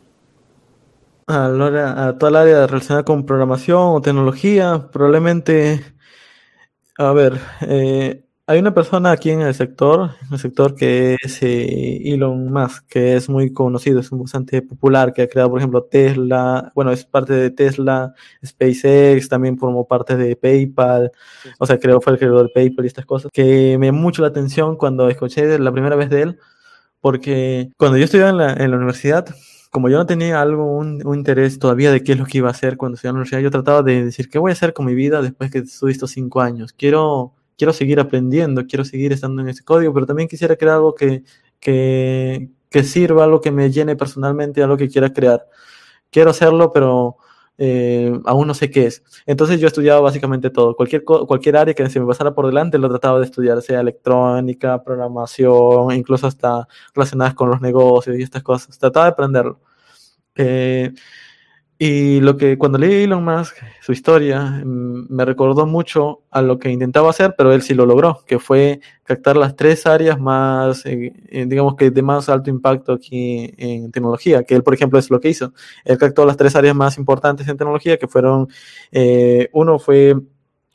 A, 1.26 1.47
a 1.47 2.18
toda 2.18 2.31
el 2.31 2.37
área 2.37 2.66
relacionada 2.66 3.05
con 3.05 3.26
programación 3.26 3.95
o 3.95 4.01
tecnología, 4.01 4.89
probablemente, 4.91 5.85
a 6.97 7.12
ver, 7.12 7.39
eh, 7.62 8.24
hay 8.51 8.59
una 8.61 8.72
persona 8.72 9.11
aquí 9.11 9.29
en 9.29 9.43
el 9.43 9.53
sector, 9.53 10.12
en 10.22 10.33
el 10.33 10.39
sector 10.39 10.74
que 10.74 11.18
es 11.22 11.43
eh, 11.43 12.14
Elon 12.14 12.51
Musk, 12.51 12.87
que 12.89 13.14
es 13.14 13.29
muy 13.29 13.53
conocido, 13.53 14.01
es 14.01 14.09
bastante 14.11 14.62
popular, 14.62 15.12
que 15.12 15.20
ha 15.20 15.29
creado, 15.29 15.51
por 15.51 15.59
ejemplo, 15.59 15.83
Tesla, 15.85 16.72
bueno, 16.74 16.91
es 16.91 17.05
parte 17.05 17.35
de 17.35 17.51
Tesla, 17.51 18.14
SpaceX, 18.43 19.29
también 19.29 19.59
formó 19.59 19.87
parte 19.87 20.16
de 20.16 20.35
PayPal, 20.35 21.12
o 21.59 21.66
sea, 21.66 21.79
creo 21.79 22.01
fue 22.01 22.14
el 22.14 22.18
creador 22.18 22.45
de 22.45 22.53
PayPal 22.55 22.87
y 22.87 22.89
estas 22.89 23.05
cosas, 23.05 23.31
que 23.31 23.76
me 23.76 23.89
llamó 23.89 24.01
mucho 24.01 24.22
la 24.22 24.29
atención 24.29 24.76
cuando 24.76 25.11
escuché 25.11 25.59
la 25.59 25.70
primera 25.70 25.95
vez 25.95 26.09
de 26.09 26.22
él, 26.22 26.39
porque 27.01 27.70
cuando 27.76 27.99
yo 27.99 28.05
estudiaba 28.05 28.30
en 28.30 28.36
la, 28.38 28.53
en 28.53 28.70
la 28.70 28.76
universidad, 28.76 29.26
como 29.70 29.88
yo 29.88 29.99
no 29.99 30.07
tenía 30.07 30.40
algo, 30.40 30.64
un, 30.76 31.03
interés 31.14 31.59
todavía 31.59 31.92
de 31.92 32.03
qué 32.03 32.12
es 32.12 32.18
lo 32.18 32.26
que 32.26 32.38
iba 32.38 32.49
a 32.49 32.53
hacer 32.53 32.76
cuando 32.76 32.94
estudiaba 32.94 33.12
en 33.12 33.14
la 33.16 33.18
universidad, 33.20 33.40
yo 33.42 33.51
trataba 33.51 33.82
de 33.82 34.05
decir, 34.05 34.28
¿qué 34.28 34.38
voy 34.38 34.51
a 34.51 34.55
hacer 34.55 34.72
con 34.72 34.86
mi 34.86 34.94
vida 34.94 35.22
después 35.22 35.51
que 35.51 35.59
estudié 35.59 35.92
estos 35.92 36.11
cinco 36.12 36.40
años? 36.40 36.72
Quiero, 36.72 37.34
quiero 37.57 37.72
seguir 37.72 38.01
aprendiendo, 38.01 38.66
quiero 38.66 38.84
seguir 38.84 39.12
estando 39.12 39.42
en 39.42 39.49
ese 39.49 39.64
código, 39.64 39.92
pero 39.92 40.07
también 40.07 40.28
quisiera 40.28 40.57
crear 40.57 40.76
algo 40.76 40.94
que, 40.94 41.22
que, 41.61 42.51
que 42.70 42.82
sirva, 42.82 43.24
algo 43.24 43.40
que 43.40 43.51
me 43.51 43.70
llene 43.70 43.96
personalmente, 43.96 44.62
algo 44.62 44.76
que 44.76 44.88
quiera 44.88 45.12
crear. 45.12 45.46
Quiero 46.11 46.30
hacerlo, 46.30 46.72
pero 46.72 47.16
eh, 47.59 48.19
aún 48.25 48.47
no 48.47 48.55
sé 48.55 48.71
qué 48.71 48.87
es. 48.87 49.03
Entonces 49.27 49.61
yo 49.61 49.67
estudiaba 49.67 50.01
básicamente 50.01 50.49
todo, 50.51 50.77
cualquier, 50.77 51.05
cualquier 51.05 51.57
área 51.57 51.75
que 51.75 51.89
se 51.91 52.01
me 52.01 52.07
pasara 52.07 52.35
por 52.35 52.47
delante 52.47 52.79
lo 52.79 52.89
trataba 52.89 53.19
de 53.19 53.25
estudiar, 53.27 53.61
sea 53.63 53.81
electrónica, 53.81 54.83
programación, 54.85 55.93
incluso 55.93 56.29
hasta 56.29 56.69
relacionadas 56.95 57.35
con 57.35 57.51
los 57.51 57.61
negocios 57.61 58.17
y 58.17 58.23
estas 58.23 58.43
cosas, 58.43 58.79
trataba 58.79 59.07
de 59.07 59.13
aprenderlo. 59.13 59.61
Eh, 60.37 60.93
Y 61.81 62.20
lo 62.20 62.37
que 62.37 62.59
cuando 62.59 62.76
leí 62.76 63.05
Elon 63.05 63.24
Musk, 63.24 63.57
su 63.81 63.93
historia, 63.93 64.43
mm, 64.43 65.07
me 65.11 65.24
recordó 65.24 65.64
mucho 65.64 66.24
a 66.31 66.43
lo 66.43 66.59
que 66.59 66.70
intentaba 66.70 67.11
hacer, 67.11 67.37
pero 67.39 67.53
él 67.53 67.62
sí 67.62 67.72
lo 67.72 67.87
logró, 67.87 68.24
que 68.26 68.41
fue 68.41 68.81
captar 69.05 69.37
las 69.37 69.55
tres 69.55 69.87
áreas 69.87 70.18
más, 70.18 70.85
eh, 70.87 71.12
eh, 71.29 71.47
digamos 71.47 71.76
que 71.76 71.93
de 71.93 72.03
más 72.03 72.29
alto 72.29 72.51
impacto 72.51 72.93
aquí 72.93 73.55
en 73.57 73.93
tecnología, 73.93 74.43
que 74.43 74.57
él, 74.57 74.64
por 74.64 74.74
ejemplo, 74.74 74.99
es 74.99 75.09
lo 75.09 75.20
que 75.20 75.29
hizo. 75.29 75.53
Él 75.85 75.99
captó 75.99 76.26
las 76.26 76.37
tres 76.37 76.57
áreas 76.57 76.74
más 76.74 76.99
importantes 76.99 77.47
en 77.47 77.57
tecnología, 77.57 77.97
que 77.97 78.09
fueron, 78.09 78.49
eh, 78.91 79.49
uno 79.53 79.79
fue 79.79 80.16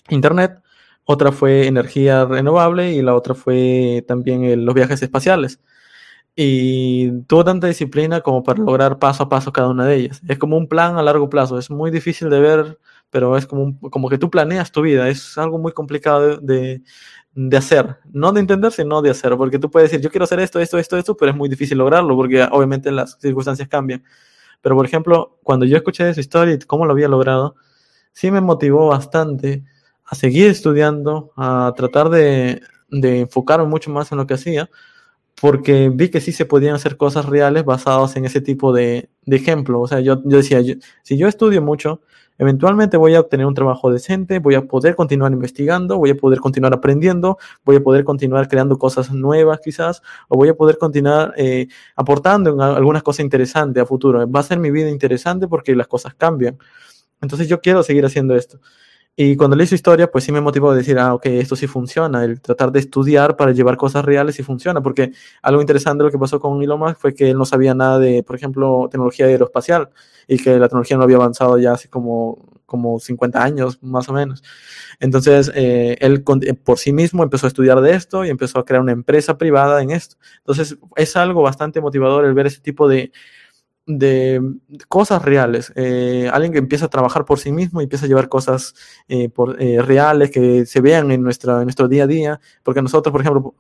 Internet, 0.09 0.61
otra 1.03 1.33
fue 1.33 1.67
energía 1.67 2.23
renovable 2.25 2.93
y 2.93 3.01
la 3.01 3.15
otra 3.15 3.35
fue 3.35 4.05
también 4.07 4.65
los 4.65 4.73
viajes 4.75 5.01
espaciales 5.03 5.59
y 6.35 7.21
tuvo 7.23 7.43
tanta 7.43 7.67
disciplina 7.67 8.21
como 8.21 8.43
para 8.43 8.59
lograr 8.59 8.97
paso 8.99 9.23
a 9.23 9.29
paso 9.29 9.51
cada 9.53 9.69
una 9.69 9.85
de 9.85 9.95
ellas. 9.95 10.21
Es 10.27 10.39
como 10.39 10.57
un 10.57 10.67
plan 10.67 10.97
a 10.97 11.03
largo 11.03 11.29
plazo, 11.29 11.57
es 11.59 11.69
muy 11.69 11.91
difícil 11.91 12.29
de 12.29 12.39
ver, 12.39 12.79
pero 13.09 13.37
es 13.37 13.45
como, 13.45 13.79
como 13.91 14.09
que 14.09 14.17
tú 14.17 14.29
planeas 14.29 14.71
tu 14.71 14.81
vida, 14.81 15.09
es 15.09 15.37
algo 15.37 15.59
muy 15.59 15.71
complicado 15.73 16.37
de, 16.37 16.81
de, 17.35 17.57
hacer, 17.57 17.97
no 18.11 18.31
de 18.31 18.39
entender, 18.39 18.71
sino 18.71 19.01
de 19.01 19.11
hacer, 19.11 19.37
porque 19.37 19.59
tú 19.59 19.69
puedes 19.69 19.91
decir, 19.91 20.03
yo 20.03 20.09
quiero 20.09 20.23
hacer 20.25 20.39
esto, 20.39 20.59
esto, 20.59 20.79
esto, 20.79 20.97
esto, 20.97 21.15
pero 21.15 21.31
es 21.31 21.37
muy 21.37 21.49
difícil 21.49 21.77
lograrlo, 21.77 22.15
porque 22.15 22.47
obviamente 22.51 22.91
las 22.91 23.17
circunstancias 23.19 23.67
cambian. 23.67 24.03
Pero, 24.61 24.75
por 24.75 24.85
ejemplo, 24.85 25.39
cuando 25.43 25.65
yo 25.65 25.77
escuché 25.77 26.05
de 26.05 26.13
su 26.13 26.21
historia 26.21 26.55
y 26.55 26.59
cómo 26.59 26.85
lo 26.85 26.93
había 26.93 27.07
logrado, 27.07 27.55
sí 28.13 28.31
me 28.31 28.41
motivó 28.41 28.87
bastante 28.87 29.63
a 30.05 30.15
seguir 30.15 30.47
estudiando, 30.47 31.33
a 31.37 31.73
tratar 31.75 32.09
de, 32.09 32.61
de 32.89 33.21
enfocarme 33.21 33.67
mucho 33.67 33.91
más 33.91 34.11
en 34.11 34.17
lo 34.19 34.27
que 34.27 34.35
hacía, 34.35 34.69
porque 35.41 35.91
vi 35.93 36.09
que 36.09 36.21
sí 36.21 36.31
se 36.31 36.45
podían 36.45 36.75
hacer 36.75 36.97
cosas 36.97 37.25
reales 37.25 37.65
basadas 37.65 38.15
en 38.15 38.25
ese 38.25 38.41
tipo 38.41 38.73
de, 38.73 39.09
de 39.25 39.35
ejemplo. 39.35 39.81
O 39.81 39.87
sea, 39.87 39.99
yo, 39.99 40.21
yo 40.25 40.37
decía, 40.37 40.61
si 41.01 41.17
yo 41.17 41.27
estudio 41.27 41.61
mucho, 41.61 42.01
eventualmente 42.37 42.97
voy 42.97 43.15
a 43.15 43.19
obtener 43.19 43.45
un 43.45 43.53
trabajo 43.53 43.91
decente, 43.91 44.39
voy 44.39 44.55
a 44.55 44.63
poder 44.63 44.95
continuar 44.95 45.31
investigando, 45.31 45.97
voy 45.97 46.11
a 46.11 46.15
poder 46.15 46.39
continuar 46.39 46.73
aprendiendo, 46.73 47.37
voy 47.63 47.77
a 47.77 47.83
poder 47.83 48.03
continuar 48.03 48.47
creando 48.47 48.77
cosas 48.77 49.11
nuevas 49.11 49.59
quizás, 49.63 50.01
o 50.29 50.37
voy 50.37 50.49
a 50.49 50.55
poder 50.55 50.77
continuar 50.77 51.33
eh, 51.37 51.67
aportando 51.95 52.61
algunas 52.61 53.03
cosas 53.03 53.23
interesantes 53.23 53.83
a 53.83 53.85
futuro. 53.85 54.29
Va 54.29 54.39
a 54.39 54.43
ser 54.43 54.59
mi 54.59 54.71
vida 54.71 54.89
interesante 54.89 55.47
porque 55.47 55.75
las 55.75 55.87
cosas 55.87 56.15
cambian. 56.15 56.57
Entonces 57.21 57.47
yo 57.47 57.61
quiero 57.61 57.83
seguir 57.83 58.05
haciendo 58.05 58.35
esto. 58.35 58.59
Y 59.15 59.35
cuando 59.35 59.55
leí 59.55 59.67
su 59.67 59.75
historia, 59.75 60.09
pues 60.09 60.23
sí 60.23 60.31
me 60.31 60.41
motivó 60.41 60.71
a 60.71 60.75
decir, 60.75 60.97
ah, 60.97 61.13
ok, 61.13 61.27
esto 61.27 61.55
sí 61.55 61.67
funciona, 61.67 62.23
el 62.23 62.41
tratar 62.41 62.71
de 62.71 62.79
estudiar 62.79 63.37
para 63.37 63.51
llevar 63.51 63.77
cosas 63.77 64.03
reales 64.03 64.35
sí 64.35 64.41
funciona, 64.41 64.81
porque 64.81 65.11
algo 65.43 65.61
interesante 65.61 65.99
de 65.99 66.05
lo 66.05 66.11
que 66.11 66.17
pasó 66.17 66.39
con 66.39 66.63
Elon 66.63 66.79
Musk 66.79 66.97
fue 66.97 67.13
que 67.13 67.29
él 67.29 67.37
no 67.37 67.45
sabía 67.45 67.75
nada 67.75 67.99
de, 67.99 68.23
por 68.23 68.35
ejemplo, 68.35 68.87
tecnología 68.89 69.27
aeroespacial 69.27 69.89
y 70.27 70.37
que 70.37 70.57
la 70.57 70.67
tecnología 70.67 70.97
no 70.97 71.03
había 71.03 71.17
avanzado 71.17 71.59
ya 71.59 71.73
hace 71.73 71.89
como, 71.89 72.39
como 72.65 72.99
50 72.99 73.43
años, 73.43 73.77
más 73.83 74.09
o 74.09 74.13
menos. 74.13 74.41
Entonces, 74.99 75.51
eh, 75.53 75.95
él 75.99 76.23
eh, 76.41 76.53
por 76.55 76.79
sí 76.79 76.91
mismo 76.91 77.21
empezó 77.21 77.45
a 77.45 77.49
estudiar 77.49 77.81
de 77.81 77.93
esto 77.93 78.25
y 78.25 78.29
empezó 78.29 78.57
a 78.57 78.65
crear 78.65 78.81
una 78.81 78.93
empresa 78.93 79.37
privada 79.37 79.83
en 79.83 79.91
esto. 79.91 80.15
Entonces, 80.39 80.77
es 80.95 81.15
algo 81.15 81.43
bastante 81.43 81.81
motivador 81.81 82.25
el 82.25 82.33
ver 82.33 82.47
ese 82.47 82.61
tipo 82.61 82.87
de 82.87 83.11
de 83.85 84.41
cosas 84.87 85.21
reales. 85.23 85.73
Eh, 85.75 86.29
alguien 86.31 86.53
que 86.53 86.59
empieza 86.59 86.85
a 86.85 86.89
trabajar 86.89 87.25
por 87.25 87.39
sí 87.39 87.51
mismo 87.51 87.81
y 87.81 87.83
empieza 87.83 88.05
a 88.05 88.07
llevar 88.07 88.29
cosas 88.29 88.75
eh, 89.09 89.29
por, 89.29 89.61
eh, 89.61 89.81
reales 89.81 90.31
que 90.31 90.65
se 90.65 90.79
vean 90.79 91.11
en, 91.11 91.21
nuestra, 91.21 91.57
en 91.57 91.63
nuestro 91.63 91.87
día 91.87 92.03
a 92.03 92.07
día. 92.07 92.39
Porque 92.63 92.81
nosotros, 92.81 93.11
por 93.11 93.21
ejemplo, 93.21 93.55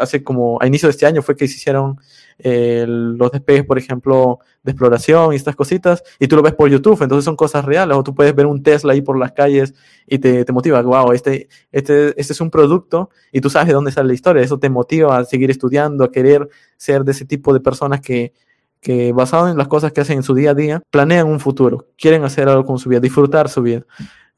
hace 0.00 0.24
como 0.24 0.58
a 0.60 0.66
inicio 0.66 0.86
de 0.88 0.92
este 0.92 1.06
año 1.06 1.22
fue 1.22 1.36
que 1.36 1.46
se 1.48 1.56
hicieron 1.56 1.98
los 2.40 3.32
despegues, 3.32 3.66
por 3.66 3.78
ejemplo, 3.78 4.38
de 4.62 4.70
exploración 4.70 5.32
y 5.32 5.36
estas 5.36 5.56
cositas, 5.56 6.04
y 6.20 6.28
tú 6.28 6.36
lo 6.36 6.42
ves 6.42 6.54
por 6.54 6.70
YouTube, 6.70 7.02
entonces 7.02 7.24
son 7.24 7.34
cosas 7.34 7.64
reales. 7.64 7.96
O 7.96 8.04
tú 8.04 8.14
puedes 8.14 8.34
ver 8.34 8.46
un 8.46 8.62
Tesla 8.62 8.92
ahí 8.92 9.02
por 9.02 9.18
las 9.18 9.32
calles 9.32 9.74
y 10.06 10.18
te, 10.18 10.44
te 10.44 10.52
motiva, 10.52 10.80
wow, 10.82 11.12
este, 11.12 11.48
este, 11.72 12.18
este 12.20 12.32
es 12.32 12.40
un 12.40 12.50
producto 12.50 13.10
y 13.32 13.40
tú 13.40 13.50
sabes 13.50 13.68
de 13.68 13.74
dónde 13.74 13.92
sale 13.92 14.08
la 14.08 14.14
historia. 14.14 14.42
Eso 14.42 14.58
te 14.58 14.70
motiva 14.70 15.18
a 15.18 15.24
seguir 15.24 15.50
estudiando, 15.50 16.04
a 16.04 16.12
querer 16.12 16.48
ser 16.76 17.04
de 17.04 17.12
ese 17.12 17.24
tipo 17.24 17.52
de 17.52 17.60
personas 17.60 18.00
que 18.00 18.32
que 18.80 19.12
basado 19.12 19.48
en 19.48 19.56
las 19.56 19.68
cosas 19.68 19.92
que 19.92 20.00
hacen 20.00 20.18
en 20.18 20.22
su 20.22 20.34
día 20.34 20.50
a 20.50 20.54
día, 20.54 20.82
planean 20.90 21.26
un 21.26 21.40
futuro, 21.40 21.86
quieren 21.96 22.24
hacer 22.24 22.48
algo 22.48 22.64
con 22.64 22.78
su 22.78 22.88
vida, 22.88 23.00
disfrutar 23.00 23.48
su 23.48 23.62
vida. 23.62 23.82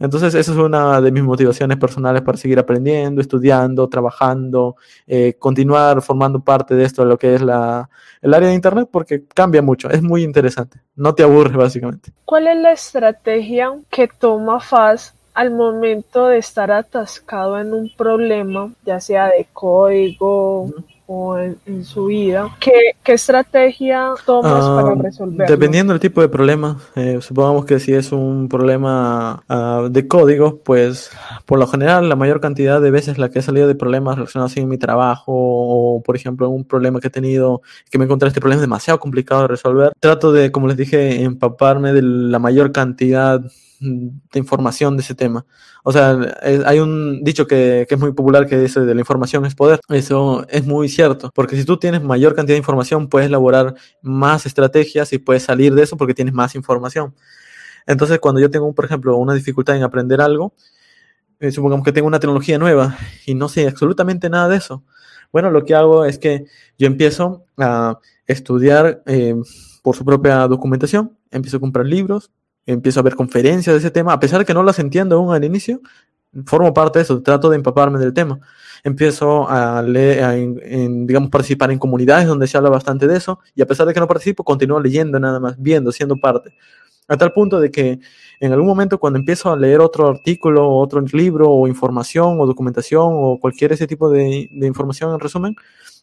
Entonces, 0.01 0.34
esa 0.34 0.53
es 0.53 0.57
una 0.57 0.99
de 1.03 1.12
mis 1.12 1.22
motivaciones 1.22 1.76
personales 1.76 2.22
para 2.22 2.38
seguir 2.38 2.59
aprendiendo, 2.59 3.20
estudiando, 3.20 3.86
trabajando, 3.86 4.76
eh, 5.07 5.34
continuar 5.38 6.01
formando 6.01 6.41
parte 6.41 6.74
de 6.74 6.84
esto, 6.84 7.03
de 7.03 7.09
lo 7.09 7.18
que 7.18 7.34
es 7.34 7.43
la, 7.43 7.91
el 8.22 8.32
área 8.32 8.49
de 8.49 8.55
Internet, 8.55 8.88
porque 8.91 9.26
cambia 9.26 9.61
mucho, 9.61 9.91
es 9.91 10.03
muy 10.03 10.22
interesante, 10.22 10.80
no 10.97 11.14
te 11.14 11.22
aburre 11.22 11.55
básicamente. 11.55 12.12
¿Cuál 12.24 12.47
es 12.47 12.57
la 12.57 12.72
estrategia 12.72 13.74
que 13.91 14.09
toma 14.09 14.59
FAS 14.59 15.14
al 15.34 15.51
momento 15.51 16.28
de 16.28 16.38
estar 16.38 16.70
atascado 16.70 17.59
en 17.61 17.74
un 17.74 17.91
problema, 17.95 18.72
ya 18.84 19.01
sea 19.01 19.26
de 19.26 19.47
código, 19.53 20.72
en, 21.66 21.84
su 21.84 22.06
vida, 22.06 22.56
¿qué, 22.61 22.94
estrategia 23.12 24.12
tomas 24.24 24.64
para 24.64 24.92
ah, 24.92 25.02
resolverlo? 25.02 25.52
Dependiendo 25.52 25.92
del 25.92 25.98
tipo 25.98 26.20
de 26.20 26.28
problema, 26.28 26.78
eh, 26.94 27.18
supongamos 27.20 27.64
que 27.64 27.80
si 27.80 27.92
es 27.92 28.12
un 28.12 28.48
problema 28.48 29.42
ah, 29.48 29.88
de 29.90 30.06
código, 30.06 30.61
pues 30.62 31.11
por 31.46 31.58
lo 31.58 31.66
general 31.66 32.08
la 32.08 32.14
mayor 32.14 32.40
cantidad 32.40 32.80
de 32.80 32.92
veces 32.92 33.18
la 33.18 33.28
que 33.28 33.40
he 33.40 33.42
salido 33.42 33.66
de 33.66 33.74
problemas 33.74 34.16
relacionados 34.16 34.56
en 34.56 34.68
mi 34.68 34.78
trabajo 34.78 35.32
o 35.34 36.00
por 36.00 36.14
ejemplo 36.14 36.48
un 36.48 36.64
problema 36.64 37.00
que 37.00 37.08
he 37.08 37.11
tenido 37.11 37.62
que 37.90 37.98
me 37.98 38.04
encontré 38.04 38.28
este 38.28 38.40
problema 38.40 38.61
demasiado 38.61 39.00
complicado 39.00 39.42
de 39.42 39.48
resolver, 39.48 39.92
trato 39.98 40.30
de, 40.32 40.52
como 40.52 40.68
les 40.68 40.76
dije, 40.76 41.24
empaparme 41.24 41.92
de 41.92 42.02
la 42.02 42.38
mayor 42.38 42.70
cantidad 42.70 43.42
de 43.81 44.39
información 44.39 44.97
de 44.97 45.03
ese 45.03 45.14
tema. 45.14 45.47
O 45.83 45.93
sea, 45.93 46.16
hay 46.66 46.78
un 46.78 47.24
dicho 47.24 47.47
que, 47.47 47.87
que, 47.89 47.95
es 47.95 48.01
muy 48.01 48.12
popular 48.12 48.47
que 48.47 48.59
dice 48.59 48.81
de 48.81 48.95
la 48.95 49.01
información 49.01 49.47
es 49.47 49.55
poder. 49.55 49.81
Eso 49.89 50.47
es 50.49 50.66
muy 50.66 50.89
cierto, 50.89 51.31
porque 51.35 51.57
si 51.57 51.64
tú 51.64 51.78
tienes 51.78 52.03
mayor 52.03 52.35
cantidad 52.35 52.55
de 52.55 52.59
información, 52.59 53.09
puedes 53.09 53.28
elaborar 53.28 53.74
más 54.03 54.47
estrategias 54.47 55.12
y 55.12 55.18
puedes 55.18 55.43
salir 55.45 55.74
de 55.74 55.83
eso 55.83 55.97
porque 55.97 56.14
tienes 56.14 56.35
más 56.35 56.55
información. 56.55 57.14
Entonces, 57.87 58.18
cuando 58.20 58.41
yo 58.41 58.51
tengo, 58.51 58.72
por 58.74 58.85
ejemplo, 58.85 59.16
una 59.16 59.35
dificultad 59.35 59.76
en 59.76 59.83
aprender 59.83 60.20
algo, 60.20 60.55
eh, 61.41 61.51
supongamos 61.51 61.85
que 61.85 61.93
tengo 61.93 62.07
una 62.07 62.20
tecnología 62.20 62.59
nueva 62.59 62.99
y 63.24 63.35
no 63.35 63.49
sé 63.49 63.66
absolutamente 63.66 64.28
nada 64.28 64.49
de 64.49 64.57
eso. 64.59 64.85
Bueno, 65.33 65.51
lo 65.51 65.64
que 65.64 65.74
hago 65.74 66.05
es 66.05 66.18
que 66.18 66.45
yo 66.78 66.87
empiezo 66.87 67.47
a 67.57 67.99
estudiar 68.26 69.03
eh, 69.07 69.35
por 69.83 69.97
su 69.97 70.05
propia 70.05 70.47
documentación, 70.49 71.16
empiezo 71.31 71.57
a 71.57 71.61
comprar 71.61 71.87
libros, 71.87 72.31
empiezo 72.72 73.00
a 73.00 73.02
ver 73.02 73.14
conferencias 73.14 73.74
de 73.74 73.78
ese 73.78 73.90
tema, 73.90 74.12
a 74.12 74.20
pesar 74.20 74.40
de 74.40 74.44
que 74.44 74.54
no 74.54 74.62
las 74.62 74.78
entiendo 74.78 75.16
aún 75.16 75.34
al 75.34 75.44
inicio, 75.44 75.80
formo 76.46 76.72
parte 76.72 76.98
de 76.98 77.04
eso, 77.04 77.22
trato 77.22 77.50
de 77.50 77.56
empaparme 77.56 77.98
del 77.98 78.12
tema. 78.12 78.40
Empiezo 78.82 79.48
a 79.48 79.82
leer, 79.82 80.54
digamos, 81.06 81.28
participar 81.30 81.70
en 81.70 81.78
comunidades 81.78 82.26
donde 82.26 82.46
se 82.46 82.56
habla 82.56 82.70
bastante 82.70 83.06
de 83.06 83.16
eso, 83.16 83.40
y 83.54 83.62
a 83.62 83.66
pesar 83.66 83.86
de 83.86 83.94
que 83.94 84.00
no 84.00 84.06
participo, 84.06 84.44
continúo 84.44 84.80
leyendo 84.80 85.20
nada 85.20 85.38
más, 85.40 85.56
viendo, 85.58 85.92
siendo 85.92 86.16
parte. 86.16 86.54
A 87.08 87.16
tal 87.16 87.32
punto 87.32 87.58
de 87.58 87.70
que 87.70 87.98
en 88.38 88.52
algún 88.52 88.68
momento 88.68 88.98
cuando 88.98 89.18
empiezo 89.18 89.50
a 89.50 89.56
leer 89.56 89.80
otro 89.80 90.08
artículo, 90.08 90.70
otro 90.70 91.00
libro, 91.12 91.50
o 91.50 91.66
información, 91.66 92.40
o 92.40 92.46
documentación, 92.46 93.08
o 93.10 93.38
cualquier 93.40 93.72
ese 93.72 93.86
tipo 93.86 94.08
de, 94.08 94.48
de 94.52 94.66
información 94.66 95.12
en 95.12 95.20
resumen, 95.20 95.56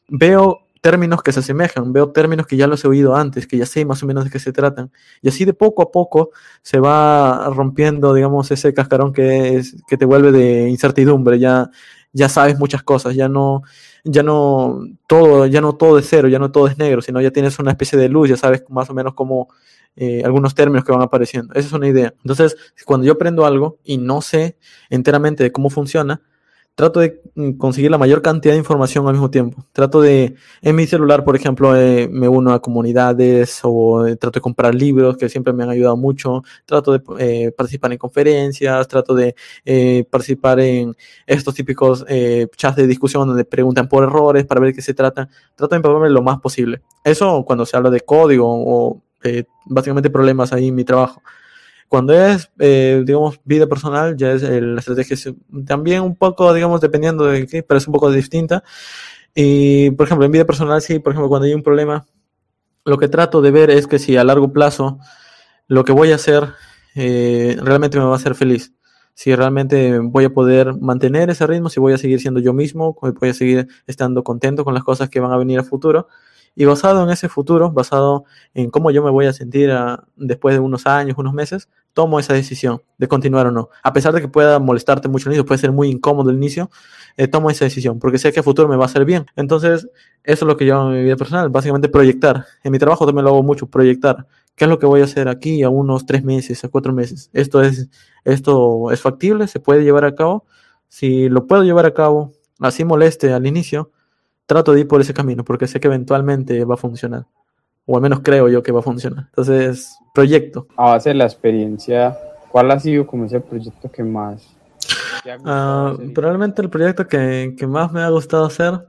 veo 0.09 0.66
términos 0.81 1.21
que 1.23 1.31
se 1.31 1.39
asemejan, 1.39 1.93
veo 1.93 2.11
términos 2.11 2.47
que 2.47 2.57
ya 2.57 2.67
los 2.67 2.83
he 2.83 2.87
oído 2.87 3.15
antes, 3.15 3.47
que 3.47 3.57
ya 3.57 3.65
sé 3.65 3.85
más 3.85 4.03
o 4.03 4.05
menos 4.05 4.25
de 4.25 4.29
qué 4.29 4.39
se 4.39 4.51
tratan. 4.51 4.91
Y 5.21 5.29
así 5.29 5.45
de 5.45 5.53
poco 5.53 5.81
a 5.81 5.91
poco 5.91 6.31
se 6.61 6.79
va 6.79 7.49
rompiendo, 7.53 8.13
digamos, 8.13 8.51
ese 8.51 8.73
cascarón 8.73 9.13
que, 9.13 9.55
es, 9.57 9.75
que 9.87 9.97
te 9.97 10.05
vuelve 10.05 10.31
de 10.31 10.69
incertidumbre, 10.69 11.39
ya, 11.39 11.69
ya 12.13 12.29
sabes 12.29 12.57
muchas 12.59 12.83
cosas, 12.83 13.15
ya 13.15 13.29
no, 13.29 13.63
ya 14.03 14.23
no 14.23 14.79
todo, 15.07 15.45
ya 15.45 15.61
no 15.61 15.75
todo 15.75 15.99
es 15.99 16.07
cero, 16.09 16.27
ya 16.27 16.39
no 16.39 16.51
todo 16.51 16.67
es 16.67 16.77
negro, 16.77 17.01
sino 17.01 17.21
ya 17.21 17.31
tienes 17.31 17.59
una 17.59 17.71
especie 17.71 17.97
de 17.97 18.09
luz, 18.09 18.29
ya 18.29 18.37
sabes 18.37 18.63
más 18.69 18.89
o 18.89 18.93
menos 18.93 19.13
cómo 19.13 19.49
eh, 19.95 20.21
algunos 20.23 20.53
términos 20.55 20.85
que 20.85 20.91
van 20.91 21.01
apareciendo. 21.01 21.53
Esa 21.53 21.67
es 21.67 21.73
una 21.73 21.87
idea. 21.87 22.13
Entonces, 22.21 22.55
cuando 22.85 23.05
yo 23.05 23.13
aprendo 23.13 23.45
algo 23.45 23.79
y 23.83 23.97
no 23.97 24.21
sé 24.21 24.57
enteramente 24.89 25.43
de 25.43 25.51
cómo 25.51 25.69
funciona, 25.69 26.21
trato 26.77 26.99
de 26.99 27.23
mm, 27.33 27.53
conseguir 27.53 27.89
la 27.89 27.97
mayor 27.97 28.21
cantidad 28.21 28.53
de 28.53 28.59
información 28.59 29.07
al 29.07 29.13
mismo 29.13 29.31
tiempo. 29.31 29.65
Trato 29.73 29.99
de, 29.99 30.35
en 30.61 30.75
mi 30.75 30.85
celular, 30.85 31.23
por 31.23 31.35
ejemplo, 31.35 31.75
eh, 31.75 32.07
me 32.07 32.27
uno 32.27 32.53
a 32.53 32.61
comunidades 32.61 33.61
o 33.63 34.05
eh, 34.05 34.15
trato 34.15 34.37
de 34.37 34.41
comprar 34.41 34.75
libros 34.75 35.17
que 35.17 35.27
siempre 35.27 35.53
me 35.53 35.63
han 35.63 35.71
ayudado 35.71 35.97
mucho. 35.97 36.43
Trato 36.67 36.91
de 36.93 37.01
eh, 37.17 37.51
participar 37.51 37.93
en 37.93 37.97
conferencias, 37.97 38.87
trato 38.87 39.15
de 39.15 39.33
participar 40.11 40.59
en 40.59 40.95
estos 41.25 41.55
típicos 41.55 42.05
chats 42.55 42.75
de 42.75 42.85
discusión 42.85 43.27
donde 43.27 43.43
preguntan 43.43 43.89
por 43.89 44.03
errores 44.03 44.45
para 44.45 44.61
ver 44.61 44.71
qué 44.71 44.83
se 44.83 44.93
trata. 44.93 45.27
Trato 45.55 45.69
de 45.73 45.77
empaparme 45.77 46.11
lo 46.11 46.21
más 46.21 46.39
posible. 46.39 46.81
Eso 47.03 47.43
cuando 47.43 47.65
se 47.65 47.75
habla 47.75 47.89
de 47.89 48.01
código 48.01 48.45
o 48.47 49.01
básicamente 49.65 50.11
problemas 50.11 50.53
ahí 50.53 50.67
en 50.67 50.75
mi 50.75 50.83
trabajo. 50.83 51.23
Cuando 51.87 52.13
es, 52.13 52.51
eh, 52.59 53.01
digamos, 53.05 53.39
vida 53.45 53.67
personal, 53.67 54.17
ya 54.17 54.31
es 54.33 54.43
la 54.43 54.79
estrategia 54.79 55.15
también 55.65 56.01
un 56.01 56.15
poco, 56.15 56.53
digamos, 56.53 56.81
dependiendo 56.81 57.25
de 57.25 57.47
qué, 57.47 57.63
pero 57.63 57.77
es 57.77 57.87
un 57.87 57.93
poco 57.93 58.11
distinta. 58.11 58.63
Y, 59.33 59.91
por 59.91 60.07
ejemplo, 60.07 60.25
en 60.25 60.31
vida 60.31 60.45
personal, 60.45 60.81
sí, 60.81 60.99
por 60.99 61.13
ejemplo, 61.13 61.29
cuando 61.29 61.45
hay 61.45 61.53
un 61.53 61.63
problema, 61.63 62.05
lo 62.83 62.97
que 62.97 63.07
trato 63.07 63.41
de 63.41 63.51
ver 63.51 63.69
es 63.69 63.87
que 63.87 63.99
si 63.99 64.17
a 64.17 64.23
largo 64.23 64.51
plazo 64.51 64.99
lo 65.67 65.83
que 65.83 65.91
voy 65.91 66.11
a 66.11 66.15
hacer 66.15 66.53
eh, 66.95 67.55
realmente 67.61 67.99
me 67.99 68.05
va 68.05 68.13
a 68.13 68.15
hacer 68.15 68.33
feliz. 68.33 68.73
Si 69.13 69.35
realmente 69.35 69.99
voy 69.99 70.25
a 70.25 70.29
poder 70.31 70.73
mantener 70.73 71.29
ese 71.29 71.45
ritmo, 71.45 71.69
si 71.69 71.79
voy 71.79 71.93
a 71.93 71.97
seguir 71.97 72.19
siendo 72.19 72.39
yo 72.39 72.53
mismo, 72.53 72.97
voy 73.19 73.29
a 73.29 73.33
seguir 73.33 73.67
estando 73.85 74.23
contento 74.23 74.63
con 74.63 74.73
las 74.73 74.83
cosas 74.83 75.09
que 75.09 75.19
van 75.19 75.31
a 75.31 75.37
venir 75.37 75.59
a 75.59 75.63
futuro. 75.63 76.07
Y 76.59 76.65
basado 76.65 77.03
en 77.03 77.11
ese 77.11 77.29
futuro, 77.29 77.69
basado 77.71 78.25
en 78.55 78.71
cómo 78.71 78.89
yo 78.89 79.03
me 79.03 79.11
voy 79.11 79.27
a 79.27 79.33
sentir 79.33 79.71
después 80.15 80.55
de 80.55 80.59
unos 80.59 80.87
años, 80.87 81.15
unos 81.19 81.31
meses, 81.31 81.69
tomo 81.93 82.19
esa 82.19 82.33
decisión 82.33 82.81
de 82.97 83.07
continuar 83.07 83.45
o 83.45 83.51
no. 83.51 83.69
A 83.83 83.93
pesar 83.93 84.11
de 84.11 84.21
que 84.21 84.27
pueda 84.27 84.57
molestarte 84.57 85.07
mucho 85.07 85.29
el 85.29 85.33
inicio, 85.33 85.45
puede 85.45 85.59
ser 85.59 85.71
muy 85.71 85.87
incómodo 85.87 86.31
el 86.31 86.37
inicio, 86.37 86.71
eh, 87.15 87.27
tomo 87.27 87.51
esa 87.51 87.65
decisión 87.65 87.99
porque 87.99 88.17
sé 88.17 88.33
que 88.33 88.39
a 88.39 88.43
futuro 88.43 88.67
me 88.67 88.75
va 88.75 88.85
a 88.85 88.87
hacer 88.87 89.05
bien. 89.05 89.27
Entonces, 89.35 89.87
eso 90.23 90.45
es 90.45 90.47
lo 90.47 90.57
que 90.57 90.65
yo 90.65 90.89
en 90.89 90.97
mi 90.97 91.03
vida 91.03 91.15
personal, 91.15 91.47
básicamente 91.49 91.89
proyectar. 91.89 92.45
En 92.63 92.71
mi 92.71 92.79
trabajo 92.79 93.05
también 93.05 93.25
lo 93.25 93.29
hago 93.29 93.43
mucho, 93.43 93.67
proyectar. 93.67 94.25
¿Qué 94.55 94.65
es 94.65 94.69
lo 94.69 94.79
que 94.79 94.87
voy 94.87 95.01
a 95.01 95.03
hacer 95.03 95.27
aquí 95.27 95.61
a 95.61 95.69
unos 95.69 96.07
tres 96.07 96.23
meses, 96.23 96.63
a 96.63 96.69
cuatro 96.69 96.91
meses? 96.91 97.29
¿Esto 97.33 97.61
es, 97.61 97.87
esto 98.23 98.89
es 98.91 98.99
factible? 98.99 99.47
¿Se 99.47 99.59
puede 99.59 99.83
llevar 99.83 100.05
a 100.05 100.15
cabo? 100.15 100.45
Si 100.87 101.29
lo 101.29 101.45
puedo 101.45 101.63
llevar 101.63 101.85
a 101.85 101.93
cabo, 101.93 102.33
así 102.59 102.83
moleste 102.83 103.31
al 103.31 103.45
inicio, 103.45 103.91
trato 104.47 104.73
de 104.73 104.79
ir 104.79 104.87
por 104.87 104.99
ese 105.01 105.13
camino 105.13 105.45
porque 105.45 105.67
sé 105.67 105.79
que 105.79 105.87
eventualmente 105.87 106.65
va 106.65 106.73
a 106.73 106.77
funcionar. 106.77 107.25
O 107.85 107.95
al 107.95 108.01
menos 108.01 108.21
creo 108.21 108.49
yo 108.49 108.63
que 108.63 108.71
va 108.71 108.79
a 108.79 108.83
funcionar. 108.83 109.25
Entonces, 109.27 109.97
proyecto. 110.13 110.67
A 110.75 110.91
base 110.91 111.09
de 111.09 111.15
la 111.15 111.25
experiencia, 111.25 112.17
¿cuál 112.49 112.71
ha 112.71 112.79
sido 112.79 113.05
como 113.05 113.25
ese 113.25 113.39
proyecto 113.39 113.91
que 113.91 114.03
más? 114.03 114.55
Uh, 115.25 116.13
probablemente 116.13 116.61
el 116.61 116.69
proyecto 116.69 117.07
que, 117.07 117.53
que, 117.57 117.67
más 117.67 117.91
me 117.91 118.01
ha 118.01 118.09
gustado 118.09 118.45
hacer 118.45 118.87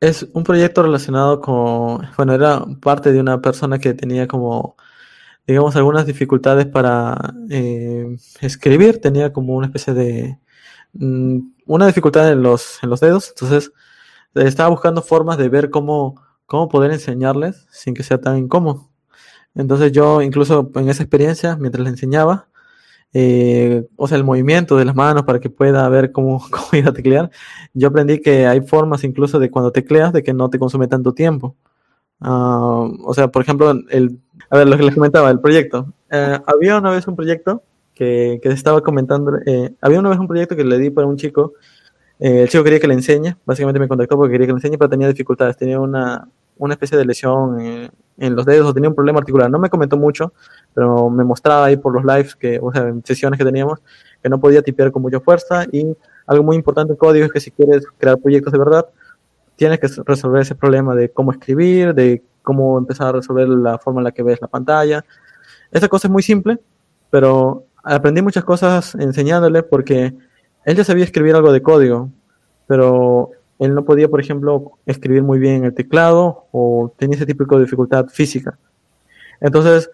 es 0.00 0.26
un 0.32 0.44
proyecto 0.44 0.82
relacionado 0.82 1.40
con, 1.40 2.06
bueno, 2.16 2.34
era 2.34 2.64
parte 2.80 3.12
de 3.12 3.20
una 3.20 3.40
persona 3.40 3.78
que 3.78 3.92
tenía 3.94 4.26
como, 4.26 4.76
digamos, 5.46 5.76
algunas 5.76 6.06
dificultades 6.06 6.66
para 6.66 7.34
eh, 7.50 8.16
escribir, 8.40 9.00
tenía 9.00 9.32
como 9.32 9.54
una 9.54 9.66
especie 9.66 9.92
de, 9.92 10.38
mm, 10.94 11.38
una 11.66 11.86
dificultad 11.86 12.32
en 12.32 12.42
los, 12.42 12.78
en 12.82 12.90
los 12.90 13.00
dedos, 13.00 13.30
entonces 13.30 13.72
estaba 14.34 14.68
buscando 14.70 15.02
formas 15.02 15.38
de 15.38 15.48
ver 15.48 15.70
cómo, 15.70 16.20
cómo 16.46 16.68
poder 16.68 16.92
enseñarles 16.92 17.66
sin 17.70 17.94
que 17.94 18.02
sea 18.02 18.20
tan 18.20 18.38
incómodo. 18.38 18.90
Entonces 19.54 19.92
yo 19.92 20.22
incluso 20.22 20.70
en 20.76 20.88
esa 20.88 21.02
experiencia, 21.02 21.56
mientras 21.56 21.84
le 21.84 21.90
enseñaba, 21.90 22.48
eh, 23.12 23.86
o 23.96 24.06
sea, 24.06 24.18
el 24.18 24.24
movimiento 24.24 24.76
de 24.76 24.84
las 24.84 24.94
manos 24.94 25.24
para 25.24 25.40
que 25.40 25.50
pueda 25.50 25.88
ver 25.88 26.12
cómo, 26.12 26.40
cómo 26.50 26.66
ir 26.72 26.88
a 26.88 26.92
teclear, 26.92 27.30
yo 27.74 27.88
aprendí 27.88 28.20
que 28.20 28.46
hay 28.46 28.60
formas 28.62 29.04
incluso 29.04 29.38
de 29.38 29.50
cuando 29.50 29.72
tecleas 29.72 30.12
de 30.12 30.22
que 30.22 30.32
no 30.32 30.50
te 30.50 30.58
consume 30.58 30.88
tanto 30.88 31.12
tiempo. 31.14 31.56
Ah, 32.20 32.88
o 33.04 33.14
sea, 33.14 33.28
por 33.28 33.42
ejemplo, 33.42 33.72
el, 33.90 34.20
a 34.50 34.58
ver, 34.58 34.68
lo 34.68 34.76
que 34.76 34.84
les 34.84 34.94
comentaba, 34.94 35.30
el 35.30 35.40
proyecto. 35.40 35.92
Eh, 36.10 36.38
había 36.46 36.78
una 36.78 36.90
vez 36.90 37.06
un 37.08 37.16
proyecto 37.16 37.62
que, 37.94 38.40
que 38.42 38.50
estaba 38.50 38.82
comentando, 38.82 39.32
eh, 39.46 39.74
había 39.80 40.00
una 40.00 40.10
vez 40.10 40.18
un 40.18 40.28
proyecto 40.28 40.56
que 40.56 40.64
le 40.64 40.78
di 40.78 40.90
para 40.90 41.06
un 41.06 41.16
chico 41.16 41.54
eh, 42.20 42.42
el 42.42 42.48
chico 42.48 42.62
quería 42.62 42.78
que 42.78 42.86
le 42.86 42.94
enseñe, 42.94 43.36
básicamente 43.44 43.80
me 43.80 43.88
contactó 43.88 44.16
porque 44.16 44.32
quería 44.32 44.46
que 44.46 44.52
le 44.52 44.58
enseñe, 44.58 44.78
pero 44.78 44.88
tenía 44.88 45.08
dificultades, 45.08 45.56
tenía 45.56 45.80
una, 45.80 46.28
una 46.58 46.74
especie 46.74 46.96
de 46.96 47.04
lesión 47.04 47.90
en 48.18 48.36
los 48.36 48.44
dedos 48.44 48.68
o 48.68 48.74
tenía 48.74 48.90
un 48.90 48.94
problema 48.94 49.18
articular. 49.18 49.50
No 49.50 49.58
me 49.58 49.70
comentó 49.70 49.96
mucho, 49.96 50.32
pero 50.74 51.08
me 51.08 51.24
mostraba 51.24 51.64
ahí 51.64 51.76
por 51.76 51.94
los 51.94 52.04
lives, 52.04 52.36
que, 52.36 52.60
o 52.62 52.70
sea, 52.72 52.82
en 52.88 53.04
sesiones 53.04 53.38
que 53.38 53.44
teníamos, 53.44 53.80
que 54.22 54.28
no 54.28 54.38
podía 54.38 54.60
tipear 54.60 54.92
con 54.92 55.00
mucha 55.02 55.20
fuerza 55.20 55.64
y 55.72 55.96
algo 56.26 56.44
muy 56.44 56.56
importante 56.56 56.92
en 56.92 56.98
código 56.98 57.24
es 57.24 57.32
que 57.32 57.40
si 57.40 57.50
quieres 57.50 57.84
crear 57.98 58.18
proyectos 58.18 58.52
de 58.52 58.58
verdad, 58.58 58.86
tienes 59.56 59.80
que 59.80 59.88
resolver 60.04 60.42
ese 60.42 60.54
problema 60.54 60.94
de 60.94 61.10
cómo 61.10 61.32
escribir, 61.32 61.94
de 61.94 62.22
cómo 62.42 62.78
empezar 62.78 63.08
a 63.08 63.12
resolver 63.12 63.48
la 63.48 63.78
forma 63.78 64.00
en 64.00 64.04
la 64.04 64.12
que 64.12 64.22
ves 64.22 64.38
la 64.40 64.48
pantalla. 64.48 65.04
Esta 65.72 65.88
cosa 65.88 66.08
es 66.08 66.12
muy 66.12 66.22
simple, 66.22 66.58
pero 67.10 67.64
aprendí 67.82 68.20
muchas 68.20 68.44
cosas 68.44 68.94
enseñándole 68.94 69.62
porque 69.62 70.14
él 70.64 70.76
ya 70.76 70.84
sabía 70.84 71.04
escribir 71.04 71.34
algo 71.34 71.52
de 71.52 71.62
código, 71.62 72.10
pero 72.66 73.30
él 73.58 73.74
no 73.74 73.84
podía, 73.84 74.08
por 74.08 74.20
ejemplo, 74.20 74.78
escribir 74.86 75.22
muy 75.22 75.38
bien 75.38 75.64
el 75.64 75.74
teclado 75.74 76.46
o 76.52 76.92
tenía 76.96 77.16
ese 77.16 77.26
tipo 77.26 77.44
de 77.56 77.64
dificultad 77.64 78.06
física. 78.08 78.58
Entonces 79.40 79.90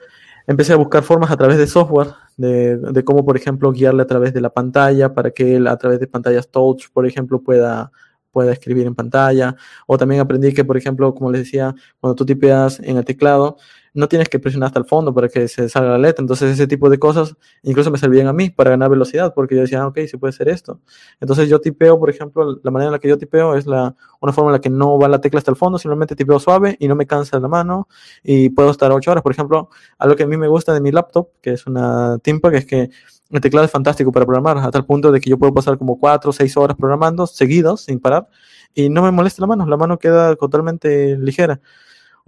empecé 0.47 0.73
a 0.73 0.77
buscar 0.77 1.03
formas 1.03 1.31
a 1.31 1.37
través 1.37 1.59
de 1.59 1.67
software 1.67 2.09
de, 2.37 2.77
de, 2.77 3.05
cómo, 3.05 3.25
por 3.25 3.37
ejemplo, 3.37 3.73
guiarle 3.73 4.03
a 4.03 4.07
través 4.07 4.33
de 4.33 4.41
la 4.41 4.51
pantalla 4.51 5.12
para 5.14 5.31
que 5.31 5.57
él 5.57 5.67
a 5.67 5.77
través 5.77 5.99
de 6.01 6.07
pantallas 6.07 6.49
touch, 6.49 6.89
por 6.93 7.07
ejemplo, 7.07 7.41
pueda, 7.41 7.91
pueda 8.31 8.53
escribir 8.53 8.87
en 8.87 8.95
pantalla. 8.95 9.57
O 9.87 9.97
también 9.97 10.21
aprendí 10.21 10.53
que, 10.53 10.64
por 10.64 10.77
ejemplo, 10.77 11.14
como 11.14 11.31
les 11.33 11.45
decía, 11.45 11.75
cuando 12.01 12.14
tú 12.14 12.27
tipeas 12.27 12.79
en 12.81 12.99
el 12.99 13.05
teclado, 13.05 13.57
no 13.97 14.09
tienes 14.09 14.28
que 14.28 14.38
presionar 14.38 14.68
hasta 14.68 14.78
el 14.78 14.84
fondo 14.84 15.12
para 15.14 15.28
que 15.28 15.49
se 15.49 15.68
salga 15.68 15.90
la 15.92 15.99
letra. 15.99 16.22
Entonces 16.22 16.53
ese 16.53 16.66
tipo 16.66 16.88
de 16.90 16.99
cosas 16.99 17.34
incluso 17.62 17.90
me 17.90 17.99
servían 17.99 18.26
a 18.26 18.32
mí 18.32 18.51
para 18.51 18.70
ganar 18.70 18.90
velocidad, 18.90 19.32
porque 19.34 19.55
yo 19.55 19.62
decía, 19.62 19.82
ah, 19.82 19.88
ok, 19.88 20.01
sí 20.09 20.16
puede 20.18 20.32
ser 20.32 20.49
esto. 20.49 20.80
Entonces 21.20 21.49
yo 21.49 21.61
tipeo, 21.61 21.99
por 21.99 22.11
ejemplo, 22.11 22.61
la 22.62 22.70
manera 22.70 22.88
en 22.88 22.92
la 22.92 22.99
que 22.99 23.09
yo 23.09 23.18
tipeo 23.18 23.57
es 23.57 23.66
la, 23.66 23.97
una 24.20 24.32
forma 24.32 24.51
en 24.51 24.53
la 24.53 24.61
que 24.61 24.70
no 24.70 24.99
va 24.99 25.09
la 25.09 25.20
tecla 25.20 25.38
hasta 25.38 25.51
el 25.51 25.57
fondo, 25.57 25.78
simplemente 25.78 26.14
tipeo 26.14 26.38
suave 26.38 26.76
y 26.78 26.88
no 26.88 26.94
me 26.94 27.07
cansa 27.07 27.40
la 27.40 27.49
mano 27.49 27.88
y 28.22 28.51
puedo 28.51 28.70
estar 28.70 28.92
ocho 28.92 29.11
horas. 29.11 29.22
Por 29.22 29.32
ejemplo, 29.32 29.70
algo 29.99 30.14
que 30.14 30.24
a 30.24 30.26
mí 30.26 30.36
me 30.36 30.49
gusta 30.49 30.74
de 30.74 30.80
mi 30.80 30.92
laptop, 30.92 31.30
que 31.40 31.55
es 31.55 31.66
una 31.66 32.18
Timpa, 32.18 32.51
que 32.51 32.59
es 32.59 32.66
que 32.66 32.90
el 33.30 33.40
teclado 33.40 33.64
es 33.64 33.70
fantástico 33.70 34.12
para 34.12 34.24
programar, 34.24 34.59
hasta 34.59 34.78
el 34.78 34.84
punto 34.84 35.11
de 35.11 35.20
que 35.20 35.30
yo 35.30 35.38
puedo 35.38 35.53
pasar 35.53 35.78
como 35.78 35.99
cuatro 35.99 36.30
o 36.30 36.32
seis 36.32 36.57
horas 36.57 36.76
programando 36.76 37.26
seguidos, 37.26 37.82
sin 37.82 37.99
parar, 37.99 38.28
y 38.74 38.88
no 38.88 39.03
me 39.03 39.11
molesta 39.11 39.40
la 39.40 39.47
mano, 39.47 39.66
la 39.66 39.76
mano 39.76 39.99
queda 39.99 40.36
totalmente 40.36 41.16
ligera. 41.16 41.61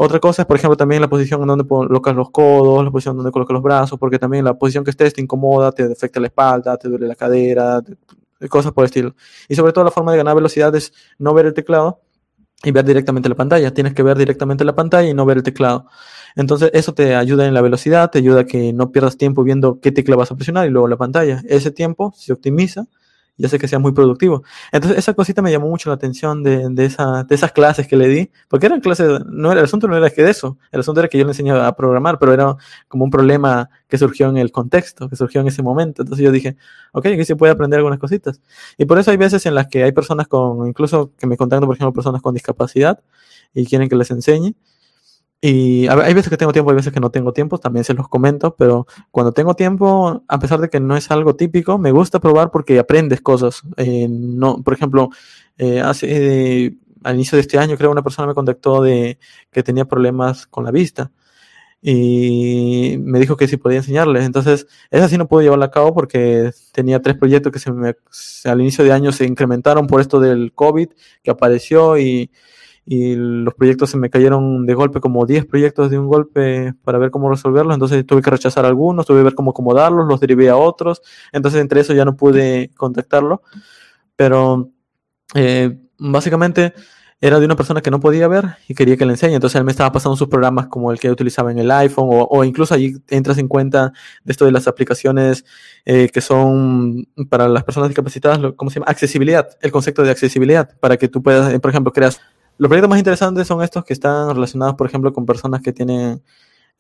Otra 0.01 0.21
cosa 0.21 0.43
es, 0.43 0.47
por 0.47 0.57
ejemplo, 0.57 0.77
también 0.77 1.03
la 1.03 1.09
posición 1.09 1.43
en 1.43 1.49
donde 1.49 1.67
colocas 1.67 2.15
los 2.15 2.31
codos, 2.31 2.85
la 2.85 2.91
posición 2.93 3.17
donde 3.17 3.33
colocas 3.33 3.53
los 3.53 3.63
brazos, 3.65 3.99
porque 3.99 4.17
también 4.17 4.45
la 4.45 4.55
posición 4.55 4.85
que 4.85 4.93
estés 4.93 5.13
te 5.13 5.21
incomoda, 5.21 5.73
te 5.73 5.83
afecta 5.83 6.21
la 6.21 6.29
espalda, 6.29 6.77
te 6.77 6.89
duele 6.89 7.09
la 7.09 7.17
cadera, 7.17 7.83
cosas 8.49 8.71
por 8.71 8.85
el 8.85 8.87
estilo. 8.87 9.17
Y 9.49 9.57
sobre 9.57 9.73
todo 9.73 9.83
la 9.83 9.91
forma 9.91 10.13
de 10.13 10.19
ganar 10.19 10.37
velocidad 10.37 10.73
es 10.77 10.93
no 11.19 11.35
ver 11.35 11.47
el 11.47 11.53
teclado 11.53 12.01
y 12.63 12.71
ver 12.71 12.85
directamente 12.85 13.29
la 13.29 13.35
pantalla. 13.35 13.75
Tienes 13.75 13.93
que 13.93 14.05
ver 14.05 14.17
directamente 14.17 14.65
la 14.65 14.77
pantalla 14.77 15.09
y 15.09 15.15
no 15.15 15.27
ver 15.27 15.39
el 15.39 15.43
teclado. 15.43 15.87
Entonces 16.37 16.71
eso 16.75 16.95
te 16.95 17.17
ayuda 17.17 17.47
en 17.47 17.53
la 17.53 17.61
velocidad, 17.61 18.09
te 18.09 18.19
ayuda 18.19 18.43
a 18.43 18.45
que 18.45 18.73
no 18.73 18.93
pierdas 18.93 19.17
tiempo 19.17 19.43
viendo 19.43 19.81
qué 19.81 19.91
tecla 19.91 20.15
vas 20.15 20.31
a 20.31 20.37
presionar 20.37 20.69
y 20.69 20.71
luego 20.71 20.87
la 20.87 20.97
pantalla. 20.97 21.43
Ese 21.49 21.73
tiempo 21.73 22.13
se 22.17 22.33
optimiza 22.33 22.87
ya 23.39 23.49
sé 23.49 23.59
que 23.59 23.69
sea 23.69 23.79
muy 23.79 23.93
productivo. 23.93 24.43
Entonces, 24.73 24.99
esa 24.99 25.15
cosita 25.15 25.41
me 25.41 25.51
llamó 25.51 25.69
mucho 25.69 25.89
la 25.89 25.95
atención 25.95 26.43
de, 26.43 26.69
de, 26.71 26.85
esa, 26.85 27.25
de 27.25 27.35
esas 27.35 27.53
clases 27.53 27.87
que 27.87 27.97
le 27.97 28.09
di, 28.09 28.31
porque 28.49 28.67
eran 28.67 28.81
clases, 28.81 29.25
no 29.27 29.53
era, 29.53 29.61
el 29.61 29.67
asunto 29.67 29.87
no 29.89 29.97
era 29.97 30.11
que 30.11 30.23
de 30.23 30.31
eso, 30.31 30.59
el 30.73 30.81
asunto 30.81 31.01
era 31.01 31.09
que 31.09 31.19
yo 31.19 31.25
le 31.25 31.31
enseñaba 31.31 31.67
a 31.67 31.77
programar, 31.77 32.19
pero 32.19 32.33
era 32.33 32.57
como 32.89 33.05
un 33.05 33.11
problema 33.11 33.71
que 33.89 33.97
surgió 33.97 34.29
en 34.29 34.37
el 34.37 34.51
contexto, 34.53 35.09
que 35.09 35.17
surgió 35.17 35.41
en 35.41 35.47
ese 35.47 35.63
momento. 35.63 36.03
Entonces 36.03 36.25
yo 36.25 36.33
dije, 36.33 36.57
ok, 36.93 37.07
aquí 37.07 37.25
se 37.25 37.37
puede 37.37 37.53
aprender 37.53 37.79
algunas 37.79 37.99
cositas. 37.99 38.41
Y 38.77 38.85
por 38.85 38.99
eso 38.99 39.11
hay 39.11 39.17
veces 39.17 39.47
en 39.47 39.55
las 39.55 39.69
que 39.69 39.85
hay 39.85 39.93
personas 39.93 40.29
con, 40.29 40.67
incluso 40.67 41.13
que 41.17 41.27
me 41.27 41.37
contactan, 41.37 41.67
por 41.67 41.77
ejemplo, 41.77 41.93
personas 41.93 42.21
con 42.21 42.35
discapacidad 42.35 43.01
y 43.55 43.65
quieren 43.67 43.89
que 43.89 43.97
les 43.97 44.11
enseñe. 44.11 44.55
Y 45.41 45.87
hay 45.87 46.15
veces 46.15 46.31
que 46.31 46.37
tengo 46.37 46.53
tiempo, 46.53 46.71
hay 46.71 46.77
veces 46.77 46.93
que 46.93 46.99
no 46.99 47.11
tengo 47.11 47.33
tiempo, 47.33 47.59
también 47.59 47.85
se 47.85 47.95
los 47.95 48.09
comento, 48.09 48.57
pero 48.57 48.89
cuando 49.13 49.33
tengo 49.33 49.55
tiempo, 49.55 50.25
a 50.27 50.39
pesar 50.41 50.61
de 50.61 50.69
que 50.69 50.81
no 50.81 50.97
es 50.97 51.13
algo 51.13 51.37
típico, 51.37 51.79
me 51.79 51.93
gusta 51.93 52.19
probar 52.19 52.51
porque 52.51 52.79
aprendes 52.79 53.21
cosas. 53.21 53.63
Eh, 53.77 54.09
no, 54.11 54.63
por 54.63 54.75
ejemplo, 54.75 55.11
eh, 55.57 55.81
hace, 55.81 56.77
al 57.05 57.15
inicio 57.15 57.37
de 57.37 57.43
este 57.43 57.59
año, 57.59 57.77
creo, 57.77 57.93
una 57.93 58.03
persona 58.03 58.27
me 58.27 58.35
contactó 58.35 58.83
de 58.83 59.19
que 59.53 59.63
tenía 59.63 59.85
problemas 59.85 60.47
con 60.49 60.65
la 60.65 60.73
vista 60.73 61.13
y 61.81 62.97
me 63.01 63.21
dijo 63.21 63.37
que 63.37 63.47
sí 63.49 63.57
podía 63.57 63.79
enseñarles. 63.79 64.25
Entonces, 64.25 64.67
esa 64.91 65.09
sí 65.09 65.17
no 65.19 65.29
pude 65.29 65.45
llevarla 65.45 65.67
a 65.67 65.71
cabo 65.71 65.95
porque 65.95 66.51
tenía 66.73 67.01
tres 67.01 67.17
proyectos 67.17 67.53
que 67.53 67.59
se 67.61 67.73
me, 67.73 67.95
al 68.45 68.61
inicio 68.61 68.85
de 68.85 68.93
año 68.93 69.13
se 69.13 69.25
incrementaron 69.27 69.87
por 69.87 70.01
esto 70.01 70.21
del 70.21 70.53
COVID 70.53 70.89
que 71.23 71.31
apareció 71.31 71.99
y 71.99 72.31
y 72.91 73.17
los 73.17 73.53
proyectos 73.53 73.91
se 73.91 73.99
me 73.99 74.09
cayeron 74.09 74.65
de 74.65 74.73
golpe, 74.73 74.99
como 74.99 75.27
10 75.27 75.45
proyectos 75.45 75.91
de 75.91 75.99
un 75.99 76.07
golpe 76.07 76.73
para 76.83 76.97
ver 76.97 77.11
cómo 77.11 77.29
resolverlos, 77.29 77.75
entonces 77.75 78.07
tuve 78.07 78.23
que 78.23 78.31
rechazar 78.31 78.65
algunos, 78.65 79.05
tuve 79.05 79.19
que 79.19 79.25
ver 79.25 79.35
cómo 79.35 79.51
acomodarlos, 79.51 80.09
los 80.09 80.19
derivé 80.21 80.49
a 80.49 80.57
otros, 80.57 81.03
entonces 81.31 81.61
entre 81.61 81.83
eso 81.83 81.93
ya 81.93 82.07
no 82.07 82.17
pude 82.17 82.71
contactarlo, 82.79 83.43
pero 84.17 84.71
eh, 85.35 85.79
básicamente 85.99 86.73
era 87.21 87.39
de 87.39 87.45
una 87.45 87.57
persona 87.57 87.83
que 87.83 87.91
no 87.91 88.01
podía 88.01 88.27
ver 88.27 88.57
y 88.69 88.75
quería 88.75 88.97
que 88.97 89.05
le 89.05 89.13
enseñe, 89.13 89.35
entonces 89.35 89.59
él 89.59 89.65
me 89.65 89.73
estaba 89.73 89.93
pasando 89.93 90.17
sus 90.17 90.29
programas 90.29 90.69
como 90.69 90.91
el 90.91 90.99
que 90.99 91.11
utilizaba 91.11 91.53
en 91.53 91.59
el 91.59 91.71
iPhone 91.71 92.09
o, 92.11 92.25
o 92.25 92.43
incluso 92.43 92.73
allí 92.73 92.95
entras 93.11 93.37
en 93.37 93.49
cuenta 93.49 93.93
de 94.25 94.33
esto 94.33 94.47
de 94.47 94.53
las 94.53 94.67
aplicaciones 94.67 95.45
eh, 95.85 96.09
que 96.09 96.23
son 96.23 97.07
para 97.29 97.51
las 97.51 97.65
personas 97.65 97.91
discapacitadas, 97.91 98.55
¿cómo 98.57 98.71
se 98.71 98.77
llama? 98.81 98.91
Accesibilidad, 98.91 99.47
el 99.61 99.73
concepto 99.73 100.03
de 100.05 100.11
accesibilidad, 100.11 100.75
para 100.81 100.97
que 100.97 101.09
tú 101.09 101.23
puedas, 101.23 101.53
eh, 101.53 101.61
por 101.61 101.71
ejemplo, 101.71 101.93
creas 101.93 102.19
los 102.59 102.69
proyectos 102.69 102.91
más 102.91 102.99
interesantes 102.99 103.47
son 103.47 103.63
estos 103.63 103.85
que 103.85 103.93
están 103.93 104.35
relacionados, 104.35 104.75
por 104.75 104.87
ejemplo, 104.87 105.13
con 105.13 105.25
personas 105.25 105.63
que 105.63 105.73
tienen 105.73 106.23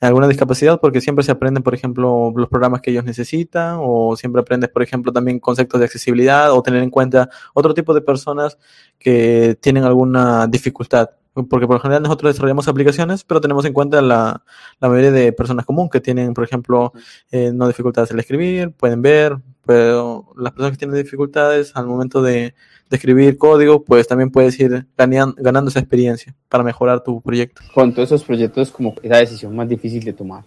alguna 0.01 0.29
discapacidad, 0.29 0.81
porque 0.81 1.01
siempre 1.01 1.25
se 1.25 1.33
aprenden, 1.33 1.63
por 1.63 1.75
ejemplo, 1.75 2.33
los 2.37 2.49
programas 2.49 2.81
que 2.81 2.91
ellos 2.91 3.05
necesitan, 3.05 3.79
o 3.81 4.17
siempre 4.17 4.43
aprendes, 4.43 4.71
por 4.71 4.83
ejemplo, 4.83 5.13
también 5.13 5.41
conceptos 5.41 5.81
de 5.81 5.87
accesibilidad, 5.87 6.53
o 6.53 6.63
tener 6.63 6.83
en 6.83 6.91
cuenta 6.91 7.29
otro 7.55 7.75
tipo 7.75 7.95
de 7.95 8.01
personas 8.01 8.59
que 8.99 9.57
tienen 9.61 9.85
alguna 9.85 10.47
dificultad. 10.47 11.11
Porque 11.45 11.67
por 11.67 11.77
lo 11.77 11.81
general 11.81 12.03
nosotros 12.03 12.33
desarrollamos 12.33 12.69
aplicaciones, 12.69 13.25
pero 13.25 13.41
tenemos 13.41 13.65
en 13.65 13.73
cuenta 13.73 14.01
la, 14.03 14.43
la 14.81 14.89
mayoría 14.89 15.13
de 15.13 15.33
personas 15.33 15.67
comunes 15.67 15.91
que 15.91 16.01
tienen, 16.01 16.35
por 16.35 16.45
ejemplo, 16.45 16.93
eh, 17.31 17.51
no 17.53 17.69
dificultades 17.69 18.11
al 18.11 18.21
escribir, 18.21 18.73
pueden 18.73 19.03
ver, 19.03 19.37
pero 19.65 20.33
las 20.37 20.53
personas 20.53 20.73
que 20.73 20.79
tienen 20.79 20.97
dificultades 20.97 21.73
al 21.75 21.87
momento 21.87 22.23
de, 22.23 22.55
de 22.89 22.97
escribir 22.97 23.37
código, 23.37 23.85
pues 23.85 24.09
también 24.09 24.31
puedes 24.31 24.59
ir 24.59 24.87
ganando 24.97 25.71
esa 25.71 25.81
experiencia 25.81 26.35
para 26.49 26.65
mejorar 26.65 27.03
tu 27.03 27.21
proyecto. 27.21 27.63
Con 27.75 27.93
todos 27.93 28.09
esos 28.09 28.25
proyectos, 28.25 28.71
como 28.71 28.95
esa 29.03 29.17
decisión 29.17 29.55
más 29.55 29.69
difícil 29.69 30.03
de 30.05 30.13
tomar. 30.13 30.45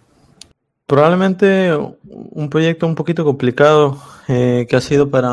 Probablemente 0.86 1.74
un 1.74 2.50
proyecto 2.50 2.86
un 2.86 2.94
poquito 2.94 3.24
complicado 3.24 3.96
eh, 4.28 4.66
que 4.68 4.76
ha 4.76 4.80
sido 4.80 5.08
para 5.08 5.28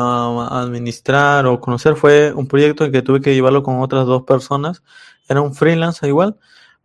administrar 0.60 1.46
o 1.46 1.60
conocer 1.60 1.96
fue 1.96 2.32
un 2.32 2.46
proyecto 2.46 2.90
que 2.90 3.02
tuve 3.02 3.20
que 3.20 3.34
llevarlo 3.34 3.62
con 3.62 3.80
otras 3.80 4.06
dos 4.06 4.22
personas. 4.22 4.82
Era 5.30 5.40
un 5.40 5.54
freelance 5.54 6.06
igual, 6.06 6.36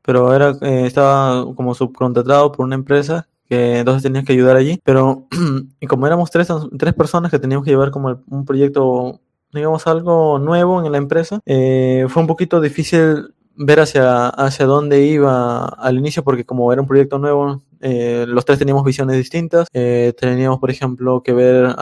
pero 0.03 0.33
era 0.33 0.51
eh, 0.61 0.85
estaba 0.85 1.43
como 1.55 1.73
subcontratado 1.73 2.51
por 2.51 2.63
una 2.65 2.75
empresa 2.75 3.27
que 3.49 3.79
entonces 3.79 4.03
tenía 4.03 4.23
que 4.23 4.33
ayudar 4.33 4.55
allí. 4.55 4.79
Pero 4.83 5.27
y 5.81 5.87
como 5.87 6.05
éramos 6.07 6.29
tres, 6.29 6.47
tres 6.77 6.93
personas 6.93 7.31
que 7.31 7.39
teníamos 7.39 7.65
que 7.65 7.71
llevar 7.71 7.89
como 7.91 8.21
un 8.27 8.45
proyecto, 8.45 9.19
digamos 9.51 9.87
algo 9.87 10.37
nuevo 10.39 10.85
en 10.85 10.91
la 10.91 10.99
empresa, 10.99 11.39
eh, 11.45 12.05
fue 12.07 12.21
un 12.21 12.27
poquito 12.27 12.61
difícil 12.61 13.33
ver 13.57 13.79
hacia, 13.79 14.27
hacia 14.27 14.65
dónde 14.65 15.01
iba 15.05 15.65
al 15.65 15.97
inicio 15.97 16.23
porque 16.23 16.45
como 16.45 16.71
era 16.71 16.81
un 16.81 16.87
proyecto 16.87 17.17
nuevo 17.17 17.63
eh, 17.81 18.25
los 18.27 18.45
tres 18.45 18.59
teníamos 18.59 18.83
visiones 18.83 19.15
distintas. 19.15 19.67
Eh, 19.73 20.13
teníamos, 20.19 20.59
por 20.59 20.71
ejemplo, 20.71 21.21
que 21.21 21.33
ver 21.33 21.75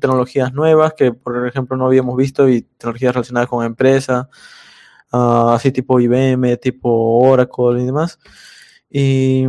tecnologías 0.00 0.52
nuevas 0.52 0.94
que, 0.94 1.12
por 1.12 1.46
ejemplo, 1.46 1.76
no 1.76 1.86
habíamos 1.86 2.16
visto 2.16 2.48
y 2.48 2.62
tecnologías 2.62 3.14
relacionadas 3.14 3.48
con 3.48 3.64
empresa, 3.64 4.28
uh, 5.12 5.50
así 5.50 5.72
tipo 5.72 6.00
IBM, 6.00 6.56
tipo 6.58 6.88
Oracle 7.20 7.82
y 7.82 7.86
demás. 7.86 8.18
Y 8.90 9.46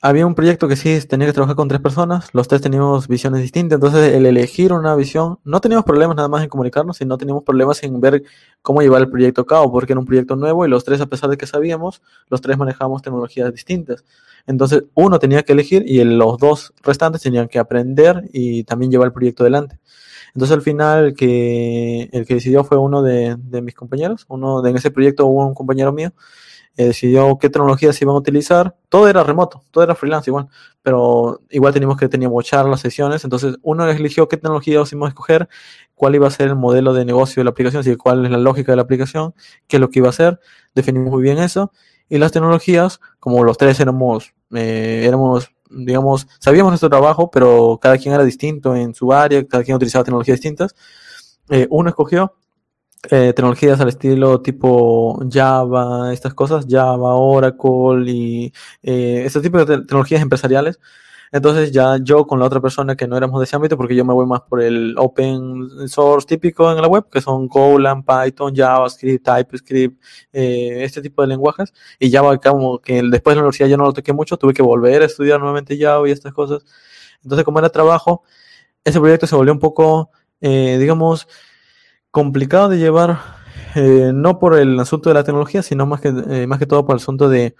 había 0.00 0.26
un 0.26 0.34
proyecto 0.34 0.68
que 0.68 0.76
sí 0.76 1.00
tenía 1.08 1.26
que 1.26 1.32
trabajar 1.32 1.56
con 1.56 1.66
tres 1.66 1.80
personas, 1.80 2.28
los 2.32 2.46
tres 2.46 2.60
teníamos 2.60 3.08
visiones 3.08 3.42
distintas, 3.42 3.76
entonces 3.76 4.14
el 4.14 4.26
elegir 4.26 4.72
una 4.72 4.94
visión, 4.94 5.40
no 5.42 5.60
teníamos 5.60 5.84
problemas 5.84 6.16
nada 6.16 6.28
más 6.28 6.42
en 6.44 6.48
comunicarnos, 6.48 6.98
sino 6.98 7.18
teníamos 7.18 7.42
problemas 7.42 7.82
en 7.82 8.00
ver 8.00 8.22
cómo 8.62 8.80
llevar 8.80 9.00
el 9.02 9.10
proyecto 9.10 9.40
a 9.42 9.46
cabo, 9.46 9.72
porque 9.72 9.92
era 9.92 10.00
un 10.00 10.06
proyecto 10.06 10.36
nuevo 10.36 10.64
y 10.64 10.68
los 10.68 10.84
tres, 10.84 11.00
a 11.00 11.06
pesar 11.06 11.30
de 11.30 11.36
que 11.36 11.46
sabíamos, 11.46 12.00
los 12.28 12.40
tres 12.40 12.56
manejábamos 12.56 13.02
tecnologías 13.02 13.52
distintas. 13.52 14.04
Entonces 14.46 14.84
uno 14.94 15.18
tenía 15.18 15.42
que 15.42 15.52
elegir 15.52 15.82
y 15.86 16.02
los 16.04 16.38
dos 16.38 16.72
restantes 16.82 17.22
tenían 17.22 17.48
que 17.48 17.58
aprender 17.58 18.28
y 18.32 18.62
también 18.64 18.92
llevar 18.92 19.06
el 19.06 19.12
proyecto 19.12 19.42
adelante. 19.42 19.80
Entonces 20.38 20.54
al 20.54 20.62
final 20.62 21.06
el 21.06 21.14
que, 21.14 22.08
el 22.12 22.24
que 22.24 22.34
decidió 22.34 22.62
fue 22.62 22.78
uno 22.78 23.02
de, 23.02 23.36
mis 23.60 23.74
compañeros, 23.74 24.24
uno 24.28 24.62
de 24.62 24.70
en 24.70 24.76
ese 24.76 24.92
proyecto 24.92 25.26
hubo 25.26 25.44
un 25.44 25.52
compañero 25.52 25.92
mío, 25.92 26.12
eh, 26.76 26.84
decidió 26.84 27.36
qué 27.40 27.50
tecnologías 27.50 28.00
iban 28.00 28.14
a 28.14 28.18
utilizar. 28.20 28.76
Todo 28.88 29.08
era 29.08 29.24
remoto, 29.24 29.64
todo 29.72 29.82
era 29.82 29.96
freelance 29.96 30.30
igual, 30.30 30.46
pero 30.80 31.40
igual 31.50 31.72
teníamos 31.72 31.96
que 31.96 32.08
teníamos 32.08 32.44
charlas, 32.44 32.78
sesiones, 32.78 33.24
entonces 33.24 33.56
uno 33.62 33.90
eligió 33.90 34.28
qué 34.28 34.36
tecnología 34.36 34.74
íbamos 34.74 34.92
a 34.92 35.08
escoger, 35.08 35.48
cuál 35.96 36.14
iba 36.14 36.28
a 36.28 36.30
ser 36.30 36.46
el 36.46 36.54
modelo 36.54 36.94
de 36.94 37.04
negocio 37.04 37.40
de 37.40 37.44
la 37.44 37.50
aplicación, 37.50 37.80
así 37.80 37.96
cuál 37.96 38.24
es 38.24 38.30
la 38.30 38.38
lógica 38.38 38.70
de 38.70 38.76
la 38.76 38.82
aplicación, 38.82 39.34
qué 39.66 39.78
es 39.78 39.80
lo 39.80 39.90
que 39.90 39.98
iba 39.98 40.06
a 40.06 40.10
hacer, 40.10 40.38
definimos 40.72 41.10
muy 41.10 41.22
bien 41.24 41.38
eso, 41.38 41.72
y 42.08 42.18
las 42.18 42.30
tecnologías, 42.30 43.00
como 43.18 43.42
los 43.42 43.58
tres 43.58 43.80
éramos, 43.80 44.34
eh, 44.54 45.02
éramos 45.04 45.50
digamos, 45.70 46.26
sabíamos 46.38 46.70
nuestro 46.70 46.88
trabajo, 46.90 47.30
pero 47.30 47.78
cada 47.80 47.98
quien 47.98 48.14
era 48.14 48.24
distinto 48.24 48.74
en 48.76 48.94
su 48.94 49.12
área, 49.12 49.46
cada 49.46 49.64
quien 49.64 49.76
utilizaba 49.76 50.04
tecnologías 50.04 50.36
distintas. 50.36 50.74
Eh, 51.50 51.66
uno 51.70 51.88
escogió 51.88 52.34
eh, 53.10 53.32
tecnologías 53.34 53.80
al 53.80 53.88
estilo 53.88 54.40
tipo 54.42 55.20
Java, 55.30 56.12
estas 56.12 56.34
cosas, 56.34 56.66
Java, 56.68 57.14
Oracle 57.14 58.10
y 58.10 58.52
eh, 58.82 59.22
este 59.24 59.40
tipo 59.40 59.58
de 59.64 59.78
tecnologías 59.78 60.20
empresariales. 60.22 60.80
Entonces 61.32 61.72
ya 61.72 61.98
yo 62.02 62.26
con 62.26 62.38
la 62.38 62.46
otra 62.46 62.60
persona 62.60 62.96
que 62.96 63.06
no 63.06 63.16
éramos 63.16 63.40
de 63.40 63.44
ese 63.44 63.56
ámbito, 63.56 63.76
porque 63.76 63.94
yo 63.94 64.04
me 64.04 64.14
voy 64.14 64.26
más 64.26 64.40
por 64.42 64.62
el 64.62 64.94
open 64.98 65.88
source 65.88 66.26
típico 66.26 66.70
en 66.70 66.80
la 66.80 66.88
web, 66.88 67.06
que 67.10 67.20
son 67.20 67.48
Golang, 67.48 68.04
Python, 68.04 68.54
JavaScript, 68.54 69.24
TypeScript, 69.24 70.02
eh, 70.32 70.84
este 70.84 71.02
tipo 71.02 71.22
de 71.22 71.28
lenguajes. 71.28 71.72
Y 71.98 72.10
Java 72.10 72.36
como 72.38 72.78
que 72.80 73.02
después 73.02 73.32
de 73.32 73.36
la 73.36 73.42
universidad 73.42 73.68
yo 73.68 73.76
no 73.76 73.84
lo 73.84 73.92
toqué 73.92 74.12
mucho, 74.12 74.36
tuve 74.36 74.54
que 74.54 74.62
volver 74.62 75.02
a 75.02 75.06
estudiar 75.06 75.38
nuevamente 75.40 75.78
Java 75.78 76.08
y 76.08 76.12
estas 76.12 76.32
cosas. 76.32 76.64
Entonces 77.22 77.44
como 77.44 77.58
era 77.58 77.68
trabajo, 77.70 78.22
ese 78.84 79.00
proyecto 79.00 79.26
se 79.26 79.36
volvió 79.36 79.52
un 79.52 79.58
poco, 79.58 80.10
eh, 80.40 80.76
digamos, 80.78 81.28
complicado 82.10 82.68
de 82.68 82.78
llevar, 82.78 83.20
eh, 83.74 84.12
no 84.14 84.38
por 84.38 84.58
el 84.58 84.78
asunto 84.80 85.10
de 85.10 85.14
la 85.14 85.24
tecnología, 85.24 85.62
sino 85.62 85.86
más 85.86 86.00
que, 86.00 86.08
eh, 86.08 86.46
más 86.46 86.58
que 86.58 86.66
todo 86.66 86.86
por 86.86 86.94
el 86.94 87.02
asunto 87.02 87.28
de 87.28 87.54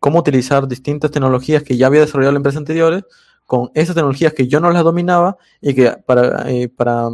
cómo 0.00 0.18
utilizar 0.20 0.68
distintas 0.68 1.10
tecnologías 1.10 1.62
que 1.62 1.76
ya 1.76 1.86
había 1.86 2.00
desarrollado 2.00 2.32
la 2.32 2.38
empresa 2.38 2.58
anteriores 2.58 3.04
con 3.46 3.70
esas 3.74 3.94
tecnologías 3.94 4.34
que 4.34 4.46
yo 4.46 4.60
no 4.60 4.70
las 4.70 4.84
dominaba 4.84 5.38
y 5.60 5.74
que 5.74 5.90
para, 6.06 6.50
eh, 6.50 6.70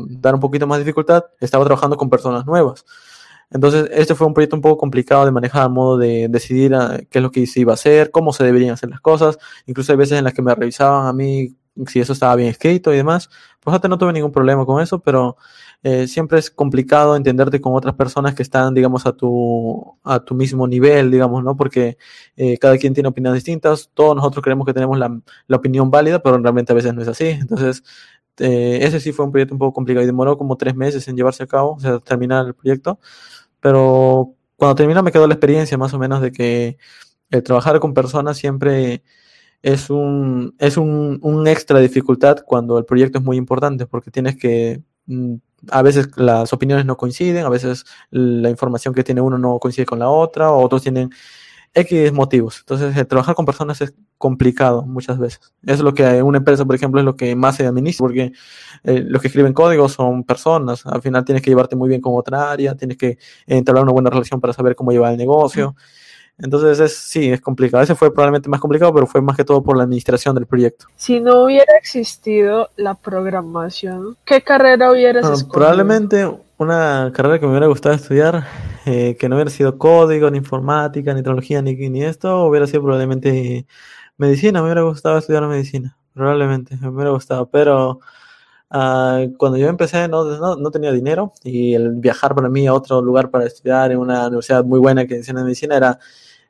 dar 0.09 0.35
un 0.35 0.41
poquito 0.41 0.67
más 0.67 0.81
dificultad 0.81 1.25
estaba 1.41 1.65
trabajando 1.65 1.97
con 1.97 2.11
personas 2.11 2.45
nuevas. 2.45 2.85
Entonces, 3.51 3.89
este 3.93 4.17
fue 4.17 4.27
un 4.27 4.35
proyecto 4.35 4.57
un 4.57 4.63
poco 4.63 4.79
complicado 4.79 5.25
de 5.25 5.31
manejar 5.31 5.63
a 5.63 5.69
modo 5.69 5.97
de 5.97 6.27
decidir 6.29 6.75
a, 6.75 6.99
qué 7.09 7.19
es 7.19 7.23
lo 7.23 7.31
que 7.31 7.47
se 7.47 7.61
iba 7.61 7.73
a 7.73 7.75
hacer, 7.75 8.11
cómo 8.11 8.33
se 8.33 8.43
deberían 8.43 8.73
hacer 8.73 8.91
las 8.91 9.01
cosas. 9.01 9.39
Incluso 9.67 9.93
hay 9.93 9.99
veces 9.99 10.19
en 10.19 10.25
las 10.25 10.35
que 10.35 10.43
me 10.43 10.53
revisaban 10.55 11.07
a 11.07 11.13
mí 11.13 11.55
si 11.87 12.01
eso 12.01 12.13
estaba 12.13 12.37
bien 12.37 12.49
escrito 12.49 12.93
y 12.93 12.97
demás. 12.97 13.29
Por 13.61 13.73
suerte 13.73 13.89
no 13.89 13.99
tuve 13.99 14.13
ningún 14.13 14.33
problema 14.33 14.65
con 14.67 14.83
eso, 14.83 15.01
pero 15.01 15.37
eh, 15.83 16.07
siempre 16.07 16.39
es 16.39 16.51
complicado 16.51 17.17
entenderte 17.17 17.61
con 17.61 17.75
otras 17.75 17.95
personas 17.95 18.35
que 18.35 18.43
están, 18.43 18.75
digamos, 18.75 19.07
a 19.07 19.13
tu, 19.13 19.99
a 20.05 20.21
tu 20.21 20.35
mismo 20.35 20.67
nivel, 20.67 21.11
digamos, 21.11 21.43
¿no? 21.45 21.57
Porque 21.57 21.99
eh, 22.37 22.59
cada 22.59 22.79
quien 22.79 22.95
tiene 22.95 23.09
opiniones 23.09 23.45
distintas, 23.45 23.91
todos 23.95 24.17
nosotros 24.17 24.43
creemos 24.43 24.67
que 24.67 24.75
tenemos 24.75 24.99
la, 24.99 25.21
la 25.47 25.57
opinión 25.57 25.91
válida, 25.91 26.23
pero 26.23 26.39
realmente 26.39 26.73
a 26.73 26.77
veces 26.77 26.95
no 26.95 27.03
es 27.03 27.09
así. 27.09 27.27
Entonces, 27.27 27.83
eh, 28.39 28.81
ese 28.83 29.01
sí 29.01 29.13
fue 29.13 29.25
un 29.25 29.33
proyecto 29.33 29.55
un 29.55 29.59
poco 29.59 29.75
complicado 29.75 30.03
y 30.03 30.07
demoró 30.07 30.37
como 30.37 30.57
tres 30.57 30.75
meses 30.75 31.07
en 31.09 31.17
llevarse 31.17 31.43
a 31.45 31.47
cabo, 31.47 31.75
o 31.75 31.81
sea, 31.81 31.99
terminar 32.01 32.47
el 32.47 32.55
proyecto. 32.55 32.99
Pero 33.61 34.35
cuando 34.57 34.75
termina 34.77 35.03
me 35.03 35.13
quedó 35.13 35.27
la 35.27 35.35
experiencia 35.35 35.79
más 35.79 35.95
o 35.95 35.99
menos 35.99 36.21
de 36.21 36.33
que 36.33 36.79
el 37.31 37.43
trabajar 37.43 37.81
con 37.81 37.95
personas 37.95 38.37
siempre 38.39 39.03
es 39.65 39.89
un, 39.89 40.55
es 40.59 40.77
un, 40.77 41.19
un 41.23 41.49
extra 41.49 41.81
dificultad 41.81 42.41
cuando 42.45 42.77
el 42.77 42.85
proyecto 42.85 43.19
es 43.19 43.25
muy 43.25 43.39
importante 43.39 43.87
porque 43.87 44.11
tienes 44.11 44.37
que 44.37 44.83
mm, 45.07 45.37
a 45.71 45.81
veces 45.81 46.11
las 46.17 46.53
opiniones 46.53 46.85
no 46.85 46.99
coinciden, 46.99 47.47
a 47.47 47.49
veces 47.49 47.87
la 48.11 48.51
información 48.51 48.93
que 48.93 49.03
tiene 49.03 49.23
uno 49.23 49.39
no 49.39 49.59
coincide 49.59 49.87
con 49.87 50.01
la 50.01 50.11
otra, 50.11 50.51
o 50.53 50.63
otros 50.63 50.83
tienen 50.83 51.09
X 51.73 52.13
motivos. 52.13 52.59
Entonces, 52.61 53.09
trabajar 53.09 53.35
con 53.35 53.47
personas 53.47 53.81
es 53.81 53.95
complicado 54.19 54.83
muchas 54.83 55.19
veces. 55.19 55.41
Es 55.63 55.81
lo 55.81 55.95
que 55.95 56.23
una 56.23 56.39
empresa, 56.39 56.67
por 56.67 56.77
ejemplo, 56.77 57.01
es 57.01 57.07
lo 57.07 57.17
que 57.17 57.35
más 57.35 57.57
se 57.57 57.67
administra, 57.67 58.05
porque 58.05 58.33
eh, 58.85 59.03
los 59.07 59.23
que 59.23 59.29
escriben 59.29 59.55
código 59.55 59.89
son 59.89 60.25
personas. 60.25 60.85
Al 60.85 61.01
final 61.01 61.25
tienes 61.25 61.43
que 61.43 61.51
llevarte 61.51 61.75
muy 61.75 61.89
bien 61.89 62.03
con 62.03 62.13
otra 62.15 62.53
área, 62.53 62.75
tienes 62.75 62.99
que 62.99 63.17
entablar 63.47 63.85
una 63.85 63.93
buena 63.93 64.11
relación 64.11 64.43
para 64.43 64.53
saber 64.53 64.77
cómo 64.77 64.93
llevar 64.93 65.13
el 65.13 65.19
negocio. 65.19 65.75
Entonces, 66.39 66.81
es, 66.81 66.97
sí, 66.97 67.31
es 67.31 67.41
complicado. 67.41 67.83
Ese 67.85 67.95
fue 67.95 68.13
probablemente 68.13 68.49
más 68.49 68.61
complicado, 68.61 68.93
pero 68.93 69.07
fue 69.07 69.23
más 69.23 69.37
que 69.37 69.45
todo 69.45 69.63
por 69.63 69.77
la 69.77 69.85
administración 69.85 70.35
del 70.35 70.47
proyecto. 70.47 70.87
Si 70.97 71.21
no 71.21 71.45
hubiera 71.45 71.77
existido 71.79 72.71
la 72.77 72.95
programación, 72.95 74.17
¿qué 74.25 74.43
carrera 74.43 74.91
hubieras 74.91 75.23
Bueno, 75.23 75.37
escogido? 75.37 75.53
probablemente 75.53 76.39
una 76.59 77.13
carrera 77.15 77.39
que 77.39 77.47
me 77.47 77.53
hubiera 77.53 77.67
gustado 77.67 77.95
estudiar, 77.95 78.45
eh, 78.87 79.17
que 79.19 79.29
no 79.29 79.37
hubiera 79.37 79.51
sido 79.51 79.79
código, 79.79 80.31
ni 80.31 80.39
informática, 80.39 81.15
ni 81.15 81.21
tecnología, 81.21 81.63
ni, 81.63 81.75
ni 81.75 82.03
esto, 82.03 82.45
hubiera 82.47 82.67
sido 82.67 82.83
probablemente 82.83 83.67
medicina. 84.17 84.61
Me 84.61 84.67
hubiera 84.67 84.83
gustado 84.83 85.19
estudiar 85.19 85.47
medicina, 85.47 85.97
probablemente, 86.15 86.77
me 86.77 86.89
hubiera 86.89 87.11
gustado, 87.11 87.49
pero 87.49 88.01
ah, 88.75 89.25
cuando 89.39 89.57
yo 89.59 89.69
empecé 89.69 90.09
no, 90.09 90.57
no, 90.57 90.71
tenía 90.71 90.93
dinero 90.93 91.33
y 91.43 91.75
el 91.75 91.93
viajar 91.93 92.35
para 92.35 92.49
mí 92.49 92.67
a 92.67 92.75
otro 92.75 93.01
lugar 93.01 93.31
para 93.31 93.47
estudiar 93.47 93.93
en 93.93 93.99
una 93.99 94.27
universidad 94.27 94.65
muy 94.65 94.81
buena 94.81 95.07
que 95.07 95.21
de 95.21 95.33
medicina 95.33 95.77
era, 95.77 95.99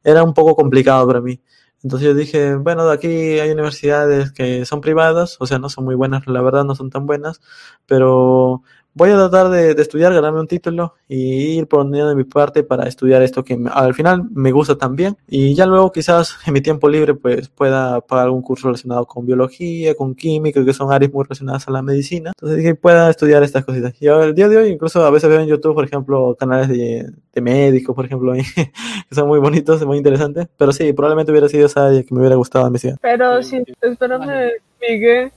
era 0.02 0.24
un 0.24 0.34
poco 0.34 0.56
complicado 0.56 1.06
para 1.06 1.20
mí. 1.20 1.40
Entonces 1.82 2.08
yo 2.08 2.14
dije, 2.14 2.54
bueno, 2.56 2.88
aquí 2.90 3.08
hay 3.08 3.50
universidades 3.50 4.32
que 4.32 4.64
son 4.64 4.80
privadas, 4.80 5.36
o 5.38 5.46
sea, 5.46 5.58
no 5.58 5.68
son 5.68 5.84
muy 5.84 5.94
buenas, 5.94 6.26
la 6.26 6.40
verdad 6.40 6.64
no 6.64 6.74
son 6.74 6.88
tan 6.90 7.06
buenas, 7.06 7.42
pero 7.86 8.62
voy 8.94 9.10
a 9.10 9.14
tratar 9.16 9.48
de, 9.50 9.74
de 9.74 9.82
estudiar, 9.82 10.12
ganarme 10.14 10.40
un 10.40 10.46
título 10.46 10.94
y 11.08 11.58
ir 11.58 11.66
poniendo 11.66 12.08
de 12.08 12.14
mi 12.14 12.24
parte 12.24 12.62
para 12.62 12.86
estudiar 12.86 13.22
esto 13.22 13.42
que 13.44 13.56
me- 13.56 13.70
al 13.72 13.92
final 13.94 14.22
me 14.32 14.52
gusta 14.52 14.76
también. 14.78 15.16
Y 15.28 15.54
ya 15.54 15.66
luego 15.66 15.90
quizás 15.92 16.36
en 16.46 16.52
mi 16.52 16.60
tiempo 16.60 16.88
libre 16.88 17.14
pues 17.14 17.48
pueda 17.48 18.00
pagar 18.00 18.26
algún 18.26 18.42
curso 18.42 18.68
relacionado 18.68 19.04
con 19.06 19.26
biología, 19.26 19.94
con 19.94 20.14
química, 20.14 20.64
que 20.64 20.72
son 20.72 20.92
áreas 20.92 21.12
muy 21.12 21.24
relacionadas 21.24 21.66
a 21.68 21.70
la 21.72 21.82
medicina. 21.82 22.32
Entonces 22.36 22.58
dije, 22.58 22.74
pueda 22.74 23.10
estudiar 23.10 23.42
estas 23.42 23.64
cositas. 23.64 23.94
Y 24.00 24.06
el 24.06 24.34
día 24.34 24.48
de 24.48 24.56
hoy 24.56 24.68
incluso 24.70 25.04
a 25.04 25.10
veces 25.10 25.28
veo 25.28 25.40
en 25.40 25.46
YouTube, 25.48 25.74
por 25.74 25.84
ejemplo, 25.84 26.36
canales 26.38 26.68
de, 26.68 27.10
de 27.32 27.40
médicos, 27.40 27.94
por 27.94 28.04
ejemplo, 28.06 28.32
que 29.08 29.14
son 29.14 29.26
muy 29.28 29.38
bonitos, 29.40 29.84
muy 29.84 29.96
interesantes. 29.98 30.46
Pero 30.56 30.72
sí, 30.72 30.92
probablemente 30.92 31.32
hubiera 31.32 31.48
sido 31.48 31.66
esa 31.66 31.86
área 31.86 32.02
que 32.02 32.14
me 32.14 32.20
hubiera 32.20 32.36
gustado 32.36 32.66
investigar. 32.66 32.98
Pero 33.02 33.42
Sí, 33.42 33.62
espérame, 33.80 34.52
Miguel, 34.80 35.32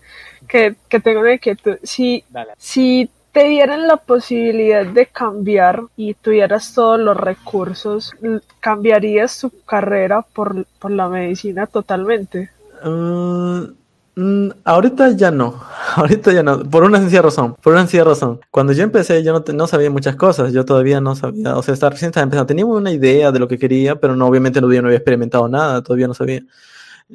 que, 0.48 0.76
que 0.88 1.00
tengo 1.00 1.22
una 1.22 1.34
inquietud. 1.34 1.78
Si, 1.84 2.24
Dale. 2.30 2.52
si 2.58 3.10
te 3.38 3.44
dieran 3.44 3.88
la 3.88 3.98
posibilidad 3.98 4.84
de 4.84 5.06
cambiar 5.06 5.84
y 5.96 6.16
tuvieras 6.16 6.74
todos 6.74 7.00
los 7.00 7.16
recursos, 7.16 8.12
¿cambiarías 8.60 9.40
tu 9.40 9.52
carrera 9.64 10.24
por, 10.24 10.66
por 10.80 10.90
la 10.90 11.08
medicina 11.08 11.68
totalmente? 11.68 12.50
Uh, 12.84 13.68
mm, 14.16 14.50
ahorita 14.64 15.12
ya 15.12 15.30
no, 15.30 15.54
ahorita 15.98 16.34
ya 16.34 16.42
no, 16.42 16.62
por 16.62 16.82
una 16.82 16.98
sencilla 16.98 17.22
razón, 17.22 17.56
por 17.62 17.74
una 17.74 17.84
sencilla 17.84 18.06
razón. 18.06 18.40
Cuando 18.50 18.74
yo 18.74 18.82
empecé 18.82 19.22
yo 19.22 19.34
no, 19.34 19.44
no 19.54 19.68
sabía 19.68 19.92
muchas 19.92 20.16
cosas, 20.16 20.52
yo 20.52 20.66
todavía 20.66 21.00
no 21.00 21.16
sabía, 21.16 21.56
o 21.56 21.62
sea, 21.62 21.76
estaba 21.76 21.92
recién 21.92 22.10
estaba 22.10 22.24
empezando, 22.24 22.48
tenía 22.48 22.66
una 22.66 22.90
idea 22.90 23.32
de 23.32 23.38
lo 23.38 23.48
que 23.48 23.60
quería, 23.60 24.00
pero 24.00 24.16
no, 24.16 24.26
obviamente 24.26 24.60
no, 24.62 24.68
no 24.68 24.88
había 24.88 24.98
experimentado 24.98 25.48
nada, 25.48 25.84
todavía 25.84 26.08
no 26.08 26.16
sabía. 26.16 26.42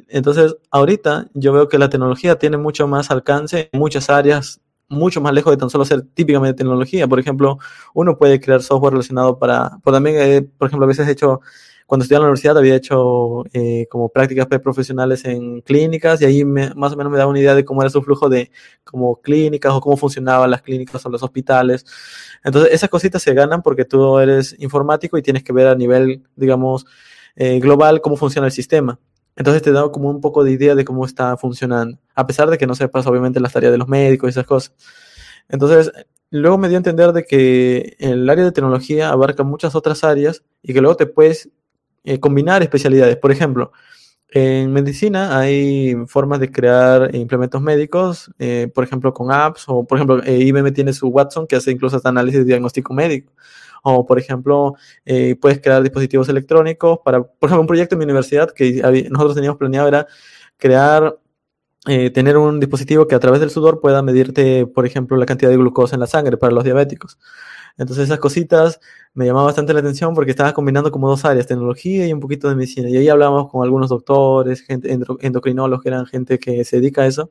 Entonces, 0.07 0.55
ahorita 0.71 1.27
yo 1.33 1.51
veo 1.53 1.67
que 1.67 1.77
la 1.77 1.89
tecnología 1.89 2.39
tiene 2.39 2.55
mucho 2.57 2.87
más 2.87 3.11
alcance 3.11 3.69
en 3.73 3.79
muchas 3.79 4.09
áreas, 4.09 4.61
mucho 4.89 5.21
más 5.21 5.33
lejos 5.33 5.51
de 5.51 5.57
tan 5.57 5.69
solo 5.69 5.85
ser 5.85 6.03
típicamente 6.13 6.57
tecnología. 6.57 7.07
Por 7.07 7.19
ejemplo, 7.19 7.57
uno 7.93 8.17
puede 8.17 8.39
crear 8.39 8.61
software 8.61 8.93
relacionado 8.93 9.39
para, 9.39 9.77
pues 9.83 9.93
también, 9.93 10.15
eh, 10.19 10.41
por 10.41 10.67
ejemplo, 10.67 10.85
a 10.85 10.87
veces 10.87 11.07
he 11.07 11.11
hecho, 11.11 11.41
cuando 11.85 12.03
estudiaba 12.03 12.23
en 12.23 12.27
la 12.27 12.29
universidad 12.29 12.57
había 12.57 12.75
hecho 12.75 13.43
eh, 13.53 13.87
como 13.89 14.09
prácticas 14.09 14.47
preprofesionales 14.47 15.25
en 15.25 15.61
clínicas 15.61 16.21
y 16.21 16.25
ahí 16.25 16.45
más 16.45 16.93
o 16.93 16.95
menos 16.95 17.11
me 17.11 17.17
daba 17.17 17.29
una 17.29 17.39
idea 17.39 17.55
de 17.55 17.65
cómo 17.65 17.81
era 17.81 17.89
su 17.89 18.01
flujo 18.01 18.29
de 18.29 18.51
como 18.83 19.21
clínicas 19.21 19.73
o 19.73 19.81
cómo 19.81 19.97
funcionaban 19.97 20.49
las 20.49 20.61
clínicas 20.61 21.05
o 21.05 21.09
los 21.09 21.23
hospitales. 21.23 21.85
Entonces, 22.43 22.73
esas 22.73 22.89
cositas 22.89 23.21
se 23.21 23.33
ganan 23.33 23.61
porque 23.61 23.85
tú 23.85 24.19
eres 24.19 24.55
informático 24.59 25.17
y 25.17 25.21
tienes 25.21 25.43
que 25.43 25.53
ver 25.53 25.67
a 25.67 25.75
nivel, 25.75 26.23
digamos, 26.35 26.85
eh, 27.35 27.59
global 27.59 28.01
cómo 28.01 28.15
funciona 28.15 28.47
el 28.47 28.53
sistema. 28.53 28.99
Entonces 29.35 29.61
te 29.61 29.71
da 29.71 29.89
como 29.91 30.09
un 30.09 30.21
poco 30.21 30.43
de 30.43 30.51
idea 30.51 30.75
de 30.75 30.85
cómo 30.85 31.05
está 31.05 31.37
funcionando, 31.37 31.97
a 32.15 32.27
pesar 32.27 32.49
de 32.49 32.57
que 32.57 32.67
no 32.67 32.75
sepas 32.75 33.07
obviamente 33.07 33.39
las 33.39 33.53
tareas 33.53 33.71
de 33.71 33.77
los 33.77 33.87
médicos 33.87 34.27
y 34.27 34.31
esas 34.31 34.45
cosas. 34.45 34.73
Entonces, 35.49 35.91
luego 36.29 36.57
me 36.57 36.67
dio 36.69 36.77
a 36.77 36.79
entender 36.79 37.13
de 37.13 37.23
que 37.25 37.95
el 37.99 38.29
área 38.29 38.45
de 38.45 38.51
tecnología 38.51 39.09
abarca 39.09 39.43
muchas 39.43 39.75
otras 39.75 40.03
áreas 40.03 40.43
y 40.61 40.73
que 40.73 40.81
luego 40.81 40.95
te 40.95 41.05
puedes 41.05 41.49
eh, 42.03 42.19
combinar 42.19 42.61
especialidades. 42.63 43.17
Por 43.17 43.31
ejemplo, 43.31 43.71
en 44.29 44.73
medicina 44.73 45.37
hay 45.37 45.95
formas 46.07 46.39
de 46.39 46.51
crear 46.51 47.13
implementos 47.15 47.61
médicos, 47.61 48.31
eh, 48.39 48.67
por 48.73 48.83
ejemplo, 48.83 49.13
con 49.13 49.31
apps, 49.31 49.65
o 49.67 49.85
por 49.85 49.99
ejemplo, 49.99 50.23
eh, 50.23 50.39
IBM 50.39 50.71
tiene 50.71 50.91
su 50.91 51.07
Watson 51.07 51.45
que 51.45 51.55
hace 51.55 51.69
incluso 51.71 51.97
hasta 51.97 52.09
análisis 52.09 52.39
de 52.39 52.45
diagnóstico 52.45 52.93
médico. 52.95 53.31
O, 53.83 54.05
por 54.05 54.17
ejemplo, 54.17 54.75
eh, 55.05 55.35
puedes 55.39 55.61
crear 55.61 55.83
dispositivos 55.83 56.29
electrónicos 56.29 56.99
para, 57.03 57.21
por 57.21 57.49
ejemplo, 57.49 57.61
un 57.61 57.67
proyecto 57.67 57.95
en 57.95 57.99
mi 57.99 58.05
universidad 58.05 58.49
que 58.51 58.81
nosotros 59.11 59.35
teníamos 59.35 59.57
planeado 59.59 59.89
era 59.89 60.07
crear, 60.57 61.19
eh, 61.87 62.09
tener 62.09 62.37
un 62.37 62.59
dispositivo 62.61 63.07
que 63.07 63.15
a 63.15 63.19
través 63.19 63.41
del 63.41 63.49
sudor 63.49 63.81
pueda 63.81 64.01
medirte, 64.01 64.65
por 64.67 64.85
ejemplo, 64.85 65.17
la 65.17 65.25
cantidad 65.25 65.51
de 65.51 65.57
glucosa 65.57 65.95
en 65.95 65.99
la 65.99 66.07
sangre 66.07 66.37
para 66.37 66.53
los 66.53 66.63
diabéticos. 66.63 67.19
Entonces 67.77 68.05
esas 68.05 68.19
cositas 68.19 68.79
me 69.13 69.25
llamaban 69.25 69.47
bastante 69.47 69.73
la 69.73 69.79
atención 69.79 70.13
porque 70.13 70.31
estaba 70.31 70.53
combinando 70.53 70.91
como 70.91 71.09
dos 71.09 71.25
áreas, 71.25 71.47
tecnología 71.47 72.07
y 72.07 72.13
un 72.13 72.19
poquito 72.19 72.47
de 72.49 72.55
medicina. 72.55 72.89
Y 72.89 72.97
ahí 72.97 73.09
hablábamos 73.09 73.49
con 73.51 73.63
algunos 73.63 73.89
doctores, 73.89 74.61
gente, 74.61 74.91
endocrinólogos, 75.21 75.83
que 75.83 75.89
eran 75.89 76.05
gente 76.05 76.39
que 76.39 76.63
se 76.63 76.77
dedica 76.77 77.01
a 77.01 77.07
eso. 77.07 77.29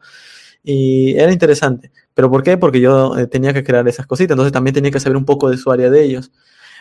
Y 0.62 1.16
era 1.16 1.32
interesante. 1.32 1.90
¿Pero 2.14 2.30
por 2.30 2.42
qué? 2.42 2.56
Porque 2.56 2.80
yo 2.80 3.16
eh, 3.18 3.26
tenía 3.26 3.52
que 3.52 3.64
crear 3.64 3.86
esas 3.88 4.06
cositas, 4.06 4.34
entonces 4.34 4.52
también 4.52 4.74
tenía 4.74 4.90
que 4.90 5.00
saber 5.00 5.16
un 5.16 5.24
poco 5.24 5.50
de 5.50 5.56
su 5.56 5.70
área 5.70 5.90
de 5.90 6.04
ellos. 6.04 6.30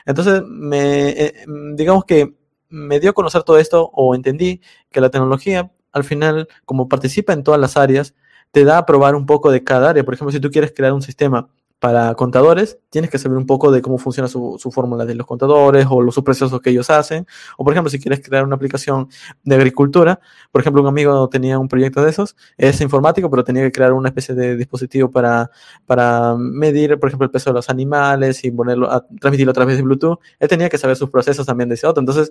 Entonces, 0.05 0.43
me, 0.47 1.09
eh, 1.09 1.33
digamos 1.75 2.05
que 2.05 2.35
me 2.69 2.99
dio 2.99 3.11
a 3.11 3.13
conocer 3.13 3.43
todo 3.43 3.57
esto 3.57 3.89
o 3.93 4.15
entendí 4.15 4.61
que 4.91 5.01
la 5.01 5.09
tecnología, 5.09 5.71
al 5.91 6.03
final, 6.03 6.47
como 6.65 6.89
participa 6.89 7.33
en 7.33 7.43
todas 7.43 7.59
las 7.59 7.77
áreas, 7.77 8.15
te 8.51 8.65
da 8.65 8.77
a 8.79 8.85
probar 8.85 9.15
un 9.15 9.25
poco 9.25 9.51
de 9.51 9.63
cada 9.63 9.89
área. 9.91 10.03
Por 10.03 10.13
ejemplo, 10.13 10.31
si 10.31 10.39
tú 10.39 10.51
quieres 10.51 10.73
crear 10.75 10.93
un 10.93 11.01
sistema 11.01 11.49
para 11.81 12.13
contadores, 12.13 12.77
tienes 12.91 13.09
que 13.09 13.17
saber 13.17 13.39
un 13.39 13.47
poco 13.47 13.71
de 13.71 13.81
cómo 13.81 13.97
funciona 13.97 14.27
su, 14.27 14.59
fórmula 14.71 15.03
de 15.03 15.15
los 15.15 15.25
contadores 15.25 15.87
o 15.89 16.03
los 16.03 16.15
procesos 16.21 16.61
que 16.61 16.69
ellos 16.69 16.91
hacen. 16.91 17.25
O, 17.57 17.63
por 17.63 17.73
ejemplo, 17.73 17.89
si 17.89 17.99
quieres 17.99 18.21
crear 18.21 18.45
una 18.45 18.55
aplicación 18.55 19.09
de 19.43 19.55
agricultura, 19.55 20.19
por 20.51 20.61
ejemplo, 20.61 20.83
un 20.83 20.87
amigo 20.87 21.27
tenía 21.27 21.57
un 21.57 21.67
proyecto 21.67 22.03
de 22.03 22.11
esos, 22.11 22.35
es 22.55 22.79
informático, 22.81 23.31
pero 23.31 23.43
tenía 23.43 23.63
que 23.63 23.71
crear 23.71 23.93
una 23.93 24.09
especie 24.09 24.35
de 24.35 24.57
dispositivo 24.57 25.09
para, 25.09 25.49
para 25.87 26.35
medir, 26.37 26.99
por 26.99 27.09
ejemplo, 27.09 27.25
el 27.25 27.31
peso 27.31 27.49
de 27.49 27.55
los 27.55 27.67
animales 27.67 28.43
y 28.43 28.51
ponerlo 28.51 28.91
a, 28.91 29.03
transmitirlo 29.19 29.49
a 29.49 29.55
través 29.55 29.77
de 29.77 29.81
Bluetooth. 29.81 30.19
Él 30.37 30.47
tenía 30.47 30.69
que 30.69 30.77
saber 30.77 30.95
sus 30.95 31.09
procesos 31.09 31.47
también 31.47 31.67
de 31.67 31.73
ese 31.73 31.87
otro. 31.87 31.99
Entonces, 31.99 32.29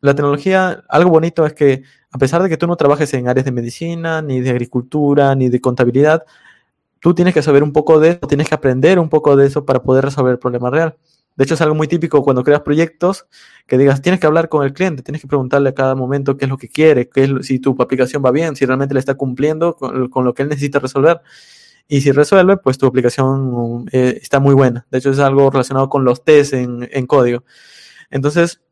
la 0.00 0.12
tecnología, 0.16 0.82
algo 0.88 1.10
bonito 1.10 1.46
es 1.46 1.52
que 1.52 1.84
a 2.10 2.18
pesar 2.18 2.42
de 2.42 2.48
que 2.48 2.56
tú 2.56 2.66
no 2.66 2.76
trabajes 2.76 3.14
en 3.14 3.28
áreas 3.28 3.44
de 3.44 3.52
medicina, 3.52 4.22
ni 4.22 4.40
de 4.40 4.50
agricultura, 4.50 5.36
ni 5.36 5.50
de 5.50 5.60
contabilidad, 5.60 6.24
tú 7.06 7.14
tienes 7.14 7.34
que 7.34 7.40
saber 7.40 7.62
un 7.62 7.70
poco 7.70 8.00
de 8.00 8.08
eso, 8.08 8.26
tienes 8.26 8.48
que 8.48 8.56
aprender 8.56 8.98
un 8.98 9.08
poco 9.08 9.36
de 9.36 9.46
eso 9.46 9.64
para 9.64 9.80
poder 9.80 10.06
resolver 10.06 10.32
el 10.32 10.40
problema 10.40 10.70
real. 10.70 10.96
De 11.36 11.44
hecho, 11.44 11.54
es 11.54 11.60
algo 11.60 11.76
muy 11.76 11.86
típico 11.86 12.20
cuando 12.24 12.42
creas 12.42 12.62
proyectos 12.62 13.28
que 13.68 13.78
digas, 13.78 14.02
tienes 14.02 14.18
que 14.18 14.26
hablar 14.26 14.48
con 14.48 14.64
el 14.64 14.72
cliente, 14.72 15.04
tienes 15.04 15.22
que 15.22 15.28
preguntarle 15.28 15.68
a 15.68 15.72
cada 15.72 15.94
momento 15.94 16.36
qué 16.36 16.46
es 16.46 16.48
lo 16.48 16.56
que 16.56 16.68
quiere, 16.68 17.08
qué 17.08 17.22
es, 17.22 17.46
si 17.46 17.60
tu 17.60 17.80
aplicación 17.80 18.24
va 18.26 18.32
bien, 18.32 18.56
si 18.56 18.66
realmente 18.66 18.92
le 18.92 18.98
está 18.98 19.14
cumpliendo 19.14 19.76
con, 19.76 20.24
lo 20.24 20.34
que 20.34 20.42
él 20.42 20.48
necesita 20.48 20.80
resolver. 20.80 21.20
Y 21.86 22.00
si 22.00 22.10
resuelve, 22.10 22.56
pues 22.56 22.76
tu 22.76 22.86
aplicación 22.86 23.88
eh, 23.92 24.18
está 24.20 24.40
muy 24.40 24.54
buena. 24.56 24.84
De 24.90 24.98
hecho, 24.98 25.10
es 25.10 25.20
algo 25.20 25.48
relacionado 25.48 25.88
con 25.88 26.04
los 26.04 26.24
tests 26.24 26.54
en, 26.54 26.88
en 26.90 27.06
código. 27.06 27.44
Entonces, 28.10 28.62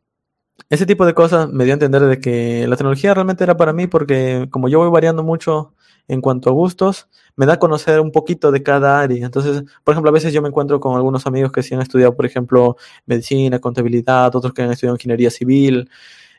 ese 0.71 0.87
tipo 0.87 1.07
de 1.07 1.15
cosas 1.15 1.53
me 1.53 1.63
dio 1.63 1.75
a 1.75 1.75
entender 1.75 2.03
de 2.03 2.19
que 2.19 2.67
la 2.67 2.75
tecnología 2.75 3.15
realmente 3.15 3.45
era 3.45 3.57
para 3.57 3.73
mí 3.73 3.87
porque 3.87 4.49
como 4.51 4.69
yo 4.69 4.81
voy 4.81 4.91
variando 4.91 5.23
mucho 5.23 5.74
en 6.09 6.21
cuanto 6.21 6.51
a 6.51 6.53
gustos, 6.53 7.09
me 7.37 7.47
da 7.47 7.55
a 7.55 7.59
conocer 7.59 8.01
un 8.01 8.13
poquito 8.13 8.51
de 8.51 8.63
cada 8.63 9.01
área. 9.01 9.25
Entonces, 9.25 9.65
por 9.83 9.93
ejemplo, 9.93 10.11
a 10.11 10.13
veces 10.13 10.33
yo 10.33 10.43
me 10.43 10.49
encuentro 10.49 10.81
con 10.81 10.97
algunos 10.97 11.27
amigos 11.27 11.53
que 11.53 11.63
sí 11.63 11.75
han 11.75 11.81
estudiado, 11.83 12.15
por 12.15 12.27
ejemplo, 12.27 12.77
medicina, 13.07 13.59
contabilidad, 13.59 14.35
otros 14.35 14.53
que 14.53 14.63
han 14.63 14.73
estudiado 14.73 14.97
ingeniería 14.97 15.31
civil. 15.31 15.91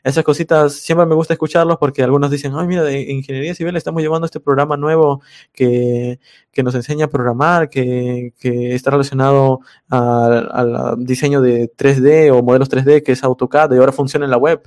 Esas 0.06 0.22
cositas 0.22 0.74
siempre 0.74 1.04
me 1.04 1.16
gusta 1.16 1.32
escucharlos 1.34 1.78
porque 1.78 2.02
algunos 2.04 2.30
dicen, 2.30 2.52
ay, 2.54 2.68
mira, 2.68 2.84
de 2.84 3.10
ingeniería 3.10 3.56
civil 3.56 3.74
estamos 3.76 4.02
llevando 4.02 4.26
este 4.26 4.38
programa 4.38 4.76
nuevo 4.76 5.20
que, 5.52 6.20
que 6.52 6.62
nos 6.62 6.76
enseña 6.76 7.06
a 7.06 7.08
programar, 7.08 7.68
que, 7.68 8.32
que 8.38 8.76
está 8.76 8.92
relacionado 8.92 9.60
al 9.88 11.04
diseño 11.04 11.40
de 11.40 11.72
3D 11.74 12.30
o 12.32 12.40
modelos 12.44 12.70
3D, 12.70 13.02
que 13.02 13.12
es 13.12 13.24
AutoCAD, 13.24 13.72
y 13.72 13.78
ahora 13.78 13.90
funciona 13.90 14.26
en 14.26 14.30
la 14.30 14.38
web. 14.38 14.62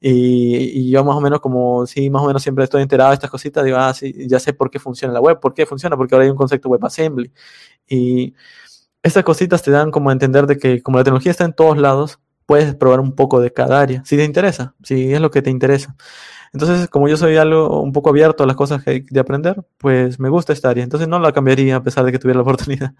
Y, 0.00 0.90
yo 0.90 1.04
más 1.04 1.16
o 1.16 1.20
menos 1.20 1.40
como, 1.40 1.86
sí, 1.86 2.08
más 2.08 2.22
o 2.22 2.26
menos 2.26 2.42
siempre 2.42 2.64
estoy 2.64 2.82
enterado 2.82 3.10
de 3.10 3.14
estas 3.14 3.30
cositas, 3.30 3.64
digo, 3.64 3.76
ah, 3.76 3.92
sí, 3.92 4.14
ya 4.26 4.38
sé 4.38 4.54
por 4.54 4.70
qué 4.70 4.78
funciona 4.78 5.12
la 5.12 5.20
web, 5.20 5.38
por 5.40 5.52
qué 5.52 5.66
funciona, 5.66 5.96
porque 5.96 6.14
ahora 6.14 6.24
hay 6.24 6.30
un 6.30 6.36
concepto 6.36 6.70
WebAssembly. 6.70 7.30
Y 7.86 8.34
estas 9.02 9.24
cositas 9.24 9.62
te 9.62 9.70
dan 9.70 9.90
como 9.90 10.10
a 10.10 10.12
entender 10.12 10.46
de 10.46 10.58
que 10.58 10.82
como 10.82 10.98
la 10.98 11.04
tecnología 11.04 11.30
está 11.30 11.44
en 11.44 11.52
todos 11.52 11.76
lados, 11.76 12.18
puedes 12.46 12.74
probar 12.74 13.00
un 13.00 13.14
poco 13.14 13.40
de 13.40 13.52
cada 13.52 13.80
área, 13.80 14.02
si 14.04 14.16
te 14.16 14.24
interesa, 14.24 14.74
si 14.82 15.12
es 15.12 15.20
lo 15.20 15.30
que 15.30 15.42
te 15.42 15.50
interesa. 15.50 15.94
Entonces, 16.52 16.88
como 16.88 17.08
yo 17.08 17.16
soy 17.16 17.36
algo 17.36 17.80
un 17.80 17.92
poco 17.92 18.10
abierto 18.10 18.42
a 18.42 18.46
las 18.46 18.56
cosas 18.56 18.82
que 18.82 19.04
de 19.08 19.20
aprender, 19.20 19.62
pues 19.78 20.18
me 20.18 20.28
gusta 20.28 20.52
esta 20.52 20.70
área. 20.70 20.82
Entonces 20.82 21.06
no 21.06 21.20
la 21.20 21.30
cambiaría 21.30 21.76
a 21.76 21.82
pesar 21.82 22.04
de 22.04 22.10
que 22.10 22.18
tuviera 22.18 22.38
la 22.38 22.42
oportunidad. 22.48 22.92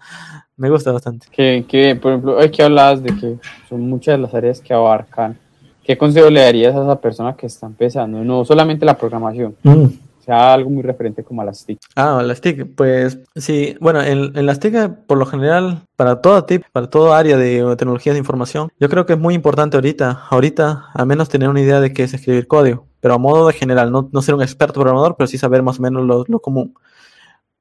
me 0.55 0.69
gusta 0.69 0.93
bastante. 0.93 1.27
Que, 1.31 1.65
que 1.67 1.97
por 1.97 2.11
ejemplo, 2.11 2.39
hay 2.39 2.49
que 2.49 2.63
hablabas 2.63 3.03
de 3.03 3.13
que 3.13 3.37
son 3.67 3.81
muchas 3.81 4.17
las 4.19 4.33
áreas 4.33 4.61
que 4.61 4.73
abarcan 4.73 5.37
¿Qué 5.83 5.97
consejo 5.97 6.29
le 6.29 6.41
darías 6.41 6.75
a 6.75 6.83
esa 6.83 6.99
persona 6.99 7.35
que 7.35 7.47
está 7.47 7.67
empezando? 7.67 8.23
No 8.23 8.45
solamente 8.45 8.85
la 8.85 8.97
programación, 8.97 9.55
mm. 9.63 9.85
sea 10.23 10.53
algo 10.53 10.69
muy 10.69 10.83
referente 10.83 11.23
como 11.23 11.41
a 11.41 11.45
las 11.45 11.65
TIC. 11.65 11.79
Ah, 11.95 12.21
las 12.23 12.39
TIC, 12.39 12.75
pues 12.75 13.19
sí, 13.35 13.75
bueno, 13.79 14.01
en, 14.01 14.37
en 14.37 14.45
las 14.45 14.59
TIC 14.59 14.89
por 15.07 15.17
lo 15.17 15.25
general, 15.25 15.81
para 15.95 16.21
todo 16.21 16.43
tip, 16.45 16.63
para 16.71 16.89
toda 16.89 17.17
área 17.17 17.37
de 17.37 17.75
tecnologías 17.77 18.13
de 18.13 18.19
información, 18.19 18.69
yo 18.79 18.89
creo 18.89 19.05
que 19.05 19.13
es 19.13 19.19
muy 19.19 19.33
importante 19.33 19.77
ahorita, 19.77 20.27
ahorita 20.29 20.85
al 20.93 21.07
menos 21.07 21.29
tener 21.29 21.49
una 21.49 21.61
idea 21.61 21.81
de 21.81 21.93
qué 21.93 22.03
es 22.03 22.13
escribir 22.13 22.47
código, 22.47 22.85
pero 22.99 23.15
a 23.15 23.17
modo 23.17 23.47
de 23.47 23.53
general, 23.53 23.91
no, 23.91 24.09
no 24.11 24.21
ser 24.21 24.35
un 24.35 24.43
experto 24.43 24.81
programador, 24.81 25.15
pero 25.17 25.27
sí 25.27 25.37
saber 25.37 25.63
más 25.63 25.79
o 25.79 25.81
menos 25.81 26.05
lo, 26.05 26.25
lo 26.27 26.39
común. 26.39 26.75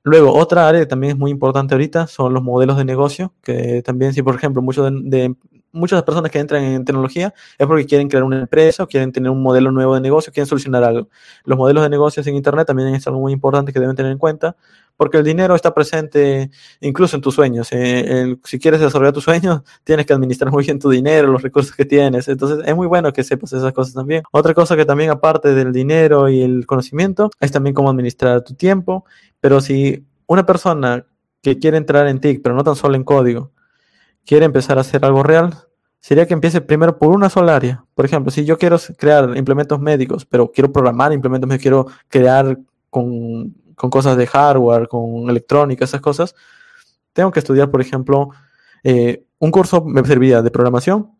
Luego, 0.02 0.32
otra 0.34 0.66
área 0.66 0.80
que 0.80 0.86
también 0.86 1.12
es 1.12 1.18
muy 1.18 1.30
importante 1.30 1.74
ahorita 1.74 2.06
son 2.06 2.32
los 2.32 2.42
modelos 2.42 2.78
de 2.78 2.84
negocio, 2.84 3.34
que 3.42 3.82
también 3.82 4.14
si 4.14 4.22
por 4.22 4.34
ejemplo 4.34 4.62
muchos 4.62 4.90
de, 4.90 5.34
muchas 5.72 6.02
personas 6.02 6.30
que 6.30 6.38
entran 6.38 6.62
en 6.62 6.84
tecnología 6.84 7.34
es 7.58 7.66
porque 7.66 7.86
quieren 7.86 8.08
crear 8.08 8.24
una 8.24 8.40
empresa 8.40 8.82
o 8.82 8.86
quieren 8.86 9.12
tener 9.12 9.30
un 9.30 9.42
modelo 9.42 9.70
nuevo 9.70 9.94
de 9.94 10.00
negocio, 10.00 10.32
quieren 10.32 10.46
solucionar 10.46 10.84
algo. 10.84 11.08
Los 11.44 11.58
modelos 11.58 11.82
de 11.82 11.90
negocios 11.90 12.26
en 12.26 12.34
Internet 12.34 12.66
también 12.66 12.94
es 12.94 13.06
algo 13.06 13.20
muy 13.20 13.32
importante 13.32 13.72
que 13.72 13.80
deben 13.80 13.96
tener 13.96 14.12
en 14.12 14.18
cuenta, 14.18 14.56
porque 14.96 15.18
el 15.18 15.24
dinero 15.24 15.54
está 15.54 15.72
presente 15.72 16.50
incluso 16.80 17.16
en 17.16 17.22
tus 17.22 17.34
sueños. 17.34 17.68
Eh, 17.70 18.36
si 18.44 18.58
quieres 18.58 18.80
desarrollar 18.80 19.14
tus 19.14 19.24
sueños, 19.24 19.62
tienes 19.84 20.06
que 20.06 20.12
administrar 20.12 20.52
muy 20.52 20.64
bien 20.64 20.78
tu 20.78 20.90
dinero, 20.90 21.28
los 21.28 21.42
recursos 21.42 21.74
que 21.74 21.84
tienes. 21.84 22.28
Entonces, 22.28 22.66
es 22.66 22.76
muy 22.76 22.86
bueno 22.86 23.12
que 23.12 23.24
sepas 23.24 23.52
esas 23.52 23.72
cosas 23.72 23.94
también. 23.94 24.22
Otra 24.32 24.52
cosa 24.52 24.76
que 24.76 24.84
también, 24.84 25.10
aparte 25.10 25.54
del 25.54 25.72
dinero 25.72 26.28
y 26.28 26.42
el 26.42 26.66
conocimiento, 26.66 27.30
es 27.40 27.50
también 27.50 27.74
cómo 27.74 27.88
administrar 27.88 28.42
tu 28.42 28.54
tiempo. 28.54 29.04
Pero 29.40 29.60
si 29.60 30.04
una 30.26 30.44
persona 30.44 31.06
que 31.42 31.58
quiere 31.58 31.78
entrar 31.78 32.06
en 32.06 32.20
TIC, 32.20 32.42
pero 32.42 32.54
no 32.54 32.62
tan 32.62 32.76
solo 32.76 32.94
en 32.94 33.04
código, 33.04 33.52
quiere 34.24 34.46
empezar 34.46 34.78
a 34.78 34.82
hacer 34.82 35.04
algo 35.04 35.22
real, 35.22 35.54
sería 36.00 36.26
que 36.26 36.34
empiece 36.34 36.60
primero 36.60 36.98
por 36.98 37.10
una 37.10 37.28
sola 37.28 37.56
área. 37.56 37.84
Por 37.94 38.04
ejemplo, 38.04 38.30
si 38.30 38.44
yo 38.44 38.58
quiero 38.58 38.78
crear 38.96 39.36
implementos 39.36 39.80
médicos, 39.80 40.24
pero 40.24 40.50
quiero 40.50 40.72
programar 40.72 41.12
implementos 41.12 41.48
médicos, 41.48 41.62
quiero 41.62 41.86
crear 42.08 42.58
con, 42.88 43.54
cosas 43.74 44.16
de 44.16 44.26
hardware, 44.26 44.88
con 44.88 45.28
electrónica, 45.30 45.84
esas 45.84 46.00
cosas, 46.00 46.34
tengo 47.12 47.30
que 47.30 47.40
estudiar, 47.40 47.70
por 47.70 47.80
ejemplo, 47.80 48.30
eh, 48.82 49.24
un 49.38 49.50
curso 49.50 49.84
me 49.84 50.04
serviría 50.04 50.42
de 50.42 50.50
programación, 50.50 51.10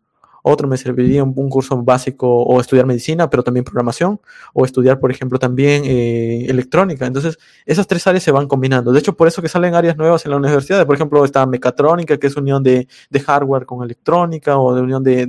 otro 0.43 0.67
me 0.67 0.77
serviría 0.77 1.23
un, 1.23 1.33
curso 1.49 1.81
básico 1.81 2.43
o 2.43 2.59
estudiar 2.59 2.85
medicina, 2.85 3.29
pero 3.29 3.43
también 3.43 3.63
programación, 3.63 4.19
o 4.53 4.65
estudiar, 4.65 4.99
por 4.99 5.11
ejemplo, 5.11 5.39
también 5.39 5.83
eh, 5.85 6.45
electrónica. 6.47 7.05
Entonces, 7.05 7.37
esas 7.65 7.87
tres 7.87 8.05
áreas 8.07 8.23
se 8.23 8.31
van 8.31 8.47
combinando. 8.47 8.91
De 8.91 8.99
hecho, 8.99 9.15
por 9.15 9.27
eso 9.27 9.41
que 9.41 9.49
salen 9.49 9.75
áreas 9.75 9.97
nuevas 9.97 10.25
en 10.25 10.31
la 10.31 10.37
universidad. 10.37 10.85
Por 10.85 10.95
ejemplo, 10.95 11.23
está 11.25 11.45
mecatrónica, 11.45 12.17
que 12.17 12.27
es 12.27 12.35
unión 12.35 12.63
de, 12.63 12.87
hardware 13.25 13.65
con 13.65 13.83
electrónica, 13.83 14.57
o 14.57 14.73
de 14.73 14.81
unión 14.81 15.03
de, 15.03 15.21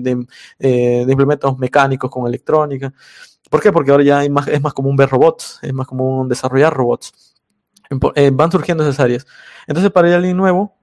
eh, 0.58 1.04
de, 1.06 1.12
implementos 1.12 1.58
mecánicos 1.58 2.10
con 2.10 2.26
electrónica. 2.26 2.92
¿Por 3.50 3.60
qué? 3.60 3.72
Porque 3.72 3.90
ahora 3.90 4.02
ya 4.02 4.28
más, 4.30 4.48
es 4.48 4.62
más 4.62 4.72
común 4.72 4.96
ver 4.96 5.10
robots, 5.10 5.58
es 5.62 5.74
más 5.74 5.86
común 5.86 6.28
desarrollar 6.28 6.72
robots. 6.72 7.34
Eh, 8.14 8.30
van 8.32 8.50
surgiendo 8.50 8.82
esas 8.82 9.00
áreas. 9.00 9.26
Entonces, 9.66 9.92
para 9.92 10.14
alguien 10.14 10.36
nuevo, 10.36 10.74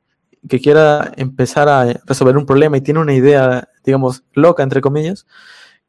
que 0.48 0.60
quiera 0.60 1.12
empezar 1.18 1.68
a 1.70 1.86
resolver 2.06 2.38
un 2.38 2.46
problema 2.46 2.78
y 2.78 2.82
tiene 2.82 3.00
una 3.00 3.14
idea, 3.14 3.68
digamos, 3.84 4.24
loca, 4.34 4.64
entre 4.64 4.82
comillas, 4.82 5.26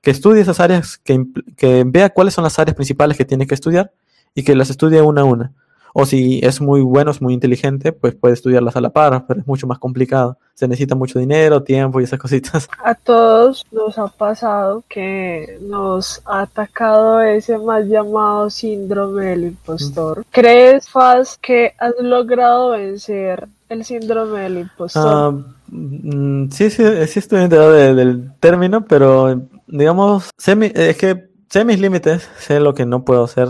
que 0.00 0.10
estudie 0.10 0.40
esas 0.42 0.60
áreas, 0.60 0.98
que, 0.98 1.24
que 1.56 1.84
vea 1.86 2.10
cuáles 2.10 2.34
son 2.34 2.44
las 2.44 2.58
áreas 2.58 2.74
principales 2.74 3.16
que 3.16 3.24
tiene 3.24 3.46
que 3.46 3.54
estudiar 3.54 3.92
y 4.34 4.42
que 4.42 4.54
las 4.54 4.70
estudie 4.70 5.02
una 5.02 5.22
a 5.22 5.24
una. 5.24 5.52
O 5.92 6.06
si 6.06 6.40
es 6.42 6.60
muy 6.60 6.80
bueno, 6.80 7.10
es 7.10 7.20
muy 7.20 7.34
inteligente, 7.34 7.92
pues 7.92 8.14
puede 8.14 8.34
estudiarlas 8.34 8.76
a 8.76 8.80
la 8.80 8.90
par, 8.90 9.24
pero 9.26 9.40
es 9.40 9.46
mucho 9.46 9.66
más 9.66 9.78
complicado. 9.78 10.38
Se 10.54 10.68
necesita 10.68 10.94
mucho 10.94 11.18
dinero, 11.18 11.62
tiempo 11.62 12.00
y 12.00 12.04
esas 12.04 12.18
cositas. 12.20 12.68
A 12.82 12.94
todos 12.94 13.64
nos 13.72 13.98
ha 13.98 14.08
pasado 14.08 14.84
que 14.88 15.58
nos 15.62 16.22
ha 16.24 16.42
atacado 16.42 17.20
ese 17.20 17.58
mal 17.58 17.88
llamado 17.88 18.50
síndrome 18.50 19.26
del 19.26 19.44
impostor. 19.44 20.24
¿Crees, 20.30 20.88
Faz, 20.88 21.38
que 21.38 21.74
has 21.78 21.94
logrado 22.00 22.70
vencer 22.70 23.48
el 23.68 23.84
síndrome 23.84 24.40
del 24.40 24.58
impostor? 24.58 25.06
Ah, 25.06 25.32
mm, 25.68 26.50
sí, 26.50 26.70
sí, 26.70 26.84
sí 27.06 27.18
estoy 27.18 27.42
enterado 27.42 27.72
del 27.72 28.32
término, 28.40 28.84
pero 28.84 29.40
digamos, 29.66 30.30
sé 30.36 30.56
es 30.74 30.96
que 30.96 31.30
sé 31.48 31.64
mis 31.64 31.80
límites, 31.80 32.28
sé 32.38 32.60
lo 32.60 32.74
que 32.74 32.86
no 32.86 33.04
puedo 33.04 33.24
hacer 33.24 33.48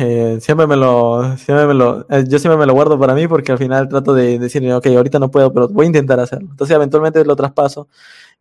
eh, 0.00 0.38
siempre 0.40 0.66
me 0.66 0.76
lo, 0.76 1.36
siempre 1.36 1.66
me 1.66 1.74
lo, 1.74 2.06
eh, 2.08 2.24
yo 2.26 2.38
siempre 2.38 2.56
me 2.56 2.66
lo 2.66 2.72
guardo 2.72 2.98
para 2.98 3.14
mí 3.14 3.28
porque 3.28 3.52
al 3.52 3.58
final 3.58 3.88
trato 3.88 4.14
de 4.14 4.38
decir, 4.38 4.70
ok, 4.72 4.86
ahorita 4.86 5.18
no 5.18 5.30
puedo, 5.30 5.52
pero 5.52 5.68
voy 5.68 5.84
a 5.84 5.88
intentar 5.88 6.18
hacerlo. 6.18 6.48
Entonces 6.50 6.74
eventualmente 6.74 7.24
lo 7.24 7.36
traspaso 7.36 7.86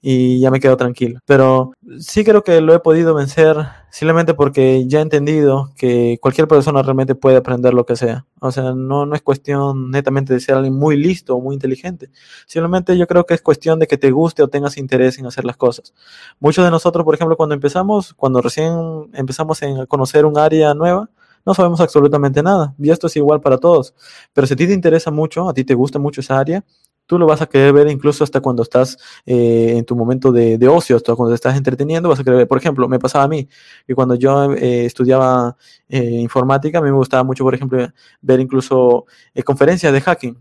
y 0.02 0.40
ya 0.40 0.52
me 0.52 0.60
quedo 0.60 0.78
tranquilo. 0.78 1.20
Pero 1.26 1.74
sí 2.00 2.24
creo 2.24 2.44
que 2.44 2.62
lo 2.62 2.74
he 2.74 2.80
podido 2.80 3.14
vencer 3.14 3.58
simplemente 3.92 4.34
porque 4.34 4.88
ya 4.88 5.00
he 5.00 5.02
entendido 5.02 5.72
que 5.76 6.18
cualquier 6.22 6.48
persona 6.48 6.82
realmente 6.82 7.16
puede 7.16 7.38
aprender 7.38 7.74
lo 7.74 7.86
que 7.86 7.96
sea. 7.96 8.26
O 8.40 8.52
sea, 8.52 8.74
no, 8.74 9.06
no 9.06 9.16
es 9.16 9.22
cuestión 9.22 9.92
netamente 9.92 10.34
de 10.34 10.40
ser 10.40 10.56
alguien 10.56 10.76
muy 10.76 10.96
listo 10.96 11.36
o 11.36 11.42
muy 11.42 11.56
inteligente. 11.56 12.10
Simplemente 12.46 12.98
yo 12.98 13.08
creo 13.08 13.26
que 13.26 13.34
es 13.34 13.42
cuestión 13.42 13.80
de 13.80 13.88
que 13.88 13.98
te 13.98 14.12
guste 14.12 14.44
o 14.44 14.48
tengas 14.48 14.78
interés 14.78 15.20
en 15.20 15.26
hacer 15.26 15.44
las 15.46 15.58
cosas. 15.58 15.94
Muchos 16.40 16.64
de 16.64 16.72
nosotros, 16.72 17.04
por 17.04 17.16
ejemplo, 17.16 17.36
cuando 17.36 17.56
empezamos, 17.56 18.14
cuando 18.14 18.42
recién 18.42 19.10
empezamos 19.14 19.62
a 19.64 19.86
conocer 19.88 20.26
un 20.26 20.38
área 20.38 20.74
nueva, 20.74 21.10
no 21.46 21.54
sabemos 21.54 21.80
absolutamente 21.82 22.44
nada. 22.44 22.74
Y 22.80 22.90
esto 22.90 23.08
es 23.08 23.16
igual 23.16 23.42
para 23.42 23.58
todos. 23.58 23.94
Pero 24.34 24.48
si 24.48 24.54
a 24.54 24.58
ti 24.58 24.68
te 24.68 24.74
interesa 24.74 25.12
mucho, 25.12 25.50
a 25.50 25.54
ti 25.54 25.64
te 25.64 25.74
gusta 25.74 26.00
mucho 26.00 26.22
esa 26.22 26.40
área, 26.40 26.64
tú 27.10 27.18
lo 27.18 27.26
vas 27.26 27.42
a 27.42 27.48
querer 27.48 27.74
ver 27.74 27.90
incluso 27.90 28.24
hasta 28.24 28.40
cuando 28.40 28.62
estás 28.62 28.96
eh, 29.26 29.74
en 29.78 29.84
tu 29.84 29.96
momento 29.96 30.32
de, 30.32 30.68
ocio, 30.68 30.96
hasta 30.96 31.16
cuando 31.16 31.32
te 31.32 31.36
estás 31.36 31.58
entreteniendo, 31.58 32.08
vas 32.08 32.20
a 32.20 32.24
querer 32.24 32.38
ver. 32.38 32.48
Por 32.48 32.60
ejemplo, 32.60 32.88
me 32.88 33.00
pasaba 33.00 33.24
a 33.24 33.28
mí, 33.28 33.50
que 33.88 33.96
cuando 33.96 34.14
yo 34.14 34.54
eh, 34.54 34.86
estudiaba 34.86 35.58
eh, 35.88 36.04
informática, 36.04 36.78
a 36.78 36.82
mí 36.82 36.92
me 36.92 36.98
gustaba 36.98 37.24
mucho, 37.24 37.44
por 37.44 37.56
ejemplo, 37.56 37.88
ver 38.22 38.40
incluso 38.40 39.06
conferencias 39.44 39.92
de 39.92 40.02
hacking. 40.02 40.38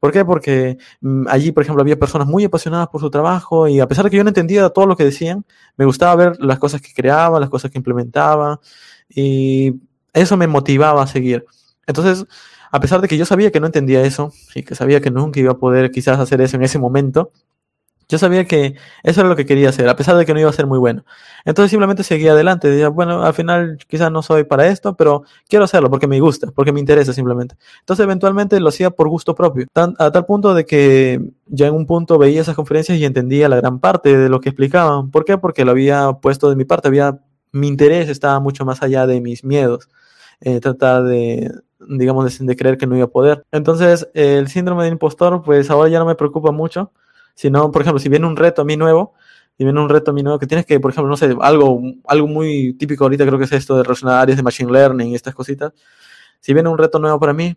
¿Por 0.00 0.12
qué? 0.12 0.24
Porque 0.24 0.78
mm, 1.00 1.26
allí, 1.28 1.52
por 1.52 1.62
ejemplo, 1.62 1.82
había 1.82 1.98
personas 1.98 2.26
muy 2.26 2.44
apasionadas 2.44 2.88
por 2.88 3.00
su 3.00 3.10
trabajo 3.10 3.68
y 3.68 3.80
a 3.80 3.86
pesar 3.86 4.04
de 4.04 4.10
que 4.10 4.16
yo 4.16 4.24
no 4.24 4.30
entendía 4.30 4.68
todo 4.70 4.86
lo 4.86 4.96
que 4.96 5.04
decían, 5.04 5.44
me 5.76 5.84
gustaba 5.84 6.16
ver 6.16 6.40
las 6.40 6.58
cosas 6.58 6.80
que 6.80 6.92
creaban, 6.94 7.40
las 7.40 7.50
cosas 7.50 7.70
que 7.70 7.78
implementaban 7.78 8.58
y 9.08 9.74
eso 10.16 10.36
me 10.36 10.46
motivaba 10.46 11.02
a 11.02 11.06
seguir. 11.06 11.44
Entonces, 11.86 12.26
a 12.72 12.80
pesar 12.80 13.00
de 13.00 13.08
que 13.08 13.16
yo 13.16 13.24
sabía 13.24 13.50
que 13.50 13.60
no 13.60 13.66
entendía 13.66 14.02
eso 14.02 14.32
y 14.54 14.62
que 14.62 14.74
sabía 14.74 15.00
que 15.00 15.10
nunca 15.10 15.40
iba 15.40 15.52
a 15.52 15.58
poder 15.58 15.90
quizás 15.90 16.18
hacer 16.18 16.40
eso 16.40 16.56
en 16.56 16.62
ese 16.64 16.78
momento, 16.78 17.30
yo 18.08 18.18
sabía 18.18 18.44
que 18.44 18.76
eso 19.02 19.20
era 19.20 19.28
lo 19.28 19.34
que 19.34 19.46
quería 19.46 19.68
hacer, 19.68 19.88
a 19.88 19.96
pesar 19.96 20.16
de 20.16 20.24
que 20.24 20.32
no 20.32 20.38
iba 20.38 20.48
a 20.48 20.52
ser 20.52 20.66
muy 20.66 20.78
bueno. 20.78 21.04
Entonces 21.44 21.70
simplemente 21.70 22.04
seguía 22.04 22.32
adelante. 22.32 22.68
Decía, 22.68 22.88
bueno, 22.88 23.24
al 23.24 23.34
final 23.34 23.78
quizás 23.88 24.12
no 24.12 24.22
soy 24.22 24.44
para 24.44 24.68
esto, 24.68 24.94
pero 24.96 25.24
quiero 25.48 25.64
hacerlo 25.64 25.90
porque 25.90 26.06
me 26.06 26.20
gusta, 26.20 26.52
porque 26.52 26.72
me 26.72 26.78
interesa 26.78 27.12
simplemente. 27.12 27.56
Entonces 27.80 28.04
eventualmente 28.04 28.60
lo 28.60 28.68
hacía 28.68 28.90
por 28.90 29.08
gusto 29.08 29.34
propio. 29.34 29.66
a 29.74 30.10
tal 30.12 30.24
punto 30.24 30.54
de 30.54 30.64
que 30.64 31.20
ya 31.46 31.66
en 31.66 31.74
un 31.74 31.86
punto 31.86 32.16
veía 32.16 32.40
esas 32.40 32.54
conferencias 32.54 32.96
y 32.98 33.04
entendía 33.04 33.48
la 33.48 33.56
gran 33.56 33.80
parte 33.80 34.16
de 34.16 34.28
lo 34.28 34.40
que 34.40 34.50
explicaban. 34.50 35.10
¿Por 35.10 35.24
qué? 35.24 35.36
Porque 35.38 35.64
lo 35.64 35.72
había 35.72 36.12
puesto 36.12 36.48
de 36.48 36.56
mi 36.56 36.64
parte, 36.64 36.86
había, 36.88 37.18
mi 37.50 37.66
interés 37.66 38.08
estaba 38.08 38.38
mucho 38.38 38.64
más 38.64 38.82
allá 38.82 39.06
de 39.08 39.20
mis 39.20 39.42
miedos 39.42 39.88
eh, 40.40 40.60
tratar 40.60 41.04
de, 41.04 41.50
digamos, 41.88 42.38
de, 42.38 42.56
creer 42.56 42.78
que 42.78 42.86
no 42.86 42.96
iba 42.96 43.06
a 43.06 43.10
poder. 43.10 43.44
Entonces, 43.52 44.08
el 44.14 44.48
síndrome 44.48 44.84
del 44.84 44.92
impostor, 44.94 45.42
pues 45.42 45.70
ahora 45.70 45.88
ya 45.88 45.98
no 45.98 46.06
me 46.06 46.14
preocupa 46.14 46.52
mucho, 46.52 46.92
sino, 47.34 47.70
por 47.70 47.82
ejemplo, 47.82 47.98
si 47.98 48.08
viene 48.08 48.26
un 48.26 48.36
reto 48.36 48.62
a 48.62 48.64
mí 48.64 48.76
nuevo, 48.76 49.14
si 49.56 49.64
viene 49.64 49.80
un 49.80 49.88
reto 49.88 50.10
a 50.10 50.14
mí 50.14 50.22
nuevo, 50.22 50.38
que 50.38 50.46
tienes 50.46 50.66
que, 50.66 50.80
por 50.80 50.90
ejemplo, 50.90 51.08
no 51.08 51.16
sé, 51.16 51.34
algo, 51.40 51.80
algo 52.06 52.26
muy 52.26 52.74
típico 52.74 53.04
ahorita 53.04 53.26
creo 53.26 53.38
que 53.38 53.44
es 53.44 53.52
esto 53.52 53.76
de 53.76 53.82
relacionar 53.82 54.20
áreas 54.20 54.36
de 54.36 54.42
Machine 54.42 54.70
Learning 54.70 55.08
y 55.08 55.14
estas 55.14 55.34
cositas, 55.34 55.72
si 56.40 56.54
viene 56.54 56.68
un 56.68 56.78
reto 56.78 56.98
nuevo 56.98 57.18
para 57.18 57.32
mí, 57.32 57.56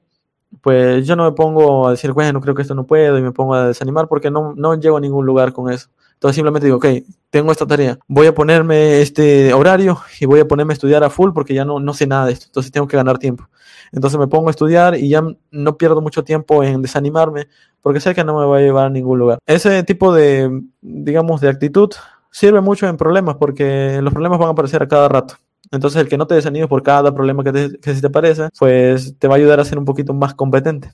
pues 0.62 1.06
yo 1.06 1.16
no 1.16 1.26
me 1.26 1.32
pongo 1.34 1.88
a 1.88 1.92
decir, 1.92 2.12
bueno, 2.14 2.42
creo 2.42 2.56
que 2.56 2.64
esto 2.64 2.76
no 2.76 2.88
puedo 2.88 3.18
y 3.18 3.22
me 3.22 3.32
pongo 3.32 3.54
a 3.54 3.68
desanimar 3.68 4.08
porque 4.08 4.32
no, 4.32 4.54
no 4.56 4.76
llego 4.76 4.98
a 4.98 5.02
ningún 5.02 5.26
lugar 5.26 5.54
con 5.54 5.72
eso. 5.72 5.90
Entonces 6.20 6.36
simplemente 6.36 6.66
digo, 6.66 6.78
ok, 6.78 6.86
tengo 7.30 7.50
esta 7.50 7.66
tarea, 7.66 7.98
voy 8.10 8.28
a 8.28 8.36
ponerme 8.36 9.02
este 9.02 9.54
horario 9.54 10.02
y 10.20 10.26
voy 10.26 10.42
a 10.42 10.48
ponerme 10.50 10.74
a 10.74 10.76
estudiar 10.76 11.02
a 11.02 11.10
full 11.10 11.32
porque 11.32 11.54
ya 11.54 11.64
no, 11.64 11.80
no 11.80 11.94
sé 11.94 12.08
nada 12.08 12.26
de 12.26 12.34
esto, 12.34 12.48
entonces 12.48 12.74
tengo 12.74 12.88
que 12.90 12.98
ganar 12.98 13.20
tiempo. 13.20 13.48
Entonces 13.94 14.20
me 14.20 14.28
pongo 14.28 14.50
a 14.50 14.52
estudiar 14.52 14.96
y 14.98 15.08
ya 15.08 15.24
no 15.52 15.78
pierdo 15.78 16.02
mucho 16.02 16.26
tiempo 16.26 16.62
en 16.62 16.82
desanimarme 16.82 17.48
porque 17.82 18.02
sé 18.02 18.14
que 18.14 18.26
no 18.26 18.38
me 18.38 18.46
va 18.46 18.58
a 18.58 18.60
llevar 18.60 18.88
a 18.88 18.90
ningún 18.90 19.18
lugar. 19.18 19.40
Ese 19.46 19.82
tipo 19.84 20.14
de, 20.14 20.62
digamos, 20.82 21.40
de 21.40 21.48
actitud 21.48 21.90
sirve 22.32 22.60
mucho 22.60 22.86
en 22.86 22.98
problemas 22.98 23.38
porque 23.38 24.02
los 24.02 24.12
problemas 24.12 24.40
van 24.40 24.50
a 24.50 24.52
aparecer 24.52 24.84
a 24.84 24.90
cada 24.90 25.08
rato. 25.08 25.36
Entonces 25.72 26.02
el 26.02 26.10
que 26.10 26.18
no 26.18 26.28
te 26.28 26.36
desanimes 26.36 26.68
por 26.68 26.84
cada 26.84 27.16
problema 27.16 27.46
que, 27.46 27.54
te, 27.54 27.80
que 27.80 27.96
se 27.96 28.02
te 28.02 28.08
aparece, 28.08 28.50
pues 28.60 29.18
te 29.18 29.30
va 29.30 29.36
a 29.36 29.38
ayudar 29.38 29.62
a 29.62 29.66
ser 29.66 29.78
un 29.78 29.86
poquito 29.86 30.14
más 30.14 30.34
competente. 30.34 30.92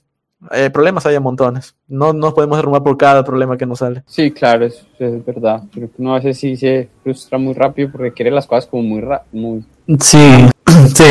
Eh, 0.52 0.70
problemas 0.70 1.06
hay 1.06 1.14
a 1.14 1.20
montones. 1.20 1.74
No 1.88 2.12
nos 2.12 2.34
podemos 2.34 2.58
derrumbar 2.58 2.82
por 2.82 2.96
cada 2.96 3.24
problema 3.24 3.56
que 3.56 3.66
nos 3.66 3.80
sale. 3.80 4.02
Sí, 4.06 4.30
claro, 4.30 4.66
es, 4.66 4.86
es 4.98 5.24
verdad. 5.24 5.62
Pero 5.72 5.88
uno 5.98 6.12
a 6.12 6.16
veces 6.16 6.38
sí 6.38 6.56
se 6.56 6.88
frustra 7.02 7.38
muy 7.38 7.54
rápido 7.54 7.90
porque 7.92 8.12
quiere 8.12 8.30
las 8.30 8.46
cosas 8.46 8.66
como 8.66 8.82
muy 8.82 9.04
muy 9.32 9.64
Sí, 10.00 10.46
sí. 10.94 11.04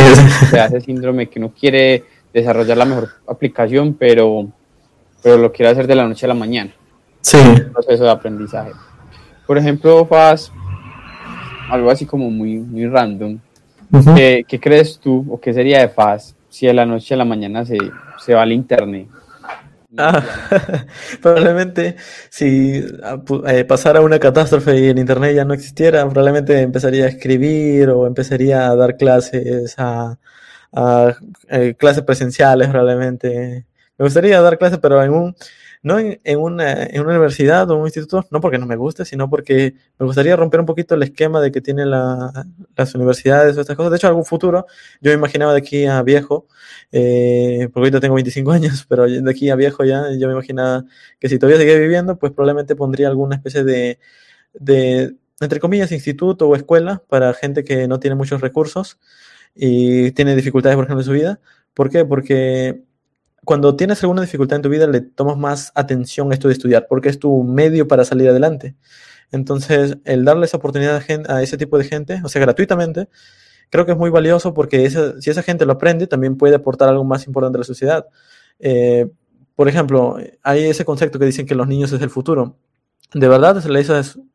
Se 0.50 0.60
hace 0.60 0.82
síndrome 0.82 1.28
que 1.28 1.40
uno 1.40 1.52
quiere 1.58 2.04
desarrollar 2.34 2.78
la 2.78 2.86
mejor 2.86 3.10
aplicación, 3.28 3.94
pero, 3.94 4.48
pero 5.24 5.38
lo 5.38 5.52
quiere 5.52 5.72
hacer 5.72 5.88
de 5.88 5.96
la 5.96 6.08
noche 6.08 6.26
a 6.26 6.30
la 6.30 6.36
mañana. 6.36 6.72
Sí. 7.22 7.38
Un 7.38 7.72
proceso 7.72 8.04
de 8.04 8.12
aprendizaje. 8.12 8.72
Por 9.48 9.58
ejemplo, 9.58 10.06
Faz, 10.06 10.52
algo 11.70 11.90
así 11.90 12.06
como 12.06 12.30
muy, 12.30 12.58
muy 12.58 12.88
random. 12.88 13.40
¿Qué, 14.16 14.44
¿Qué, 14.48 14.60
crees 14.60 15.00
tú 15.00 15.26
o 15.30 15.40
qué 15.40 15.54
sería 15.54 15.80
de 15.80 15.88
Faz 15.88 16.36
si 16.50 16.68
de 16.68 16.74
la 16.74 16.86
noche 16.86 17.14
a 17.14 17.18
la 17.18 17.26
mañana 17.26 17.64
se, 17.64 17.78
se 18.18 18.34
va 18.34 18.42
al 18.42 18.52
internet? 18.52 19.08
Ah, 19.98 20.22
probablemente 21.22 21.96
si 22.30 22.84
ah, 23.04 23.22
eh, 23.48 23.64
pasara 23.66 24.02
una 24.02 24.20
catástrofe 24.20 24.78
y 24.80 24.88
el 24.88 25.00
internet 25.00 25.36
ya 25.36 25.46
no 25.46 25.54
existiera, 25.54 26.04
probablemente 26.10 26.60
empezaría 26.62 27.06
a 27.06 27.08
escribir 27.10 27.90
o 27.90 28.06
empezaría 28.08 28.68
a 28.70 28.76
dar 28.76 28.98
clases 28.98 29.76
a, 29.78 30.18
eh, 31.50 31.76
clases 31.78 32.04
presenciales 32.04 32.68
probablemente. 32.70 33.66
Me 33.98 34.06
gustaría 34.06 34.42
dar 34.42 34.58
clases, 34.58 34.80
pero 34.80 35.02
en 35.02 35.12
un 35.12 35.36
no 35.86 36.00
en, 36.00 36.40
una, 36.40 36.84
en 36.86 37.02
una 37.02 37.12
universidad 37.12 37.70
o 37.70 37.78
un 37.78 37.86
instituto, 37.86 38.26
no 38.32 38.42
porque 38.42 38.58
no 38.58 38.66
me 38.66 38.76
guste, 38.76 39.06
sino 39.06 39.30
porque 39.30 39.76
me 40.00 40.08
gustaría 40.08 40.36
romper 40.36 40.60
un 40.60 40.66
poquito 40.66 40.96
el 40.96 41.04
esquema 41.04 41.40
de 41.42 41.52
que 41.52 41.62
tienen 41.62 41.92
las 41.92 42.96
universidades 42.96 43.56
o 43.56 43.62
estas 43.62 43.78
cosas. 43.78 43.92
De 43.92 43.98
hecho, 43.98 44.08
algún 44.08 44.26
futuro, 44.26 44.66
yo 45.00 45.12
me 45.12 45.14
imaginaba 45.14 45.52
de 45.54 45.60
aquí 45.60 45.86
a 45.86 46.02
viejo, 46.02 46.48
eh, 46.92 47.70
porque 47.72 47.82
ahorita 47.82 48.00
tengo 48.00 48.16
25 48.16 48.52
años, 48.52 48.84
pero 48.90 49.06
de 49.06 49.30
aquí 49.30 49.52
a 49.52 49.56
viejo 49.56 49.84
ya, 49.84 50.12
yo 50.18 50.26
me 50.26 50.34
imaginaba 50.34 50.86
que 51.20 51.30
si 51.30 51.38
todavía 51.38 51.60
seguía 51.60 51.78
viviendo, 51.78 52.18
pues 52.18 52.32
probablemente 52.32 52.76
pondría 52.76 53.08
alguna 53.08 53.36
especie 53.36 53.64
de, 53.64 54.00
de 54.56 55.16
entre 55.40 55.60
comillas, 55.60 55.92
instituto 55.92 56.48
o 56.50 56.56
escuela 56.56 57.04
para 57.10 57.32
gente 57.36 57.64
que 57.64 57.88
no 57.88 58.00
tiene 58.00 58.16
muchos 58.16 58.42
recursos 58.42 58.98
y 59.54 60.12
tiene 60.14 60.36
dificultades, 60.36 60.78
por 60.78 60.86
ejemplo, 60.86 61.02
en 61.02 61.06
su 61.06 61.12
vida. 61.12 61.40
¿Por 61.76 61.92
qué? 61.92 62.06
Porque 62.06 62.82
cuando 63.46 63.76
tienes 63.76 64.04
alguna 64.04 64.22
dificultad 64.22 64.58
en 64.58 64.62
tu 64.64 64.70
vida, 64.70 64.88
le 64.88 65.02
tomas 65.02 65.38
más 65.38 65.72
atención 65.76 66.32
a 66.32 66.34
esto 66.34 66.48
de 66.48 66.54
estudiar, 66.54 66.88
porque 66.90 67.10
es 67.10 67.20
tu 67.20 67.44
medio 67.44 67.88
para 67.88 68.04
salir 68.04 68.30
adelante. 68.30 68.76
Entonces, 69.32 69.98
el 70.06 70.26
darle 70.26 70.46
esa 70.46 70.58
oportunidad 70.58 71.02
a, 71.28 71.44
ese 71.44 71.58
tipo 71.58 71.78
de 71.78 71.86
gente, 71.86 72.22
o 72.24 72.30
sea, 72.30 72.42
gratuitamente, 72.42 73.08
creo 73.70 73.86
que 73.86 73.94
es 73.94 73.98
muy 73.98 74.10
valioso 74.10 74.54
porque 74.54 74.90
si 75.20 75.30
esa 75.30 75.44
gente 75.44 75.66
lo 75.66 75.74
aprende, 75.74 76.08
también 76.08 76.38
puede 76.38 76.56
aportar 76.56 76.90
algo 76.90 77.04
más 77.04 77.26
importante 77.28 77.58
a 77.58 77.60
la 77.60 77.66
sociedad. 77.66 78.08
Eh, 78.60 79.08
por 79.56 79.68
ejemplo, 79.70 80.18
hay 80.44 80.66
ese 80.66 80.86
concepto 80.86 81.20
que 81.20 81.26
dicen 81.26 81.46
que 81.46 81.56
los 81.56 81.68
niños 81.68 81.92
es 81.92 82.02
el 82.02 82.10
futuro. 82.10 82.58
De 83.14 83.28
verdad, 83.30 83.64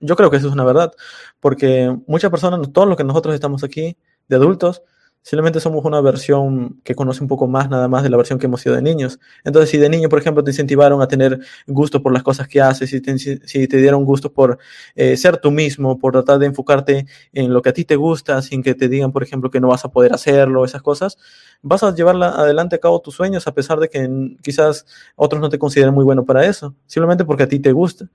yo 0.00 0.16
creo 0.16 0.30
que 0.30 0.36
eso 0.36 0.48
es 0.48 0.52
una 0.52 0.64
verdad, 0.64 0.92
porque 1.40 1.94
muchas 2.06 2.30
personas, 2.30 2.72
todos 2.72 2.88
los 2.88 2.96
que 2.96 3.04
nosotros 3.04 3.34
estamos 3.34 3.62
aquí, 3.64 3.96
de 4.28 4.36
adultos, 4.36 4.82
Simplemente 5.22 5.60
somos 5.60 5.84
una 5.84 6.00
versión 6.00 6.80
que 6.82 6.94
conoce 6.94 7.22
un 7.22 7.28
poco 7.28 7.46
más 7.46 7.68
nada 7.68 7.88
más 7.88 8.02
de 8.02 8.08
la 8.08 8.16
versión 8.16 8.38
que 8.38 8.46
hemos 8.46 8.62
sido 8.62 8.74
de 8.74 8.82
niños. 8.82 9.20
Entonces, 9.44 9.70
si 9.70 9.76
de 9.76 9.90
niño, 9.90 10.08
por 10.08 10.18
ejemplo, 10.18 10.42
te 10.42 10.50
incentivaron 10.50 11.02
a 11.02 11.08
tener 11.08 11.38
gusto 11.66 12.02
por 12.02 12.12
las 12.12 12.22
cosas 12.22 12.48
que 12.48 12.60
haces, 12.60 12.88
si 12.88 13.00
te, 13.02 13.18
si 13.18 13.68
te 13.68 13.76
dieron 13.76 14.04
gusto 14.06 14.32
por 14.32 14.58
eh, 14.94 15.18
ser 15.18 15.36
tú 15.36 15.50
mismo, 15.50 15.98
por 15.98 16.12
tratar 16.12 16.38
de 16.38 16.46
enfocarte 16.46 17.06
en 17.34 17.52
lo 17.52 17.60
que 17.60 17.68
a 17.68 17.72
ti 17.74 17.84
te 17.84 17.96
gusta, 17.96 18.40
sin 18.40 18.62
que 18.62 18.74
te 18.74 18.88
digan, 18.88 19.12
por 19.12 19.22
ejemplo, 19.22 19.50
que 19.50 19.60
no 19.60 19.68
vas 19.68 19.84
a 19.84 19.90
poder 19.90 20.14
hacerlo, 20.14 20.64
esas 20.64 20.80
cosas, 20.80 21.18
vas 21.60 21.82
a 21.82 21.94
llevar 21.94 22.16
adelante 22.22 22.76
a 22.76 22.78
cabo 22.78 23.00
tus 23.00 23.14
sueños 23.14 23.46
a 23.46 23.52
pesar 23.52 23.78
de 23.78 23.88
que 23.90 24.08
quizás 24.42 24.86
otros 25.16 25.40
no 25.40 25.50
te 25.50 25.58
consideren 25.58 25.92
muy 25.92 26.04
bueno 26.04 26.24
para 26.24 26.46
eso, 26.46 26.74
simplemente 26.86 27.26
porque 27.26 27.42
a 27.42 27.48
ti 27.48 27.60
te 27.60 27.72
gusta. 27.72 28.08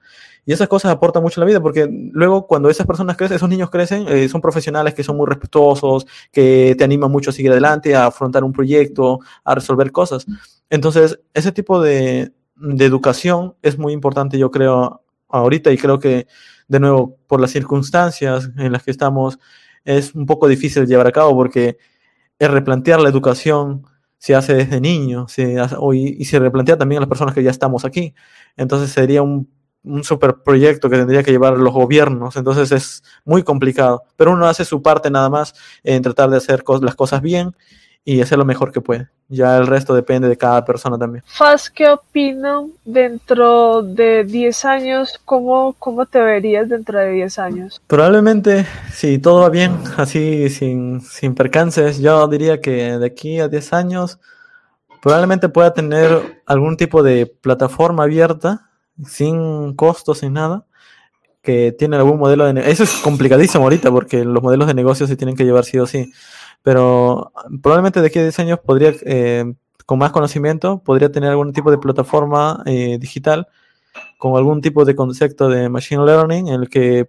Y 0.46 0.54
esas 0.54 0.68
cosas 0.68 0.92
aportan 0.92 1.24
mucho 1.24 1.40
a 1.40 1.44
la 1.44 1.48
vida, 1.48 1.60
porque 1.60 1.90
luego 2.12 2.46
cuando 2.46 2.70
esas 2.70 2.86
personas 2.86 3.18
crecen, 3.18 3.38
esos 3.38 3.50
niños 3.50 3.72
crecen, 3.72 4.08
eh, 4.08 4.30
son 4.30 4.42
profesionales 4.42 4.94
que 4.94 5.04
son 5.04 5.18
muy 5.18 5.26
respetuosos, 5.26 6.06
que 6.32 6.76
te 6.78 6.84
animan 6.84 7.12
mucho 7.12 7.32
a 7.32 7.34
seguir 7.34 7.52
adelante, 7.52 7.96
a 7.96 8.06
afrontar 8.08 8.44
un 8.44 8.54
proyecto, 8.54 9.20
a 9.44 9.56
resolver 9.56 9.92
cosas. 9.92 10.26
Entonces, 10.70 11.20
ese 11.34 11.52
tipo 11.52 11.82
de, 11.82 12.32
de 12.56 12.86
educación 12.86 13.56
es 13.64 13.80
muy 13.80 13.92
importante, 13.92 14.38
yo 14.38 14.52
creo, 14.52 15.02
ahorita, 15.30 15.72
y 15.72 15.78
creo 15.78 15.98
que, 15.98 16.28
de 16.68 16.80
nuevo, 16.80 17.18
por 17.28 17.42
las 17.42 17.52
circunstancias 17.52 18.50
en 18.58 18.72
las 18.72 18.84
que 18.84 18.92
estamos, 18.92 19.40
es 19.84 20.14
un 20.14 20.26
poco 20.28 20.48
difícil 20.48 20.86
llevar 20.86 21.08
a 21.08 21.12
cabo, 21.12 21.36
porque 21.36 21.78
es 22.38 22.52
replantear 22.52 23.02
la 23.02 23.10
educación 23.10 23.84
se 24.18 24.34
hace 24.34 24.56
desde 24.56 24.82
niño, 24.82 25.28
se 25.28 25.60
hace, 25.60 25.76
y, 25.94 26.22
y 26.22 26.26
se 26.26 26.40
replantea 26.40 26.78
también 26.78 26.98
a 26.98 27.02
las 27.02 27.10
personas 27.10 27.36
que 27.36 27.44
ya 27.44 27.52
estamos 27.52 27.86
aquí. 27.86 28.16
Entonces 28.58 28.90
sería 28.90 29.22
un 29.22 29.48
un 29.86 30.04
super 30.04 30.36
proyecto 30.36 30.90
que 30.90 30.98
tendría 30.98 31.24
que 31.24 31.32
llevar 31.32 31.58
los 31.58 31.74
gobiernos, 31.74 32.36
entonces 32.36 32.72
es 32.72 33.04
muy 33.24 33.44
complicado, 33.44 34.04
pero 34.16 34.32
uno 34.32 34.48
hace 34.48 34.66
su 34.66 34.82
parte 34.82 35.10
nada 35.10 35.30
más 35.30 35.54
en 35.84 36.02
tratar 36.02 36.30
de 36.30 36.38
hacer 36.38 36.64
las 36.82 36.96
cosas 36.96 37.22
bien 37.22 37.56
y 38.08 38.22
hacer 38.22 38.38
lo 38.38 38.46
mejor 38.46 38.72
que 38.72 38.82
puede. 38.82 39.10
Ya 39.28 39.58
el 39.58 39.66
resto 39.66 39.96
depende 39.96 40.30
de 40.30 40.38
cada 40.38 40.64
persona 40.64 40.98
también. 40.98 41.24
Faz, 41.26 41.72
¿qué 41.72 41.90
opinan 41.90 42.72
dentro 42.86 43.82
de 43.82 44.24
10 44.24 44.66
años? 44.66 45.20
¿Cómo, 45.26 45.74
¿Cómo 45.80 46.06
te 46.06 46.22
verías 46.22 46.70
dentro 46.70 47.00
de 47.00 47.10
10 47.10 47.40
años? 47.40 47.82
Probablemente, 47.88 48.68
si 48.94 49.18
todo 49.18 49.42
va 49.42 49.50
bien, 49.50 49.76
así 49.98 50.50
sin, 50.52 51.02
sin 51.02 51.34
percances, 51.34 52.00
yo 52.00 52.28
diría 52.28 52.62
que 52.62 53.00
de 53.00 53.06
aquí 53.08 53.40
a 53.40 53.48
10 53.48 53.74
años 53.74 54.20
probablemente 55.02 55.50
pueda 55.50 55.74
tener 55.74 56.44
algún 56.46 56.78
tipo 56.78 57.02
de 57.02 57.26
plataforma 57.26 58.04
abierta 58.04 58.70
sin 59.04 59.74
costos, 59.76 60.20
sin 60.20 60.34
nada, 60.34 60.66
que 61.42 61.72
tiene 61.72 61.98
algún 61.98 62.20
modelo 62.20 62.52
de 62.52 62.70
Eso 62.70 62.84
es 62.84 62.92
complicadísimo 63.04 63.64
ahorita 63.64 63.92
porque 63.92 64.26
los 64.26 64.42
modelos 64.42 64.68
de 64.68 64.74
negocio 64.74 65.08
se 65.08 65.16
tienen 65.16 65.36
que 65.36 65.46
llevar 65.46 65.66
sí 65.66 65.78
o 65.80 65.86
sí. 65.86 66.12
Pero 66.64 67.32
probablemente 67.62 68.02
de 68.02 68.08
aquí 68.08 68.20
a 68.20 68.24
10 68.24 68.40
años 68.40 68.60
podría, 68.60 68.94
eh, 69.06 69.54
con 69.86 70.00
más 70.00 70.12
conocimiento, 70.12 70.82
podría 70.84 71.12
tener 71.12 71.30
algún 71.30 71.54
tipo 71.54 71.70
de 71.70 71.78
plataforma 71.78 72.64
eh, 72.66 72.98
digital 73.00 73.48
con 74.18 74.36
algún 74.36 74.62
tipo 74.62 74.84
de 74.84 74.96
concepto 74.96 75.48
de 75.48 75.70
machine 75.70 76.04
learning 76.04 76.48
en 76.48 76.62
el 76.62 76.70
que 76.70 77.08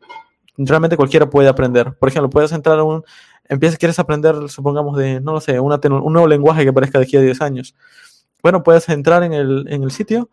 realmente 0.56 0.96
cualquiera 0.96 1.28
puede 1.28 1.48
aprender. 1.48 1.94
Por 1.94 2.08
ejemplo, 2.08 2.30
puedes 2.30 2.52
entrar 2.52 2.78
a 2.78 2.84
un, 2.84 3.02
empiezas, 3.48 3.78
quieres 3.78 3.98
aprender, 3.98 4.48
supongamos, 4.48 4.96
de, 4.96 5.20
no 5.20 5.32
lo 5.32 5.40
sé, 5.40 5.58
una, 5.60 5.80
un 5.82 6.12
nuevo 6.12 6.28
lenguaje 6.28 6.62
que 6.62 6.68
aparezca 6.68 6.98
de 6.98 7.04
aquí 7.04 7.16
a 7.16 7.20
10 7.20 7.40
años. 7.40 7.74
Bueno, 8.42 8.62
puedes 8.62 8.88
entrar 8.88 9.22
en 9.22 9.32
el, 9.32 9.66
en 9.68 9.82
el 9.82 9.90
sitio 9.90 10.30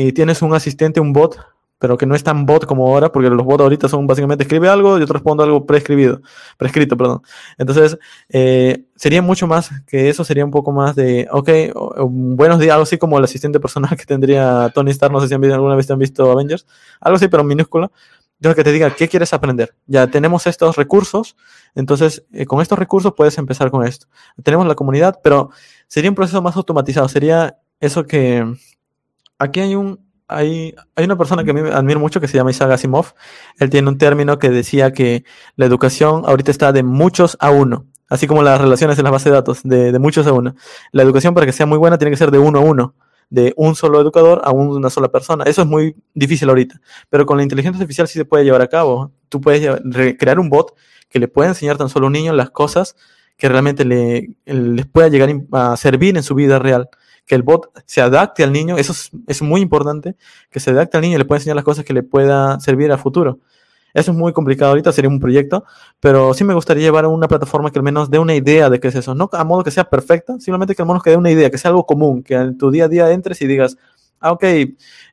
y 0.00 0.12
tienes 0.12 0.42
un 0.42 0.54
asistente, 0.54 1.00
un 1.00 1.12
bot, 1.12 1.38
pero 1.78 1.96
que 1.96 2.06
no 2.06 2.14
es 2.14 2.22
tan 2.22 2.46
bot 2.46 2.66
como 2.66 2.86
ahora, 2.86 3.10
porque 3.10 3.30
los 3.30 3.44
bots 3.44 3.62
ahorita 3.62 3.88
son 3.88 4.06
básicamente 4.06 4.44
escribe 4.44 4.68
algo 4.68 4.98
y 4.98 5.02
otro 5.02 5.14
responde 5.14 5.42
algo 5.42 5.66
prescribido, 5.66 6.20
prescrito, 6.56 6.96
perdón. 6.96 7.22
Entonces, 7.56 7.98
eh, 8.28 8.84
sería 8.94 9.22
mucho 9.22 9.46
más 9.48 9.70
que 9.86 10.08
eso, 10.08 10.22
sería 10.24 10.44
un 10.44 10.52
poco 10.52 10.70
más 10.70 10.94
de, 10.94 11.28
ok, 11.30 11.50
buenos 12.10 12.60
días, 12.60 12.74
algo 12.74 12.84
así 12.84 12.96
como 12.96 13.18
el 13.18 13.24
asistente 13.24 13.58
personal 13.58 13.96
que 13.96 14.04
tendría 14.04 14.70
Tony 14.72 14.92
Stark, 14.92 15.12
no 15.12 15.20
sé 15.20 15.28
si 15.28 15.36
visto, 15.36 15.54
alguna 15.54 15.74
vez 15.74 15.90
han 15.90 15.98
visto 15.98 16.30
Avengers, 16.30 16.66
algo 17.00 17.16
así, 17.16 17.28
pero 17.28 17.42
minúsculo. 17.42 17.90
Yo 18.40 18.54
que 18.54 18.62
te 18.62 18.70
diga, 18.70 18.94
¿qué 18.94 19.08
quieres 19.08 19.34
aprender? 19.34 19.74
Ya 19.88 20.06
tenemos 20.06 20.46
estos 20.46 20.76
recursos, 20.76 21.36
entonces 21.74 22.24
eh, 22.32 22.46
con 22.46 22.62
estos 22.62 22.78
recursos 22.78 23.14
puedes 23.16 23.36
empezar 23.36 23.72
con 23.72 23.84
esto. 23.84 24.06
Tenemos 24.44 24.64
la 24.68 24.76
comunidad, 24.76 25.18
pero 25.24 25.50
sería 25.88 26.08
un 26.08 26.14
proceso 26.14 26.40
más 26.40 26.54
automatizado, 26.54 27.08
sería 27.08 27.58
eso 27.80 28.06
que 28.06 28.44
aquí 29.38 29.60
hay 29.60 29.74
un 29.74 30.06
hay, 30.28 30.74
hay 30.94 31.04
una 31.06 31.16
persona 31.16 31.42
que 31.42 31.52
a 31.52 31.54
mí 31.54 31.62
me 31.62 31.70
admiro 31.70 31.98
mucho 31.98 32.20
que 32.20 32.28
se 32.28 32.36
llama 32.36 32.50
Isaac 32.50 32.70
Asimov. 32.70 33.14
Él 33.58 33.70
tiene 33.70 33.88
un 33.88 33.96
término 33.96 34.38
que 34.38 34.50
decía 34.50 34.92
que 34.92 35.24
la 35.56 35.64
educación 35.64 36.24
ahorita 36.26 36.50
está 36.50 36.70
de 36.72 36.82
muchos 36.82 37.38
a 37.40 37.50
uno, 37.50 37.86
así 38.10 38.26
como 38.26 38.42
las 38.42 38.60
relaciones 38.60 38.98
en 38.98 39.04
la 39.04 39.10
base 39.10 39.30
de 39.30 39.36
datos, 39.36 39.60
de, 39.64 39.90
de 39.90 39.98
muchos 39.98 40.26
a 40.26 40.32
uno. 40.34 40.54
La 40.92 41.02
educación 41.02 41.32
para 41.32 41.46
que 41.46 41.52
sea 41.52 41.64
muy 41.64 41.78
buena 41.78 41.96
tiene 41.96 42.10
que 42.10 42.18
ser 42.18 42.30
de 42.30 42.38
uno 42.38 42.58
a 42.58 42.62
uno, 42.62 42.94
de 43.30 43.54
un 43.56 43.74
solo 43.74 44.02
educador 44.02 44.42
a 44.44 44.50
una 44.50 44.90
sola 44.90 45.08
persona. 45.08 45.44
Eso 45.44 45.62
es 45.62 45.68
muy 45.68 45.96
difícil 46.12 46.50
ahorita, 46.50 46.78
pero 47.08 47.24
con 47.24 47.38
la 47.38 47.42
inteligencia 47.42 47.80
artificial 47.80 48.06
sí 48.06 48.18
se 48.18 48.26
puede 48.26 48.44
llevar 48.44 48.60
a 48.60 48.68
cabo. 48.68 49.12
Tú 49.30 49.40
puedes 49.40 49.80
crear 50.18 50.38
un 50.38 50.50
bot 50.50 50.74
que 51.08 51.18
le 51.18 51.28
pueda 51.28 51.48
enseñar 51.48 51.78
tan 51.78 51.88
solo 51.88 52.04
a 52.04 52.08
un 52.08 52.12
niño 52.12 52.34
las 52.34 52.50
cosas 52.50 52.96
que 53.38 53.48
realmente 53.48 53.86
le, 53.86 54.34
les 54.44 54.86
pueda 54.86 55.08
llegar 55.08 55.30
a 55.52 55.76
servir 55.78 56.16
en 56.18 56.22
su 56.22 56.34
vida 56.34 56.58
real 56.58 56.90
que 57.28 57.34
el 57.34 57.42
bot 57.42 57.70
se 57.84 58.00
adapte 58.00 58.42
al 58.42 58.52
niño, 58.52 58.76
eso 58.78 58.92
es, 59.26 59.42
muy 59.42 59.60
importante, 59.60 60.16
que 60.50 60.58
se 60.58 60.70
adapte 60.70 60.96
al 60.96 61.02
niño 61.02 61.14
y 61.14 61.18
le 61.18 61.24
pueda 61.24 61.38
enseñar 61.38 61.56
las 61.56 61.64
cosas 61.64 61.84
que 61.84 61.92
le 61.92 62.02
pueda 62.02 62.58
servir 62.58 62.90
a 62.90 62.98
futuro. 62.98 63.38
Eso 63.94 64.12
es 64.12 64.16
muy 64.16 64.32
complicado 64.32 64.70
ahorita, 64.70 64.92
sería 64.92 65.08
un 65.08 65.20
proyecto, 65.20 65.64
pero 66.00 66.34
sí 66.34 66.44
me 66.44 66.54
gustaría 66.54 66.84
llevar 66.84 67.04
a 67.04 67.08
una 67.08 67.28
plataforma 67.28 67.70
que 67.70 67.78
al 67.78 67.82
menos 67.82 68.10
dé 68.10 68.18
una 68.18 68.34
idea 68.34 68.70
de 68.70 68.80
qué 68.80 68.88
es 68.88 68.94
eso. 68.94 69.14
No 69.14 69.28
a 69.32 69.44
modo 69.44 69.62
que 69.62 69.70
sea 69.70 69.84
perfecta, 69.84 70.38
simplemente 70.40 70.74
que 70.74 70.82
al 70.82 70.88
menos 70.88 71.02
que 71.02 71.10
dé 71.10 71.16
una 71.16 71.30
idea, 71.30 71.50
que 71.50 71.58
sea 71.58 71.70
algo 71.70 71.84
común, 71.86 72.22
que 72.22 72.34
en 72.34 72.58
tu 72.58 72.70
día 72.70 72.86
a 72.86 72.88
día 72.88 73.10
entres 73.10 73.40
y 73.42 73.46
digas, 73.46 73.76
ah, 74.20 74.32
ok, 74.32 74.44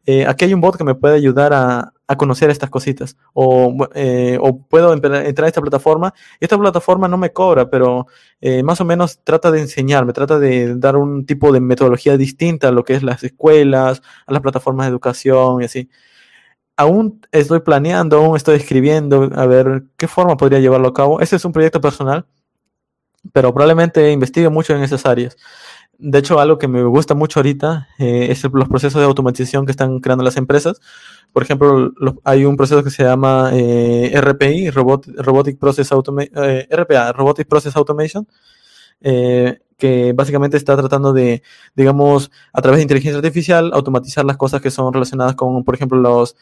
eh, 0.06 0.26
aquí 0.27 0.45
hay 0.45 0.53
un 0.53 0.61
bot 0.61 0.77
que 0.77 0.84
me 0.84 0.95
puede 0.95 1.15
ayudar 1.15 1.53
a, 1.53 1.94
a 2.07 2.15
conocer 2.15 2.49
estas 2.49 2.69
cositas. 2.69 3.18
O, 3.34 3.76
eh, 3.94 4.38
o 4.41 4.57
puedo 4.68 4.94
entrar 4.94 5.14
a 5.45 5.48
esta 5.48 5.61
plataforma 5.61 6.14
y 6.40 6.45
esta 6.45 6.57
plataforma 6.57 7.07
no 7.07 7.18
me 7.18 7.32
cobra, 7.34 7.69
pero 7.69 8.07
eh, 8.41 8.64
más 8.64 8.80
o 8.82 8.86
menos 8.86 9.19
trata 9.23 9.52
de 9.52 9.61
enseñarme, 9.61 10.14
trata 10.14 10.40
de 10.40 10.76
dar 10.76 10.95
un 10.98 11.26
tipo 11.26 11.52
de 11.52 11.60
metodología 11.60 12.18
distinta 12.18 12.69
a 12.69 12.72
lo 12.72 12.84
que 12.84 12.94
es 12.94 13.03
las 13.03 13.23
escuelas, 13.23 14.02
a 14.26 14.34
las 14.34 14.41
plataformas 14.41 14.86
de 14.86 14.91
educación 14.91 15.61
y 15.61 15.65
así. 15.65 15.90
Aún 16.77 17.22
estoy 17.32 17.61
planeando, 17.61 18.18
aún 18.18 18.36
estoy 18.36 18.57
escribiendo 18.57 19.30
a 19.34 19.45
ver 19.45 19.86
qué 19.98 20.07
forma 20.07 20.38
podría 20.38 20.60
llevarlo 20.60 20.90
a 20.90 20.94
cabo. 20.94 21.22
Ese 21.22 21.38
es 21.38 21.45
un 21.45 21.53
proyecto 21.53 21.80
personal, 21.82 22.26
pero 23.34 23.53
probablemente 23.53 24.11
investigue 24.11 24.49
mucho 24.49 24.76
en 24.76 24.84
esas 24.84 25.06
áreas. 25.06 25.38
De 25.97 26.19
hecho, 26.19 26.39
algo 26.39 26.57
que 26.57 26.67
me 26.67 26.84
gusta 26.84 27.13
mucho 27.13 27.39
ahorita 27.39 27.88
eh, 27.99 28.27
es 28.30 28.43
los 28.43 28.67
procesos 28.67 28.99
de 28.99 29.05
automatización 29.05 29.65
que 29.65 29.72
están 29.72 29.99
creando 29.99 30.23
las 30.23 30.38
empresas. 30.38 30.81
Por 31.31 31.43
ejemplo, 31.43 31.93
hay 32.23 32.45
un 32.45 32.57
proceso 32.57 32.84
que 32.84 32.89
se 32.89 33.03
llama 33.03 33.51
eh, 33.53 34.11
RPI, 34.19 34.72
Robotic 34.72 35.57
Process 35.57 35.89
eh, 35.91 36.67
RPA, 36.69 37.11
Robotic 37.13 37.47
Process 37.47 37.76
Automation, 37.76 38.27
que 39.77 40.13
básicamente 40.13 40.57
está 40.57 40.76
tratando 40.77 41.13
de, 41.13 41.43
digamos, 41.76 42.31
a 42.53 42.61
través 42.61 42.77
de 42.80 42.84
inteligencia 42.84 43.17
artificial, 43.17 43.72
automatizar 43.73 44.26
las 44.26 44.38
cosas 44.38 44.61
que 44.61 44.72
son 44.72 44.93
relacionadas 44.93 45.35
con, 45.35 45.63
por 45.63 45.76
ejemplo, 45.76 45.97
los, 45.99 46.35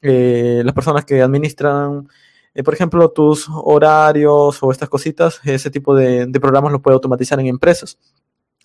las 0.00 0.74
personas 0.74 1.04
que 1.04 1.22
administran 1.22 2.08
por 2.64 2.74
ejemplo, 2.74 3.10
tus 3.10 3.48
horarios 3.48 4.60
o 4.62 4.72
estas 4.72 4.88
cositas, 4.88 5.40
ese 5.44 5.70
tipo 5.70 5.94
de, 5.94 6.26
de 6.26 6.40
programas 6.40 6.72
lo 6.72 6.82
puede 6.82 6.94
automatizar 6.94 7.38
en 7.38 7.46
empresas. 7.46 7.96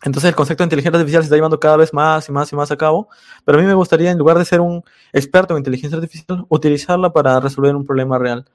Entonces 0.03 0.29
el 0.29 0.35
concepto 0.35 0.63
de 0.63 0.65
inteligencia 0.65 0.99
artificial 0.99 1.23
se 1.23 1.27
está 1.27 1.35
llevando 1.35 1.59
cada 1.59 1.77
vez 1.77 1.93
más 1.93 2.27
y 2.29 2.31
más 2.31 2.51
y 2.51 2.55
más 2.55 2.69
a 2.71 2.77
cabo, 2.77 3.07
pero 3.43 3.57
a 3.57 3.61
mí 3.61 3.67
me 3.67 3.73
gustaría, 3.73 4.11
en 4.11 4.17
lugar 4.17 4.37
de 4.37 4.45
ser 4.45 4.61
un 4.61 4.83
experto 5.13 5.53
en 5.53 5.59
inteligencia 5.59 5.97
artificial, 5.97 6.45
utilizarla 6.49 7.11
para 7.11 7.39
resolver 7.39 7.75
un 7.75 7.85
problema 7.85 8.19
real. 8.19 8.45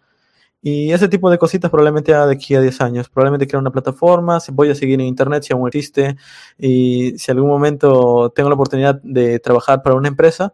Y 0.63 0.93
ese 0.93 1.09
tipo 1.09 1.31
de 1.31 1.39
cositas 1.39 1.71
probablemente 1.71 2.13
de 2.13 2.33
aquí 2.33 2.55
a 2.55 2.61
10 2.61 2.81
años. 2.83 3.09
Probablemente 3.09 3.47
crear 3.47 3.61
una 3.61 3.71
plataforma, 3.71 4.39
voy 4.53 4.71
a 4.71 4.75
seguir 4.75 5.01
en 5.01 5.07
Internet 5.07 5.43
si 5.43 5.53
aún 5.55 5.67
existe, 5.69 6.17
y 6.59 7.19
si 7.19 7.31
algún 7.31 7.49
momento 7.49 8.31
tengo 8.35 8.51
la 8.51 8.57
oportunidad 8.57 9.01
de 9.03 9.39
trabajar 9.41 9.83
para 9.83 9.97
una 9.97 10.09
empresa, 10.09 10.53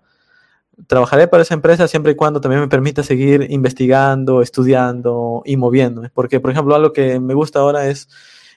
trabajaré 0.87 1.27
para 1.29 1.43
esa 1.43 1.55
empresa 1.55 1.89
siempre 1.89 2.13
y 2.13 2.15
cuando 2.15 2.41
también 2.41 2.61
me 2.61 2.69
permita 2.69 3.03
seguir 3.03 3.47
investigando, 3.51 4.43
estudiando 4.43 5.43
y 5.45 5.57
moviéndome. 5.57 6.11
Porque, 6.11 6.39
por 6.41 6.53
ejemplo, 6.53 6.75
algo 6.77 6.93
que 6.93 7.19
me 7.19 7.35
gusta 7.35 7.61
ahora 7.61 7.89
es 7.89 8.09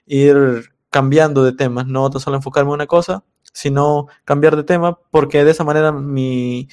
ir 0.05 0.71
cambiando 0.89 1.43
de 1.43 1.53
temas, 1.53 1.87
no 1.87 2.11
solo 2.11 2.37
enfocarme 2.37 2.69
en 2.69 2.75
una 2.75 2.87
cosa, 2.87 3.23
sino 3.53 4.07
cambiar 4.25 4.55
de 4.55 4.63
tema, 4.63 4.99
porque 5.11 5.43
de 5.43 5.51
esa 5.51 5.63
manera 5.63 5.91
mi, 5.91 6.67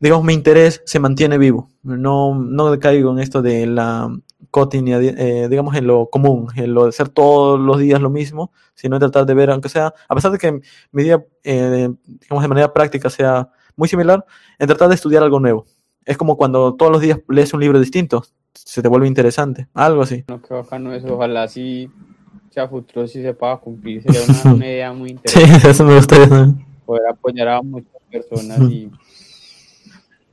digamos, 0.00 0.24
mi 0.24 0.34
interés 0.34 0.82
se 0.84 1.00
mantiene 1.00 1.38
vivo. 1.38 1.68
No, 1.82 2.34
no 2.34 2.78
caigo 2.78 3.12
en 3.12 3.18
esto 3.18 3.42
de 3.42 3.66
la 3.66 4.10
cotidiano, 4.50 5.02
eh, 5.02 5.48
digamos 5.48 5.74
en 5.76 5.86
lo 5.86 6.08
común, 6.08 6.48
en 6.56 6.74
lo 6.74 6.84
de 6.84 6.90
hacer 6.90 7.08
todos 7.08 7.58
los 7.58 7.78
días 7.78 8.00
lo 8.00 8.10
mismo, 8.10 8.52
sino 8.74 8.98
tratar 8.98 9.26
de 9.26 9.34
ver, 9.34 9.50
aunque 9.50 9.68
sea, 9.68 9.92
a 10.08 10.14
pesar 10.14 10.32
de 10.32 10.38
que 10.38 10.60
mi 10.92 11.02
día, 11.02 11.24
eh, 11.44 11.88
digamos 12.04 12.42
de 12.42 12.48
manera 12.48 12.72
práctica 12.72 13.10
sea 13.10 13.50
muy 13.76 13.88
similar, 13.88 14.24
en 14.58 14.66
tratar 14.66 14.88
de 14.88 14.94
estudiar 14.94 15.22
algo 15.22 15.40
nuevo. 15.40 15.66
Es 16.04 16.16
como 16.16 16.36
cuando 16.36 16.74
todos 16.74 16.90
los 16.90 17.00
días 17.02 17.20
lees 17.28 17.52
un 17.52 17.60
libro 17.60 17.78
distinto, 17.78 18.24
se 18.54 18.82
te 18.82 18.88
vuelve 18.88 19.06
interesante, 19.06 19.68
algo 19.74 20.02
así. 20.02 20.24
No, 20.28 20.40
eso, 20.92 21.14
ojalá 21.14 21.46
sea 22.58 22.68
futuro, 22.68 23.06
si 23.06 23.22
se 23.22 23.32
pueda 23.34 23.56
cumplir, 23.58 24.02
sería 24.02 24.20
una, 24.28 24.52
una 24.54 24.66
idea 24.66 24.92
muy 24.92 25.10
interesante. 25.10 25.60
Sí, 25.60 25.66
eso 25.68 25.84
me 25.84 25.94
gustaría 25.96 26.28
también. 26.28 26.66
Poder 26.84 27.02
apoyar 27.08 27.48
a 27.48 27.62
muchas 27.62 27.92
personas 28.10 28.60
y 28.70 28.90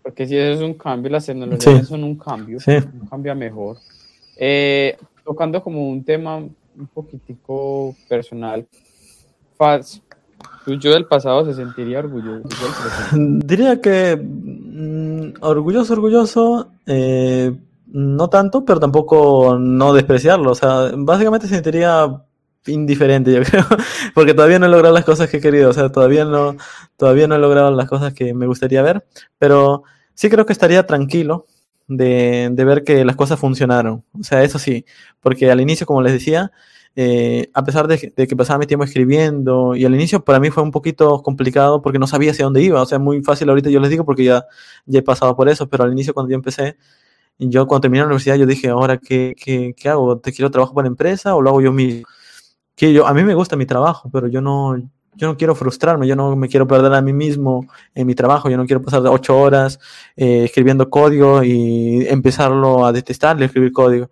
porque 0.02 0.28
si 0.28 0.38
eso 0.38 0.54
es 0.54 0.62
un 0.62 0.76
cambio, 0.76 1.12
las 1.12 1.26
tecnologías 1.26 1.80
Sí. 1.82 1.86
son 1.86 2.04
un 2.04 2.16
cambio, 2.16 2.60
Sí. 2.60 2.72
un 2.72 3.08
cambio 3.08 3.32
a 3.32 3.36
mejor. 3.36 3.78
Eh, 4.38 4.98
tocando 5.24 5.62
como 5.64 5.90
un 5.90 6.04
tema 6.04 6.38
un 6.38 6.88
poquitico 6.94 7.96
personal, 8.08 8.66
Faz, 9.58 10.02
tu 10.66 10.74
yo 10.76 10.92
del 10.92 11.06
pasado 11.06 11.46
se 11.46 11.54
sentiría 11.54 12.00
orgulloso. 12.00 12.48
Diría 13.14 13.80
que 13.80 14.16
mm, 14.22 15.42
orgulloso, 15.42 15.94
orgulloso, 15.94 16.70
eh, 16.86 17.56
no 17.88 18.30
tanto, 18.30 18.66
pero 18.66 18.80
tampoco 18.80 19.58
no 19.60 19.94
despreciarlo. 19.94 20.52
O 20.52 20.56
sea, 20.56 20.92
básicamente 20.96 21.48
se 21.48 21.56
sentiría 21.56 22.24
indiferente, 22.68 23.34
yo 23.34 23.42
creo, 23.44 23.66
porque 24.14 24.34
todavía 24.34 24.60
no 24.60 24.66
he 24.66 24.70
logrado 24.70 24.94
las 24.94 25.06
cosas 25.06 25.30
que 25.30 25.38
he 25.38 25.42
querido. 25.42 25.70
O 25.70 25.74
sea, 25.74 25.92
todavía 25.92 26.26
no, 26.26 26.58
todavía 26.98 27.28
no 27.28 27.36
he 27.36 27.40
logrado 27.40 27.72
las 27.72 27.88
cosas 27.88 28.14
que 28.14 28.34
me 28.34 28.48
gustaría 28.48 28.82
ver, 28.82 29.06
pero 29.38 29.84
sí 30.14 30.30
creo 30.30 30.46
que 30.46 30.54
estaría 30.54 30.86
tranquilo 30.86 31.46
de, 31.88 32.50
de 32.52 32.66
ver 32.66 32.84
que 32.84 33.06
las 33.06 33.16
cosas 33.16 33.40
funcionaron. 33.40 34.04
O 34.20 34.24
sea, 34.24 34.44
eso 34.44 34.60
sí, 34.60 34.86
porque 35.22 35.52
al 35.52 35.62
inicio, 35.62 35.86
como 35.86 36.02
les 36.02 36.14
decía, 36.14 36.52
eh, 36.98 37.50
a 37.54 37.64
pesar 37.66 37.88
de, 37.88 38.14
que 38.14 38.36
pasaba 38.38 38.60
mi 38.60 38.68
tiempo 38.68 38.86
escribiendo, 38.86 39.76
y 39.76 39.84
al 39.84 39.94
inicio 39.94 40.24
para 40.24 40.40
mí 40.40 40.50
fue 40.50 40.64
un 40.64 40.72
poquito 40.72 41.22
complicado 41.22 41.82
porque 41.82 42.00
no 42.00 42.08
sabía 42.08 42.32
hacia 42.32 42.46
dónde 42.46 42.62
iba, 42.64 42.82
o 42.82 42.86
sea, 42.86 43.00
muy 43.00 43.22
fácil 43.22 43.50
ahorita 43.50 43.70
yo 43.70 43.82
les 43.82 43.90
digo 43.90 44.06
porque 44.06 44.24
ya, 44.24 44.46
ya 44.86 45.00
he 45.00 45.02
pasado 45.02 45.36
por 45.36 45.50
eso, 45.50 45.68
pero 45.68 45.84
al 45.84 45.92
inicio 45.92 46.14
cuando 46.14 46.32
yo 46.32 46.36
empecé, 46.36 46.78
yo 47.40 47.68
cuando 47.68 47.82
terminé 47.82 48.02
la 48.02 48.08
universidad, 48.08 48.36
yo 48.36 48.46
dije, 48.46 48.70
ahora, 48.70 48.98
¿qué, 48.98 49.36
qué, 49.38 49.74
qué 49.76 49.90
hago? 49.90 50.18
¿Te 50.20 50.32
quiero 50.32 50.52
trabajo 50.52 50.74
para 50.74 50.86
la 50.86 50.90
empresa 50.90 51.36
o 51.36 51.42
lo 51.42 51.50
hago 51.50 51.62
yo 51.62 51.72
mismo? 51.72 52.08
Que 52.76 52.94
yo, 52.94 53.08
a 53.08 53.14
mí 53.14 53.24
me 53.24 53.36
gusta 53.36 53.56
mi 53.56 53.66
trabajo, 53.66 54.10
pero 54.12 54.28
yo 54.28 54.42
no, 54.42 54.78
yo 55.16 55.28
no 55.28 55.38
quiero 55.38 55.56
frustrarme, 55.56 56.08
yo 56.08 56.16
no 56.16 56.36
me 56.36 56.48
quiero 56.48 56.68
perder 56.68 56.94
a 56.94 57.02
mí 57.02 57.14
mismo 57.14 57.68
en 57.94 58.08
mi 58.08 58.16
trabajo, 58.16 58.50
yo 58.50 58.58
no 58.58 58.66
quiero 58.66 58.82
pasar 58.82 59.06
ocho 59.08 59.38
horas 59.38 59.80
eh, 60.16 60.44
escribiendo 60.46 60.90
código 60.90 61.44
y 61.44 62.06
empezarlo 62.08 62.86
a 62.86 62.92
detestar 62.92 63.38
de 63.38 63.46
escribir 63.46 63.72
código. 63.72 64.10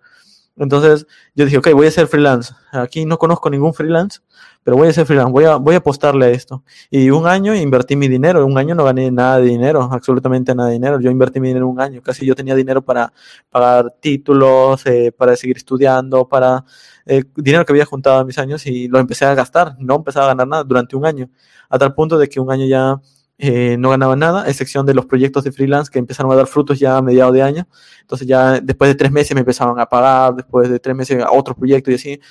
Entonces 0.55 1.07
yo 1.33 1.45
dije, 1.45 1.57
ok, 1.57 1.69
voy 1.73 1.87
a 1.87 1.91
ser 1.91 2.07
freelance. 2.07 2.53
Aquí 2.71 3.05
no 3.05 3.17
conozco 3.17 3.49
ningún 3.49 3.73
freelance, 3.73 4.19
pero 4.63 4.77
voy 4.77 4.87
a 4.87 4.93
ser 4.93 5.05
freelance, 5.07 5.31
voy 5.31 5.45
a, 5.45 5.55
voy 5.55 5.73
a 5.75 5.79
apostarle 5.79 6.25
a 6.27 6.29
esto. 6.29 6.63
Y 6.91 7.09
un 7.09 7.25
año 7.25 7.55
invertí 7.55 7.95
mi 7.95 8.07
dinero, 8.07 8.45
un 8.45 8.57
año 8.57 8.75
no 8.75 8.83
gané 8.83 9.09
nada 9.09 9.39
de 9.39 9.45
dinero, 9.45 9.89
absolutamente 9.91 10.53
nada 10.53 10.69
de 10.69 10.73
dinero. 10.73 10.99
Yo 10.99 11.09
invertí 11.09 11.39
mi 11.39 11.47
dinero 11.47 11.67
un 11.67 11.81
año, 11.81 12.01
casi 12.03 12.25
yo 12.25 12.35
tenía 12.35 12.53
dinero 12.55 12.83
para 12.83 13.11
pagar 13.49 13.95
títulos, 13.99 14.85
eh, 14.85 15.11
para 15.11 15.35
seguir 15.35 15.57
estudiando, 15.57 16.27
para 16.27 16.63
eh, 17.05 17.23
dinero 17.35 17.65
que 17.65 17.73
había 17.73 17.85
juntado 17.85 18.21
en 18.21 18.27
mis 18.27 18.37
años 18.37 18.65
y 18.67 18.87
lo 18.87 18.99
empecé 18.99 19.25
a 19.25 19.33
gastar, 19.33 19.75
no 19.79 19.95
empecé 19.95 20.19
a 20.19 20.27
ganar 20.27 20.47
nada 20.47 20.63
durante 20.63 20.95
un 20.95 21.05
año, 21.05 21.29
a 21.69 21.79
tal 21.79 21.93
punto 21.95 22.17
de 22.17 22.29
que 22.29 22.39
un 22.39 22.51
año 22.51 22.65
ya 22.65 23.01
eh, 23.37 23.77
no 23.77 23.89
ganaba 23.89 24.15
nada, 24.15 24.43
a 24.43 24.49
excepción 24.49 24.85
de 24.85 24.93
los 24.93 25.05
proyectos 25.05 25.43
de 25.43 25.51
freelance 25.51 25.91
que 25.91 25.99
empezaron 25.99 26.31
a 26.31 26.35
dar 26.35 26.47
frutos 26.47 26.79
ya 26.79 26.97
a 26.97 27.01
mediados 27.01 27.33
de 27.33 27.41
año. 27.41 27.67
Entonces 28.01 28.27
ya 28.27 28.59
después 28.61 28.89
de 28.89 28.95
tres 28.95 29.11
meses 29.11 29.33
me 29.35 29.41
empezaban 29.41 29.79
a 29.79 29.85
pagar, 29.87 30.35
después 30.35 30.69
de 30.69 30.79
tres 30.79 30.95
meses 30.95 31.21
a 31.23 31.31
otros 31.31 31.57
proyectos 31.57 31.91
y 31.91 31.95
así. 31.95 32.21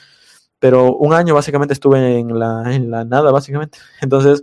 Pero 0.58 0.94
un 0.96 1.12
año 1.12 1.34
básicamente 1.34 1.74
estuve 1.74 2.18
en 2.18 2.38
la, 2.38 2.74
en 2.74 2.90
la 2.90 3.04
nada, 3.04 3.32
básicamente. 3.32 3.78
Entonces, 4.00 4.42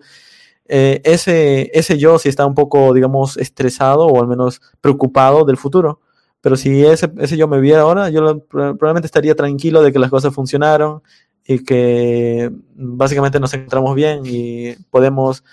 eh, 0.68 1.02
ese, 1.06 1.72
ese 1.74 1.98
yo 1.98 2.20
sí 2.20 2.30
está 2.30 2.46
un 2.46 2.56
poco, 2.56 2.94
digamos, 2.94 3.38
estresado 3.38 4.06
o 4.06 4.22
al 4.22 4.28
menos 4.28 4.62
preocupado 4.82 5.46
del 5.46 5.58
futuro. 5.58 6.02
Pero 6.42 6.56
si 6.56 6.86
ese, 6.86 7.12
ese 7.20 7.38
yo 7.38 7.48
me 7.48 7.60
viera 7.60 7.82
ahora, 7.82 8.10
yo 8.10 8.40
probablemente 8.48 9.08
estaría 9.08 9.36
tranquilo 9.36 9.82
de 9.82 9.92
que 9.92 10.00
las 10.00 10.10
cosas 10.10 10.34
funcionaron 10.34 11.02
y 11.46 11.64
que 11.64 12.52
básicamente 12.76 13.40
nos 13.40 13.54
encontramos 13.54 13.96
bien 13.96 14.22
y 14.26 14.76
podemos 14.92 15.44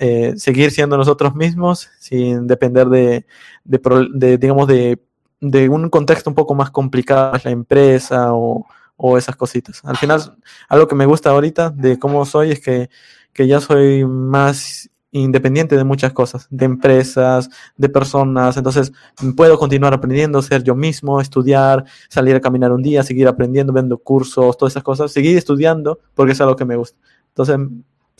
eh, 0.00 0.34
seguir 0.36 0.70
siendo 0.70 0.96
nosotros 0.96 1.34
mismos 1.34 1.88
sin 1.98 2.46
depender 2.46 2.88
de, 2.88 3.26
de, 3.64 4.38
digamos, 4.38 4.66
de, 4.68 5.00
de 5.40 5.68
un 5.68 5.88
contexto 5.88 6.30
un 6.30 6.34
poco 6.34 6.54
más 6.54 6.70
complicado, 6.70 7.36
la 7.44 7.50
empresa 7.50 8.34
o, 8.34 8.66
o 8.96 9.18
esas 9.18 9.36
cositas. 9.36 9.80
Al 9.84 9.96
final, 9.96 10.36
algo 10.68 10.88
que 10.88 10.94
me 10.94 11.06
gusta 11.06 11.30
ahorita 11.30 11.70
de 11.70 11.98
cómo 11.98 12.24
soy 12.24 12.52
es 12.52 12.60
que, 12.60 12.90
que 13.32 13.46
ya 13.46 13.60
soy 13.60 14.04
más 14.04 14.90
independiente 15.10 15.76
de 15.76 15.84
muchas 15.84 16.12
cosas, 16.12 16.48
de 16.50 16.64
empresas, 16.64 17.48
de 17.76 17.88
personas, 17.88 18.56
entonces 18.56 18.92
puedo 19.36 19.56
continuar 19.58 19.94
aprendiendo, 19.94 20.42
ser 20.42 20.64
yo 20.64 20.74
mismo, 20.74 21.20
estudiar, 21.20 21.84
salir 22.08 22.34
a 22.34 22.40
caminar 22.40 22.72
un 22.72 22.82
día, 22.82 23.04
seguir 23.04 23.28
aprendiendo, 23.28 23.72
viendo 23.72 23.96
cursos, 23.98 24.56
todas 24.56 24.72
esas 24.72 24.82
cosas, 24.82 25.12
seguir 25.12 25.38
estudiando 25.38 26.00
porque 26.14 26.32
es 26.32 26.40
algo 26.40 26.56
que 26.56 26.64
me 26.64 26.74
gusta. 26.74 26.98
Entonces, 27.28 27.58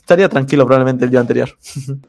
estaría 0.05 0.29
tranquilo 0.29 0.67
probablemente 0.67 1.07
el 1.07 1.11
día 1.11 1.21
anterior. 1.21 1.49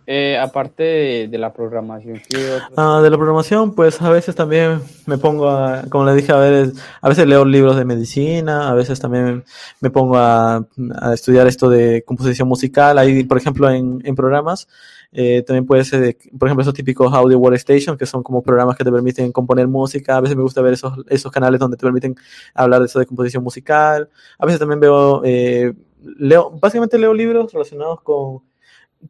Eh, 0.05 0.38
aparte 0.38 0.84
de, 0.84 1.27
de 1.30 1.38
la 1.38 1.53
programación, 1.53 2.22
¿qué 2.27 2.35
otros- 2.51 2.72
Ah, 2.76 2.99
de 3.01 3.09
la 3.09 3.15
programación, 3.15 3.73
pues 3.73 4.01
a 4.01 4.09
veces 4.09 4.35
también 4.35 4.81
me 5.05 5.17
pongo 5.17 5.49
a, 5.49 5.84
como 5.89 6.03
le 6.03 6.13
dije, 6.13 6.34
a 6.34 6.38
veces, 6.38 6.77
a 7.01 7.07
veces 7.07 7.26
leo 7.26 7.45
libros 7.45 7.77
de 7.77 7.85
medicina, 7.85 8.69
a 8.69 8.73
veces 8.73 8.99
también 8.99 9.45
me 9.80 9.89
pongo 9.89 10.17
a, 10.17 10.57
a 10.99 11.13
estudiar 11.13 11.47
esto 11.47 11.69
de 11.69 12.03
composición 12.05 12.49
musical. 12.49 12.97
Ahí, 12.97 13.23
por 13.23 13.38
ejemplo, 13.38 13.69
en, 13.72 14.01
en 14.03 14.13
programas, 14.13 14.67
eh, 15.13 15.43
también 15.47 15.65
puede 15.65 15.85
ser, 15.85 16.01
de- 16.01 16.17
por 16.38 16.49
ejemplo, 16.49 16.63
esos 16.63 16.73
típicos 16.73 17.13
Audio 17.13 17.39
Workstation, 17.39 17.97
que 17.97 18.05
son 18.05 18.22
como 18.23 18.43
programas 18.43 18.76
que 18.76 18.84
te 18.84 18.91
permiten 18.91 19.31
componer 19.31 19.69
música. 19.69 20.17
A 20.17 20.22
veces 20.22 20.35
me 20.35 20.43
gusta 20.43 20.61
ver 20.61 20.73
esos, 20.73 20.93
esos 21.07 21.31
canales 21.31 21.61
donde 21.61 21.77
te 21.77 21.84
permiten 21.85 22.13
hablar 22.53 22.81
de 22.81 22.88
eso 22.88 22.99
de 22.99 23.05
composición 23.05 23.41
musical. 23.41 24.09
A 24.38 24.45
veces 24.45 24.59
también 24.59 24.81
veo, 24.81 25.22
eh, 25.23 25.73
leo, 26.18 26.52
básicamente 26.52 26.98
leo 26.98 27.14
libros 27.14 27.52
relacionados 27.52 28.02
con 28.02 28.41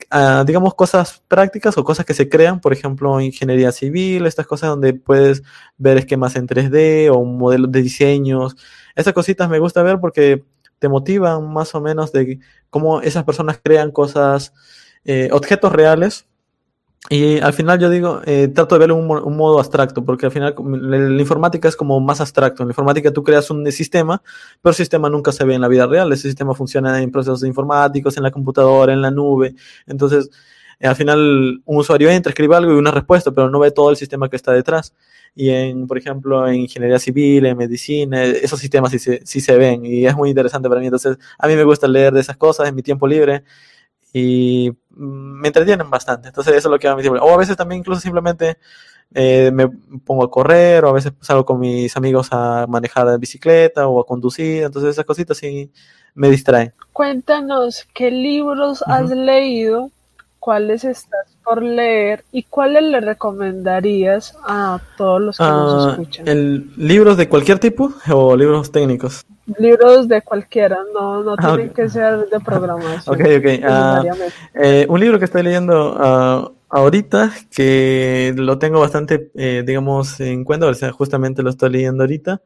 ah, 0.09 0.43
digamos, 0.45 0.75
cosas 0.75 1.23
prácticas 1.27 1.77
o 1.77 1.83
cosas 1.83 2.05
que 2.05 2.13
se 2.13 2.29
crean, 2.29 2.59
por 2.59 2.73
ejemplo, 2.73 3.19
ingeniería 3.21 3.71
civil, 3.71 4.25
estas 4.25 4.47
cosas 4.47 4.69
donde 4.69 4.93
puedes 4.93 5.43
ver 5.77 5.97
esquemas 5.97 6.35
en 6.35 6.47
3D 6.47 7.09
o 7.13 7.23
modelos 7.23 7.71
de 7.71 7.81
diseños. 7.81 8.55
Estas 8.95 9.13
cositas 9.13 9.49
me 9.49 9.59
gusta 9.59 9.83
ver 9.83 9.99
porque 9.99 10.43
te 10.79 10.89
motivan 10.89 11.51
más 11.53 11.73
o 11.75 11.81
menos 11.81 12.11
de 12.11 12.39
cómo 12.69 13.01
esas 13.01 13.23
personas 13.23 13.59
crean 13.63 13.91
cosas, 13.91 14.53
eh, 15.05 15.29
objetos 15.31 15.71
reales. 15.71 16.27
Y 17.09 17.39
al 17.39 17.53
final 17.53 17.79
yo 17.79 17.89
digo, 17.89 18.21
eh, 18.25 18.47
trato 18.47 18.75
de 18.75 18.79
verlo 18.79 18.95
un, 18.95 19.09
un 19.11 19.37
modo 19.37 19.59
abstracto, 19.59 20.03
porque 20.03 20.25
al 20.25 20.31
final 20.31 20.55
la 20.57 21.21
informática 21.21 21.67
es 21.67 21.75
como 21.75 21.99
más 21.99 22.19
abstracto. 22.19 22.63
En 22.63 22.69
la 22.69 22.71
informática 22.71 23.11
tú 23.11 23.23
creas 23.23 23.51
un 23.51 23.71
sistema, 23.71 24.23
pero 24.61 24.71
el 24.71 24.75
sistema 24.75 25.09
nunca 25.09 25.31
se 25.31 25.45
ve 25.45 25.53
en 25.53 25.61
la 25.61 25.67
vida 25.67 25.85
real. 25.85 26.11
Ese 26.11 26.27
sistema 26.27 26.55
funciona 26.55 27.01
en 27.01 27.11
procesos 27.11 27.43
informáticos, 27.43 28.17
en 28.17 28.23
la 28.23 28.31
computadora, 28.31 28.91
en 28.91 29.01
la 29.03 29.11
nube. 29.11 29.53
Entonces, 29.85 30.31
eh, 30.79 30.87
al 30.87 30.95
final, 30.95 31.61
un 31.63 31.77
usuario 31.77 32.09
entra, 32.09 32.31
escribe 32.31 32.55
algo 32.55 32.73
y 32.73 32.75
una 32.75 32.91
respuesta, 32.91 33.31
pero 33.31 33.49
no 33.49 33.59
ve 33.59 33.71
todo 33.71 33.91
el 33.91 33.97
sistema 33.97 34.27
que 34.29 34.35
está 34.35 34.51
detrás. 34.51 34.95
Y 35.35 35.49
en, 35.49 35.85
por 35.85 35.97
ejemplo, 35.97 36.47
en 36.47 36.55
ingeniería 36.55 36.97
civil, 36.97 37.45
en 37.45 37.57
medicina, 37.57 38.23
eh, 38.23 38.39
esos 38.41 38.59
sistemas 38.59 38.91
sí 38.91 38.99
se, 38.99 39.21
sí 39.25 39.41
se 39.41 39.57
ven 39.57 39.85
y 39.85 40.05
es 40.07 40.15
muy 40.15 40.29
interesante 40.29 40.69
para 40.69 40.79
mí. 40.81 40.87
Entonces, 40.87 41.17
a 41.37 41.47
mí 41.47 41.55
me 41.55 41.63
gusta 41.63 41.87
leer 41.87 42.13
de 42.13 42.21
esas 42.21 42.37
cosas 42.37 42.67
en 42.67 42.75
mi 42.75 42.81
tiempo 42.81 43.07
libre 43.07 43.43
y 44.17 44.71
me 44.91 45.47
entretienen 45.49 45.89
bastante. 45.89 46.29
Entonces, 46.29 46.55
eso 46.55 46.69
es 46.69 46.71
lo 46.71 46.79
que 46.79 46.87
hago 46.87 46.93
en 46.97 47.03
mi 47.05 47.09
tiempo. 47.09 47.25
O 47.29 47.33
a 47.33 47.37
veces 47.37 47.57
también 47.57 47.79
incluso 47.79 47.99
simplemente 47.99 48.57
eh, 49.13 49.51
me 49.53 49.67
pongo 50.05 50.23
a 50.23 50.31
correr 50.31 50.85
o 50.85 50.89
a 50.89 50.93
veces 50.93 51.11
salgo 51.19 51.43
con 51.45 51.59
mis 51.59 51.97
amigos 51.97 52.29
a 52.31 52.65
manejar 52.69 53.09
en 53.09 53.19
bicicleta 53.19 53.87
o 53.89 53.99
a 53.99 54.05
conducir. 54.05 54.63
Entonces, 54.63 54.91
esas 54.91 55.03
cositas 55.03 55.35
sí 55.37 55.69
me 56.13 56.29
distraen. 56.29 56.73
Cuéntanos 56.93 57.85
qué 57.93 58.09
libros 58.09 58.81
has 58.87 59.09
leído, 59.09 59.91
cuáles 60.39 60.85
estás 60.85 61.35
por 61.43 61.61
leer 61.61 62.23
y 62.31 62.43
cuáles 62.43 62.83
le 62.83 63.01
recomendarías 63.01 64.33
a 64.47 64.79
todos 64.97 65.19
los 65.19 65.37
que 65.37 65.43
nos 65.43 65.87
Ah, 65.87 65.91
escuchan. 65.91 66.27
el, 66.29 66.71
¿Libros 66.77 67.17
de 67.17 67.27
cualquier 67.27 67.59
tipo 67.59 67.91
o 68.09 68.33
libros 68.37 68.71
técnicos? 68.71 69.25
Libros 69.59 70.07
de 70.07 70.21
cualquiera, 70.21 70.79
no, 70.93 71.23
no 71.23 71.33
Ah, 71.37 71.53
tienen 71.55 71.69
que 71.73 71.87
ser 71.87 72.27
de 72.29 72.39
programación. 72.39 73.15
Ok, 73.15 73.27
ok. 73.39 73.45
ah, 73.63 74.03
eh, 74.55 74.85
un 74.89 74.99
libro 74.99 75.19
que 75.19 75.25
estoy 75.25 75.43
leyendo 75.43 75.95
ah, 75.99 76.51
ahorita, 76.69 77.31
que 77.55 78.33
lo 78.35 78.57
tengo 78.57 78.79
bastante, 78.79 79.29
eh, 79.35 79.63
digamos, 79.65 80.19
en 80.19 80.43
cuenta, 80.43 80.65
o 80.67 80.73
sea, 80.73 80.91
justamente 80.91 81.43
lo 81.43 81.51
estoy 81.51 81.69
leyendo 81.69 82.03
ahorita, 82.03 82.41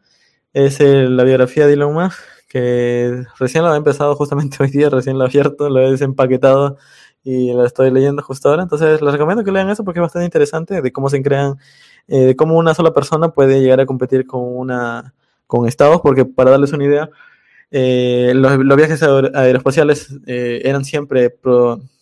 es 0.53 0.79
el- 0.81 1.15
la 1.15 1.23
biografía 1.23 1.67
de 1.67 1.73
Elon 1.73 1.93
Musk, 1.93 2.19
que 2.49 3.23
recién 3.39 3.63
lo 3.63 3.73
he 3.73 3.77
empezado 3.77 4.15
justamente 4.15 4.57
hoy 4.63 4.69
día, 4.71 4.89
recién 4.89 5.17
lo 5.17 5.23
he 5.25 5.27
abierto, 5.27 5.69
lo 5.69 5.79
he 5.81 5.91
desempaquetado 5.91 6.77
y 7.23 7.53
lo 7.53 7.65
estoy 7.65 7.91
leyendo 7.91 8.23
justo 8.23 8.49
ahora. 8.49 8.63
Entonces, 8.63 9.01
les 9.01 9.11
recomiendo 9.13 9.43
que 9.43 9.51
lean 9.51 9.69
eso 9.69 9.83
porque 9.85 9.99
es 9.99 10.03
bastante 10.03 10.25
interesante 10.25 10.81
de 10.81 10.91
cómo 10.91 11.09
se 11.09 11.21
crean, 11.23 11.57
eh, 12.07 12.19
de 12.27 12.35
cómo 12.35 12.57
una 12.57 12.73
sola 12.73 12.93
persona 12.93 13.29
puede 13.29 13.61
llegar 13.61 13.79
a 13.79 13.85
competir 13.85 14.25
con 14.27 14.41
una 14.43 15.13
con 15.49 15.67
estados, 15.67 16.01
porque 16.01 16.25
para 16.25 16.51
darles 16.51 16.73
una 16.73 16.85
idea, 16.85 17.09
eh, 17.71 18.33
los, 18.35 18.77
viajes 18.77 19.01
aeroespaciales 19.01 20.11
eh, 20.27 20.61
eran 20.63 20.85
siempre, 20.85 21.35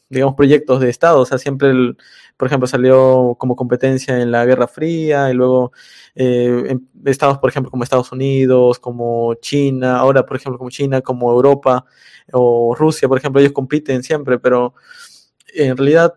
digamos, 0.10 0.36
proyectos 0.36 0.82
de 0.82 0.90
estados, 0.90 1.22
o 1.22 1.26
sea, 1.26 1.38
siempre, 1.38 1.70
el, 1.70 1.98
por 2.36 2.48
ejemplo, 2.48 2.68
salió 2.68 3.38
como 3.40 3.56
competencia 3.56 4.20
en 4.22 4.32
la 4.32 4.44
Guerra 4.44 4.68
Fría 4.68 5.32
y 5.32 5.34
luego 5.34 5.72
eh, 6.14 6.78
estados, 7.06 7.38
por 7.38 7.50
ejemplo, 7.50 7.72
como 7.72 7.86
Estados 7.86 8.12
Unidos, 8.12 8.80
como 8.80 9.34
China, 9.36 9.98
ahora, 9.98 10.26
por 10.26 10.36
ejemplo, 10.36 10.58
como 10.58 10.70
China, 10.70 11.00
como 11.02 11.32
Europa 11.32 11.86
o 12.34 12.76
Rusia, 12.76 13.08
por 13.08 13.18
ejemplo, 13.18 13.40
ellos 13.40 13.54
compiten 13.54 14.04
siempre, 14.04 14.40
pero 14.40 14.74
en 15.54 15.78
realidad 15.78 16.16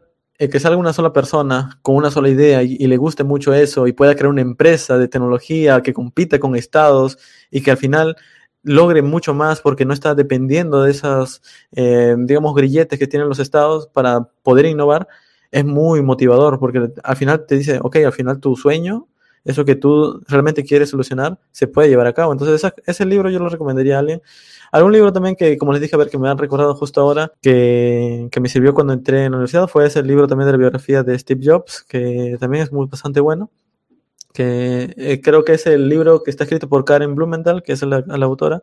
que 0.49 0.59
salga 0.59 0.79
una 0.79 0.95
sola 0.95 1.13
persona 1.13 1.79
con 1.83 1.97
una 1.97 2.11
sola 2.11 2.31
idea 2.31 2.63
y, 2.63 2.79
le 2.87 2.97
guste 2.97 3.25
mucho 3.25 3.53
eso 3.53 3.87
y 3.87 3.93
pueda 3.93 4.15
crear 4.15 4.31
una 4.31 4.41
empresa 4.41 4.97
de 4.97 5.07
tecnología 5.07 5.83
que 5.83 5.93
compita 5.93 6.39
con 6.41 6.57
estados 6.57 7.19
y 7.51 7.63
que 7.63 7.71
al 7.71 7.77
final 7.77 8.17
logre 8.63 9.03
mucho 9.03 9.35
más 9.35 9.61
porque 9.61 9.85
no 9.85 9.93
está 9.93 10.15
dependiendo 10.15 10.83
de 10.83 10.93
esas, 10.93 11.43
eh, 11.73 12.15
digamos, 12.19 12.55
grilletes 12.55 12.99
que 12.99 13.07
tienen 13.07 13.29
los 13.29 13.39
estados 13.39 13.89
para 13.89 14.31
poder 14.43 14.65
innovar, 14.65 15.09
es 15.51 15.65
muy 15.65 16.01
motivador 16.01 16.59
porque 16.59 16.91
al 17.03 17.17
final 17.17 17.45
te 17.45 17.57
dice, 17.57 17.79
ok, 17.83 17.97
al 17.97 18.13
final 18.13 18.41
tu 18.41 18.57
sueño, 18.57 19.09
eso 19.45 19.65
que 19.65 19.75
tú 19.75 20.23
realmente 20.29 20.65
quieres 20.65 20.91
solucionar, 20.91 21.39
se 21.51 21.67
puede 21.67 21.89
llevar 21.89 22.07
a 22.07 22.13
cabo. 22.13 22.33
Entonces, 22.33 22.73
ese 22.87 23.05
libro 23.07 23.31
yo 23.31 23.39
lo 23.39 23.49
recomendaría 23.49 23.97
a 23.97 24.01
alguien 24.01 24.23
Algún 24.73 24.93
libro 24.93 25.13
también 25.13 25.35
que, 25.35 25.59
como 25.59 25.73
les 25.73 25.83
dije, 25.83 25.97
a 25.97 25.99
ver, 25.99 26.11
que 26.11 26.19
me 26.19 26.29
han 26.29 26.39
recordado 26.39 26.75
justo 26.77 27.01
ahora, 27.01 27.33
que, 27.43 28.29
que 28.31 28.41
me 28.41 28.49
sirvió 28.49 28.73
cuando 28.73 28.93
entré 28.93 29.25
en 29.25 29.33
la 29.33 29.39
universidad, 29.39 29.67
fue 29.67 29.87
ese 29.87 30.03
libro 30.03 30.29
también 30.29 30.47
de 30.47 30.53
la 30.53 30.59
biografía 30.59 31.03
de 31.03 31.19
Steve 31.19 31.41
Jobs, 31.45 31.83
que 31.89 32.37
también 32.39 32.63
es 32.63 32.73
muy 32.73 32.87
bastante 32.87 33.21
bueno 33.21 33.51
que 34.33 34.95
eh, 34.97 35.21
creo 35.21 35.45
que 35.45 35.55
es 35.55 35.67
el 35.67 35.89
libro 35.89 36.23
que 36.23 36.31
está 36.31 36.45
escrito 36.45 36.69
por 36.69 36.85
Karen 36.85 37.17
Blumenthal, 37.17 37.65
que 37.65 37.73
es 37.73 37.83
la, 37.83 38.05
la, 38.07 38.27
autora. 38.27 38.63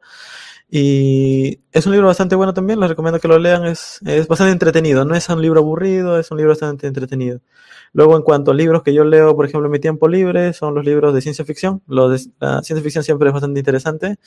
Y 0.70 1.60
es 1.74 1.86
un 1.86 1.92
libro 1.92 2.08
bastante 2.08 2.36
bueno 2.36 2.54
también, 2.54 2.80
les 2.80 2.90
recomiendo 2.90 3.20
que 3.20 3.28
lo 3.28 3.38
lean, 3.38 3.66
es, 3.66 4.00
es 4.06 4.28
bastante 4.30 4.54
entretenido, 4.54 5.04
no 5.04 5.14
es 5.14 5.28
un 5.28 5.42
libro 5.42 5.60
aburrido, 5.60 6.20
es 6.20 6.32
un 6.32 6.38
libro 6.38 6.52
bastante 6.52 6.88
entretenido. 6.88 7.42
Luego, 7.94 8.16
en 8.16 8.22
cuanto 8.22 8.52
a 8.52 8.54
libros 8.54 8.84
que 8.84 8.94
yo 8.94 9.04
leo, 9.04 9.36
por 9.36 9.46
ejemplo, 9.46 9.66
en 9.68 9.72
mi 9.72 9.80
tiempo 9.80 10.08
libre, 10.08 10.54
son 10.54 10.76
los 10.76 10.86
libros 10.86 11.14
de 11.14 11.22
ciencia 11.22 11.46
ficción. 11.46 11.82
Los 11.88 12.26
de, 12.26 12.32
la 12.40 12.62
ciencia 12.62 12.84
ficción 12.84 13.04
siempre 13.04 13.30
es 13.30 13.34
bastante 13.34 13.60
interesante. 13.60 14.18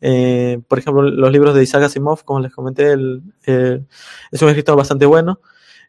Eh, 0.00 0.60
por 0.68 0.78
ejemplo, 0.78 1.02
los 1.02 1.32
libros 1.32 1.54
de 1.54 1.62
Isaac 1.62 1.84
Asimov, 1.84 2.24
como 2.24 2.40
les 2.40 2.52
comenté, 2.52 2.92
es 2.92 4.42
un 4.42 4.48
escritor 4.48 4.76
bastante 4.76 5.06
bueno. 5.06 5.40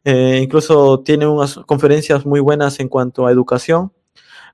Eh, 0.03 0.39
incluso 0.41 1.01
tiene 1.01 1.27
unas 1.27 1.55
conferencias 1.65 2.25
muy 2.25 2.39
buenas 2.39 2.79
en 2.79 2.89
cuanto 2.89 3.27
a 3.27 3.31
educación. 3.31 3.91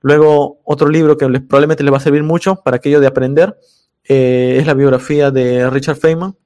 Luego, 0.02 0.60
otro 0.64 0.88
libro 0.88 1.16
que 1.16 1.28
les, 1.28 1.42
probablemente 1.42 1.82
le 1.82 1.90
va 1.90 1.96
a 1.96 2.00
servir 2.00 2.22
mucho 2.22 2.56
para 2.56 2.76
aquello 2.76 3.00
de 3.00 3.06
aprender 3.06 3.58
eh, 4.04 4.56
es 4.60 4.66
la 4.66 4.74
biografía 4.74 5.30
de 5.30 5.68
Richard 5.70 5.96
Feynman, 5.96 6.36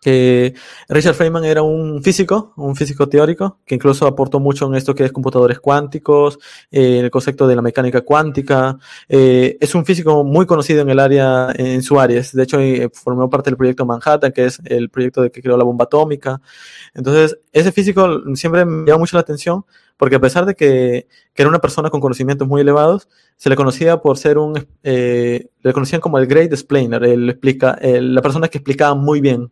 que 0.00 0.54
Richard 0.88 1.14
Feynman 1.14 1.44
era 1.44 1.62
un 1.62 2.02
físico, 2.02 2.52
un 2.56 2.76
físico 2.76 3.08
teórico, 3.08 3.58
que 3.64 3.74
incluso 3.74 4.06
aportó 4.06 4.40
mucho 4.40 4.66
en 4.66 4.74
esto 4.74 4.94
que 4.94 5.04
es 5.04 5.12
computadores 5.12 5.60
cuánticos, 5.60 6.38
eh, 6.70 7.00
el 7.00 7.10
concepto 7.10 7.46
de 7.46 7.56
la 7.56 7.62
mecánica 7.62 8.00
cuántica. 8.02 8.78
Eh, 9.08 9.56
es 9.60 9.74
un 9.74 9.84
físico 9.84 10.24
muy 10.24 10.46
conocido 10.46 10.82
en 10.82 10.90
el 10.90 10.98
área, 10.98 11.48
en 11.54 11.82
su 11.82 11.98
área. 11.98 12.22
De 12.32 12.42
hecho, 12.42 12.60
eh, 12.60 12.88
formó 12.92 13.28
parte 13.28 13.50
del 13.50 13.56
proyecto 13.56 13.86
Manhattan, 13.86 14.32
que 14.32 14.46
es 14.46 14.60
el 14.64 14.90
proyecto 14.90 15.22
de 15.22 15.30
que 15.30 15.42
creó 15.42 15.56
la 15.56 15.64
bomba 15.64 15.84
atómica. 15.84 16.40
Entonces, 16.94 17.38
ese 17.52 17.72
físico 17.72 18.08
siempre 18.34 18.64
me 18.64 18.86
llama 18.86 18.98
mucho 18.98 19.16
la 19.16 19.22
atención, 19.22 19.64
porque 19.98 20.16
a 20.16 20.20
pesar 20.20 20.46
de 20.46 20.54
que, 20.54 21.06
que 21.34 21.42
era 21.42 21.48
una 21.50 21.58
persona 21.58 21.90
con 21.90 22.00
conocimientos 22.00 22.48
muy 22.48 22.62
elevados, 22.62 23.08
se 23.36 23.50
le 23.50 23.56
conocía 23.56 23.98
por 23.98 24.16
ser 24.16 24.38
un, 24.38 24.66
le 24.82 25.72
conocían 25.74 26.00
como 26.00 26.18
el 26.18 26.26
Great 26.26 26.52
Explainer, 26.52 27.04
el 27.04 27.28
explica, 27.28 27.78
la 27.82 28.22
persona 28.22 28.48
que 28.48 28.58
explicaba 28.58 28.94
muy 28.94 29.20
bien. 29.20 29.50